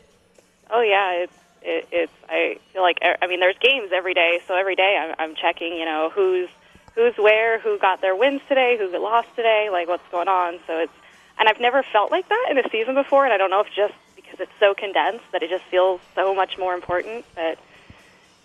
Oh 0.70 0.82
yeah, 0.82 1.24
it's 1.24 1.34
it, 1.62 1.88
it's. 1.92 2.12
I 2.30 2.60
feel 2.72 2.82
like 2.82 3.00
I 3.02 3.28
mean, 3.28 3.40
there's 3.40 3.58
games 3.60 3.92
every 3.94 4.14
day, 4.14 4.40
so 4.48 4.56
every 4.56 4.76
day 4.76 4.98
I'm, 5.00 5.16
I'm 5.18 5.36
checking. 5.36 5.74
You 5.74 5.86
know, 5.86 6.12
who's 6.14 6.50
who's 6.96 7.16
where, 7.18 7.60
who 7.60 7.78
got 7.80 8.02
their 8.02 8.16
wins 8.16 8.42
today, 8.48 8.78
who 8.78 8.88
lost 9.00 9.30
today, 9.36 9.70
like 9.72 9.88
what's 9.88 10.08
going 10.12 10.28
on. 10.28 10.60
So 10.68 10.78
it's, 10.80 10.94
and 11.40 11.50
I've 11.50 11.60
never 11.60 11.82
felt 11.84 12.12
like 12.12 12.30
that 12.30 12.48
in 12.52 12.58
a 12.60 12.70
season 12.70 12.94
before, 12.94 13.26
and 13.26 13.34
I 13.34 13.38
don't 13.38 13.50
know 13.50 13.62
if 13.62 13.68
just 13.76 13.96
because 14.16 14.40
it's 14.40 14.52
so 14.60 14.74
condensed 14.74 15.26
that 15.32 15.42
it 15.42 15.50
just 15.50 15.66
feels 15.66 16.02
so 16.16 16.36
much 16.36 16.58
more 16.58 16.76
important. 16.76 17.26
But 17.36 17.58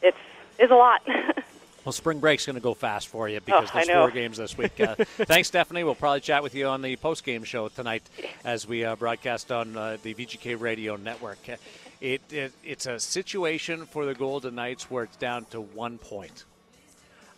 it's 0.02 0.18
is 0.58 0.70
a 0.70 0.74
lot. 0.74 1.02
Well, 1.88 1.94
spring 1.94 2.18
break's 2.18 2.44
going 2.44 2.52
to 2.52 2.60
go 2.60 2.74
fast 2.74 3.08
for 3.08 3.30
you 3.30 3.40
because 3.40 3.70
Oh, 3.72 3.78
there's 3.78 3.88
four 3.88 4.10
games 4.10 4.36
this 4.36 4.58
week. 4.58 4.78
Uh, 4.78 4.94
thanks, 5.24 5.48
Stephanie. 5.48 5.84
We'll 5.84 5.94
probably 5.94 6.20
chat 6.20 6.42
with 6.42 6.54
you 6.54 6.66
on 6.66 6.82
the 6.82 6.96
post 6.96 7.24
game 7.24 7.44
show 7.44 7.68
tonight 7.68 8.02
as 8.44 8.68
we 8.68 8.84
uh, 8.84 8.94
broadcast 8.94 9.50
on 9.50 9.74
uh, 9.74 9.96
the 10.02 10.12
VGK 10.12 10.60
Radio 10.60 10.96
Network. 10.96 11.38
Uh, 11.48 11.56
It, 12.02 12.20
it 12.30 12.52
it's 12.62 12.84
a 12.84 13.00
situation 13.00 13.86
for 13.86 14.04
the 14.04 14.12
Golden 14.14 14.54
Knights 14.56 14.90
where 14.90 15.04
it's 15.04 15.16
down 15.16 15.46
to 15.46 15.62
one 15.62 15.96
point. 15.96 16.44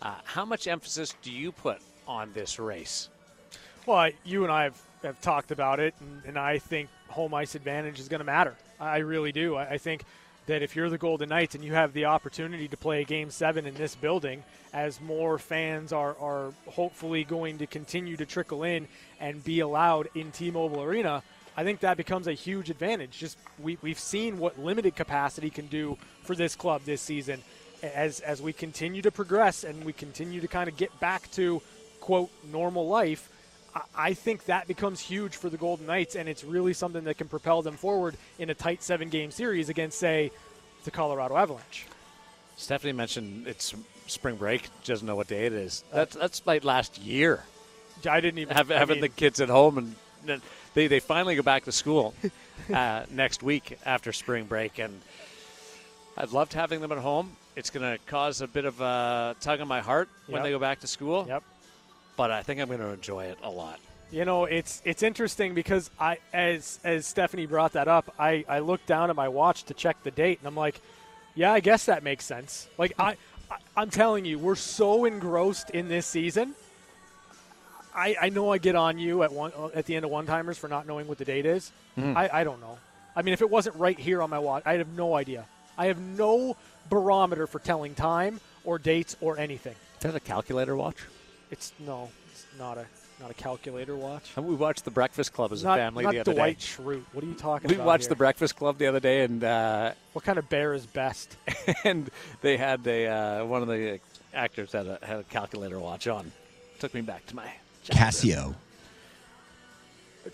Uh, 0.03 0.17
how 0.25 0.45
much 0.45 0.67
emphasis 0.67 1.15
do 1.23 1.31
you 1.31 1.53
put 1.53 1.79
on 2.09 2.33
this 2.33 2.59
race? 2.59 3.09
Well, 3.87 3.99
I, 3.99 4.15
you 4.25 4.43
and 4.43 4.53
I 4.53 4.65
have, 4.65 4.83
have 5.05 5.21
talked 5.21 5.53
about 5.53 5.79
it, 5.79 5.95
and, 6.01 6.23
and 6.27 6.37
I 6.37 6.59
think 6.59 6.89
home 7.07 7.35
ice 7.35 7.55
advantage 7.55 8.01
is 8.01 8.09
going 8.09 8.19
to 8.19 8.25
matter. 8.25 8.57
I 8.81 8.99
really 8.99 9.31
do. 9.31 9.55
I, 9.55 9.75
I 9.75 9.79
think 9.79 10.03
that 10.47 10.63
if 10.63 10.75
you're 10.75 10.91
the 10.91 10.99
Golden 10.99 11.29
Knights 11.29 11.55
and 11.55 11.65
you 11.65 11.75
have 11.75 11.93
the 11.93 12.07
opportunity 12.07 12.69
to 12.69 12.77
play 12.77 13.05
Game 13.05 13.31
Seven 13.31 13.67
in 13.67 13.75
this 13.75 13.95
building, 13.95 14.43
as 14.73 15.01
more 15.01 15.39
fans 15.39 15.93
are 15.93 16.17
are 16.21 16.53
hopefully 16.67 17.25
going 17.25 17.59
to 17.59 17.67
continue 17.67 18.17
to 18.17 18.27
trickle 18.27 18.63
in 18.63 18.89
and 19.21 19.43
be 19.45 19.61
allowed 19.61 20.09
in 20.15 20.31
T-Mobile 20.31 20.83
Arena. 20.83 21.23
I 21.57 21.65
think 21.65 21.81
that 21.81 21.97
becomes 21.97 22.27
a 22.27 22.33
huge 22.33 22.71
advantage. 22.71 23.19
Just 23.19 23.37
we, 23.59 23.77
we've 23.83 23.99
seen 23.99 24.39
what 24.39 24.59
limited 24.59 24.97
capacity 24.97 25.51
can 25.51 25.67
do 25.67 25.99
for 26.23 26.35
this 26.35 26.55
club 26.55 26.83
this 26.85 27.01
season. 27.01 27.43
As 27.83 28.21
as 28.21 28.41
we 28.43 28.53
continue 28.53 29.03
to 29.03 29.11
progress 29.11 29.65
and 29.65 29.85
we 29.85 29.93
continue 29.93 30.41
to 30.41 30.49
kind 30.49 30.69
of 30.69 30.77
get 30.77 30.99
back 31.01 31.31
to 31.33 31.61
quote 32.01 32.31
normal 32.51 32.89
life, 32.89 33.29
I- 33.95 34.15
think 34.15 34.47
that 34.47 34.67
becomes 34.67 35.01
huge 35.01 35.37
for 35.37 35.49
the 35.49 35.57
Golden 35.57 35.87
Knights, 35.87 36.17
and 36.17 36.29
it's 36.29 36.43
really 36.45 36.73
something 36.73 37.05
that 37.05 37.19
can 37.19 37.29
propel 37.29 37.63
them 37.63 37.77
forward 37.77 38.17
in 38.39 38.51
a 38.51 38.55
tight 38.55 38.83
seven-game 38.83 39.31
series 39.31 39.69
against, 39.69 39.99
say, 39.99 40.31
the 40.85 40.91
Colorado 40.91 41.37
Avalanche. 41.37 41.87
Stephanie 42.57 42.93
mentioned 42.93 43.47
it's 43.47 43.75
spring 44.07 44.37
break. 44.37 44.69
Doesn't 44.85 45.07
know 45.07 45.17
what 45.17 45.29
day 45.29 45.47
it 45.47 45.53
is. 45.53 45.85
That's 45.93 46.15
that's 46.17 46.43
like 46.47 46.65
last 46.65 46.99
year. 46.99 47.45
I 48.09 48.21
didn't 48.21 48.39
even 48.39 48.57
Have, 48.57 48.69
having 48.69 48.97
mean- 48.97 49.01
the 49.03 49.09
kids 49.09 49.41
at 49.41 49.49
home, 49.49 49.95
and 50.27 50.41
they 50.75 50.87
they 50.87 51.01
finally 51.01 51.37
go 51.37 51.43
back 51.43 51.65
to 51.65 51.73
school 51.73 52.15
uh, 52.75 53.05
next 53.11 53.43
week 53.43 53.79
after 53.87 54.13
spring 54.13 54.45
break, 54.45 54.79
and 54.79 55.01
I've 56.17 56.33
loved 56.33 56.53
having 56.53 56.81
them 56.81 56.93
at 56.93 56.99
home. 56.99 57.37
It's 57.57 57.71
going 57.71 57.91
to 57.97 58.03
cause 58.07 58.41
a 58.43 58.47
bit 58.47 58.65
of 58.65 58.81
a 58.81 59.37
tug 59.41 59.61
on 59.61 59.69
my 59.69 59.81
heart 59.81 60.09
when 60.27 60.37
Yep. 60.37 60.45
they 60.45 60.51
go 60.51 60.59
back 60.59 60.81
to 60.81 60.87
school. 60.87 61.25
Yep. 61.29 61.43
But 62.21 62.31
I 62.31 62.43
think 62.43 62.61
I'm 62.61 62.67
going 62.69 62.81
to 62.81 62.89
enjoy 62.89 63.25
it 63.25 63.39
a 63.43 63.49
lot. 63.49 63.81
You 64.11 64.27
know, 64.27 64.45
it's 64.45 64.83
it's 64.85 65.03
interesting 65.03 65.55
because 65.55 65.89
I 65.99 66.19
as 66.35 66.79
as 66.85 67.07
Stephanie 67.07 67.47
brought 67.47 67.73
that 67.73 67.89
up, 67.89 68.13
I 68.19 68.45
I 68.47 68.59
looked 68.59 68.85
down 68.87 69.09
at 69.09 69.17
my 69.17 69.29
watch 69.29 69.63
to 69.65 69.73
check 69.73 69.97
the 70.03 70.11
date, 70.11 70.39
and 70.39 70.47
I'm 70.47 70.55
like, 70.55 70.83
yeah, 71.35 71.51
I 71.51 71.61
guess 71.61 71.87
that 71.87 72.03
makes 72.03 72.27
sense. 72.27 72.69
Like 72.77 72.93
I, 72.99 73.17
I 73.51 73.57
I'm 73.75 73.89
telling 73.89 74.27
you, 74.27 74.39
we're 74.39 74.55
so 74.55 75.07
engrossed 75.07 75.71
in 75.71 75.89
this 75.89 76.05
season. 76.07 76.55
I 77.95 78.15
I 78.21 78.29
know 78.29 78.53
I 78.53 78.59
get 78.59 78.75
on 78.75 78.99
you 78.99 79.23
at 79.23 79.33
one 79.33 79.53
at 79.75 79.87
the 79.87 79.97
end 79.97 80.05
of 80.05 80.11
one 80.11 80.27
timers 80.27 80.59
for 80.59 80.69
not 80.69 80.87
knowing 80.87 81.09
what 81.09 81.17
the 81.17 81.25
date 81.25 81.47
is. 81.47 81.73
Mhm. 81.97 82.15
I 82.15 82.29
I 82.41 82.45
don't 82.45 82.61
know. 82.61 82.77
I 83.17 83.23
mean, 83.23 83.33
if 83.33 83.41
it 83.41 83.49
wasn't 83.49 83.77
right 83.77 83.99
here 83.99 84.21
on 84.21 84.29
my 84.29 84.41
watch, 84.41 84.65
I 84.67 84.75
have 84.75 84.89
no 84.89 85.15
idea. 85.15 85.47
I 85.79 85.87
have 85.87 85.99
no 85.99 86.59
barometer 86.91 87.47
for 87.47 87.61
telling 87.61 87.95
time 87.95 88.41
or 88.63 88.79
dates 88.79 89.17
or 89.23 89.39
anything. 89.39 89.77
Is 89.97 90.03
that 90.03 90.15
a 90.15 90.21
calculator 90.21 90.77
watch? 90.77 90.97
It's 91.51 91.73
no, 91.79 92.09
it's 92.33 92.47
not 92.59 92.79
a 92.79 92.87
not 93.21 93.31
a 93.31 93.35
calculator 93.35 93.97
watch. 93.97 94.31
And 94.37 94.47
we 94.47 94.55
watched 94.55 94.85
The 94.85 94.91
Breakfast 94.91 95.33
Club 95.35 95.53
as 95.53 95.63
not, 95.63 95.79
a 95.79 95.83
family 95.83 96.05
not 96.05 96.13
the 96.15 96.21
other 96.21 96.33
Dwight 96.35 96.59
day. 96.59 96.65
Schrute. 96.65 97.03
What 97.13 97.23
are 97.23 97.27
you 97.27 97.35
talking 97.35 97.69
We 97.69 97.75
about? 97.75 97.87
watched 97.87 98.05
here? 98.05 98.09
The 98.11 98.17
Breakfast 98.17 98.57
Club 98.57 98.79
the 98.79 98.87
other 98.87 99.01
day, 99.01 99.25
and 99.25 99.45
uh, 99.45 99.93
What 100.15 100.25
kind 100.25 100.39
of 100.39 100.49
bear 100.49 100.73
is 100.73 100.87
best? 100.87 101.37
and 101.85 102.11
they 102.41 102.57
had 102.57 102.87
a 102.87 103.07
uh, 103.07 103.45
one 103.45 103.63
of 103.63 103.69
the 103.69 104.01
actors 104.33 104.73
had 104.73 104.87
a 104.87 104.99
had 105.03 105.19
a 105.21 105.25
calculator 105.25 105.79
watch 105.79 106.07
on. 106.09 106.33
Took 106.79 106.95
me 106.95 107.03
back 107.03 107.27
to 107.27 107.37
my 107.37 107.51
Casio. 107.87 108.55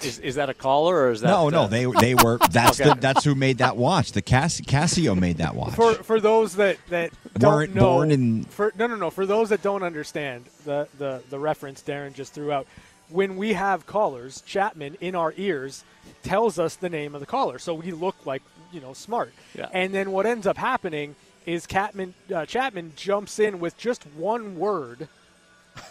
Is, 0.04 0.18
is 0.18 0.34
that 0.36 0.48
a 0.50 0.54
caller 0.54 0.94
or 0.96 1.10
is 1.10 1.20
that 1.22 1.28
No, 1.28 1.46
uh, 1.48 1.50
no, 1.50 1.66
they 1.68 1.86
they 1.86 2.14
were. 2.14 2.38
That's 2.50 2.80
Okay. 2.80 2.90
the, 2.90 2.96
that's 3.00 3.24
who 3.24 3.34
made 3.34 3.58
that 3.58 3.76
watch. 3.76 4.12
The 4.12 4.22
Cas- 4.22 4.60
Casio 4.60 5.18
made 5.18 5.38
that 5.38 5.54
watch. 5.54 5.74
For 5.74 5.94
for 5.94 6.20
those 6.20 6.56
that 6.56 6.76
that 6.88 7.12
Weren't 7.40 7.72
don't 7.72 7.74
know, 7.74 7.92
born 7.94 8.10
in- 8.10 8.44
for 8.44 8.72
no 8.78 8.86
no 8.86 8.96
no 8.96 9.10
for 9.10 9.26
those 9.26 9.48
that 9.50 9.62
don't 9.62 9.82
understand 9.82 10.44
the 10.64 10.88
the 10.98 11.22
the 11.30 11.38
reference 11.38 11.82
Darren 11.82 12.12
just 12.14 12.32
threw 12.34 12.52
out. 12.52 12.66
When 13.08 13.36
we 13.36 13.52
have 13.52 13.86
callers, 13.86 14.40
Chapman 14.42 14.96
in 15.00 15.14
our 15.14 15.32
ears 15.36 15.84
tells 16.24 16.58
us 16.58 16.74
the 16.76 16.88
name 16.90 17.14
of 17.14 17.20
the 17.20 17.26
caller, 17.26 17.58
so 17.58 17.72
we 17.74 17.92
look 17.92 18.16
like 18.26 18.42
you 18.72 18.80
know 18.80 18.92
smart. 18.92 19.32
Yeah. 19.54 19.68
And 19.72 19.94
then 19.94 20.10
what 20.10 20.26
ends 20.26 20.46
up 20.46 20.56
happening 20.56 21.14
is 21.46 21.66
Catman, 21.66 22.14
uh, 22.34 22.44
Chapman 22.44 22.92
jumps 22.96 23.38
in 23.38 23.60
with 23.60 23.78
just 23.78 24.02
one 24.16 24.58
word, 24.58 25.06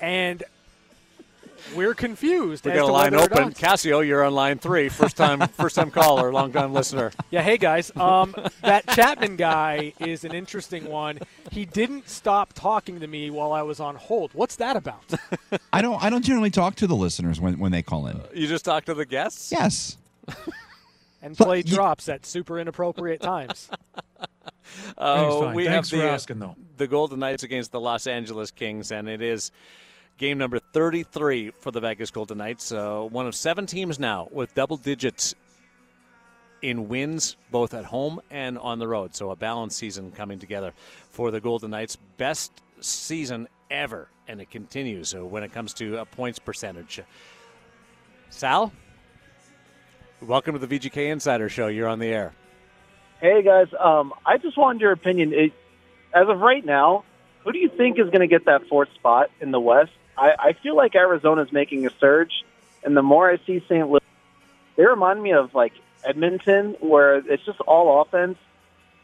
and 0.02 0.44
we're 1.75 1.93
confused. 1.93 2.65
We 2.65 2.71
as 2.71 2.77
got 2.79 2.83
a 2.83 2.87
to 2.87 2.91
line 2.93 3.15
open. 3.15 3.53
Cassio, 3.53 4.01
you're 4.01 4.23
on 4.23 4.33
line 4.33 4.59
three. 4.59 4.89
First 4.89 5.17
time, 5.17 5.47
first 5.49 5.75
time 5.75 5.91
caller, 5.91 6.31
long 6.31 6.51
time 6.51 6.73
listener. 6.73 7.11
Yeah, 7.31 7.41
hey 7.41 7.57
guys. 7.57 7.95
Um, 7.95 8.35
that 8.61 8.87
Chapman 8.89 9.35
guy 9.37 9.93
is 9.99 10.23
an 10.23 10.33
interesting 10.33 10.85
one. 10.89 11.19
He 11.51 11.65
didn't 11.65 12.09
stop 12.09 12.53
talking 12.53 12.99
to 12.99 13.07
me 13.07 13.29
while 13.29 13.51
I 13.51 13.61
was 13.61 13.79
on 13.79 13.95
hold. 13.95 14.31
What's 14.33 14.57
that 14.57 14.75
about? 14.75 15.03
I 15.73 15.81
don't. 15.81 16.03
I 16.03 16.09
don't 16.09 16.23
generally 16.23 16.51
talk 16.51 16.75
to 16.75 16.87
the 16.87 16.95
listeners 16.95 17.39
when, 17.39 17.57
when 17.59 17.71
they 17.71 17.81
call 17.81 18.07
in. 18.07 18.19
You 18.33 18.47
just 18.47 18.65
talk 18.65 18.85
to 18.85 18.93
the 18.93 19.05
guests. 19.05 19.51
Yes. 19.51 19.97
And 21.21 21.35
play 21.35 21.63
drops 21.63 22.07
at 22.07 22.23
super 22.23 22.59
inappropriate 22.59 23.19
times. 23.19 23.69
Oh, 24.97 25.41
Fine. 25.41 25.55
we 25.55 25.65
Thanks 25.65 25.89
have 25.91 25.99
for 25.99 26.05
the, 26.05 26.11
asking, 26.11 26.39
though. 26.39 26.55
the 26.77 26.87
Golden 26.87 27.19
Knights 27.19 27.43
against 27.43 27.71
the 27.71 27.79
Los 27.79 28.07
Angeles 28.07 28.51
Kings, 28.51 28.91
and 28.91 29.07
it 29.07 29.21
is 29.21 29.51
game 30.17 30.37
number 30.37 30.59
33 30.59 31.51
for 31.59 31.71
the 31.71 31.79
Vegas 31.79 32.11
Golden 32.11 32.37
Knights. 32.37 32.71
Uh, 32.71 33.01
one 33.01 33.27
of 33.27 33.35
seven 33.35 33.65
teams 33.65 33.99
now 33.99 34.27
with 34.31 34.53
double 34.53 34.77
digits 34.77 35.35
in 36.61 36.87
wins, 36.87 37.35
both 37.51 37.73
at 37.73 37.85
home 37.85 38.21
and 38.31 38.57
on 38.57 38.79
the 38.79 38.87
road. 38.87 39.13
So 39.15 39.31
a 39.31 39.35
balanced 39.35 39.77
season 39.77 40.11
coming 40.11 40.39
together 40.39 40.73
for 41.09 41.31
the 41.31 41.41
Golden 41.41 41.71
Knights. 41.71 41.97
Best 42.17 42.51
season 42.79 43.47
ever, 43.69 44.07
and 44.27 44.39
it 44.39 44.49
continues 44.49 45.13
uh, 45.13 45.25
when 45.25 45.43
it 45.43 45.53
comes 45.53 45.73
to 45.75 45.97
a 45.97 46.05
points 46.05 46.39
percentage. 46.39 47.01
Sal, 48.29 48.71
welcome 50.21 50.57
to 50.57 50.65
the 50.65 50.79
VGK 50.79 51.11
Insider 51.11 51.49
Show. 51.49 51.67
You're 51.67 51.87
on 51.87 51.99
the 51.99 52.07
air. 52.07 52.33
Hey 53.21 53.43
guys, 53.43 53.67
um, 53.79 54.13
I 54.25 54.37
just 54.37 54.57
wanted 54.57 54.81
your 54.81 54.91
opinion. 54.91 55.33
It, 55.33 55.53
as 56.13 56.27
of 56.27 56.39
right 56.39 56.65
now, 56.65 57.03
who 57.43 57.51
do 57.51 57.59
you 57.59 57.69
think 57.69 57.99
is 57.99 58.05
going 58.05 58.21
to 58.21 58.27
get 58.27 58.45
that 58.45 58.67
fourth 58.67 58.89
spot 58.95 59.29
in 59.39 59.51
the 59.51 59.59
West? 59.59 59.91
I, 60.17 60.35
I 60.39 60.53
feel 60.53 60.75
like 60.75 60.95
Arizona's 60.95 61.51
making 61.51 61.85
a 61.85 61.89
surge, 61.99 62.43
and 62.83 62.95
the 62.95 63.01
more 63.01 63.29
I 63.29 63.37
see 63.45 63.63
St. 63.67 63.89
Louis, 63.89 64.01
they 64.75 64.85
remind 64.85 65.21
me 65.21 65.33
of 65.33 65.53
like 65.53 65.73
Edmonton, 66.03 66.75
where 66.79 67.15
it's 67.15 67.43
just 67.45 67.59
all 67.61 68.01
offense, 68.01 68.37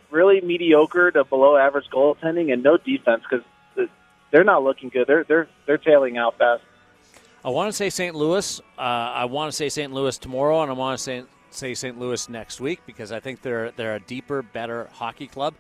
really 0.10 0.42
mediocre 0.42 1.12
to 1.12 1.24
below 1.24 1.58
average 1.58 1.90
goaltending, 1.92 2.52
and 2.54 2.64
no 2.64 2.78
defense 2.78 3.24
because 3.30 3.46
they're 4.32 4.44
not 4.44 4.64
looking 4.64 4.90
good. 4.90 5.08
They're 5.08 5.24
they're 5.24 5.48
they're 5.66 5.78
tailing 5.78 6.18
out 6.18 6.38
fast. 6.38 6.64
I 7.44 7.50
want 7.50 7.70
to 7.70 7.74
say 7.74 7.90
St. 7.90 8.16
Louis. 8.16 8.60
Uh, 8.78 8.82
I 8.82 9.26
want 9.26 9.52
to 9.52 9.56
say 9.56 9.70
St. 9.70 9.92
Louis 9.92 10.18
tomorrow, 10.18 10.62
and 10.62 10.72
I 10.72 10.74
want 10.74 10.98
to 10.98 11.04
say 11.04 11.24
say 11.52 11.74
St. 11.74 12.00
Louis 12.00 12.30
next 12.30 12.62
week 12.62 12.82
because 12.86 13.12
I 13.12 13.20
think 13.20 13.42
they're 13.42 13.72
they're 13.72 13.96
a 13.96 14.00
deeper, 14.00 14.42
better 14.42 14.90
hockey 14.94 15.28
club. 15.28 15.54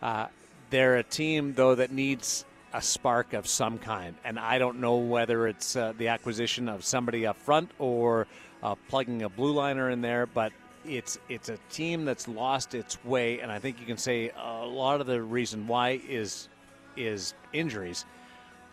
Uh, 0.00 0.26
they're 0.70 0.96
a 0.96 1.02
team 1.02 1.54
though 1.54 1.74
that 1.74 1.90
needs 1.92 2.44
a 2.74 2.82
spark 2.82 3.32
of 3.32 3.46
some 3.46 3.78
kind, 3.78 4.14
and 4.24 4.38
I 4.38 4.58
don't 4.58 4.80
know 4.80 4.96
whether 4.96 5.46
it's 5.46 5.76
uh, 5.76 5.92
the 5.96 6.08
acquisition 6.08 6.68
of 6.68 6.84
somebody 6.84 7.26
up 7.26 7.36
front 7.36 7.70
or 7.78 8.26
uh, 8.62 8.74
plugging 8.88 9.22
a 9.22 9.28
blue 9.28 9.52
liner 9.52 9.90
in 9.90 10.00
there, 10.00 10.26
but. 10.26 10.52
It's 10.84 11.16
it's 11.28 11.48
a 11.48 11.58
team 11.70 12.04
that's 12.04 12.26
lost 12.26 12.74
its 12.74 12.98
way, 13.04 13.38
and 13.38 13.52
I 13.52 13.60
think 13.60 13.78
you 13.78 13.86
can 13.86 13.98
say 13.98 14.32
a 14.36 14.66
lot 14.66 15.00
of 15.00 15.06
the 15.06 15.22
reason 15.22 15.68
why 15.68 16.00
is 16.08 16.48
is 16.96 17.34
injuries. 17.52 18.04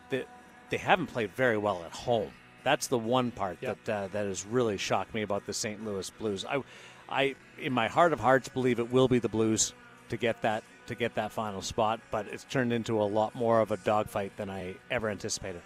That 0.09 0.27
they 0.69 0.77
haven't 0.77 1.07
played 1.07 1.31
very 1.35 1.57
well 1.57 1.84
at 1.85 1.91
home. 1.91 2.31
That's 2.63 2.88
the 2.88 2.97
one 2.97 3.31
part 3.31 3.61
that 3.61 3.89
uh, 3.89 4.07
that 4.11 4.26
has 4.26 4.45
really 4.45 4.77
shocked 4.77 5.13
me 5.13 5.21
about 5.21 5.45
the 5.45 5.53
St. 5.53 5.84
Louis 5.85 6.09
Blues. 6.09 6.45
I, 6.45 6.61
I, 7.07 7.35
in 7.59 7.73
my 7.73 7.88
heart 7.88 8.13
of 8.13 8.19
hearts, 8.19 8.49
believe 8.49 8.80
it 8.80 8.91
will 8.91 9.07
be 9.07 9.19
the 9.19 9.30
Blues 9.30 9.73
to 10.09 10.17
get 10.17 10.41
that 10.41 10.63
to 10.90 10.95
get 10.95 11.16
that 11.16 11.32
final 11.32 11.61
spot, 11.61 11.99
but 12.11 12.28
it's 12.28 12.44
turned 12.44 12.74
into 12.74 13.02
a 13.02 13.06
lot 13.06 13.34
more 13.34 13.61
of 13.61 13.72
a 13.72 13.78
dogfight 13.78 14.36
than 14.38 14.49
I 14.49 14.76
ever 14.91 15.10
anticipated. 15.10 15.61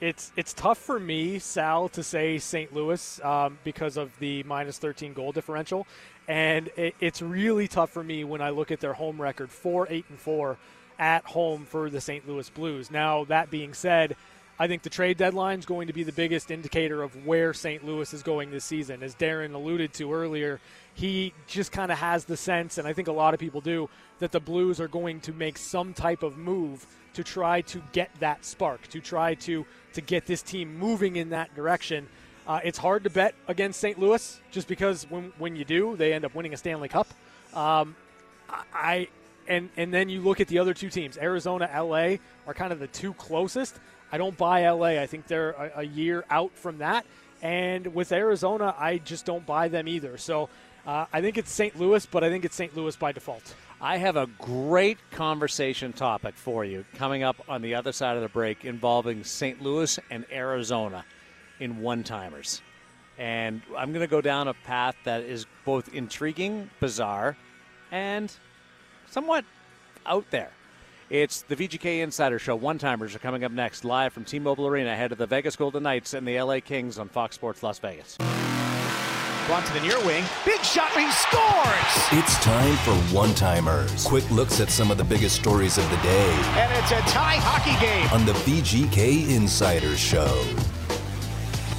It's 0.00 0.32
it's 0.36 0.52
tough 0.52 0.78
for 0.78 0.98
me, 0.98 1.38
Sal, 1.38 1.88
to 1.90 2.02
say 2.02 2.38
St. 2.38 2.74
Louis 2.74 3.22
um, 3.22 3.58
because 3.64 3.96
of 3.96 4.18
the 4.18 4.42
minus 4.44 4.78
13 4.78 5.12
goal 5.12 5.32
differential, 5.32 5.86
and 6.26 6.68
it, 6.76 6.94
it's 7.00 7.20
really 7.20 7.68
tough 7.68 7.90
for 7.90 8.02
me 8.02 8.24
when 8.24 8.40
I 8.40 8.50
look 8.50 8.70
at 8.70 8.80
their 8.80 8.94
home 8.94 9.20
record, 9.20 9.50
four 9.50 9.86
eight 9.90 10.06
and 10.08 10.18
four 10.18 10.56
at 10.98 11.24
home 11.24 11.64
for 11.64 11.90
the 11.90 12.00
St. 12.00 12.26
Louis 12.28 12.48
Blues. 12.50 12.90
Now 12.90 13.24
that 13.24 13.50
being 13.50 13.74
said, 13.74 14.16
I 14.60 14.68
think 14.68 14.82
the 14.82 14.90
trade 14.90 15.16
deadline 15.16 15.58
is 15.58 15.64
going 15.64 15.86
to 15.86 15.94
be 15.94 16.02
the 16.02 16.12
biggest 16.12 16.50
indicator 16.50 17.02
of 17.02 17.26
where 17.26 17.54
St. 17.54 17.82
Louis 17.82 18.12
is 18.12 18.22
going 18.22 18.50
this 18.50 18.62
season. 18.62 19.02
As 19.02 19.14
Darren 19.14 19.54
alluded 19.54 19.94
to 19.94 20.12
earlier, 20.12 20.60
he 20.92 21.32
just 21.46 21.72
kind 21.72 21.90
of 21.90 21.96
has 21.96 22.26
the 22.26 22.36
sense, 22.36 22.76
and 22.76 22.86
I 22.86 22.92
think 22.92 23.08
a 23.08 23.12
lot 23.12 23.32
of 23.32 23.40
people 23.40 23.62
do, 23.62 23.88
that 24.18 24.32
the 24.32 24.38
Blues 24.38 24.78
are 24.78 24.86
going 24.86 25.22
to 25.22 25.32
make 25.32 25.56
some 25.56 25.94
type 25.94 26.22
of 26.22 26.36
move 26.36 26.84
to 27.14 27.24
try 27.24 27.62
to 27.62 27.82
get 27.92 28.10
that 28.20 28.44
spark, 28.44 28.86
to 28.88 29.00
try 29.00 29.34
to 29.36 29.64
to 29.94 30.00
get 30.02 30.26
this 30.26 30.42
team 30.42 30.78
moving 30.78 31.16
in 31.16 31.30
that 31.30 31.54
direction. 31.54 32.06
Uh, 32.46 32.60
it's 32.62 32.78
hard 32.78 33.02
to 33.04 33.10
bet 33.10 33.34
against 33.48 33.80
St. 33.80 33.98
Louis 33.98 34.40
just 34.50 34.68
because 34.68 35.04
when 35.08 35.32
when 35.38 35.56
you 35.56 35.64
do, 35.64 35.96
they 35.96 36.12
end 36.12 36.26
up 36.26 36.34
winning 36.34 36.52
a 36.52 36.58
Stanley 36.58 36.88
Cup. 36.88 37.08
Um, 37.54 37.96
I 38.74 39.08
and 39.48 39.70
and 39.78 39.92
then 39.92 40.10
you 40.10 40.20
look 40.20 40.38
at 40.38 40.48
the 40.48 40.58
other 40.58 40.74
two 40.74 40.90
teams, 40.90 41.16
Arizona, 41.16 41.70
LA, 41.74 42.16
are 42.46 42.52
kind 42.52 42.74
of 42.74 42.78
the 42.78 42.88
two 42.88 43.14
closest. 43.14 43.74
I 44.12 44.18
don't 44.18 44.36
buy 44.36 44.68
LA. 44.68 45.00
I 45.00 45.06
think 45.06 45.26
they're 45.26 45.50
a, 45.50 45.72
a 45.76 45.82
year 45.82 46.24
out 46.30 46.52
from 46.54 46.78
that. 46.78 47.06
And 47.42 47.94
with 47.94 48.12
Arizona, 48.12 48.74
I 48.78 48.98
just 48.98 49.24
don't 49.24 49.46
buy 49.46 49.68
them 49.68 49.88
either. 49.88 50.18
So 50.18 50.48
uh, 50.86 51.06
I 51.12 51.20
think 51.20 51.38
it's 51.38 51.50
St. 51.50 51.78
Louis, 51.78 52.04
but 52.06 52.24
I 52.24 52.28
think 52.28 52.44
it's 52.44 52.56
St. 52.56 52.76
Louis 52.76 52.96
by 52.96 53.12
default. 53.12 53.54
I 53.80 53.96
have 53.96 54.16
a 54.16 54.26
great 54.38 54.98
conversation 55.10 55.92
topic 55.92 56.34
for 56.34 56.64
you 56.64 56.84
coming 56.96 57.22
up 57.22 57.36
on 57.48 57.62
the 57.62 57.74
other 57.74 57.92
side 57.92 58.16
of 58.16 58.22
the 58.22 58.28
break 58.28 58.64
involving 58.64 59.24
St. 59.24 59.62
Louis 59.62 59.98
and 60.10 60.26
Arizona 60.30 61.04
in 61.58 61.80
one 61.80 62.04
timers. 62.04 62.60
And 63.16 63.62
I'm 63.76 63.92
going 63.92 64.00
to 64.00 64.10
go 64.10 64.20
down 64.20 64.48
a 64.48 64.54
path 64.54 64.96
that 65.04 65.22
is 65.22 65.46
both 65.64 65.94
intriguing, 65.94 66.70
bizarre, 66.80 67.36
and 67.90 68.32
somewhat 69.10 69.44
out 70.06 70.24
there. 70.30 70.50
It's 71.10 71.42
the 71.42 71.56
VGK 71.56 72.02
Insider 72.02 72.38
Show. 72.38 72.54
One 72.54 72.78
timers 72.78 73.16
are 73.16 73.18
coming 73.18 73.42
up 73.42 73.50
next, 73.50 73.84
live 73.84 74.12
from 74.12 74.24
T 74.24 74.38
Mobile 74.38 74.68
Arena, 74.68 74.92
ahead 74.92 75.10
of 75.10 75.18
the 75.18 75.26
Vegas 75.26 75.56
Golden 75.56 75.82
Knights 75.82 76.14
and 76.14 76.26
the 76.26 76.40
LA 76.40 76.60
Kings 76.60 77.00
on 77.00 77.08
Fox 77.08 77.34
Sports 77.34 77.64
Las 77.64 77.80
Vegas. 77.80 78.16
Blunt 79.48 79.66
to 79.66 79.72
the 79.72 79.80
near 79.80 79.98
wing. 80.06 80.24
Big 80.44 80.60
shot. 80.60 80.92
He 80.92 81.10
scores. 81.10 82.22
It's 82.22 82.38
time 82.44 82.76
for 82.84 82.94
one 83.12 83.34
timers. 83.34 84.04
Quick 84.06 84.30
looks 84.30 84.60
at 84.60 84.70
some 84.70 84.92
of 84.92 84.98
the 84.98 85.04
biggest 85.04 85.34
stories 85.34 85.76
of 85.78 85.90
the 85.90 85.96
day 85.96 86.30
And 86.54 86.72
it's 86.78 86.92
a 86.92 87.00
tie 87.10 87.38
hockey 87.40 87.74
game. 87.84 88.08
on 88.12 88.24
the 88.24 88.32
VGK 88.44 89.30
Insider 89.34 89.96
Show. 89.96 90.44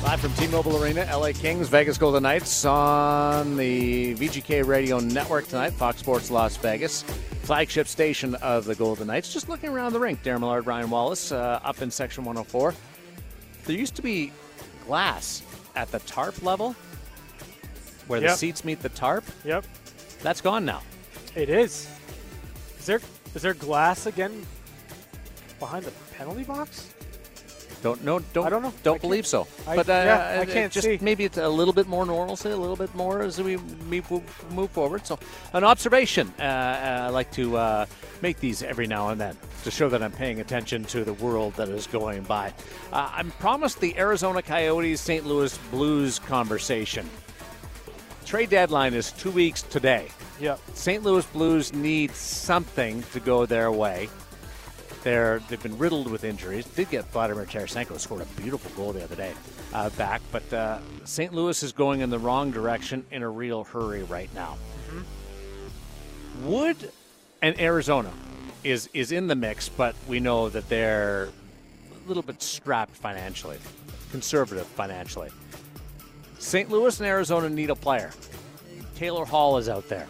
Live 0.03 0.19
from 0.19 0.33
T-Mobile 0.33 0.83
Arena, 0.83 1.05
LA 1.15 1.31
Kings, 1.31 1.69
Vegas 1.69 1.97
Golden 1.97 2.23
Knights 2.23 2.65
on 2.65 3.55
the 3.55 4.15
VGK 4.15 4.65
Radio 4.65 4.99
Network 4.99 5.47
tonight, 5.47 5.71
Fox 5.73 5.99
Sports 5.99 6.31
Las 6.31 6.57
Vegas, 6.57 7.03
flagship 7.43 7.87
station 7.87 8.35
of 8.35 8.65
the 8.65 8.73
Golden 8.75 9.07
Knights. 9.07 9.31
Just 9.31 9.47
looking 9.47 9.69
around 9.69 9.93
the 9.93 9.99
rink, 9.99 10.21
Darren 10.23 10.39
Millard, 10.41 10.65
Ryan 10.65 10.89
Wallace, 10.89 11.31
uh, 11.31 11.59
up 11.63 11.81
in 11.81 11.91
Section 11.91 12.23
104. 12.25 12.73
There 13.65 13.75
used 13.75 13.95
to 13.95 14.01
be 14.01 14.31
glass 14.87 15.43
at 15.75 15.91
the 15.91 15.99
tarp 15.99 16.41
level, 16.43 16.75
where 18.07 18.19
the 18.19 18.35
seats 18.35 18.65
meet 18.65 18.81
the 18.81 18.89
tarp. 18.89 19.23
Yep, 19.45 19.65
That's 20.21 20.41
gone 20.41 20.65
now. 20.65 20.81
it 21.35 21.49
is. 21.49 21.87
Is 22.79 22.85
there 22.87 22.99
is 23.35 23.43
there 23.43 23.53
glass 23.53 24.07
again 24.07 24.45
behind 25.59 25.85
the 25.85 25.91
penalty 26.17 26.43
box? 26.43 26.91
Don't 27.81 28.03
no, 28.03 28.19
don't 28.33 28.45
I 28.45 28.49
don't 28.49 28.61
know. 28.61 28.73
Don't 28.83 28.95
I 28.95 28.99
believe 28.99 29.25
so. 29.25 29.47
I- 29.67 29.75
but 29.75 29.89
uh, 29.89 29.93
yeah, 29.93 30.39
I 30.41 30.45
can't 30.45 30.71
just 30.71 30.85
see. 30.85 30.99
maybe 31.01 31.23
it's 31.25 31.37
a 31.37 31.49
little 31.49 31.73
bit 31.73 31.87
more 31.87 32.05
normalcy, 32.05 32.49
a 32.51 32.57
little 32.57 32.75
bit 32.75 32.93
more 32.93 33.21
as 33.21 33.41
we 33.41 33.57
move, 33.57 34.11
move 34.51 34.69
forward. 34.71 35.05
So, 35.07 35.17
an 35.53 35.63
observation. 35.63 36.31
Uh, 36.39 36.43
uh, 36.43 37.03
I 37.05 37.09
like 37.09 37.31
to 37.33 37.57
uh, 37.57 37.85
make 38.21 38.39
these 38.39 38.61
every 38.61 38.85
now 38.87 39.09
and 39.09 39.19
then 39.19 39.35
to 39.63 39.71
show 39.71 39.89
that 39.89 40.03
I'm 40.03 40.11
paying 40.11 40.39
attention 40.41 40.83
to 40.85 41.03
the 41.03 41.13
world 41.13 41.55
that 41.55 41.69
is 41.69 41.87
going 41.87 42.21
by. 42.23 42.53
Uh, 42.93 43.09
I'm 43.13 43.31
promised 43.31 43.79
the 43.79 43.97
Arizona 43.97 44.41
Coyotes 44.43 45.01
St. 45.01 45.25
Louis 45.25 45.57
Blues 45.71 46.19
conversation. 46.19 47.09
Trade 48.25 48.49
deadline 48.51 48.93
is 48.93 49.11
two 49.11 49.31
weeks 49.31 49.63
today. 49.63 50.07
Yep. 50.39 50.59
St. 50.73 51.03
Louis 51.03 51.25
Blues 51.27 51.73
need 51.73 52.11
something 52.11 53.03
to 53.13 53.19
go 53.19 53.45
their 53.45 53.71
way. 53.71 54.07
They're 55.03 55.39
they've 55.49 55.61
been 55.61 55.77
riddled 55.77 56.09
with 56.09 56.23
injuries. 56.23 56.65
Did 56.65 56.89
get 56.89 57.05
Vladimir 57.11 57.45
Tarasenko 57.45 57.99
scored 57.99 58.21
a 58.21 58.41
beautiful 58.41 58.71
goal 58.71 58.93
the 58.93 59.03
other 59.03 59.15
day 59.15 59.33
uh, 59.73 59.89
back, 59.91 60.21
but 60.31 60.53
uh, 60.53 60.79
St. 61.05 61.33
Louis 61.33 61.61
is 61.63 61.71
going 61.71 62.01
in 62.01 62.09
the 62.09 62.19
wrong 62.19 62.51
direction 62.51 63.05
in 63.11 63.23
a 63.23 63.29
real 63.29 63.63
hurry 63.63 64.03
right 64.03 64.29
now. 64.35 64.57
Would 66.43 66.91
and 67.41 67.59
Arizona 67.59 68.11
is 68.63 68.89
is 68.93 69.11
in 69.11 69.27
the 69.27 69.35
mix, 69.35 69.69
but 69.69 69.95
we 70.07 70.19
know 70.19 70.49
that 70.49 70.69
they're 70.69 71.29
a 72.05 72.07
little 72.07 72.23
bit 72.23 72.41
strapped 72.41 72.95
financially, 72.95 73.57
conservative 74.11 74.67
financially. 74.67 75.29
St. 76.37 76.69
Louis 76.69 76.99
and 76.99 77.07
Arizona 77.07 77.49
need 77.49 77.69
a 77.69 77.75
player. 77.75 78.11
Taylor 78.95 79.25
Hall 79.25 79.57
is 79.57 79.67
out 79.69 79.87
there. 79.89 80.07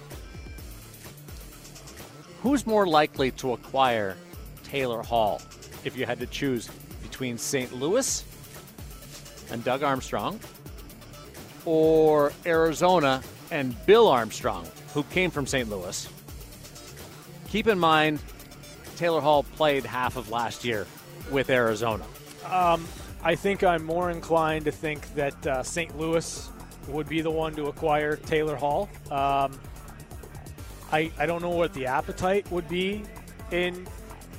Who's 2.41 2.65
more 2.65 2.87
likely 2.87 3.31
to 3.31 3.53
acquire 3.53 4.17
Taylor 4.71 5.03
Hall 5.03 5.41
if 5.83 5.97
you 5.97 6.05
had 6.05 6.19
to 6.19 6.25
choose 6.25 6.69
between 7.03 7.37
St. 7.37 7.73
Louis 7.73 8.23
and 9.51 9.61
Doug 9.65 9.83
Armstrong, 9.83 10.39
or 11.65 12.31
Arizona 12.45 13.21
and 13.51 13.75
Bill 13.85 14.07
Armstrong, 14.07 14.65
who 14.93 15.03
came 15.03 15.29
from 15.29 15.45
St. 15.45 15.69
Louis. 15.69 16.07
Keep 17.49 17.67
in 17.67 17.77
mind, 17.77 18.19
Taylor 18.95 19.19
Hall 19.19 19.43
played 19.43 19.85
half 19.85 20.15
of 20.15 20.31
last 20.31 20.63
year 20.63 20.87
with 21.29 21.49
Arizona. 21.49 22.05
Um, 22.49 22.87
I 23.23 23.35
think 23.35 23.63
I'm 23.63 23.83
more 23.83 24.09
inclined 24.09 24.65
to 24.65 24.71
think 24.71 25.13
that 25.15 25.47
uh, 25.47 25.63
St. 25.63 25.97
Louis 25.99 26.49
would 26.87 27.09
be 27.09 27.19
the 27.19 27.29
one 27.29 27.53
to 27.55 27.67
acquire 27.67 28.15
Taylor 28.15 28.55
Hall. 28.55 28.87
Um, 29.11 29.59
I, 30.93 31.11
I 31.19 31.25
don't 31.25 31.41
know 31.41 31.49
what 31.49 31.73
the 31.73 31.87
appetite 31.87 32.49
would 32.51 32.69
be 32.69 33.03
in 33.51 33.85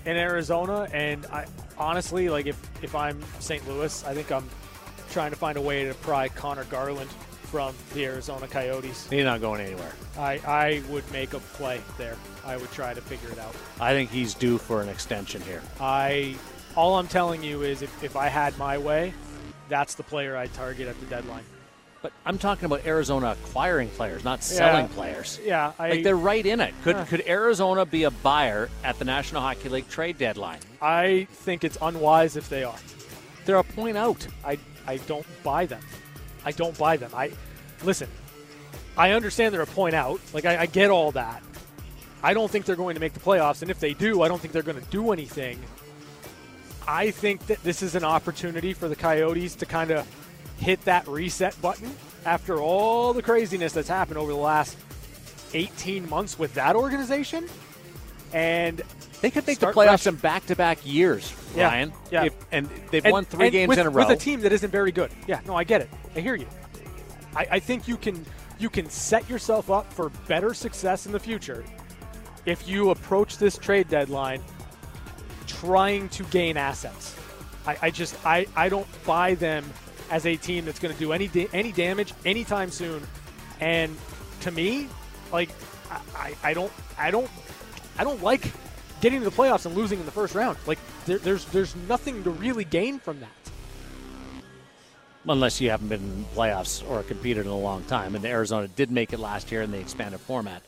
in 0.05 0.17
Arizona, 0.17 0.89
and 0.93 1.27
I 1.27 1.47
honestly 1.79 2.29
like 2.29 2.47
if 2.47 2.59
if 2.83 2.95
I'm 2.95 3.21
St. 3.41 3.67
Louis, 3.69 4.05
I 4.05 4.15
think 4.15 4.31
I'm 4.33 4.49
trying 5.11 5.31
to 5.31 5.37
find 5.37 5.59
a 5.59 5.61
way 5.61 5.85
to 5.85 5.95
pry 5.95 6.29
Conor 6.29 6.65
Garland 6.65 7.11
from 7.53 7.75
the 7.93 8.07
Arizona 8.07 8.49
Coyotes. 8.49 9.09
He's 9.11 9.25
not 9.25 9.43
going 9.43 9.61
anywhere. 9.61 9.93
I, 10.17 10.41
I 10.47 10.83
would 10.89 11.11
make 11.13 11.35
a 11.35 11.39
play 11.39 11.83
there. 11.99 12.17
I 12.47 12.57
would 12.57 12.73
try 12.73 12.95
to 12.95 13.01
figure 13.03 13.29
it 13.31 13.39
out. 13.39 13.55
I 13.79 13.93
think 13.93 14.11
he's 14.11 14.33
due 14.33 14.57
for 14.57 14.81
an 14.81 14.89
extension 14.89 15.43
here. 15.43 15.63
I 15.79 16.35
all 16.77 16.97
I'm 16.97 17.09
telling 17.09 17.43
you 17.43 17.63
is 17.63 17.83
if, 17.83 18.03
if 18.03 18.17
I 18.17 18.29
had 18.29 18.57
my 18.57 18.79
way, 18.79 19.13
that's 19.69 19.95
the 19.95 20.03
player 20.03 20.37
I'd 20.37 20.53
target 20.55 20.89
at 20.89 20.99
the 21.01 21.07
deadline. 21.07 21.45
But 22.03 22.13
I'm 22.27 22.37
talking 22.37 22.65
about 22.65 22.85
Arizona 22.85 23.37
acquiring 23.41 23.89
players, 23.91 24.25
not 24.25 24.43
selling 24.43 24.87
Yeah. 24.87 24.95
players. 24.95 25.39
Yeah, 25.45 25.73
I, 25.79 25.91
like 25.91 26.03
they're 26.03 26.17
right 26.17 26.45
in 26.45 26.59
it. 26.61 26.75
Could 26.83 26.97
Huh. 26.97 27.05
could 27.05 27.23
Arizona 27.29 27.87
be 27.87 28.03
a 28.05 28.11
buyer 28.11 28.69
at 28.83 28.99
the 28.99 29.05
National 29.05 29.41
Hockey 29.41 29.69
League 29.69 29.89
trade 29.89 30.19
deadline? 30.19 30.59
I 30.81 31.29
think 31.31 31.63
it's 31.63 31.79
unwise 31.81 32.37
if 32.37 32.49
they 32.49 32.65
are. 32.65 32.75
They're 33.47 33.57
a 33.59 33.65
point 33.65 33.97
out. 33.97 34.27
I 34.45 34.59
I 34.87 34.97
don't 34.97 35.25
buy 35.45 35.67
them. 35.67 35.81
I 36.45 36.51
don't 36.51 36.77
buy 36.77 36.97
them. 36.97 37.13
I 37.15 37.31
listen. 37.85 38.09
I 38.97 39.13
understand 39.13 39.55
they're 39.55 39.63
a 39.63 39.67
point 39.67 39.95
out. 39.95 40.21
Like 40.35 40.45
I, 40.45 40.63
I 40.63 40.67
get 40.67 40.91
all 40.91 41.13
that. 41.13 41.41
I 42.25 42.35
don't 42.35 42.51
think 42.51 42.65
they're 42.65 42.77
going 42.77 42.95
to 42.95 43.01
make 43.01 43.15
the 43.15 43.21
playoffs, 43.21 43.63
and 43.63 43.71
if 43.71 43.79
they 43.81 43.95
do, 43.95 44.23
I 44.23 44.29
don't 44.29 44.41
think 44.41 44.53
they're 44.53 44.63
going 44.63 44.81
to 44.81 44.91
do 44.91 45.13
anything. 45.13 45.59
I 46.87 47.11
think 47.13 47.47
that 47.47 47.63
this 47.63 47.81
is 47.83 47.95
an 47.95 48.05
opportunity 48.05 48.73
for 48.75 48.89
the 48.89 48.97
Coyotes 48.97 49.55
to 49.57 49.67
kind 49.67 49.91
of 49.93 50.07
hit 50.63 50.81
that 50.85 51.07
reset 51.09 51.61
button 51.61 51.91
after 52.25 52.61
all 52.61 53.13
the 53.13 53.23
craziness 53.23 53.73
that's 53.73 53.89
happened 53.89 54.17
over 54.19 54.31
the 54.31 54.39
last 54.39 54.79
18 55.55 56.09
months 56.09 56.39
with 56.39 56.55
that 56.55 56.77
organization. 56.77 57.49
And 58.33 58.81
They 59.21 59.31
could 59.31 59.47
make 59.47 59.59
the 59.59 59.67
playoffs 59.67 60.07
in 60.07 60.15
back-to-back 60.15 60.79
years, 60.87 61.35
Yeah, 61.55 61.67
Ryan. 61.69 61.93
yeah. 62.11 62.25
If- 62.25 62.35
and 62.53 62.69
they've 62.91 63.05
And- 63.05 63.13
won 63.13 63.25
three 63.25 63.51
games 63.51 63.69
with, 63.69 63.79
in 63.79 63.87
a 63.87 63.91
row. 63.91 64.07
with 64.07 64.17
a 64.17 64.21
team 64.21 64.41
that 64.41 64.53
isn't 64.53 64.71
very 64.71 64.93
good. 64.93 65.11
Yeah, 65.27 65.41
no, 65.47 65.55
I 65.57 65.65
get 65.65 65.81
it. 65.83 65.91
I 66.17 66.21
hear 66.21 66.35
you. 66.35 66.47
I, 67.37 67.47
I 67.53 67.59
think 67.61 67.89
you 67.89 67.97
can 67.97 68.25
you 68.59 68.71
can 68.71 68.89
set 68.89 69.29
yourself 69.29 69.71
up 69.71 69.93
for 69.93 70.11
better 70.29 70.55
success 70.55 71.07
in 71.07 71.13
the 71.13 71.19
future 71.19 71.65
if 72.47 72.69
you 72.69 72.91
approach 72.91 73.39
this 73.39 73.59
trade 73.59 73.89
deadline 73.89 74.41
trying 75.49 76.09
to 76.11 76.23
gain 76.25 76.57
assets. 76.57 77.17
I, 77.67 77.77
I 77.83 77.91
just 77.91 78.15
I, 78.25 78.47
I 78.55 78.69
don't 78.69 78.87
buy 79.05 79.35
them 79.35 79.65
as 80.13 80.27
a 80.27 80.37
team 80.37 80.67
that's 80.67 80.79
going 80.79 80.93
to 80.95 81.01
do 81.01 81.13
any 81.13 81.27
da- 81.27 81.49
any 81.55 81.73
damage 81.73 82.13
anytime 82.25 82.71
soon. 82.71 83.03
And 83.61 83.97
to 84.43 84.51
me, 84.51 84.89
like 85.33 85.49
I, 85.91 86.01
I, 86.15 86.51
I 86.51 86.55
don't 86.55 86.73
I 86.99 87.11
don't 87.11 87.31
I 87.99 88.05
don't 88.05 88.23
like 88.23 88.53
getting 89.01 89.21
to 89.21 89.25
the 89.25 89.35
playoffs 89.35 89.67
and 89.67 89.75
losing 89.75 89.99
in 89.99 90.05
the 90.05 90.13
first 90.13 90.35
round. 90.35 90.59
Like 90.67 90.79
there, 91.07 91.19
there's 91.19 91.47
there's 91.47 91.75
nothing 91.89 92.23
to 92.25 92.31
really 92.31 92.65
gain 92.65 92.99
from 93.01 93.21
that. 93.21 93.31
unless 95.29 95.61
you 95.61 95.71
haven't 95.71 95.89
been 95.89 96.03
in 96.03 96.25
playoffs 96.37 96.89
or 96.91 97.03
competed 97.05 97.47
in 97.47 97.53
a 97.53 97.59
long 97.59 97.83
time. 97.85 98.15
And 98.15 98.25
Arizona 98.25 98.69
did 98.69 98.91
make 98.91 99.13
it 99.13 99.19
last 99.19 99.51
year 99.51 99.63
in 99.63 99.71
the 99.71 99.79
expanded 99.79 100.21
format, 100.21 100.63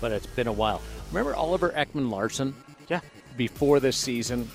but 0.00 0.10
it's 0.12 0.26
been 0.26 0.46
a 0.46 0.52
while. 0.52 0.80
Remember 1.10 1.34
Oliver 1.34 1.70
Ekman-Larsson? 1.70 2.54
Yeah. 2.88 3.00
Before 3.36 3.80
this 3.80 3.96
season, 3.96 4.48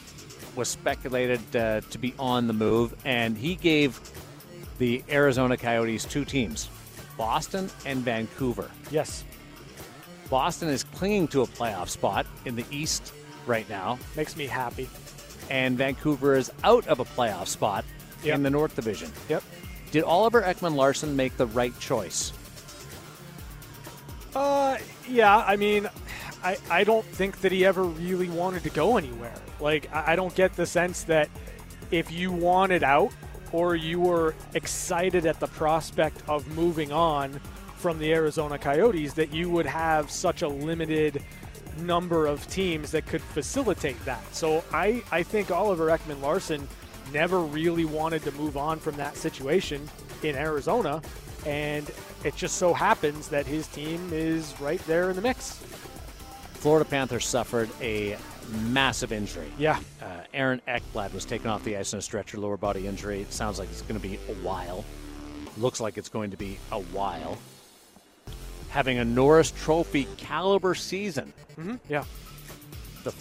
was 0.56 0.68
speculated 0.70 1.56
uh, 1.56 1.82
to 1.92 1.98
be 1.98 2.14
on 2.18 2.48
the 2.48 2.54
move, 2.54 2.94
and 3.06 3.38
he 3.38 3.56
gave 3.56 4.00
the 4.82 5.04
Arizona 5.12 5.56
Coyotes 5.56 6.06
two 6.06 6.26
teams, 6.26 6.68
Boston 7.16 7.70
and 7.86 8.00
Vancouver. 8.00 8.72
Yes. 8.90 9.24
Boston 10.28 10.70
is 10.70 10.84
clinging 10.84 11.28
to 11.28 11.44
a 11.44 11.46
playoff 11.46 11.88
spot 11.88 12.26
in 12.46 12.56
the 12.56 12.66
East 12.72 13.14
right 13.46 13.70
now. 13.70 14.00
Makes 14.18 14.36
me 14.36 14.48
happy. 14.48 14.90
And 15.52 15.78
Vancouver 15.78 16.36
is 16.36 16.52
out 16.64 16.88
of 16.88 17.00
a 17.00 17.06
playoff 17.06 17.46
spot 17.46 17.86
Yep. 18.24 18.36
in 18.36 18.42
the 18.44 18.50
North 18.50 18.76
Division. 18.76 19.12
Yep. 19.30 19.44
Did 19.92 20.04
Oliver 20.04 20.42
Ekman-Larsson 20.42 21.16
make 21.16 21.38
the 21.38 21.46
right 21.46 21.78
choice? 21.80 22.34
Uh, 24.34 24.80
yeah. 25.08 25.38
I 25.38 25.58
mean, 25.58 25.88
I 26.44 26.58
I 26.72 26.84
don't 26.86 27.06
think 27.06 27.42
that 27.42 27.52
he 27.52 27.66
ever 27.68 27.84
really 27.84 28.30
wanted 28.30 28.64
to 28.64 28.72
go 28.72 28.98
anywhere. 28.98 29.36
Like 29.60 29.94
I, 29.94 30.14
I 30.14 30.16
don't 30.16 30.34
get 30.34 30.56
the 30.56 30.66
sense 30.66 31.04
that 31.04 31.30
if 31.92 32.12
you 32.12 32.32
wanted 32.32 32.82
out 32.82 33.12
or 33.54 33.76
you 33.76 34.00
were 34.00 34.36
excited 34.54 35.26
at 35.26 35.40
the 35.40 35.48
prospect 35.48 36.22
of 36.28 36.48
moving 36.56 36.92
on 36.92 37.40
from 37.76 37.98
the 38.00 38.14
Arizona 38.14 38.58
Coyotes, 38.58 39.14
that 39.14 39.34
you 39.34 39.50
would 39.50 39.66
have 39.66 40.12
such 40.12 40.42
a 40.42 40.48
limited 40.48 41.24
number 41.80 42.28
of 42.28 42.46
teams 42.48 42.92
that 42.92 43.06
could 43.08 43.22
facilitate 43.22 44.04
that. 44.06 44.22
So 44.36 44.64
I 44.74 45.04
I 45.12 45.24
think 45.24 45.52
Oliver 45.52 45.88
Ekman-Larsson 45.88 46.68
never 47.12 47.40
really 47.40 47.86
wanted 47.86 48.22
to 48.24 48.32
move 48.34 48.58
on 48.58 48.80
from 48.80 48.96
that 48.98 49.18
situation 49.18 49.90
in 50.24 50.36
Arizona. 50.36 51.02
And 51.46 51.90
it 52.24 52.36
just 52.36 52.58
so 52.58 52.74
happens 52.74 53.28
that 53.30 53.48
his 53.48 53.68
team 53.68 54.10
is 54.14 54.54
right 54.62 54.80
there 54.86 55.10
in 55.10 55.16
the 55.16 55.22
mix. 55.22 55.60
Florida 56.54 56.88
Panthers 56.88 57.26
suffered 57.26 57.70
a 57.82 58.18
massive 58.52 59.12
injury. 59.12 59.52
Yeah. 59.58 59.80
Uh, 60.02 60.22
Aaron 60.34 60.62
Ekblad 60.68 61.14
was 61.14 61.26
taken 61.26 61.50
off 61.50 61.64
the 61.64 61.78
ice 61.78 61.94
in 61.94 62.00
a 62.00 62.02
stretcher 62.02 62.38
lower 62.38 62.58
body 62.58 62.88
injury. 62.88 63.22
It 63.22 63.34
sounds 63.34 63.60
like 63.60 63.70
it's 63.70 63.82
going 63.82 64.00
to 64.00 64.08
be 64.08 64.16
a 64.16 64.34
while. 64.44 64.86
Looks 65.58 65.80
like 65.80 65.98
it's 65.98 66.10
going 66.10 66.32
to 66.32 66.38
be 66.38 66.58
a 66.72 66.80
while. 66.80 67.38
Having 68.70 69.00
a 69.00 69.06
Norris 69.06 69.52
Trophy 69.52 70.08
caliber 70.18 70.76
season. 70.76 71.34
Mm-hmm. 71.58 71.76
Yeah. 71.90 72.06
The 73.04 73.12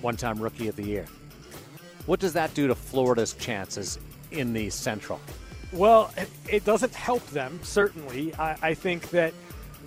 one 0.00 0.16
time 0.16 0.38
rookie 0.38 0.68
of 0.68 0.76
the 0.76 0.84
year. 0.84 1.06
What 2.06 2.20
does 2.20 2.34
that 2.34 2.52
do 2.54 2.66
to 2.68 2.74
Florida's 2.74 3.32
chances 3.34 3.98
in 4.30 4.52
the 4.52 4.70
Central? 4.70 5.20
Well, 5.72 6.12
it, 6.16 6.28
it 6.48 6.64
doesn't 6.64 6.94
help 6.94 7.26
them, 7.28 7.58
certainly. 7.62 8.34
I, 8.34 8.56
I 8.62 8.74
think 8.74 9.10
that 9.10 9.32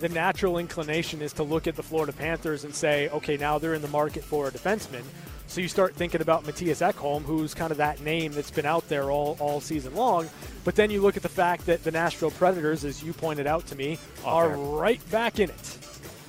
the 0.00 0.08
natural 0.08 0.58
inclination 0.58 1.20
is 1.22 1.32
to 1.34 1.42
look 1.42 1.66
at 1.66 1.76
the 1.76 1.82
Florida 1.82 2.12
Panthers 2.12 2.64
and 2.64 2.74
say, 2.74 3.08
okay, 3.10 3.36
now 3.36 3.58
they're 3.58 3.74
in 3.74 3.82
the 3.82 3.88
market 3.88 4.22
for 4.24 4.48
a 4.48 4.50
defenseman. 4.50 5.02
So 5.46 5.60
you 5.62 5.68
start 5.68 5.94
thinking 5.94 6.20
about 6.20 6.44
Mattias 6.44 6.86
Ekholm, 6.86 7.22
who's 7.22 7.54
kind 7.54 7.70
of 7.70 7.78
that 7.78 8.00
name 8.00 8.32
that's 8.32 8.50
been 8.50 8.66
out 8.66 8.86
there 8.88 9.10
all, 9.10 9.36
all 9.40 9.60
season 9.60 9.94
long. 9.94 10.28
But 10.64 10.74
then 10.76 10.90
you 10.90 11.00
look 11.00 11.16
at 11.16 11.22
the 11.22 11.28
fact 11.28 11.64
that 11.66 11.82
the 11.84 11.90
Nashville 11.90 12.30
Predators, 12.32 12.84
as 12.84 13.02
you 13.02 13.12
pointed 13.14 13.46
out 13.46 13.66
to 13.68 13.74
me, 13.76 13.98
Oh, 14.24 14.28
are 14.30 14.48
they're- 14.48 14.56
right 14.58 15.10
back 15.10 15.38
in 15.38 15.48
it. 15.48 15.78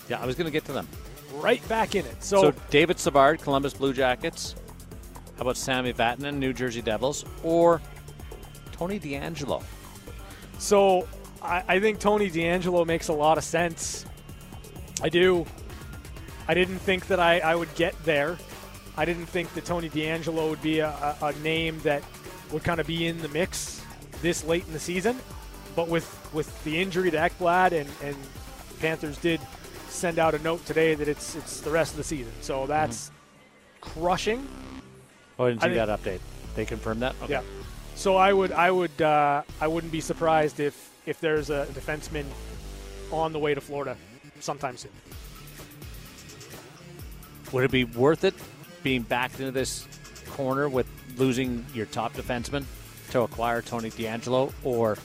Yeah, 0.08 0.22
I 0.22 0.26
was 0.26 0.36
going 0.36 0.46
to 0.46 0.52
get 0.52 0.64
to 0.66 0.72
them. 0.72 0.88
Right 1.34 1.66
back 1.68 1.96
in 1.96 2.06
it. 2.06 2.24
So, 2.24 2.42
So, 2.42 2.54
David 2.70 2.98
Savard, 2.98 3.42
Columbus 3.42 3.74
Blue 3.74 3.94
Jackets. 3.94 4.56
How 5.36 5.42
about 5.42 5.58
Sami 5.58 5.94
Vatanen, 5.94 6.36
New 6.36 6.54
Jersey 6.54 6.82
Devils, 6.82 7.24
or 7.44 7.82
Tony 8.72 9.00
DeAngelo? 9.00 9.62
So 10.58 11.08
I, 11.42 11.64
I 11.68 11.80
think 11.80 12.00
Tony 12.00 12.30
DeAngelo 12.30 12.86
makes 12.86 13.08
a 13.08 13.14
lot 13.14 13.38
of 13.38 13.44
sense. 13.44 14.06
I 15.02 15.10
do. 15.10 15.46
I 16.48 16.54
didn't 16.54 16.80
think 16.80 17.08
that 17.08 17.20
I, 17.20 17.40
I 17.40 17.56
would 17.56 17.74
get 17.76 18.02
there. 18.04 18.38
I 18.98 19.06
didn't 19.06 19.28
think 19.28 19.54
that 19.54 19.66
Tony 19.66 19.90
DeAngelo 19.90 20.50
would 20.50 20.62
be 20.62 20.80
a, 20.80 20.90
a, 20.90 21.28
a 21.28 21.34
name 21.40 21.80
that 21.82 22.04
would 22.52 22.64
kind 22.64 22.80
of 22.80 22.88
be 22.88 23.08
in 23.08 23.22
the 23.22 23.30
mix 23.30 23.82
this 24.22 24.44
late 24.44 24.66
in 24.68 24.74
the 24.74 24.80
season. 24.80 25.18
But 25.76 25.88
with, 25.88 26.30
with 26.34 26.64
the 26.64 26.82
injury 26.82 27.12
to 27.12 27.18
Ekblad 27.18 27.72
and, 27.72 27.90
and 28.04 28.16
Panthers 28.80 29.18
did 29.18 29.40
send 29.88 30.20
out 30.20 30.34
a 30.34 30.40
note 30.40 30.66
today 30.66 30.96
that 30.96 31.08
it's 31.08 31.36
it's 31.36 31.62
the 31.62 31.70
rest 31.70 31.92
of 31.92 31.98
the 31.98 32.04
season. 32.04 32.34
So 32.42 32.66
that's 32.68 33.12
crushing. 33.82 34.48
Oh, 35.38 35.46
I 35.46 35.50
didn't 35.50 35.64
I 35.64 35.68
see 35.68 35.74
think- 35.76 35.88
that 35.88 36.00
update. 36.02 36.20
They 36.56 36.66
confirmed 36.66 37.02
that? 37.04 37.16
Okay. 37.24 37.34
Yeah. 37.34 37.42
So 37.96 38.18
I 38.18 38.34
would 38.34 38.52
I 38.52 38.72
would 38.72 39.02
uh, 39.02 39.44
I 39.62 39.68
wouldn't 39.68 39.92
be 39.94 40.02
surprised 40.02 40.60
if 40.60 40.89
if 41.06 41.20
there's 41.20 41.50
a 41.50 41.66
defenseman 41.72 42.26
on 43.12 43.34
the 43.34 43.40
way 43.40 43.54
to 43.54 43.62
Florida 43.62 43.96
sometime 44.40 44.78
soon. 44.78 44.92
Would 47.52 47.64
it 47.64 47.72
be 47.72 47.84
worth 47.84 48.24
it 48.24 48.36
being 48.84 49.02
backed 49.02 49.40
into 49.40 49.52
this 49.52 49.88
corner 50.32 50.70
with 50.70 50.88
losing 51.18 51.66
your 51.74 51.88
top 51.88 52.14
defenseman 52.14 52.64
to 53.12 53.22
acquire 53.22 53.62
Tony 53.62 53.90
DeAngelo, 53.90 54.54
or 54.64 54.98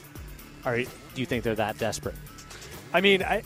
are 0.63 0.77
you- 0.77 0.87
do 1.15 1.21
you 1.21 1.25
think 1.25 1.43
they're 1.43 1.55
that 1.55 1.77
desperate? 1.77 2.15
I 2.93 3.01
mean, 3.01 3.23
I, 3.23 3.41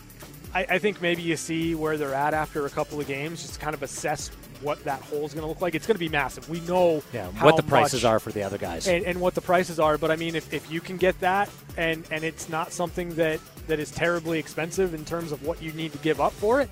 I 0.53 0.65
I 0.71 0.79
think 0.79 1.01
maybe 1.01 1.21
you 1.21 1.37
see 1.37 1.75
where 1.75 1.97
they're 1.97 2.13
at 2.13 2.33
after 2.33 2.65
a 2.65 2.69
couple 2.69 2.99
of 2.99 3.07
games, 3.07 3.41
just 3.41 3.59
kind 3.59 3.73
of 3.73 3.81
assess 3.83 4.29
what 4.61 4.83
that 4.83 5.01
hole 5.01 5.25
is 5.25 5.33
going 5.33 5.43
to 5.43 5.47
look 5.47 5.61
like. 5.61 5.75
It's 5.75 5.87
going 5.87 5.95
to 5.95 5.99
be 5.99 6.09
massive. 6.09 6.49
We 6.49 6.59
know 6.61 7.01
Yeah, 7.13 7.31
how 7.31 7.45
what 7.45 7.55
the 7.57 7.63
prices 7.63 8.03
are 8.05 8.19
for 8.19 8.31
the 8.31 8.43
other 8.43 8.57
guys. 8.57 8.87
and, 8.87 9.05
and 9.05 9.19
what 9.21 9.35
the 9.35 9.41
prices 9.41 9.79
are. 9.79 9.97
But 9.97 10.11
I 10.11 10.15
mean, 10.15 10.35
if, 10.35 10.53
if 10.53 10.69
you 10.71 10.81
can 10.81 10.97
get 10.97 11.19
that, 11.21 11.49
and 11.77 12.03
and 12.11 12.23
it's 12.23 12.49
not 12.49 12.71
something 12.73 13.15
that 13.15 13.39
that 13.67 13.79
is 13.79 13.91
terribly 13.91 14.39
expensive 14.39 14.93
in 14.93 15.05
terms 15.05 15.31
of 15.31 15.43
what 15.45 15.61
you 15.61 15.71
need 15.73 15.91
to 15.93 15.97
give 15.99 16.19
up 16.19 16.33
for 16.33 16.59
it, 16.61 16.69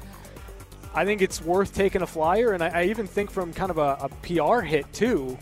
I 0.96 1.06
think 1.06 1.22
it's 1.22 1.42
worth 1.42 1.74
taking 1.74 2.02
a 2.02 2.08
flyer. 2.08 2.54
And 2.54 2.64
I, 2.64 2.70
I 2.70 2.84
even 2.86 3.08
think 3.08 3.30
from 3.32 3.54
kind 3.54 3.70
of 3.72 3.78
a, 3.78 3.98
a 4.02 4.10
PR 4.24 4.62
hit 4.62 4.92
too. 4.94 5.38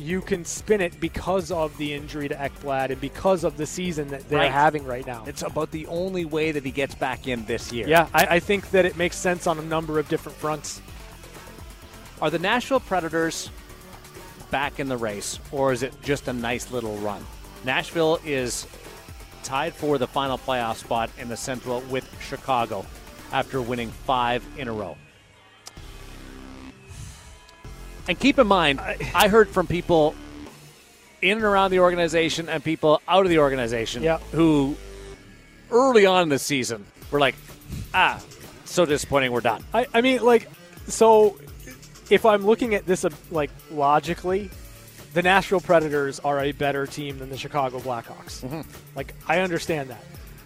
You 0.00 0.20
can 0.20 0.44
spin 0.44 0.80
it 0.80 1.00
because 1.00 1.50
of 1.50 1.76
the 1.76 1.92
injury 1.92 2.28
to 2.28 2.34
Ekblad 2.36 2.90
and 2.90 3.00
because 3.00 3.42
of 3.42 3.56
the 3.56 3.66
season 3.66 4.06
that 4.10 4.28
they're 4.28 4.38
Right. 4.38 4.52
having 4.52 4.84
right 4.84 5.04
now. 5.04 5.24
It's 5.26 5.42
about 5.42 5.72
the 5.72 5.88
only 5.88 6.24
way 6.24 6.52
that 6.52 6.64
he 6.64 6.70
gets 6.70 6.94
back 6.94 7.26
in 7.26 7.44
this 7.46 7.72
year. 7.72 7.88
Yeah, 7.88 8.06
I, 8.14 8.26
I 8.36 8.38
think 8.38 8.70
that 8.70 8.84
it 8.84 8.96
makes 8.96 9.16
sense 9.16 9.48
on 9.48 9.58
a 9.58 9.62
number 9.62 9.98
of 9.98 10.08
different 10.08 10.38
fronts. 10.38 10.80
Are 12.20 12.30
the 12.30 12.38
Nashville 12.38 12.80
Predators 12.80 13.48
back 14.50 14.80
in 14.80 14.88
the 14.88 14.96
race, 14.96 15.38
or 15.52 15.72
is 15.72 15.84
it 15.84 15.94
just 16.02 16.26
a 16.26 16.32
nice 16.32 16.72
little 16.72 16.96
run? 16.96 17.24
Nashville 17.64 18.18
is 18.24 18.66
tied 19.44 19.72
for 19.72 19.98
the 19.98 20.06
final 20.06 20.36
playoff 20.36 20.76
spot 20.76 21.10
in 21.18 21.28
the 21.28 21.36
Central 21.36 21.80
with 21.82 22.08
Chicago 22.20 22.84
after 23.32 23.62
winning 23.62 23.90
five 23.90 24.44
in 24.56 24.66
a 24.66 24.72
row. 24.72 24.96
And 28.08 28.18
keep 28.18 28.38
in 28.38 28.48
mind, 28.48 28.80
I 28.80 29.28
heard 29.28 29.48
from 29.48 29.68
people 29.68 30.16
in 31.22 31.36
and 31.36 31.44
around 31.44 31.70
the 31.70 31.80
organization 31.80 32.48
and 32.48 32.64
people 32.64 33.00
out 33.06 33.26
of 33.26 33.30
the 33.30 33.38
organization 33.38 34.02
who 34.32 34.76
early 35.70 36.06
on 36.06 36.24
in 36.24 36.28
the 36.30 36.38
season 36.38 36.84
were 37.12 37.20
like, 37.20 37.36
ah, 37.94 38.20
so 38.64 38.84
disappointing, 38.84 39.30
we're 39.30 39.40
done. 39.40 39.62
I, 39.72 39.86
I 39.94 40.00
mean, 40.00 40.22
like, 40.22 40.48
so 40.86 41.38
if 42.10 42.24
I'm 42.24 42.44
looking 42.46 42.74
at 42.74 42.86
this 42.86 43.04
uh, 43.04 43.10
like 43.30 43.50
logically, 43.70 44.50
the 45.14 45.22
Nashville 45.22 45.60
Predators 45.60 46.20
are 46.20 46.40
a 46.40 46.52
better 46.52 46.86
team 46.86 47.18
than 47.18 47.30
the 47.30 47.36
Chicago 47.36 47.78
Blackhawks. 47.80 48.64
Like, 48.94 49.14
I 49.26 49.40
understand 49.40 49.90
that. 49.90 50.04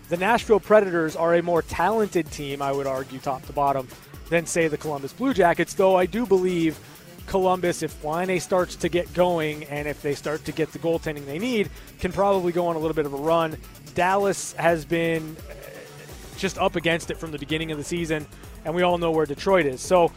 The 0.09 0.17
Nashville 0.17 0.61
Predators 0.61 1.17
are 1.17 1.35
a 1.35 1.43
more 1.43 1.63
talented 1.63 2.31
team, 2.31 2.63
I 2.63 2.71
would 2.71 2.87
argue, 2.87 3.19
top 3.19 3.45
to 3.47 3.53
bottom, 3.53 3.89
than 4.29 4.47
say 4.47 4.69
the 4.69 4.77
Columbus 4.77 5.13
Blue 5.13 5.35
Jackets. 5.35 5.75
Though 5.75 5.97
I 5.97 6.07
do 6.07 6.27
believe 6.27 6.79
Columbus, 7.27 7.83
if 7.83 8.05
Laine 8.05 8.39
starts 8.41 8.77
to 8.77 8.89
get 8.89 9.13
going 9.15 9.65
and 9.65 9.89
if 9.89 10.03
they 10.03 10.15
start 10.15 10.45
to 10.45 10.53
get 10.53 10.73
the 10.73 10.79
goaltending 10.79 11.25
they 11.27 11.39
need, 11.39 11.71
can 11.99 12.13
probably 12.13 12.53
go 12.53 12.67
on 12.67 12.77
a 12.77 12.79
little 12.79 12.95
bit 12.95 13.07
of 13.07 13.15
a 13.15 13.17
run. 13.17 13.57
Dallas 13.95 14.53
has 14.55 14.85
been 14.85 15.37
uh, 15.49 15.55
just 16.37 16.59
up 16.59 16.77
against 16.77 17.11
it 17.11 17.19
from 17.19 17.31
the 17.31 17.39
beginning 17.39 17.73
of 17.73 17.79
the 17.79 17.85
season, 17.85 18.27
and 18.65 18.75
we 18.75 18.83
all 18.83 18.99
know 18.99 19.11
where 19.11 19.27
Detroit 19.27 19.67
is. 19.67 19.81
So, 19.81 20.13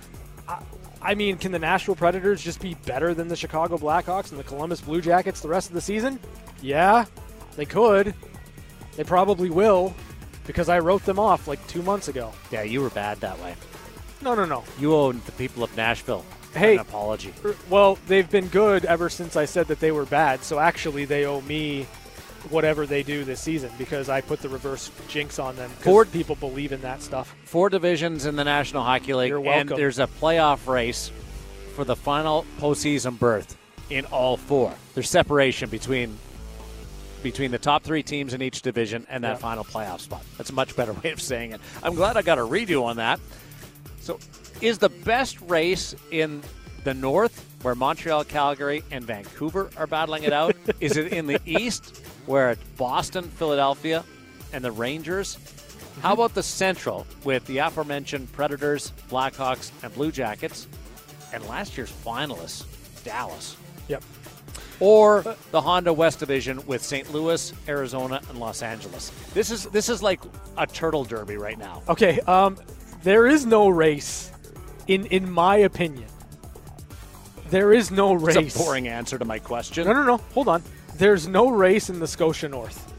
I, 1.06 1.16
mean, 1.16 1.38
can 1.38 1.52
the 1.52 1.60
Nashville 1.60 1.96
Predators 1.96 2.42
just 2.42 2.60
be 2.60 2.74
better 2.86 3.14
than 3.14 3.28
the 3.28 3.36
Chicago 3.36 3.78
Blackhawks 3.78 4.32
and 4.32 4.40
the 4.40 4.44
Columbus 4.44 4.82
Blue 4.82 5.02
Jackets 5.02 5.42
the 5.42 5.48
rest 5.48 5.70
of 5.70 5.74
the 5.74 5.82
season? 5.82 6.20
Yeah, 6.62 7.06
they 7.56 7.66
could. 7.66 8.14
They 8.96 9.04
probably 9.04 9.50
will, 9.50 9.94
because 10.48 10.70
I 10.70 10.80
wrote 10.80 11.06
them 11.06 11.20
off 11.20 11.48
like 11.48 11.66
two 11.68 11.82
months 11.82 12.08
ago. 12.08 12.34
Yeah, 12.52 12.64
you 12.64 12.82
were 12.82 12.90
bad 12.90 13.20
that 13.22 13.40
way. 13.40 13.56
No, 14.22 14.36
no, 14.36 14.46
no. 14.46 14.64
You 14.80 14.94
owe 14.94 15.12
the 15.12 15.32
people 15.34 15.64
of 15.64 15.76
Nashville 15.78 16.26
Hey. 16.54 16.76
an 16.76 16.80
apology. 16.80 17.34
Well, 17.70 18.00
they've 18.08 18.30
been 18.30 18.48
good 18.48 18.86
ever 18.86 19.10
since 19.10 19.36
I 19.36 19.46
said 19.46 19.68
that 19.68 19.80
they 19.82 19.92
were 19.92 20.06
bad. 20.06 20.42
So 20.44 20.58
actually, 20.58 21.06
they 21.06 21.26
owe 21.26 21.42
me 21.42 21.86
whatever 22.52 22.86
they 22.86 23.04
do 23.04 23.24
this 23.24 23.40
season 23.42 23.72
because 23.78 24.10
I 24.10 24.22
put 24.22 24.42
the 24.42 24.50
reverse 24.50 24.90
jinx 25.08 25.40
on 25.40 25.56
them. 25.56 25.70
Ford 25.70 26.12
people 26.12 26.36
believe 26.36 26.72
in 26.72 26.82
that 26.82 27.02
stuff. 27.02 27.36
Four 27.46 27.70
divisions 27.70 28.26
in 28.26 28.36
the 28.36 28.44
National 28.44 28.84
Hockey 28.84 29.14
League, 29.14 29.30
You're 29.30 29.46
and 29.48 29.70
there's 29.70 30.00
a 30.00 30.08
playoff 30.08 30.68
race 30.68 31.12
for 31.76 31.84
the 31.84 31.96
final 31.96 32.46
postseason 32.60 33.18
berth 33.20 33.58
in 33.90 34.06
all 34.06 34.38
four. 34.38 34.74
There's 34.94 35.10
separation 35.10 35.70
between 35.70 36.18
between 37.24 37.50
the 37.50 37.58
top 37.58 37.84
three 37.84 38.04
teams 38.04 38.34
in 38.36 38.42
each 38.44 38.62
division 38.62 39.06
and 39.10 39.24
that 39.24 39.30
Yeah. 39.32 39.36
final 39.38 39.64
playoff 39.64 40.00
spot. 40.00 40.22
That's 40.38 40.52
a 40.52 40.54
much 40.54 40.76
better 40.76 40.94
way 40.94 41.12
of 41.12 41.20
saying 41.20 41.54
it. 41.54 41.62
I'm 41.82 41.96
glad 41.96 42.18
I 42.18 42.22
got 42.22 42.38
a 42.38 42.42
redo 42.42 42.84
on 42.84 42.98
that. 42.98 43.20
So, 44.00 44.20
is 44.62 44.78
the 44.78 44.90
best 44.90 45.42
race 45.42 45.96
in 46.12 46.44
the 46.84 46.94
North, 46.94 47.44
where 47.64 47.74
Montreal, 47.74 48.26
Calgary, 48.26 48.84
and 48.92 49.04
Vancouver 49.04 49.72
are 49.76 49.88
battling 49.88 50.24
it 50.24 50.34
out? 50.34 50.56
is 50.80 50.98
it 50.98 51.12
in 51.14 51.26
the 51.26 51.40
East, 51.48 52.06
where 52.26 52.52
it's 52.52 52.64
Boston, 52.78 53.24
Philadelphia, 53.24 54.04
and 54.54 54.64
the 54.64 54.72
Rangers? 54.72 55.38
How 56.02 56.14
about 56.14 56.34
the 56.34 56.44
Central, 56.44 57.08
with 57.24 57.46
the 57.46 57.60
aforementioned 57.60 58.32
Predators, 58.34 58.92
Blackhawks, 59.10 59.72
and 59.84 59.94
Blue 59.94 60.12
Jackets, 60.12 60.68
and 61.34 61.46
last 61.48 61.78
year's 61.78 61.92
finalists, 61.92 62.66
Dallas? 63.04 63.56
Yep. 63.88 64.04
Or 64.80 65.36
the 65.52 65.62
Honda 65.62 65.94
West 65.94 66.20
Division 66.20 66.66
with 66.68 66.84
St. 66.84 67.12
Louis, 67.14 67.54
Arizona, 67.68 68.22
and 68.30 68.40
Los 68.40 68.62
Angeles. 68.62 69.12
This 69.34 69.50
is 69.50 69.66
this 69.68 69.88
is 69.88 70.04
like 70.04 70.20
a 70.58 70.68
turtle 70.68 71.06
derby 71.06 71.38
right 71.38 71.58
now. 71.58 71.82
Okay, 71.88 72.20
um, 72.22 72.58
there 73.04 73.26
is 73.26 73.46
no 73.46 73.70
race, 73.70 74.32
in 74.88 75.06
in 75.08 75.32
my 75.32 75.58
opinion. 75.58 76.10
There 77.50 77.72
is 77.72 77.90
no 77.90 78.14
race. 78.14 78.56
A 78.58 78.58
boring 78.58 78.90
answer 78.90 79.18
to 79.18 79.24
my 79.24 79.40
question. 79.40 79.88
No, 79.88 79.94
no, 79.94 80.04
no. 80.04 80.18
Hold 80.34 80.50
on. 80.50 80.64
There's 80.98 81.28
no 81.28 81.50
race 81.50 81.90
in 81.90 82.00
the 82.00 82.08
Scotia 82.08 82.48
North. 82.50 82.92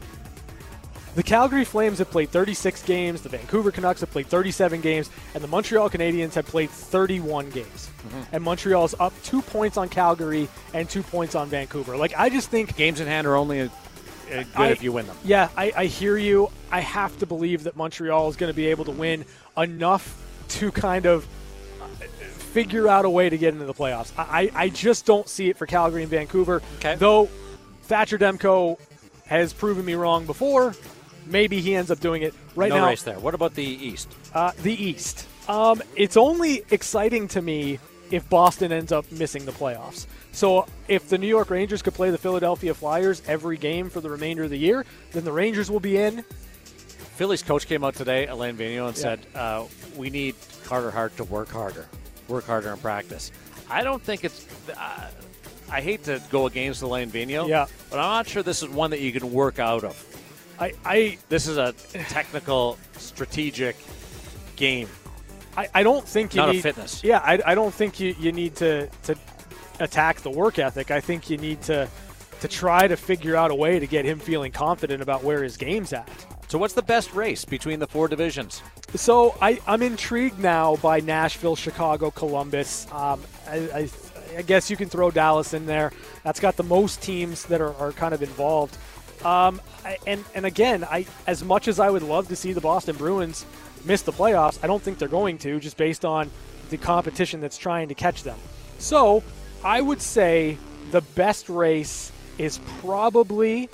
The 1.15 1.23
Calgary 1.23 1.65
Flames 1.65 1.97
have 1.97 2.11
played 2.11 2.29
36 2.29 2.83
games, 2.83 3.21
the 3.23 3.29
Vancouver 3.29 3.71
Canucks 3.71 4.01
have 4.01 4.11
played 4.11 4.27
37 4.27 4.81
games, 4.81 5.09
and 5.33 5.43
the 5.43 5.47
Montreal 5.47 5.89
Canadiens 5.89 6.35
have 6.35 6.45
played 6.45 6.69
31 6.69 7.49
games. 7.49 7.89
And 8.31 8.43
Montreal's 8.43 8.93
up 8.99 9.13
two 9.23 9.41
points 9.41 9.77
on 9.77 9.89
Calgary 9.89 10.47
and 10.75 10.87
two 10.87 11.01
points 11.01 11.33
on 11.33 11.49
Vancouver. 11.49 11.97
Like, 11.97 12.13
I 12.15 12.29
just 12.29 12.49
think. 12.51 12.75
Games 12.75 12.99
in 12.99 13.07
hand 13.07 13.25
are 13.25 13.35
only 13.35 13.61
uh, 13.61 13.67
good 14.29 14.45
I- 14.55 14.67
if 14.69 14.83
you 14.83 14.91
win 14.91 15.07
them. 15.07 15.17
Yeah, 15.23 15.49
I, 15.57 15.73
I 15.75 15.85
hear 15.87 16.17
you. 16.17 16.51
I 16.71 16.81
have 16.81 17.17
to 17.19 17.25
believe 17.25 17.63
that 17.63 17.75
Montreal 17.75 18.29
is 18.29 18.35
going 18.35 18.51
to 18.51 18.55
be 18.55 18.67
able 18.67 18.85
to 18.85 18.91
win 18.91 19.25
enough 19.57 20.23
to 20.49 20.71
kind 20.71 21.07
of 21.07 21.25
uh, 21.81 21.85
figure 22.53 22.87
out 22.87 23.05
a 23.05 23.09
way 23.09 23.27
to 23.27 23.37
get 23.39 23.53
into 23.55 23.65
the 23.65 23.73
playoffs. 23.73 24.11
I, 24.17 24.51
I 24.53 24.63
I 24.65 24.69
just 24.69 25.05
don't 25.07 25.27
see 25.27 25.49
it 25.49 25.57
for 25.57 25.65
Calgary 25.65 26.03
and 26.03 26.11
Vancouver. 26.11 26.61
Okay. 26.77 26.95
Though 26.95 27.27
Thatcher 27.87 28.17
Demko 28.17 28.79
has 29.25 29.53
proven 29.53 29.85
me 29.85 29.95
wrong 29.95 30.25
before. 30.25 30.75
Maybe 31.25 31.59
he 31.61 31.75
ends 31.75 31.91
up 31.91 31.99
doing 31.99 32.21
it 32.21 32.33
right 32.55 32.69
no 32.69 32.75
now. 32.75 32.81
No 32.83 32.87
race 32.89 33.03
there. 33.03 33.19
What 33.19 33.33
about 33.33 33.53
the 33.55 33.63
East? 33.63 34.13
Uh, 34.33 34.51
the 34.63 34.71
East. 34.73 35.27
Um, 35.49 35.81
it's 35.95 36.17
only 36.17 36.63
exciting 36.71 37.27
to 37.29 37.41
me 37.41 37.79
if 38.11 38.29
Boston 38.29 38.71
ends 38.71 38.91
up 38.91 39.09
missing 39.11 39.45
the 39.45 39.51
playoffs. 39.51 40.05
So 40.31 40.65
if 40.87 41.09
the 41.09 41.17
New 41.17 41.27
York 41.27 41.49
Rangers 41.49 41.81
could 41.81 41.93
play 41.93 42.09
the 42.09 42.17
Philadelphia 42.17 42.73
Flyers 42.73 43.21
every 43.27 43.57
game 43.57 43.89
for 43.89 43.99
the 44.01 44.09
remainder 44.09 44.43
of 44.43 44.49
the 44.49 44.57
year, 44.57 44.85
then 45.11 45.25
the 45.25 45.31
Rangers 45.31 45.69
will 45.69 45.79
be 45.81 45.97
in. 45.97 46.23
Philly's 47.15 47.41
coach 47.41 47.67
came 47.67 47.83
out 47.83 47.95
today, 47.95 48.27
Alain 48.27 48.55
Vigneault, 48.55 48.87
and 48.89 48.97
Yeah. 48.97 49.01
said, 49.01 49.19
uh, 49.35 49.63
"We 49.95 50.09
need 50.09 50.35
Carter 50.65 50.91
Hart 50.91 51.17
to 51.17 51.23
work 51.23 51.49
harder, 51.49 51.87
work 52.27 52.45
harder 52.45 52.71
in 52.71 52.77
practice." 52.77 53.31
I 53.69 53.83
don't 53.83 54.01
think 54.01 54.23
it's. 54.23 54.45
Uh, 54.77 55.07
I 55.69 55.81
hate 55.81 56.03
to 56.05 56.21
go 56.29 56.47
against 56.47 56.81
Alain 56.81 57.11
Vigneault, 57.11 57.47
Yeah. 57.49 57.65
but 57.89 57.97
I'm 57.99 58.09
not 58.09 58.27
sure 58.27 58.43
this 58.43 58.63
is 58.63 58.69
one 58.69 58.91
that 58.91 59.01
you 59.01 59.11
can 59.11 59.31
work 59.31 59.59
out 59.59 59.83
of. 59.83 60.03
I, 60.59 60.73
I 60.85 61.17
This 61.29 61.47
is 61.47 61.57
a 61.57 61.73
technical, 62.09 62.77
strategic 62.97 63.75
game. 64.55 64.87
I, 65.55 65.67
I 65.73 65.83
don't 65.83 66.07
think 66.07 66.33
you 66.35 66.41
Not 66.41 66.53
need 66.53 66.61
fitness. 66.61 67.03
Yeah, 67.03 67.19
I, 67.19 67.39
I 67.45 67.55
don't 67.55 67.73
think 67.73 67.99
you, 67.99 68.15
you 68.19 68.31
need 68.31 68.55
to 68.57 68.87
to 69.03 69.15
attack 69.79 70.21
the 70.21 70.29
work 70.29 70.59
ethic. 70.59 70.91
I 70.91 71.01
think 71.01 71.29
you 71.29 71.37
need 71.37 71.61
to 71.63 71.87
to 72.41 72.47
try 72.47 72.87
to 72.87 72.95
figure 72.95 73.35
out 73.35 73.49
a 73.49 73.55
way 73.55 73.79
to 73.79 73.87
get 73.87 74.05
him 74.05 74.19
feeling 74.19 74.51
confident 74.51 75.01
about 75.01 75.23
where 75.23 75.41
his 75.43 75.57
game's 75.57 75.93
at. 75.93 76.07
So, 76.47 76.57
what's 76.57 76.75
the 76.75 76.81
best 76.83 77.13
race 77.13 77.43
between 77.43 77.79
the 77.79 77.87
four 77.87 78.07
divisions? 78.07 78.61
So 78.95 79.35
I, 79.41 79.59
I'm 79.67 79.81
intrigued 79.81 80.39
now 80.39 80.77
by 80.77 81.01
Nashville, 81.01 81.57
Chicago, 81.57 82.09
Columbus. 82.09 82.87
Um, 82.91 83.21
I, 83.47 83.55
I, 83.73 83.89
I 84.37 84.43
guess 84.43 84.69
you 84.69 84.77
can 84.77 84.87
throw 84.87 85.09
Dallas 85.09 85.53
in 85.55 85.65
there. 85.65 85.91
That's 86.23 86.39
got 86.39 86.55
the 86.57 86.63
most 86.63 87.01
teams 87.01 87.45
that 87.45 87.59
are, 87.59 87.73
are 87.75 87.91
kind 87.91 88.13
of 88.13 88.21
involved. 88.21 88.77
Um, 89.25 89.59
and 90.05 90.23
and 90.35 90.45
again, 90.45 90.83
I 90.83 91.07
as 91.25 91.43
much 91.43 91.67
as 91.67 91.79
I 91.79 91.89
would 91.89 92.03
love 92.03 92.27
to 92.27 92.35
see 92.35 92.53
the 92.53 92.61
Boston 92.61 92.95
Bruins 92.95 93.45
miss 93.83 94.03
the 94.03 94.11
playoffs, 94.11 94.59
I 94.63 94.67
don't 94.67 94.81
think 94.81 94.99
they're 94.99 95.07
going 95.07 95.39
to, 95.39 95.59
just 95.59 95.75
based 95.75 96.05
on 96.05 96.29
the 96.69 96.77
competition 96.77 97.41
that's 97.41 97.57
trying 97.57 97.87
to 97.87 97.95
catch 97.95 98.21
them. 98.21 98.37
So 98.77 99.23
I 99.63 99.81
would 99.81 100.01
say 100.01 100.57
the 100.91 101.01
best 101.01 101.49
race 101.49 102.11
is 102.37 102.59
probably 102.81 103.69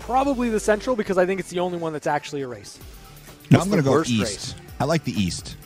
probably 0.00 0.48
the 0.48 0.58
Central 0.58 0.96
because 0.96 1.16
I 1.16 1.26
think 1.26 1.38
it's 1.38 1.50
the 1.50 1.60
only 1.60 1.78
one 1.78 1.92
that's 1.92 2.08
actually 2.08 2.42
a 2.42 2.48
race. 2.48 2.80
No, 3.50 3.60
I'm 3.60 3.68
going 3.68 3.82
to 3.82 3.88
go 3.88 4.00
east. 4.00 4.20
race? 4.20 4.54
I 4.80 4.84
like 4.84 5.04
the 5.04 5.12
east. 5.12 5.56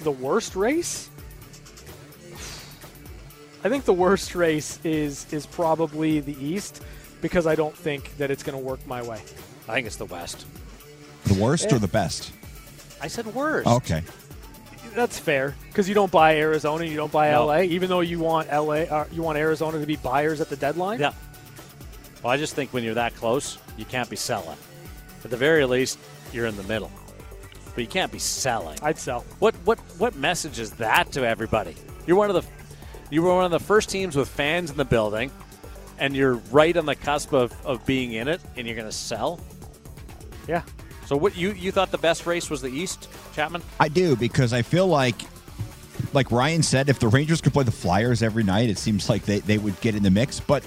The 0.00 0.10
worst 0.10 0.56
race? 0.56 1.10
I 3.64 3.68
think 3.68 3.84
the 3.84 3.92
worst 3.92 4.34
race 4.34 4.78
is 4.84 5.26
is 5.32 5.46
probably 5.46 6.20
the 6.20 6.36
East 6.44 6.82
because 7.20 7.46
I 7.46 7.54
don't 7.54 7.76
think 7.76 8.16
that 8.18 8.30
it's 8.30 8.42
going 8.42 8.58
to 8.58 8.64
work 8.64 8.84
my 8.86 9.02
way. 9.02 9.20
I 9.68 9.74
think 9.74 9.86
it's 9.86 9.96
the 9.96 10.06
West. 10.06 10.46
The 11.24 11.34
worst 11.34 11.66
Yeah. 11.70 11.76
or 11.76 11.78
the 11.78 11.88
best? 11.88 12.32
I 13.00 13.08
said 13.08 13.26
worst. 13.34 13.66
Okay. 13.68 14.02
that's 14.94 15.18
fair 15.18 15.54
because 15.68 15.88
you 15.88 15.94
don't 15.94 16.10
buy 16.12 16.36
Arizona, 16.36 16.84
you 16.84 16.96
don't 16.96 17.10
buy 17.12 17.30
No. 17.30 17.46
LA, 17.46 17.60
even 17.62 17.88
though 17.88 18.00
you 18.00 18.18
want 18.18 18.48
LA, 18.52 18.82
uh, 18.82 19.06
you 19.10 19.22
want 19.22 19.38
Arizona 19.38 19.80
to 19.80 19.86
be 19.86 19.96
buyers 19.96 20.40
at 20.42 20.50
the 20.50 20.56
deadline. 20.56 21.00
Yeah. 21.00 21.12
Well, 22.22 22.30
I 22.32 22.36
just 22.36 22.54
think 22.54 22.72
when 22.74 22.84
you're 22.84 22.94
that 22.94 23.14
close, 23.16 23.58
you 23.78 23.84
can't 23.86 24.10
be 24.10 24.16
selling. 24.16 24.58
At 25.24 25.30
the 25.30 25.36
very 25.36 25.64
least, 25.64 25.98
you're 26.32 26.46
in 26.46 26.56
the 26.56 26.62
middle. 26.64 26.90
But 27.74 27.80
you 27.82 27.86
can't 27.88 28.12
be 28.12 28.18
selling. 28.18 28.78
I'd 28.82 28.98
sell. 28.98 29.24
What 29.38 29.54
what 29.64 29.78
what 29.98 30.14
message 30.16 30.58
is 30.58 30.72
that 30.72 31.10
to 31.12 31.26
everybody? 31.26 31.74
You're 32.06 32.18
one 32.18 32.28
of 32.28 32.34
the 32.34 32.42
you 33.12 33.20
were 33.20 33.34
one 33.34 33.44
of 33.44 33.50
the 33.50 33.60
first 33.60 33.90
teams 33.90 34.16
with 34.16 34.26
fans 34.26 34.70
in 34.70 34.76
the 34.78 34.86
building, 34.86 35.30
and 35.98 36.16
you're 36.16 36.36
right 36.50 36.74
on 36.76 36.86
the 36.86 36.94
cusp 36.94 37.34
of, 37.34 37.54
of 37.66 37.84
being 37.84 38.14
in 38.14 38.26
it, 38.26 38.40
and 38.56 38.66
you're 38.66 38.74
going 38.74 38.88
to 38.88 38.92
sell. 38.92 39.38
Yeah. 40.48 40.62
So 41.04 41.16
what 41.16 41.36
you 41.36 41.52
you 41.52 41.72
thought 41.72 41.90
the 41.90 41.98
best 41.98 42.24
race 42.24 42.48
was 42.48 42.62
the 42.62 42.70
East, 42.70 43.10
Chapman? 43.34 43.62
I 43.78 43.88
do 43.88 44.16
because 44.16 44.54
I 44.54 44.62
feel 44.62 44.86
like, 44.86 45.20
like 46.14 46.30
Ryan 46.30 46.62
said, 46.62 46.88
if 46.88 46.98
the 47.00 47.08
Rangers 47.08 47.42
could 47.42 47.52
play 47.52 47.64
the 47.64 47.70
Flyers 47.70 48.22
every 48.22 48.44
night, 48.44 48.70
it 48.70 48.78
seems 48.78 49.10
like 49.10 49.24
they, 49.26 49.40
they 49.40 49.58
would 49.58 49.78
get 49.82 49.94
in 49.94 50.02
the 50.02 50.10
mix. 50.10 50.40
But 50.40 50.64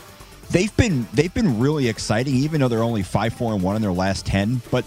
they've 0.52 0.76
been 0.78 1.08
they've 1.14 1.34
been 1.34 1.60
really 1.60 1.88
exciting, 1.90 2.36
even 2.36 2.62
though 2.62 2.68
they're 2.68 2.84
only 2.84 3.02
five 3.02 3.34
four 3.34 3.54
and 3.54 3.64
one 3.64 3.76
in 3.76 3.82
their 3.82 3.92
last 3.92 4.28
ten. 4.28 4.62
But 4.70 4.86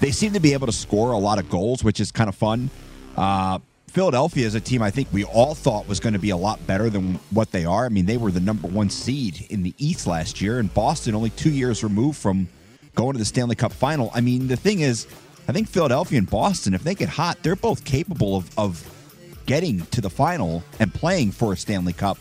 they 0.00 0.10
seem 0.10 0.34
to 0.34 0.40
be 0.40 0.52
able 0.52 0.66
to 0.66 0.74
score 0.74 1.12
a 1.12 1.18
lot 1.18 1.38
of 1.38 1.48
goals, 1.48 1.82
which 1.82 2.00
is 2.00 2.12
kind 2.12 2.28
of 2.28 2.34
fun. 2.34 2.68
Uh, 3.16 3.60
Philadelphia 3.88 4.46
is 4.46 4.54
a 4.54 4.60
team 4.60 4.82
I 4.82 4.90
think 4.90 5.08
we 5.12 5.24
all 5.24 5.54
thought 5.54 5.88
was 5.88 5.98
going 5.98 6.12
to 6.12 6.18
be 6.18 6.30
a 6.30 6.36
lot 6.36 6.64
better 6.66 6.90
than 6.90 7.14
what 7.30 7.50
they 7.50 7.64
are. 7.64 7.86
I 7.86 7.88
mean, 7.88 8.06
they 8.06 8.16
were 8.16 8.30
the 8.30 8.40
number 8.40 8.68
one 8.68 8.90
seed 8.90 9.46
in 9.50 9.62
the 9.62 9.74
East 9.78 10.06
last 10.06 10.40
year, 10.40 10.58
and 10.58 10.72
Boston 10.72 11.14
only 11.14 11.30
two 11.30 11.50
years 11.50 11.82
removed 11.82 12.18
from 12.18 12.48
going 12.94 13.14
to 13.14 13.18
the 13.18 13.24
Stanley 13.24 13.56
Cup 13.56 13.72
final. 13.72 14.10
I 14.14 14.20
mean, 14.20 14.48
the 14.48 14.56
thing 14.56 14.80
is, 14.80 15.06
I 15.48 15.52
think 15.52 15.68
Philadelphia 15.68 16.18
and 16.18 16.28
Boston, 16.28 16.74
if 16.74 16.84
they 16.84 16.94
get 16.94 17.08
hot, 17.08 17.38
they're 17.42 17.56
both 17.56 17.84
capable 17.84 18.36
of, 18.36 18.58
of 18.58 19.42
getting 19.46 19.80
to 19.86 20.02
the 20.02 20.10
final 20.10 20.62
and 20.78 20.92
playing 20.92 21.32
for 21.32 21.54
a 21.54 21.56
Stanley 21.56 21.94
Cup. 21.94 22.18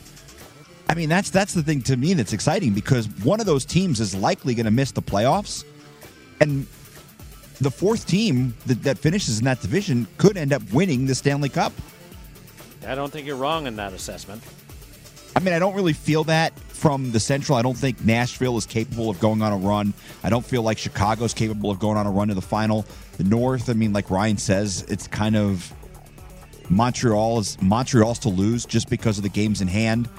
I 0.90 0.96
mean, 0.96 1.10
that's 1.10 1.30
that's 1.30 1.54
the 1.54 1.62
thing 1.62 1.82
to 1.84 1.98
me 1.98 2.14
that's 2.14 2.32
exciting 2.32 2.74
because 2.74 3.10
one 3.24 3.42
of 3.42 3.46
those 3.46 3.66
teams 3.66 4.00
is 4.00 4.16
likely 4.16 4.56
going 4.56 4.66
to 4.66 4.72
miss 4.72 4.92
the 4.92 5.02
playoffs, 5.02 5.66
and 6.40 6.66
the 7.60 7.72
fourth 7.72 8.06
team 8.06 8.56
that, 8.66 8.84
that 8.84 8.98
finishes 8.98 9.40
in 9.40 9.46
that 9.46 9.62
division 9.62 10.08
could 10.18 10.38
end 10.38 10.54
up 10.54 10.62
winning 10.72 11.06
the 11.06 11.16
Stanley 11.16 11.50
Cup. 11.50 11.74
I 12.86 12.96
don't 12.96 13.12
think 13.12 13.28
you're 13.28 13.36
wrong 13.36 13.68
in 13.68 13.76
that 13.78 13.94
assessment. 13.94 14.42
I 15.36 15.40
mean, 15.40 15.54
I 15.54 15.60
don't 15.60 15.76
really 15.76 15.94
feel 15.94 16.24
that 16.26 16.58
from 16.60 17.12
the 17.12 17.20
Central. 17.20 17.58
I 17.58 17.62
don't 17.62 17.78
think 17.78 18.04
Nashville 18.04 18.58
is 18.58 18.66
capable 18.66 19.10
of 19.10 19.20
going 19.20 19.42
on 19.42 19.52
a 19.52 19.58
run. 19.58 19.94
I 20.24 20.30
don't 20.30 20.46
feel 20.46 20.62
like 20.62 20.78
Chicago's 20.78 21.34
capable 21.34 21.70
of 21.70 21.80
going 21.80 21.98
on 21.98 22.08
a 22.08 22.12
run 22.12 22.30
to 22.30 22.34
the 22.34 22.42
final. 22.42 22.86
The 23.18 23.24
North, 23.24 23.70
I 23.70 23.74
mean, 23.74 23.94
like 23.94 24.10
Ryan 24.10 24.38
says, 24.38 24.84
it's 24.88 25.08
kind 25.08 25.36
of 25.36 25.74
Montreal 26.70 27.40
is 27.40 27.62
Montreal's 27.62 28.20
to 28.20 28.30
lose 28.30 28.66
just 28.66 28.90
because 28.90 29.18
of 29.18 29.24
the 29.24 29.30
games 29.30 29.62
in 29.62 29.68
hand. 29.68 30.10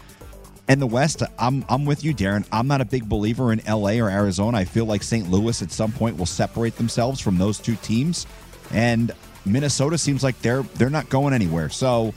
And 0.69 0.83
the 0.83 0.87
West, 0.87 1.23
I'm 1.39 1.65
I'm 1.71 1.87
with 1.87 2.05
you, 2.05 2.15
Darren. 2.15 2.47
I'm 2.53 2.69
not 2.69 2.83
a 2.83 2.85
big 2.85 3.09
believer 3.09 3.53
in 3.53 3.63
LA 3.67 3.93
or 3.93 4.11
Arizona. 4.11 4.59
I 4.59 4.65
feel 4.67 4.85
like 4.85 5.03
St. 5.03 5.31
Louis 5.31 5.63
at 5.63 5.73
some 5.73 5.93
point 5.93 6.19
will 6.19 6.27
separate 6.27 6.77
themselves 6.77 7.21
from 7.21 7.39
those 7.39 7.59
two 7.59 7.77
teams. 7.77 8.27
And 8.71 9.13
Minnesota 9.47 9.97
seems 9.97 10.23
like 10.23 10.39
they're 10.43 10.63
they're 10.75 10.91
not 10.91 11.09
going 11.09 11.33
anywhere. 11.33 11.71
So 11.71 12.13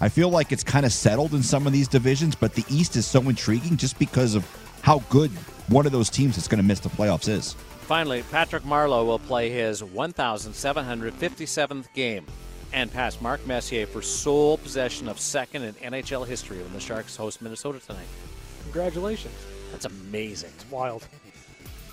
I 0.00 0.08
feel 0.08 0.30
like 0.30 0.50
it's 0.50 0.64
kind 0.64 0.84
of 0.84 0.92
settled 0.92 1.32
in 1.32 1.44
some 1.44 1.64
of 1.64 1.72
these 1.72 1.86
divisions, 1.86 2.34
but 2.34 2.54
the 2.54 2.64
East 2.68 2.96
is 2.96 3.06
so 3.06 3.20
intriguing 3.28 3.76
just 3.76 3.96
because 4.00 4.34
of 4.34 4.44
how 4.82 4.98
good 5.08 5.30
one 5.68 5.86
of 5.86 5.92
those 5.92 6.10
teams 6.10 6.34
that's 6.34 6.48
going 6.48 6.60
to 6.60 6.66
miss 6.66 6.80
the 6.80 6.88
playoffs 6.88 7.28
is. 7.28 7.52
Finally, 7.82 8.24
Patrick 8.32 8.64
Marleau 8.64 9.06
will 9.06 9.20
play 9.20 9.48
his 9.48 9.80
1,757th 9.80 11.86
game 11.94 12.26
and 12.72 12.90
pass 12.90 13.20
Mark 13.20 13.46
Messier 13.46 13.86
for 13.86 14.02
sole 14.02 14.58
possession 14.58 15.08
of 15.08 15.18
second 15.20 15.62
in 15.62 15.74
NHL 15.74 16.26
history 16.26 16.58
when 16.58 16.72
the 16.72 16.80
Sharks 16.80 17.16
host 17.16 17.42
Minnesota 17.42 17.80
tonight. 17.80 18.06
Congratulations. 18.64 19.34
That's 19.70 19.84
amazing. 19.84 20.50
It's 20.54 20.70
wild. 20.70 21.06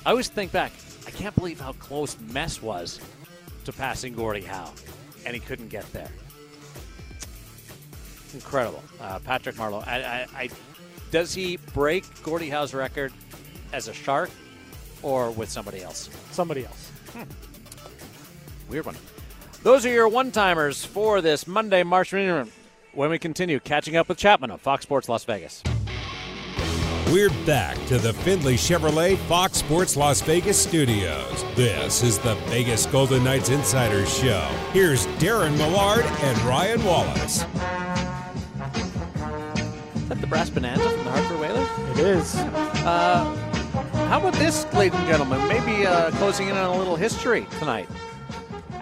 I 0.05 0.11
always 0.11 0.29
think 0.29 0.51
back, 0.51 0.71
I 1.05 1.11
can't 1.11 1.35
believe 1.35 1.59
how 1.59 1.73
close 1.73 2.17
Mess 2.31 2.61
was 2.61 2.99
to 3.65 3.73
passing 3.73 4.13
Gordie 4.13 4.41
Howe, 4.41 4.71
and 5.25 5.33
he 5.33 5.39
couldn't 5.39 5.69
get 5.69 5.91
there. 5.91 6.09
Incredible. 8.33 8.83
Uh, 9.01 9.19
Patrick 9.19 9.55
Marleau. 9.55 9.85
I, 9.87 10.01
I, 10.01 10.27
I, 10.35 10.49
does 11.11 11.33
he 11.33 11.57
break 11.73 12.05
Gordie 12.23 12.49
Howe's 12.49 12.73
record 12.73 13.11
as 13.73 13.87
a 13.87 13.93
Shark 13.93 14.29
or 15.01 15.31
with 15.31 15.49
somebody 15.49 15.81
else? 15.81 16.09
Somebody 16.31 16.65
else. 16.65 16.91
Weird 18.69 18.85
one. 18.85 18.95
Those 19.61 19.85
are 19.85 19.89
your 19.89 20.07
one 20.07 20.31
timers 20.31 20.85
for 20.85 21.19
this 21.19 21.45
Monday, 21.45 21.83
March. 21.83 22.13
When 22.13 23.09
we 23.09 23.19
continue 23.19 23.59
catching 23.59 23.97
up 23.97 24.07
with 24.07 24.17
Chapman 24.17 24.51
on 24.51 24.57
Fox 24.57 24.83
Sports 24.83 25.09
Las 25.09 25.25
Vegas. 25.25 25.61
We're 27.11 27.29
back 27.45 27.75
to 27.87 27.97
the 27.97 28.13
Findlay 28.13 28.55
Chevrolet 28.55 29.17
Fox 29.27 29.57
Sports 29.57 29.97
Las 29.97 30.21
Vegas 30.21 30.57
studios. 30.57 31.43
This 31.55 32.03
is 32.03 32.19
the 32.19 32.35
Vegas 32.47 32.85
Golden 32.85 33.21
Knights 33.23 33.49
Insider 33.49 34.05
Show. 34.05 34.47
Here's 34.71 35.05
Darren 35.17 35.57
Millard 35.57 36.05
and 36.05 36.39
Ryan 36.43 36.81
Wallace. 36.85 37.43
Is 39.95 40.07
that 40.07 40.21
the 40.21 40.27
Brass 40.27 40.49
Bonanza 40.49 40.89
from 40.89 41.03
the 41.03 41.11
Hartford 41.11 41.39
Whalers? 41.41 41.99
It 41.99 42.05
is. 42.05 42.35
Uh, 42.35 43.25
how 44.07 44.19
about 44.19 44.35
this, 44.35 44.71
ladies 44.73 44.97
and 44.97 45.07
gentlemen? 45.09 45.45
Maybe 45.49 45.85
uh, 45.85 46.11
closing 46.11 46.47
in 46.47 46.55
on 46.55 46.75
a 46.75 46.77
little 46.77 46.95
history 46.95 47.45
tonight. 47.59 47.89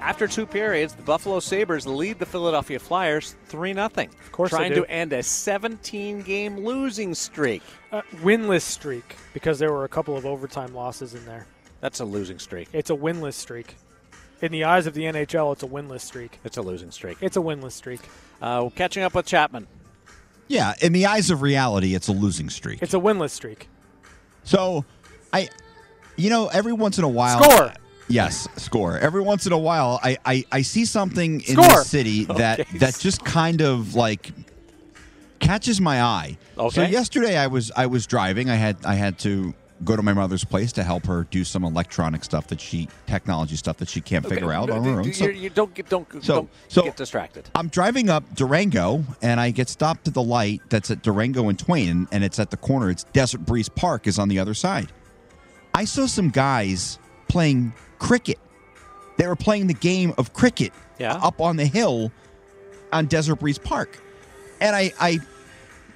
After 0.01 0.27
two 0.27 0.45
periods, 0.45 0.93
the 0.95 1.01
Buffalo 1.03 1.39
Sabres 1.39 1.85
lead 1.87 2.19
the 2.19 2.25
Philadelphia 2.25 2.79
Flyers 2.79 3.35
3 3.45 3.73
0. 3.73 3.85
Of 3.85 4.31
course 4.31 4.51
they 4.51 4.57
Trying 4.57 4.73
do. 4.73 4.81
to 4.85 4.89
end 4.91 5.13
a 5.13 5.23
17 5.23 6.21
game 6.21 6.57
losing 6.59 7.13
streak. 7.13 7.61
Uh, 7.91 8.01
winless 8.17 8.61
streak 8.61 9.15
because 9.33 9.59
there 9.59 9.71
were 9.71 9.83
a 9.85 9.89
couple 9.89 10.15
of 10.17 10.25
overtime 10.25 10.73
losses 10.73 11.13
in 11.13 11.25
there. 11.25 11.45
That's 11.81 11.99
a 11.99 12.05
losing 12.05 12.39
streak. 12.39 12.69
It's 12.73 12.89
a 12.89 12.95
winless 12.95 13.33
streak. 13.33 13.75
In 14.41 14.51
the 14.51 14.65
eyes 14.65 14.85
of 14.85 14.93
the 14.93 15.03
NHL, 15.03 15.53
it's 15.53 15.63
a 15.63 15.67
winless 15.67 16.01
streak. 16.01 16.39
It's 16.43 16.57
a 16.57 16.61
losing 16.61 16.91
streak. 16.91 17.17
It's 17.21 17.37
a 17.37 17.41
winless 17.41 17.71
streak. 17.71 18.01
Uh, 18.41 18.69
catching 18.69 19.03
up 19.03 19.15
with 19.15 19.25
Chapman. 19.25 19.67
Yeah, 20.47 20.73
in 20.81 20.93
the 20.93 21.05
eyes 21.07 21.29
of 21.29 21.41
reality, 21.41 21.95
it's 21.95 22.07
a 22.07 22.13
losing 22.13 22.49
streak. 22.49 22.81
It's 22.81 22.93
a 22.93 22.99
winless 22.99 23.31
streak. 23.31 23.67
So, 24.43 24.85
I, 25.33 25.49
you 26.15 26.29
know, 26.29 26.47
every 26.47 26.71
once 26.73 26.97
in 26.97 27.03
a 27.03 27.09
while, 27.09 27.41
Score! 27.43 27.73
Yes, 28.09 28.47
score. 28.55 28.97
Every 28.97 29.21
once 29.21 29.45
in 29.45 29.51
a 29.53 29.57
while, 29.57 29.99
I 30.03 30.17
I, 30.25 30.45
I 30.51 30.61
see 30.61 30.85
something 30.85 31.41
in 31.41 31.55
the 31.57 31.83
city 31.83 32.23
that 32.43 32.61
Okay. 32.61 32.77
that 32.79 32.97
just 32.99 33.23
kind 33.25 33.61
of 33.61 33.95
like 33.95 34.31
catches 35.39 35.79
my 35.81 36.01
eye. 36.01 36.37
So 36.55 36.63
Okay. 36.67 36.89
yesterday, 36.89 37.37
I 37.37 37.47
was 37.47 37.71
I 37.75 37.85
was 37.87 38.07
driving. 38.07 38.49
I 38.49 38.55
had 38.55 38.77
I 38.85 38.95
had 38.95 39.19
to 39.19 39.53
go 39.83 39.95
to 39.95 40.01
my 40.01 40.13
mother's 40.13 40.43
place 40.43 40.71
to 40.71 40.83
help 40.83 41.05
her 41.05 41.27
do 41.29 41.43
some 41.43 41.63
electronic 41.63 42.23
stuff 42.23 42.47
that 42.47 42.59
she 42.59 42.87
technology 43.05 43.55
stuff 43.55 43.77
that 43.77 43.87
she 43.87 44.01
can't 44.01 44.25
figure 44.27 44.51
out 44.51 44.71
on 44.71 44.83
her 44.83 45.01
own. 45.01 45.13
So- 45.13 45.25
You, 45.27 45.31
you 45.33 45.49
don't 45.51 45.71
get 45.75 45.87
don't, 45.87 46.11
So- 46.23 46.33
don't 46.33 46.49
so- 46.67 46.81
get 46.83 46.95
distracted. 46.97 47.47
I'm 47.53 47.67
driving 47.67 48.09
up 48.09 48.23
Durango 48.33 49.03
and 49.21 49.39
I 49.39 49.51
get 49.51 49.69
stopped 49.69 50.07
at 50.07 50.15
the 50.15 50.23
light 50.23 50.63
that's 50.69 50.89
at 50.89 51.03
Durango 51.03 51.47
and 51.47 51.59
Twain, 51.59 52.07
and 52.11 52.23
it's 52.23 52.39
at 52.39 52.49
the 52.49 52.57
corner. 52.57 52.89
It's 52.89 53.03
Desert 53.13 53.45
Breeze 53.45 53.69
Park 53.69 54.07
is 54.07 54.17
on 54.17 54.29
the 54.29 54.39
other 54.39 54.55
side. 54.55 54.91
I 55.75 55.85
saw 55.85 56.07
some 56.07 56.29
guys 56.31 56.97
playing 57.27 57.71
cricket. 57.99 58.39
They 59.17 59.27
were 59.27 59.35
playing 59.35 59.67
the 59.67 59.73
game 59.73 60.13
of 60.17 60.33
cricket 60.33 60.71
Yeah. 60.99 61.13
up 61.15 61.41
on 61.41 61.57
the 61.57 61.65
hill 61.65 62.11
on 62.93 63.05
Desert 63.07 63.35
Breeze 63.37 63.57
Park. 63.57 63.99
And 64.61 64.75
I, 64.75 64.93
I 64.99 65.19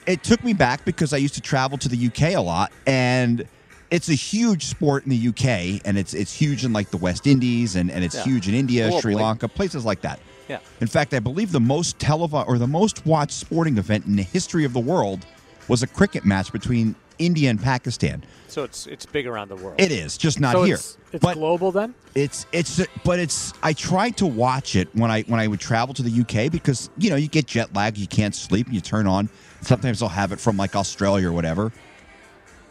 it 0.08 0.24
took 0.24 0.44
me 0.44 0.54
back 0.54 0.84
because 0.86 1.14
I 1.14 1.18
used 1.18 1.36
to 1.36 1.42
travel 1.42 1.78
to 1.80 1.88
the 1.90 2.08
UK 2.08 2.34
a 2.36 2.42
lot 2.42 2.72
and 2.88 3.46
it's 3.92 4.10
a 4.10 4.14
huge 4.16 4.66
sport 4.66 5.04
in 5.06 5.10
the 5.10 5.28
UK 5.28 5.82
and 5.86 5.98
it's 5.98 6.14
it's 6.14 6.34
huge 6.34 6.64
in 6.66 6.74
like 6.74 6.90
the 6.92 6.98
West 6.98 7.28
Indies 7.28 7.76
and, 7.76 7.92
and 7.92 8.04
it's 8.04 8.16
Yeah. 8.16 8.24
huge 8.24 8.48
in 8.48 8.54
India, 8.56 8.92
Sri. 9.02 9.16
Lanka, 9.16 9.48
places 9.48 9.86
like 9.86 10.02
that. 10.02 10.20
Yeah. 10.48 10.60
In 10.82 10.88
fact, 10.88 11.14
I 11.14 11.20
believe 11.20 11.52
the 11.52 11.60
most 11.60 11.98
televised 12.00 12.48
or 12.50 12.58
the 12.58 12.68
most 12.68 13.06
watched 13.06 13.34
sporting 13.34 13.78
event 13.78 14.06
in 14.06 14.16
the 14.16 14.24
history 14.24 14.66
of 14.66 14.74
the 14.74 14.80
world 14.80 15.26
was 15.68 15.84
a 15.84 15.88
cricket 15.88 16.26
match 16.26 16.52
between 16.52 16.96
India 17.22 17.50
and 17.50 17.62
Pakistan. 17.62 18.24
So 18.48 18.64
it's 18.64 18.88
it's 18.88 19.06
big 19.06 19.28
around 19.28 19.50
the 19.50 19.56
world. 19.56 19.80
It 19.80 19.92
is 19.92 20.18
just 20.18 20.40
not 20.40 20.54
so 20.54 20.64
here. 20.64 20.76
It's, 20.76 20.98
it's 21.14 21.22
but 21.22 21.36
global 21.36 21.72
then? 21.72 21.94
it's 22.16 22.46
it's 22.52 22.86
but 23.06 23.20
it's 23.20 23.54
I 23.64 23.74
tried 23.74 24.18
to 24.18 24.28
watch 24.28 24.76
it 24.76 24.90
when 24.94 25.10
I 25.12 25.22
when 25.24 25.40
I 25.40 25.48
would 25.48 25.60
travel 25.60 25.94
to 25.94 26.04
the 26.04 26.22
UK 26.22 26.52
because 26.52 26.90
you 26.98 27.10
know 27.10 27.16
you 27.16 27.28
get 27.28 27.46
jet 27.46 27.74
lag, 27.74 27.98
you 27.98 28.08
can't 28.08 28.36
sleep, 28.36 28.68
you 28.70 28.82
turn 28.82 29.08
on. 29.08 29.30
Sometimes 29.62 30.02
I'll 30.02 30.10
have 30.10 30.32
it 30.32 30.40
from 30.40 30.58
like 30.58 30.76
Australia 30.76 31.30
or 31.30 31.32
whatever. 31.32 31.72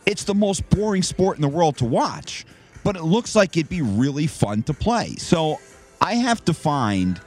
It's 0.07 0.25
the 0.25 0.35
most 0.35 0.69
boring 0.71 1.03
sport 1.03 1.37
in 1.37 1.43
the 1.43 1.49
world 1.49 1.77
to 1.79 1.85
watch, 1.85 2.45
but 2.85 2.97
it 2.97 3.03
looks 3.03 3.37
like 3.37 3.57
it'd 3.57 3.69
be 3.69 3.83
really 3.83 4.27
fun 4.27 4.63
to 4.65 4.75
play. 4.75 5.15
So 5.17 5.61
I 6.01 6.15
have 6.15 6.45
to 6.47 6.55
find 6.55 7.21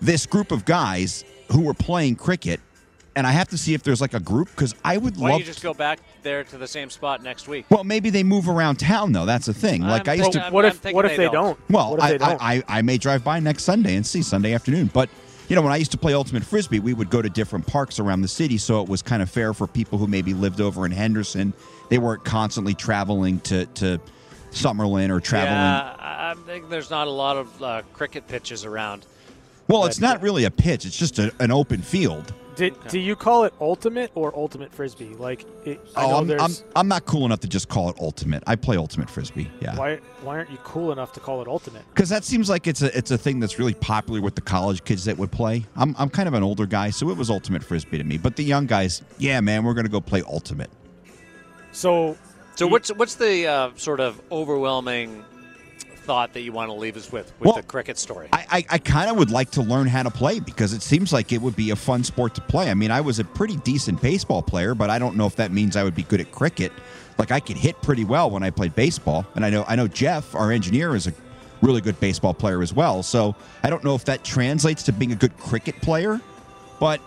this 0.00 0.26
group 0.26 0.52
of 0.52 0.64
guys 0.64 1.24
who 1.50 1.62
were 1.62 1.74
playing 1.74 2.16
cricket, 2.16 2.60
and 3.14 3.26
I 3.26 3.32
have 3.32 3.48
to 3.48 3.58
see 3.58 3.74
if 3.74 3.82
there's 3.82 4.00
like 4.00 4.14
a 4.14 4.20
group 4.20 4.48
because 4.50 4.74
I 4.84 4.96
would 4.96 5.16
Why 5.16 5.30
don't 5.30 5.40
you 5.40 5.44
just 5.44 5.62
go 5.62 5.74
back 5.74 6.00
there 6.22 6.44
to 6.44 6.58
the 6.58 6.66
same 6.66 6.90
spot 6.90 7.22
next 7.22 7.48
week? 7.48 7.66
well, 7.70 7.84
maybe 7.84 8.10
they 8.10 8.22
move 8.22 8.48
around 8.48 8.76
town 8.76 9.12
though. 9.12 9.26
That's 9.26 9.46
the 9.46 9.54
thing. 9.54 9.82
Like 9.82 10.08
I'm 10.08 10.12
I 10.12 10.14
used 10.14 10.32
thinking- 10.32 10.50
to. 10.50 10.54
What 10.54 10.64
if 10.64 10.84
what 10.84 11.04
if 11.04 11.16
they 11.16 11.28
don't? 11.28 11.58
Well, 11.70 11.90
what 11.90 11.98
if 11.98 12.04
I, 12.04 12.10
they 12.12 12.18
don't? 12.18 12.42
I, 12.42 12.54
I, 12.54 12.62
I 12.78 12.82
may 12.82 12.98
drive 12.98 13.24
by 13.24 13.40
next 13.40 13.64
Sunday 13.64 13.96
and 13.96 14.06
see 14.06 14.22
Sunday 14.22 14.54
afternoon, 14.54 14.90
but 14.92 15.08
you 15.48 15.56
know, 15.56 15.62
when 15.62 15.72
I 15.72 15.76
used 15.76 15.90
to 15.90 15.98
play 15.98 16.14
ultimate 16.14 16.44
frisbee, 16.44 16.78
we 16.80 16.94
would 16.94 17.10
go 17.10 17.20
to 17.20 17.28
different 17.28 17.66
parks 17.66 17.98
around 17.98 18.22
the 18.22 18.28
city, 18.28 18.56
so 18.56 18.80
it 18.82 18.88
was 18.88 19.02
kind 19.02 19.20
of 19.20 19.30
fair 19.30 19.52
for 19.52 19.66
people 19.66 19.98
who 19.98 20.06
maybe 20.06 20.32
lived 20.32 20.60
over 20.60 20.86
in 20.86 20.92
Henderson. 20.92 21.52
They 21.90 21.98
weren't 21.98 22.24
constantly 22.24 22.74
traveling 22.74 23.40
to 23.40 23.66
to 23.66 24.00
Summerlin 24.52 25.10
or 25.10 25.20
traveling. 25.20 25.52
Yeah, 25.54 25.96
I 25.98 26.30
I 26.30 26.34
think 26.46 26.70
there's 26.70 26.88
not 26.90 27.06
a 27.06 27.10
lot 27.10 27.36
of 27.36 27.62
uh, 27.62 27.82
cricket 27.92 28.26
pitches 28.28 28.64
around. 28.64 29.04
Well, 29.68 29.84
it's 29.84 30.00
not 30.00 30.22
really 30.22 30.44
a 30.44 30.50
pitch; 30.50 30.86
it's 30.86 30.96
just 30.96 31.18
a, 31.18 31.32
an 31.40 31.50
open 31.50 31.82
field. 31.82 32.32
Did, 32.54 32.74
Do 32.88 32.98
you 32.98 33.16
call 33.16 33.44
it 33.44 33.54
ultimate 33.60 34.10
or 34.14 34.34
ultimate 34.36 34.72
frisbee? 34.74 35.14
Like, 35.14 35.46
it, 35.64 35.80
I 35.96 36.04
Oh, 36.04 36.10
know 36.10 36.16
I'm, 36.18 36.26
there's. 36.26 36.42
I'm 36.60 36.66
I'm 36.76 36.88
not 36.88 37.06
cool 37.06 37.24
enough 37.24 37.40
to 37.40 37.48
just 37.48 37.68
call 37.68 37.88
it 37.88 37.96
ultimate. 38.00 38.42
I 38.46 38.56
play 38.56 38.76
ultimate 38.76 39.08
frisbee. 39.08 39.50
Yeah. 39.60 39.74
why 39.76 39.96
why 40.22 40.36
aren't 40.36 40.50
you 40.50 40.58
cool 40.62 40.92
enough 40.92 41.12
to 41.14 41.20
call 41.20 41.40
it 41.40 41.48
ultimate? 41.48 41.82
Because 41.94 42.10
that 42.10 42.24
seems 42.24 42.50
like 42.50 42.66
it's 42.66 42.82
a 42.82 42.96
it's 42.96 43.10
a 43.10 43.16
thing 43.16 43.40
that's 43.40 43.58
really 43.58 43.72
popular 43.74 44.20
with 44.20 44.34
the 44.34 44.42
college 44.42 44.84
kids 44.84 45.04
that 45.06 45.16
would 45.16 45.32
play. 45.32 45.64
I'm 45.76 45.94
I'm 45.98 46.10
kind 46.10 46.28
of 46.28 46.34
an 46.34 46.42
older 46.42 46.66
guy, 46.66 46.90
so 46.90 47.08
it 47.08 47.16
was 47.16 47.30
ultimate 47.30 47.64
frisbee 47.64 47.96
to 47.98 48.04
me. 48.04 48.18
But 48.18 48.36
the 48.36 48.44
young 48.44 48.66
guys, 48.66 49.02
yeah, 49.18 49.40
man, 49.40 49.64
we're 49.64 49.74
gonna 49.74 49.88
go 49.88 50.00
play 50.02 50.22
ultimate. 50.26 50.70
So, 51.72 52.18
So 52.56 52.66
what's 52.66 52.90
what's 52.92 53.14
the 53.14 53.46
uh, 53.46 53.70
sort 53.76 54.00
of 54.00 54.20
overwhelming 54.30 55.24
thought 56.02 56.32
that 56.34 56.42
you 56.42 56.52
want 56.52 56.68
to 56.68 56.74
leave 56.74 56.96
us 56.96 57.10
with 57.10 57.32
with 57.38 57.46
Well, 57.46 57.56
the 57.56 57.62
cricket 57.62 57.98
story? 57.98 58.28
I 58.32 58.46
I, 58.50 58.64
I 58.70 58.78
kind 58.78 59.10
of 59.10 59.16
would 59.16 59.30
like 59.30 59.50
to 59.52 59.62
learn 59.62 59.86
how 59.86 60.02
to 60.02 60.10
play 60.10 60.40
because 60.40 60.72
it 60.72 60.82
seems 60.82 61.12
like 61.12 61.32
it 61.32 61.40
would 61.40 61.56
be 61.56 61.70
a 61.70 61.76
fun 61.76 62.04
sport 62.04 62.34
to 62.34 62.40
play. 62.40 62.70
I 62.70 62.74
mean, 62.74 62.90
I 62.90 63.00
was 63.00 63.18
a 63.18 63.24
pretty 63.24 63.56
decent 63.58 64.00
baseball 64.02 64.42
player, 64.42 64.74
but 64.74 64.90
I 64.90 64.98
don't 64.98 65.16
know 65.16 65.26
if 65.26 65.36
that 65.36 65.52
means 65.52 65.76
I 65.76 65.84
would 65.84 65.94
be 65.94 66.02
good 66.02 66.20
at 66.20 66.30
cricket. 66.32 66.72
Like 67.18 67.30
I 67.30 67.40
could 67.40 67.56
hit 67.56 67.80
pretty 67.82 68.04
well 68.04 68.30
when 68.30 68.42
I 68.42 68.50
played 68.50 68.74
baseball, 68.74 69.26
and 69.34 69.44
I 69.44 69.50
know 69.50 69.64
I 69.68 69.76
know 69.76 69.88
Jeff, 69.88 70.34
our 70.34 70.50
engineer, 70.50 70.94
is 70.94 71.06
a 71.06 71.12
really 71.62 71.80
good 71.80 71.98
baseball 72.00 72.34
player 72.34 72.62
as 72.62 72.74
well. 72.74 73.02
So 73.02 73.34
I 73.62 73.70
don't 73.70 73.84
know 73.84 73.94
if 73.94 74.04
that 74.06 74.24
translates 74.24 74.82
to 74.84 74.92
being 74.92 75.12
a 75.12 75.16
good 75.16 75.36
cricket 75.38 75.80
player, 75.80 76.20
but 76.80 77.00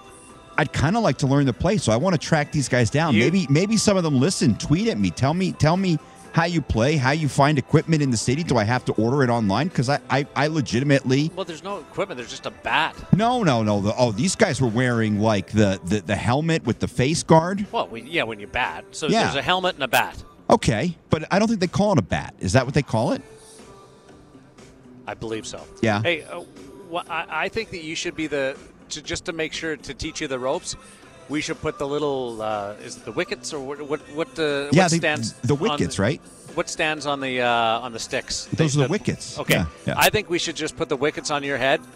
I'd 0.58 0.72
kind 0.72 0.96
of 0.96 1.04
like 1.04 1.18
to 1.18 1.28
learn 1.28 1.46
the 1.46 1.54
play. 1.54 1.78
So 1.78 1.92
I 1.92 1.98
want 1.98 2.14
to 2.14 2.28
track 2.28 2.52
these 2.52 2.70
guys 2.70 2.90
down. 2.90 3.18
maybe 3.18 3.46
maybe 3.50 3.78
some 3.78 3.98
of 3.98 4.04
them 4.04 4.20
listen, 4.20 4.56
tweet 4.58 4.88
at 4.88 4.98
me, 4.98 5.12
tell 5.12 5.34
me 5.34 5.52
tell 5.52 5.76
me 5.78 6.00
how 6.36 6.44
you 6.44 6.62
play, 6.62 6.98
how 6.98 7.12
you 7.12 7.30
find 7.30 7.58
equipment 7.58 8.02
in 8.02 8.12
the 8.12 8.18
city. 8.18 8.44
Do 8.44 8.58
I 8.58 8.66
have 8.66 8.84
to 8.86 8.92
order 8.94 9.24
it 9.24 9.30
online? 9.30 9.70
Because 9.70 9.88
I, 9.88 10.02
I 10.10 10.28
I 10.36 10.48
legitimately 10.48 11.32
well, 11.34 11.46
there's 11.46 11.64
no 11.64 11.78
equipment. 11.80 12.18
There's 12.18 12.30
just 12.30 12.46
a 12.46 12.52
bat. 12.52 12.94
no 13.16 13.42
no 13.42 13.64
no. 13.64 13.80
The, 13.80 13.94
oh, 13.98 14.12
these 14.12 14.36
guys 14.36 14.60
were 14.60 14.68
wearing 14.68 15.22
like 15.22 15.48
the, 15.52 15.80
the 15.86 16.02
the 16.02 16.16
helmet 16.18 16.66
with 16.66 16.80
the 16.80 16.90
face 16.90 17.24
guard. 17.24 17.66
Well, 17.72 17.88
we, 17.88 18.02
yeah, 18.02 18.24
when 18.24 18.42
you 18.42 18.48
bat. 18.48 18.84
So 18.92 19.08
Yeah. 19.08 19.24
there's 19.24 19.36
a 19.36 19.42
helmet 19.42 19.76
and 19.76 19.84
a 19.84 19.88
bat. 19.88 20.22
Okay, 20.50 20.98
but 21.10 21.24
I 21.32 21.40
don't 21.40 21.48
think 21.48 21.62
they 21.62 21.68
call 21.68 21.94
it 21.94 22.00
a 22.00 22.04
bat. 22.04 22.36
Is 22.40 22.52
that 22.52 22.66
what 22.66 22.74
they 22.74 22.84
call 22.84 23.14
it? 23.14 23.22
I 25.08 25.14
believe 25.14 25.48
so. 25.48 25.64
Yeah. 25.82 26.02
Hey, 26.02 26.24
uh, 26.24 26.42
wha- 26.90 27.04
I, 27.10 27.46
I 27.46 27.50
think 27.50 27.70
that 27.72 27.82
you 27.84 27.96
should 27.96 28.16
be 28.16 28.28
the 28.28 28.58
to 28.90 29.02
just 29.02 29.26
to 29.26 29.34
make 29.34 29.54
sure 29.54 29.78
to 29.78 29.94
teach 29.94 30.20
you 30.20 30.28
the 30.28 30.38
ropes. 30.38 30.76
We 31.28 31.42
should 31.42 31.60
put 31.62 31.78
the 31.80 31.88
little 31.88 32.42
uh, 32.42 32.74
is 32.86 32.98
it 32.98 33.06
the 33.06 33.12
wickets 33.12 33.54
or 33.54 33.60
what 33.60 33.82
what 33.82 34.00
what, 34.14 34.28
uh, 34.40 34.70
Yeah, 34.72 34.84
what 34.84 34.92
they- 34.92 34.98
stands 34.98 35.34
the 35.44 35.56
wickets, 35.56 35.98
right? 36.00 36.22
What 36.54 36.70
stands 36.70 37.06
on 37.06 37.20
the 37.20 37.42
uh, 37.42 37.86
on 37.86 37.92
the 37.92 38.00
sticks? 38.00 38.48
Those 38.54 38.78
are 38.78 38.84
the 38.84 38.88
wickets. 38.92 39.38
Okay, 39.40 39.56
Yeah, 39.56 39.66
yeah. 39.88 39.96
I 39.98 40.10
think 40.10 40.30
we 40.30 40.40
should 40.40 40.56
just 40.56 40.78
put 40.78 40.88
the 40.88 40.96
wickets 40.96 41.32
on 41.32 41.44
your 41.44 41.58
head, 41.58 41.80
and, 41.82 41.90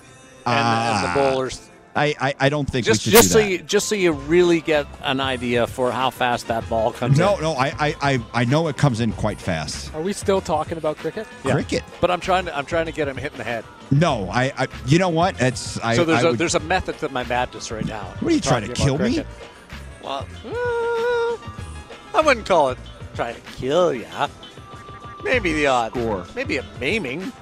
Ah. 0.45 0.89
and 0.91 1.03
the 1.05 1.11
bowlers. 1.31 1.61
I, 1.95 2.15
I, 2.19 2.35
I 2.39 2.49
don't 2.49 2.69
think 2.69 2.85
Just 2.85 3.05
we 3.05 3.11
should 3.11 3.17
just 3.17 3.33
do 3.33 3.33
so 3.33 3.39
you 3.39 3.57
just 3.59 3.87
so 3.87 3.95
you 3.95 4.11
really 4.11 4.61
get 4.61 4.85
an 5.01 5.19
idea 5.19 5.65
for 5.67 5.91
how 5.91 6.11
fast 6.11 6.47
that 6.47 6.67
ball 6.69 6.91
comes 6.93 7.17
no, 7.17 7.35
in. 7.35 7.41
no, 7.41 7.53
I, 7.53 7.73
I, 7.79 7.95
I, 8.01 8.19
I 8.33 8.45
know 8.45 8.67
it 8.67 8.77
comes 8.77 8.99
in 8.99 9.11
quite 9.13 9.39
fast. 9.41 9.93
Are 9.95 10.01
we 10.01 10.13
still 10.13 10.39
talking 10.39 10.77
about 10.77 10.97
cricket? 10.97 11.27
Yeah. 11.43 11.53
Cricket. 11.53 11.83
But 11.99 12.11
I'm 12.11 12.19
trying 12.19 12.45
to 12.45 12.55
I'm 12.55 12.65
trying 12.65 12.85
to 12.85 12.91
get 12.91 13.07
him 13.07 13.17
hit 13.17 13.31
in 13.31 13.37
the 13.39 13.43
head. 13.43 13.65
No, 13.91 14.29
I, 14.29 14.53
I 14.57 14.67
you 14.85 14.99
know 14.99 15.09
what? 15.09 15.41
It's 15.41 15.79
I, 15.79 15.95
so 15.95 16.05
there's 16.05 16.23
I 16.23 16.27
a 16.27 16.31
would- 16.31 16.39
there's 16.39 16.55
a 16.55 16.59
method 16.61 16.97
to 16.99 17.09
my 17.09 17.23
madness 17.23 17.71
right 17.71 17.85
now. 17.85 18.03
What 18.19 18.31
are 18.31 18.35
you 18.35 18.41
trying 18.41 18.67
to 18.67 18.73
kill 18.73 18.95
about 18.95 19.09
me? 19.09 19.23
Well, 20.03 20.27
uh, 20.45 21.37
I 22.15 22.21
wouldn't 22.23 22.45
call 22.45 22.69
it 22.69 22.77
trying 23.15 23.35
to 23.35 23.41
kill 23.57 23.93
ya. 23.93 24.27
Maybe 25.23 25.53
the 25.53 25.67
odd 25.67 25.91
Score. 25.91 26.25
Maybe 26.35 26.57
a 26.57 26.65
maiming. 26.79 27.33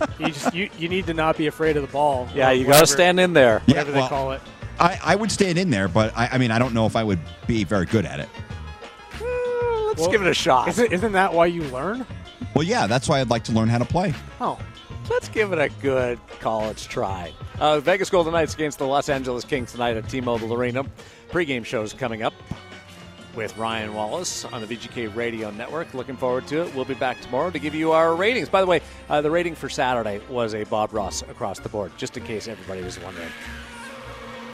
You 0.18 0.26
just 0.26 0.54
you, 0.54 0.68
you 0.78 0.88
need 0.88 1.06
to 1.06 1.14
not 1.14 1.36
be 1.36 1.46
afraid 1.46 1.76
of 1.76 1.82
the 1.82 1.92
ball. 1.92 2.28
Yeah, 2.34 2.50
or 2.50 2.52
you 2.52 2.66
got 2.66 2.80
to 2.80 2.86
stand 2.86 3.20
in 3.20 3.32
there. 3.32 3.62
Yeah, 3.66 3.78
Whatever 3.78 3.92
well, 3.92 4.02
they 4.02 4.08
call 4.08 4.32
it. 4.32 4.40
I, 4.80 4.98
I 5.02 5.16
would 5.16 5.30
stand 5.32 5.58
in 5.58 5.70
there, 5.70 5.88
but 5.88 6.16
I, 6.16 6.28
I 6.32 6.38
mean 6.38 6.50
I 6.50 6.58
don't 6.58 6.74
know 6.74 6.86
if 6.86 6.96
I 6.96 7.04
would 7.04 7.20
be 7.46 7.64
very 7.64 7.86
good 7.86 8.04
at 8.04 8.20
it. 8.20 8.28
Let's 9.20 10.00
Well, 10.00 10.10
give 10.10 10.22
it 10.22 10.28
a 10.28 10.34
shot. 10.34 10.68
Isn't, 10.68 10.92
isn't 10.92 11.12
that 11.12 11.32
why 11.32 11.46
you 11.46 11.62
learn? 11.64 12.06
Well, 12.54 12.64
yeah, 12.64 12.86
that's 12.86 13.08
why 13.08 13.20
I'd 13.20 13.30
like 13.30 13.44
to 13.44 13.52
learn 13.52 13.68
how 13.68 13.78
to 13.78 13.84
play. 13.84 14.14
Oh, 14.40 14.58
Let's 15.10 15.28
give 15.28 15.52
it 15.52 15.58
a 15.58 15.70
good 15.80 16.18
college 16.38 16.86
try. 16.88 17.32
Uh, 17.58 17.80
Vegas 17.80 18.10
Golden 18.10 18.32
Knights 18.32 18.54
against 18.54 18.78
the 18.78 18.86
Los 18.86 19.08
Angeles 19.08 19.44
Kings 19.44 19.72
tonight 19.72 19.96
at 19.96 20.08
T-Mobile 20.08 20.52
Arena. 20.52 20.84
Pre-game 21.30 21.64
shows 21.64 21.92
coming 21.92 22.22
up 22.22 22.34
with 23.38 23.56
Ryan 23.56 23.94
Wallace 23.94 24.44
on 24.46 24.60
the 24.60 24.66
VGK 24.66 25.14
Radio 25.14 25.52
Network. 25.52 25.94
Looking 25.94 26.16
forward 26.16 26.48
to 26.48 26.62
it. 26.62 26.74
We'll 26.74 26.84
be 26.84 26.94
back 26.94 27.20
tomorrow 27.20 27.50
to 27.52 27.58
give 27.60 27.72
you 27.72 27.92
our 27.92 28.16
ratings. 28.16 28.48
By 28.48 28.60
the 28.60 28.66
way, 28.66 28.80
uh, 29.08 29.20
the 29.20 29.30
rating 29.30 29.54
for 29.54 29.68
Saturday 29.68 30.20
was 30.28 30.56
a 30.56 30.64
Bob 30.64 30.92
Ross 30.92 31.22
across 31.22 31.60
the 31.60 31.68
board, 31.68 31.92
just 31.96 32.16
in 32.16 32.24
case 32.24 32.48
everybody 32.48 32.82
was 32.82 32.98
wondering. 32.98 33.28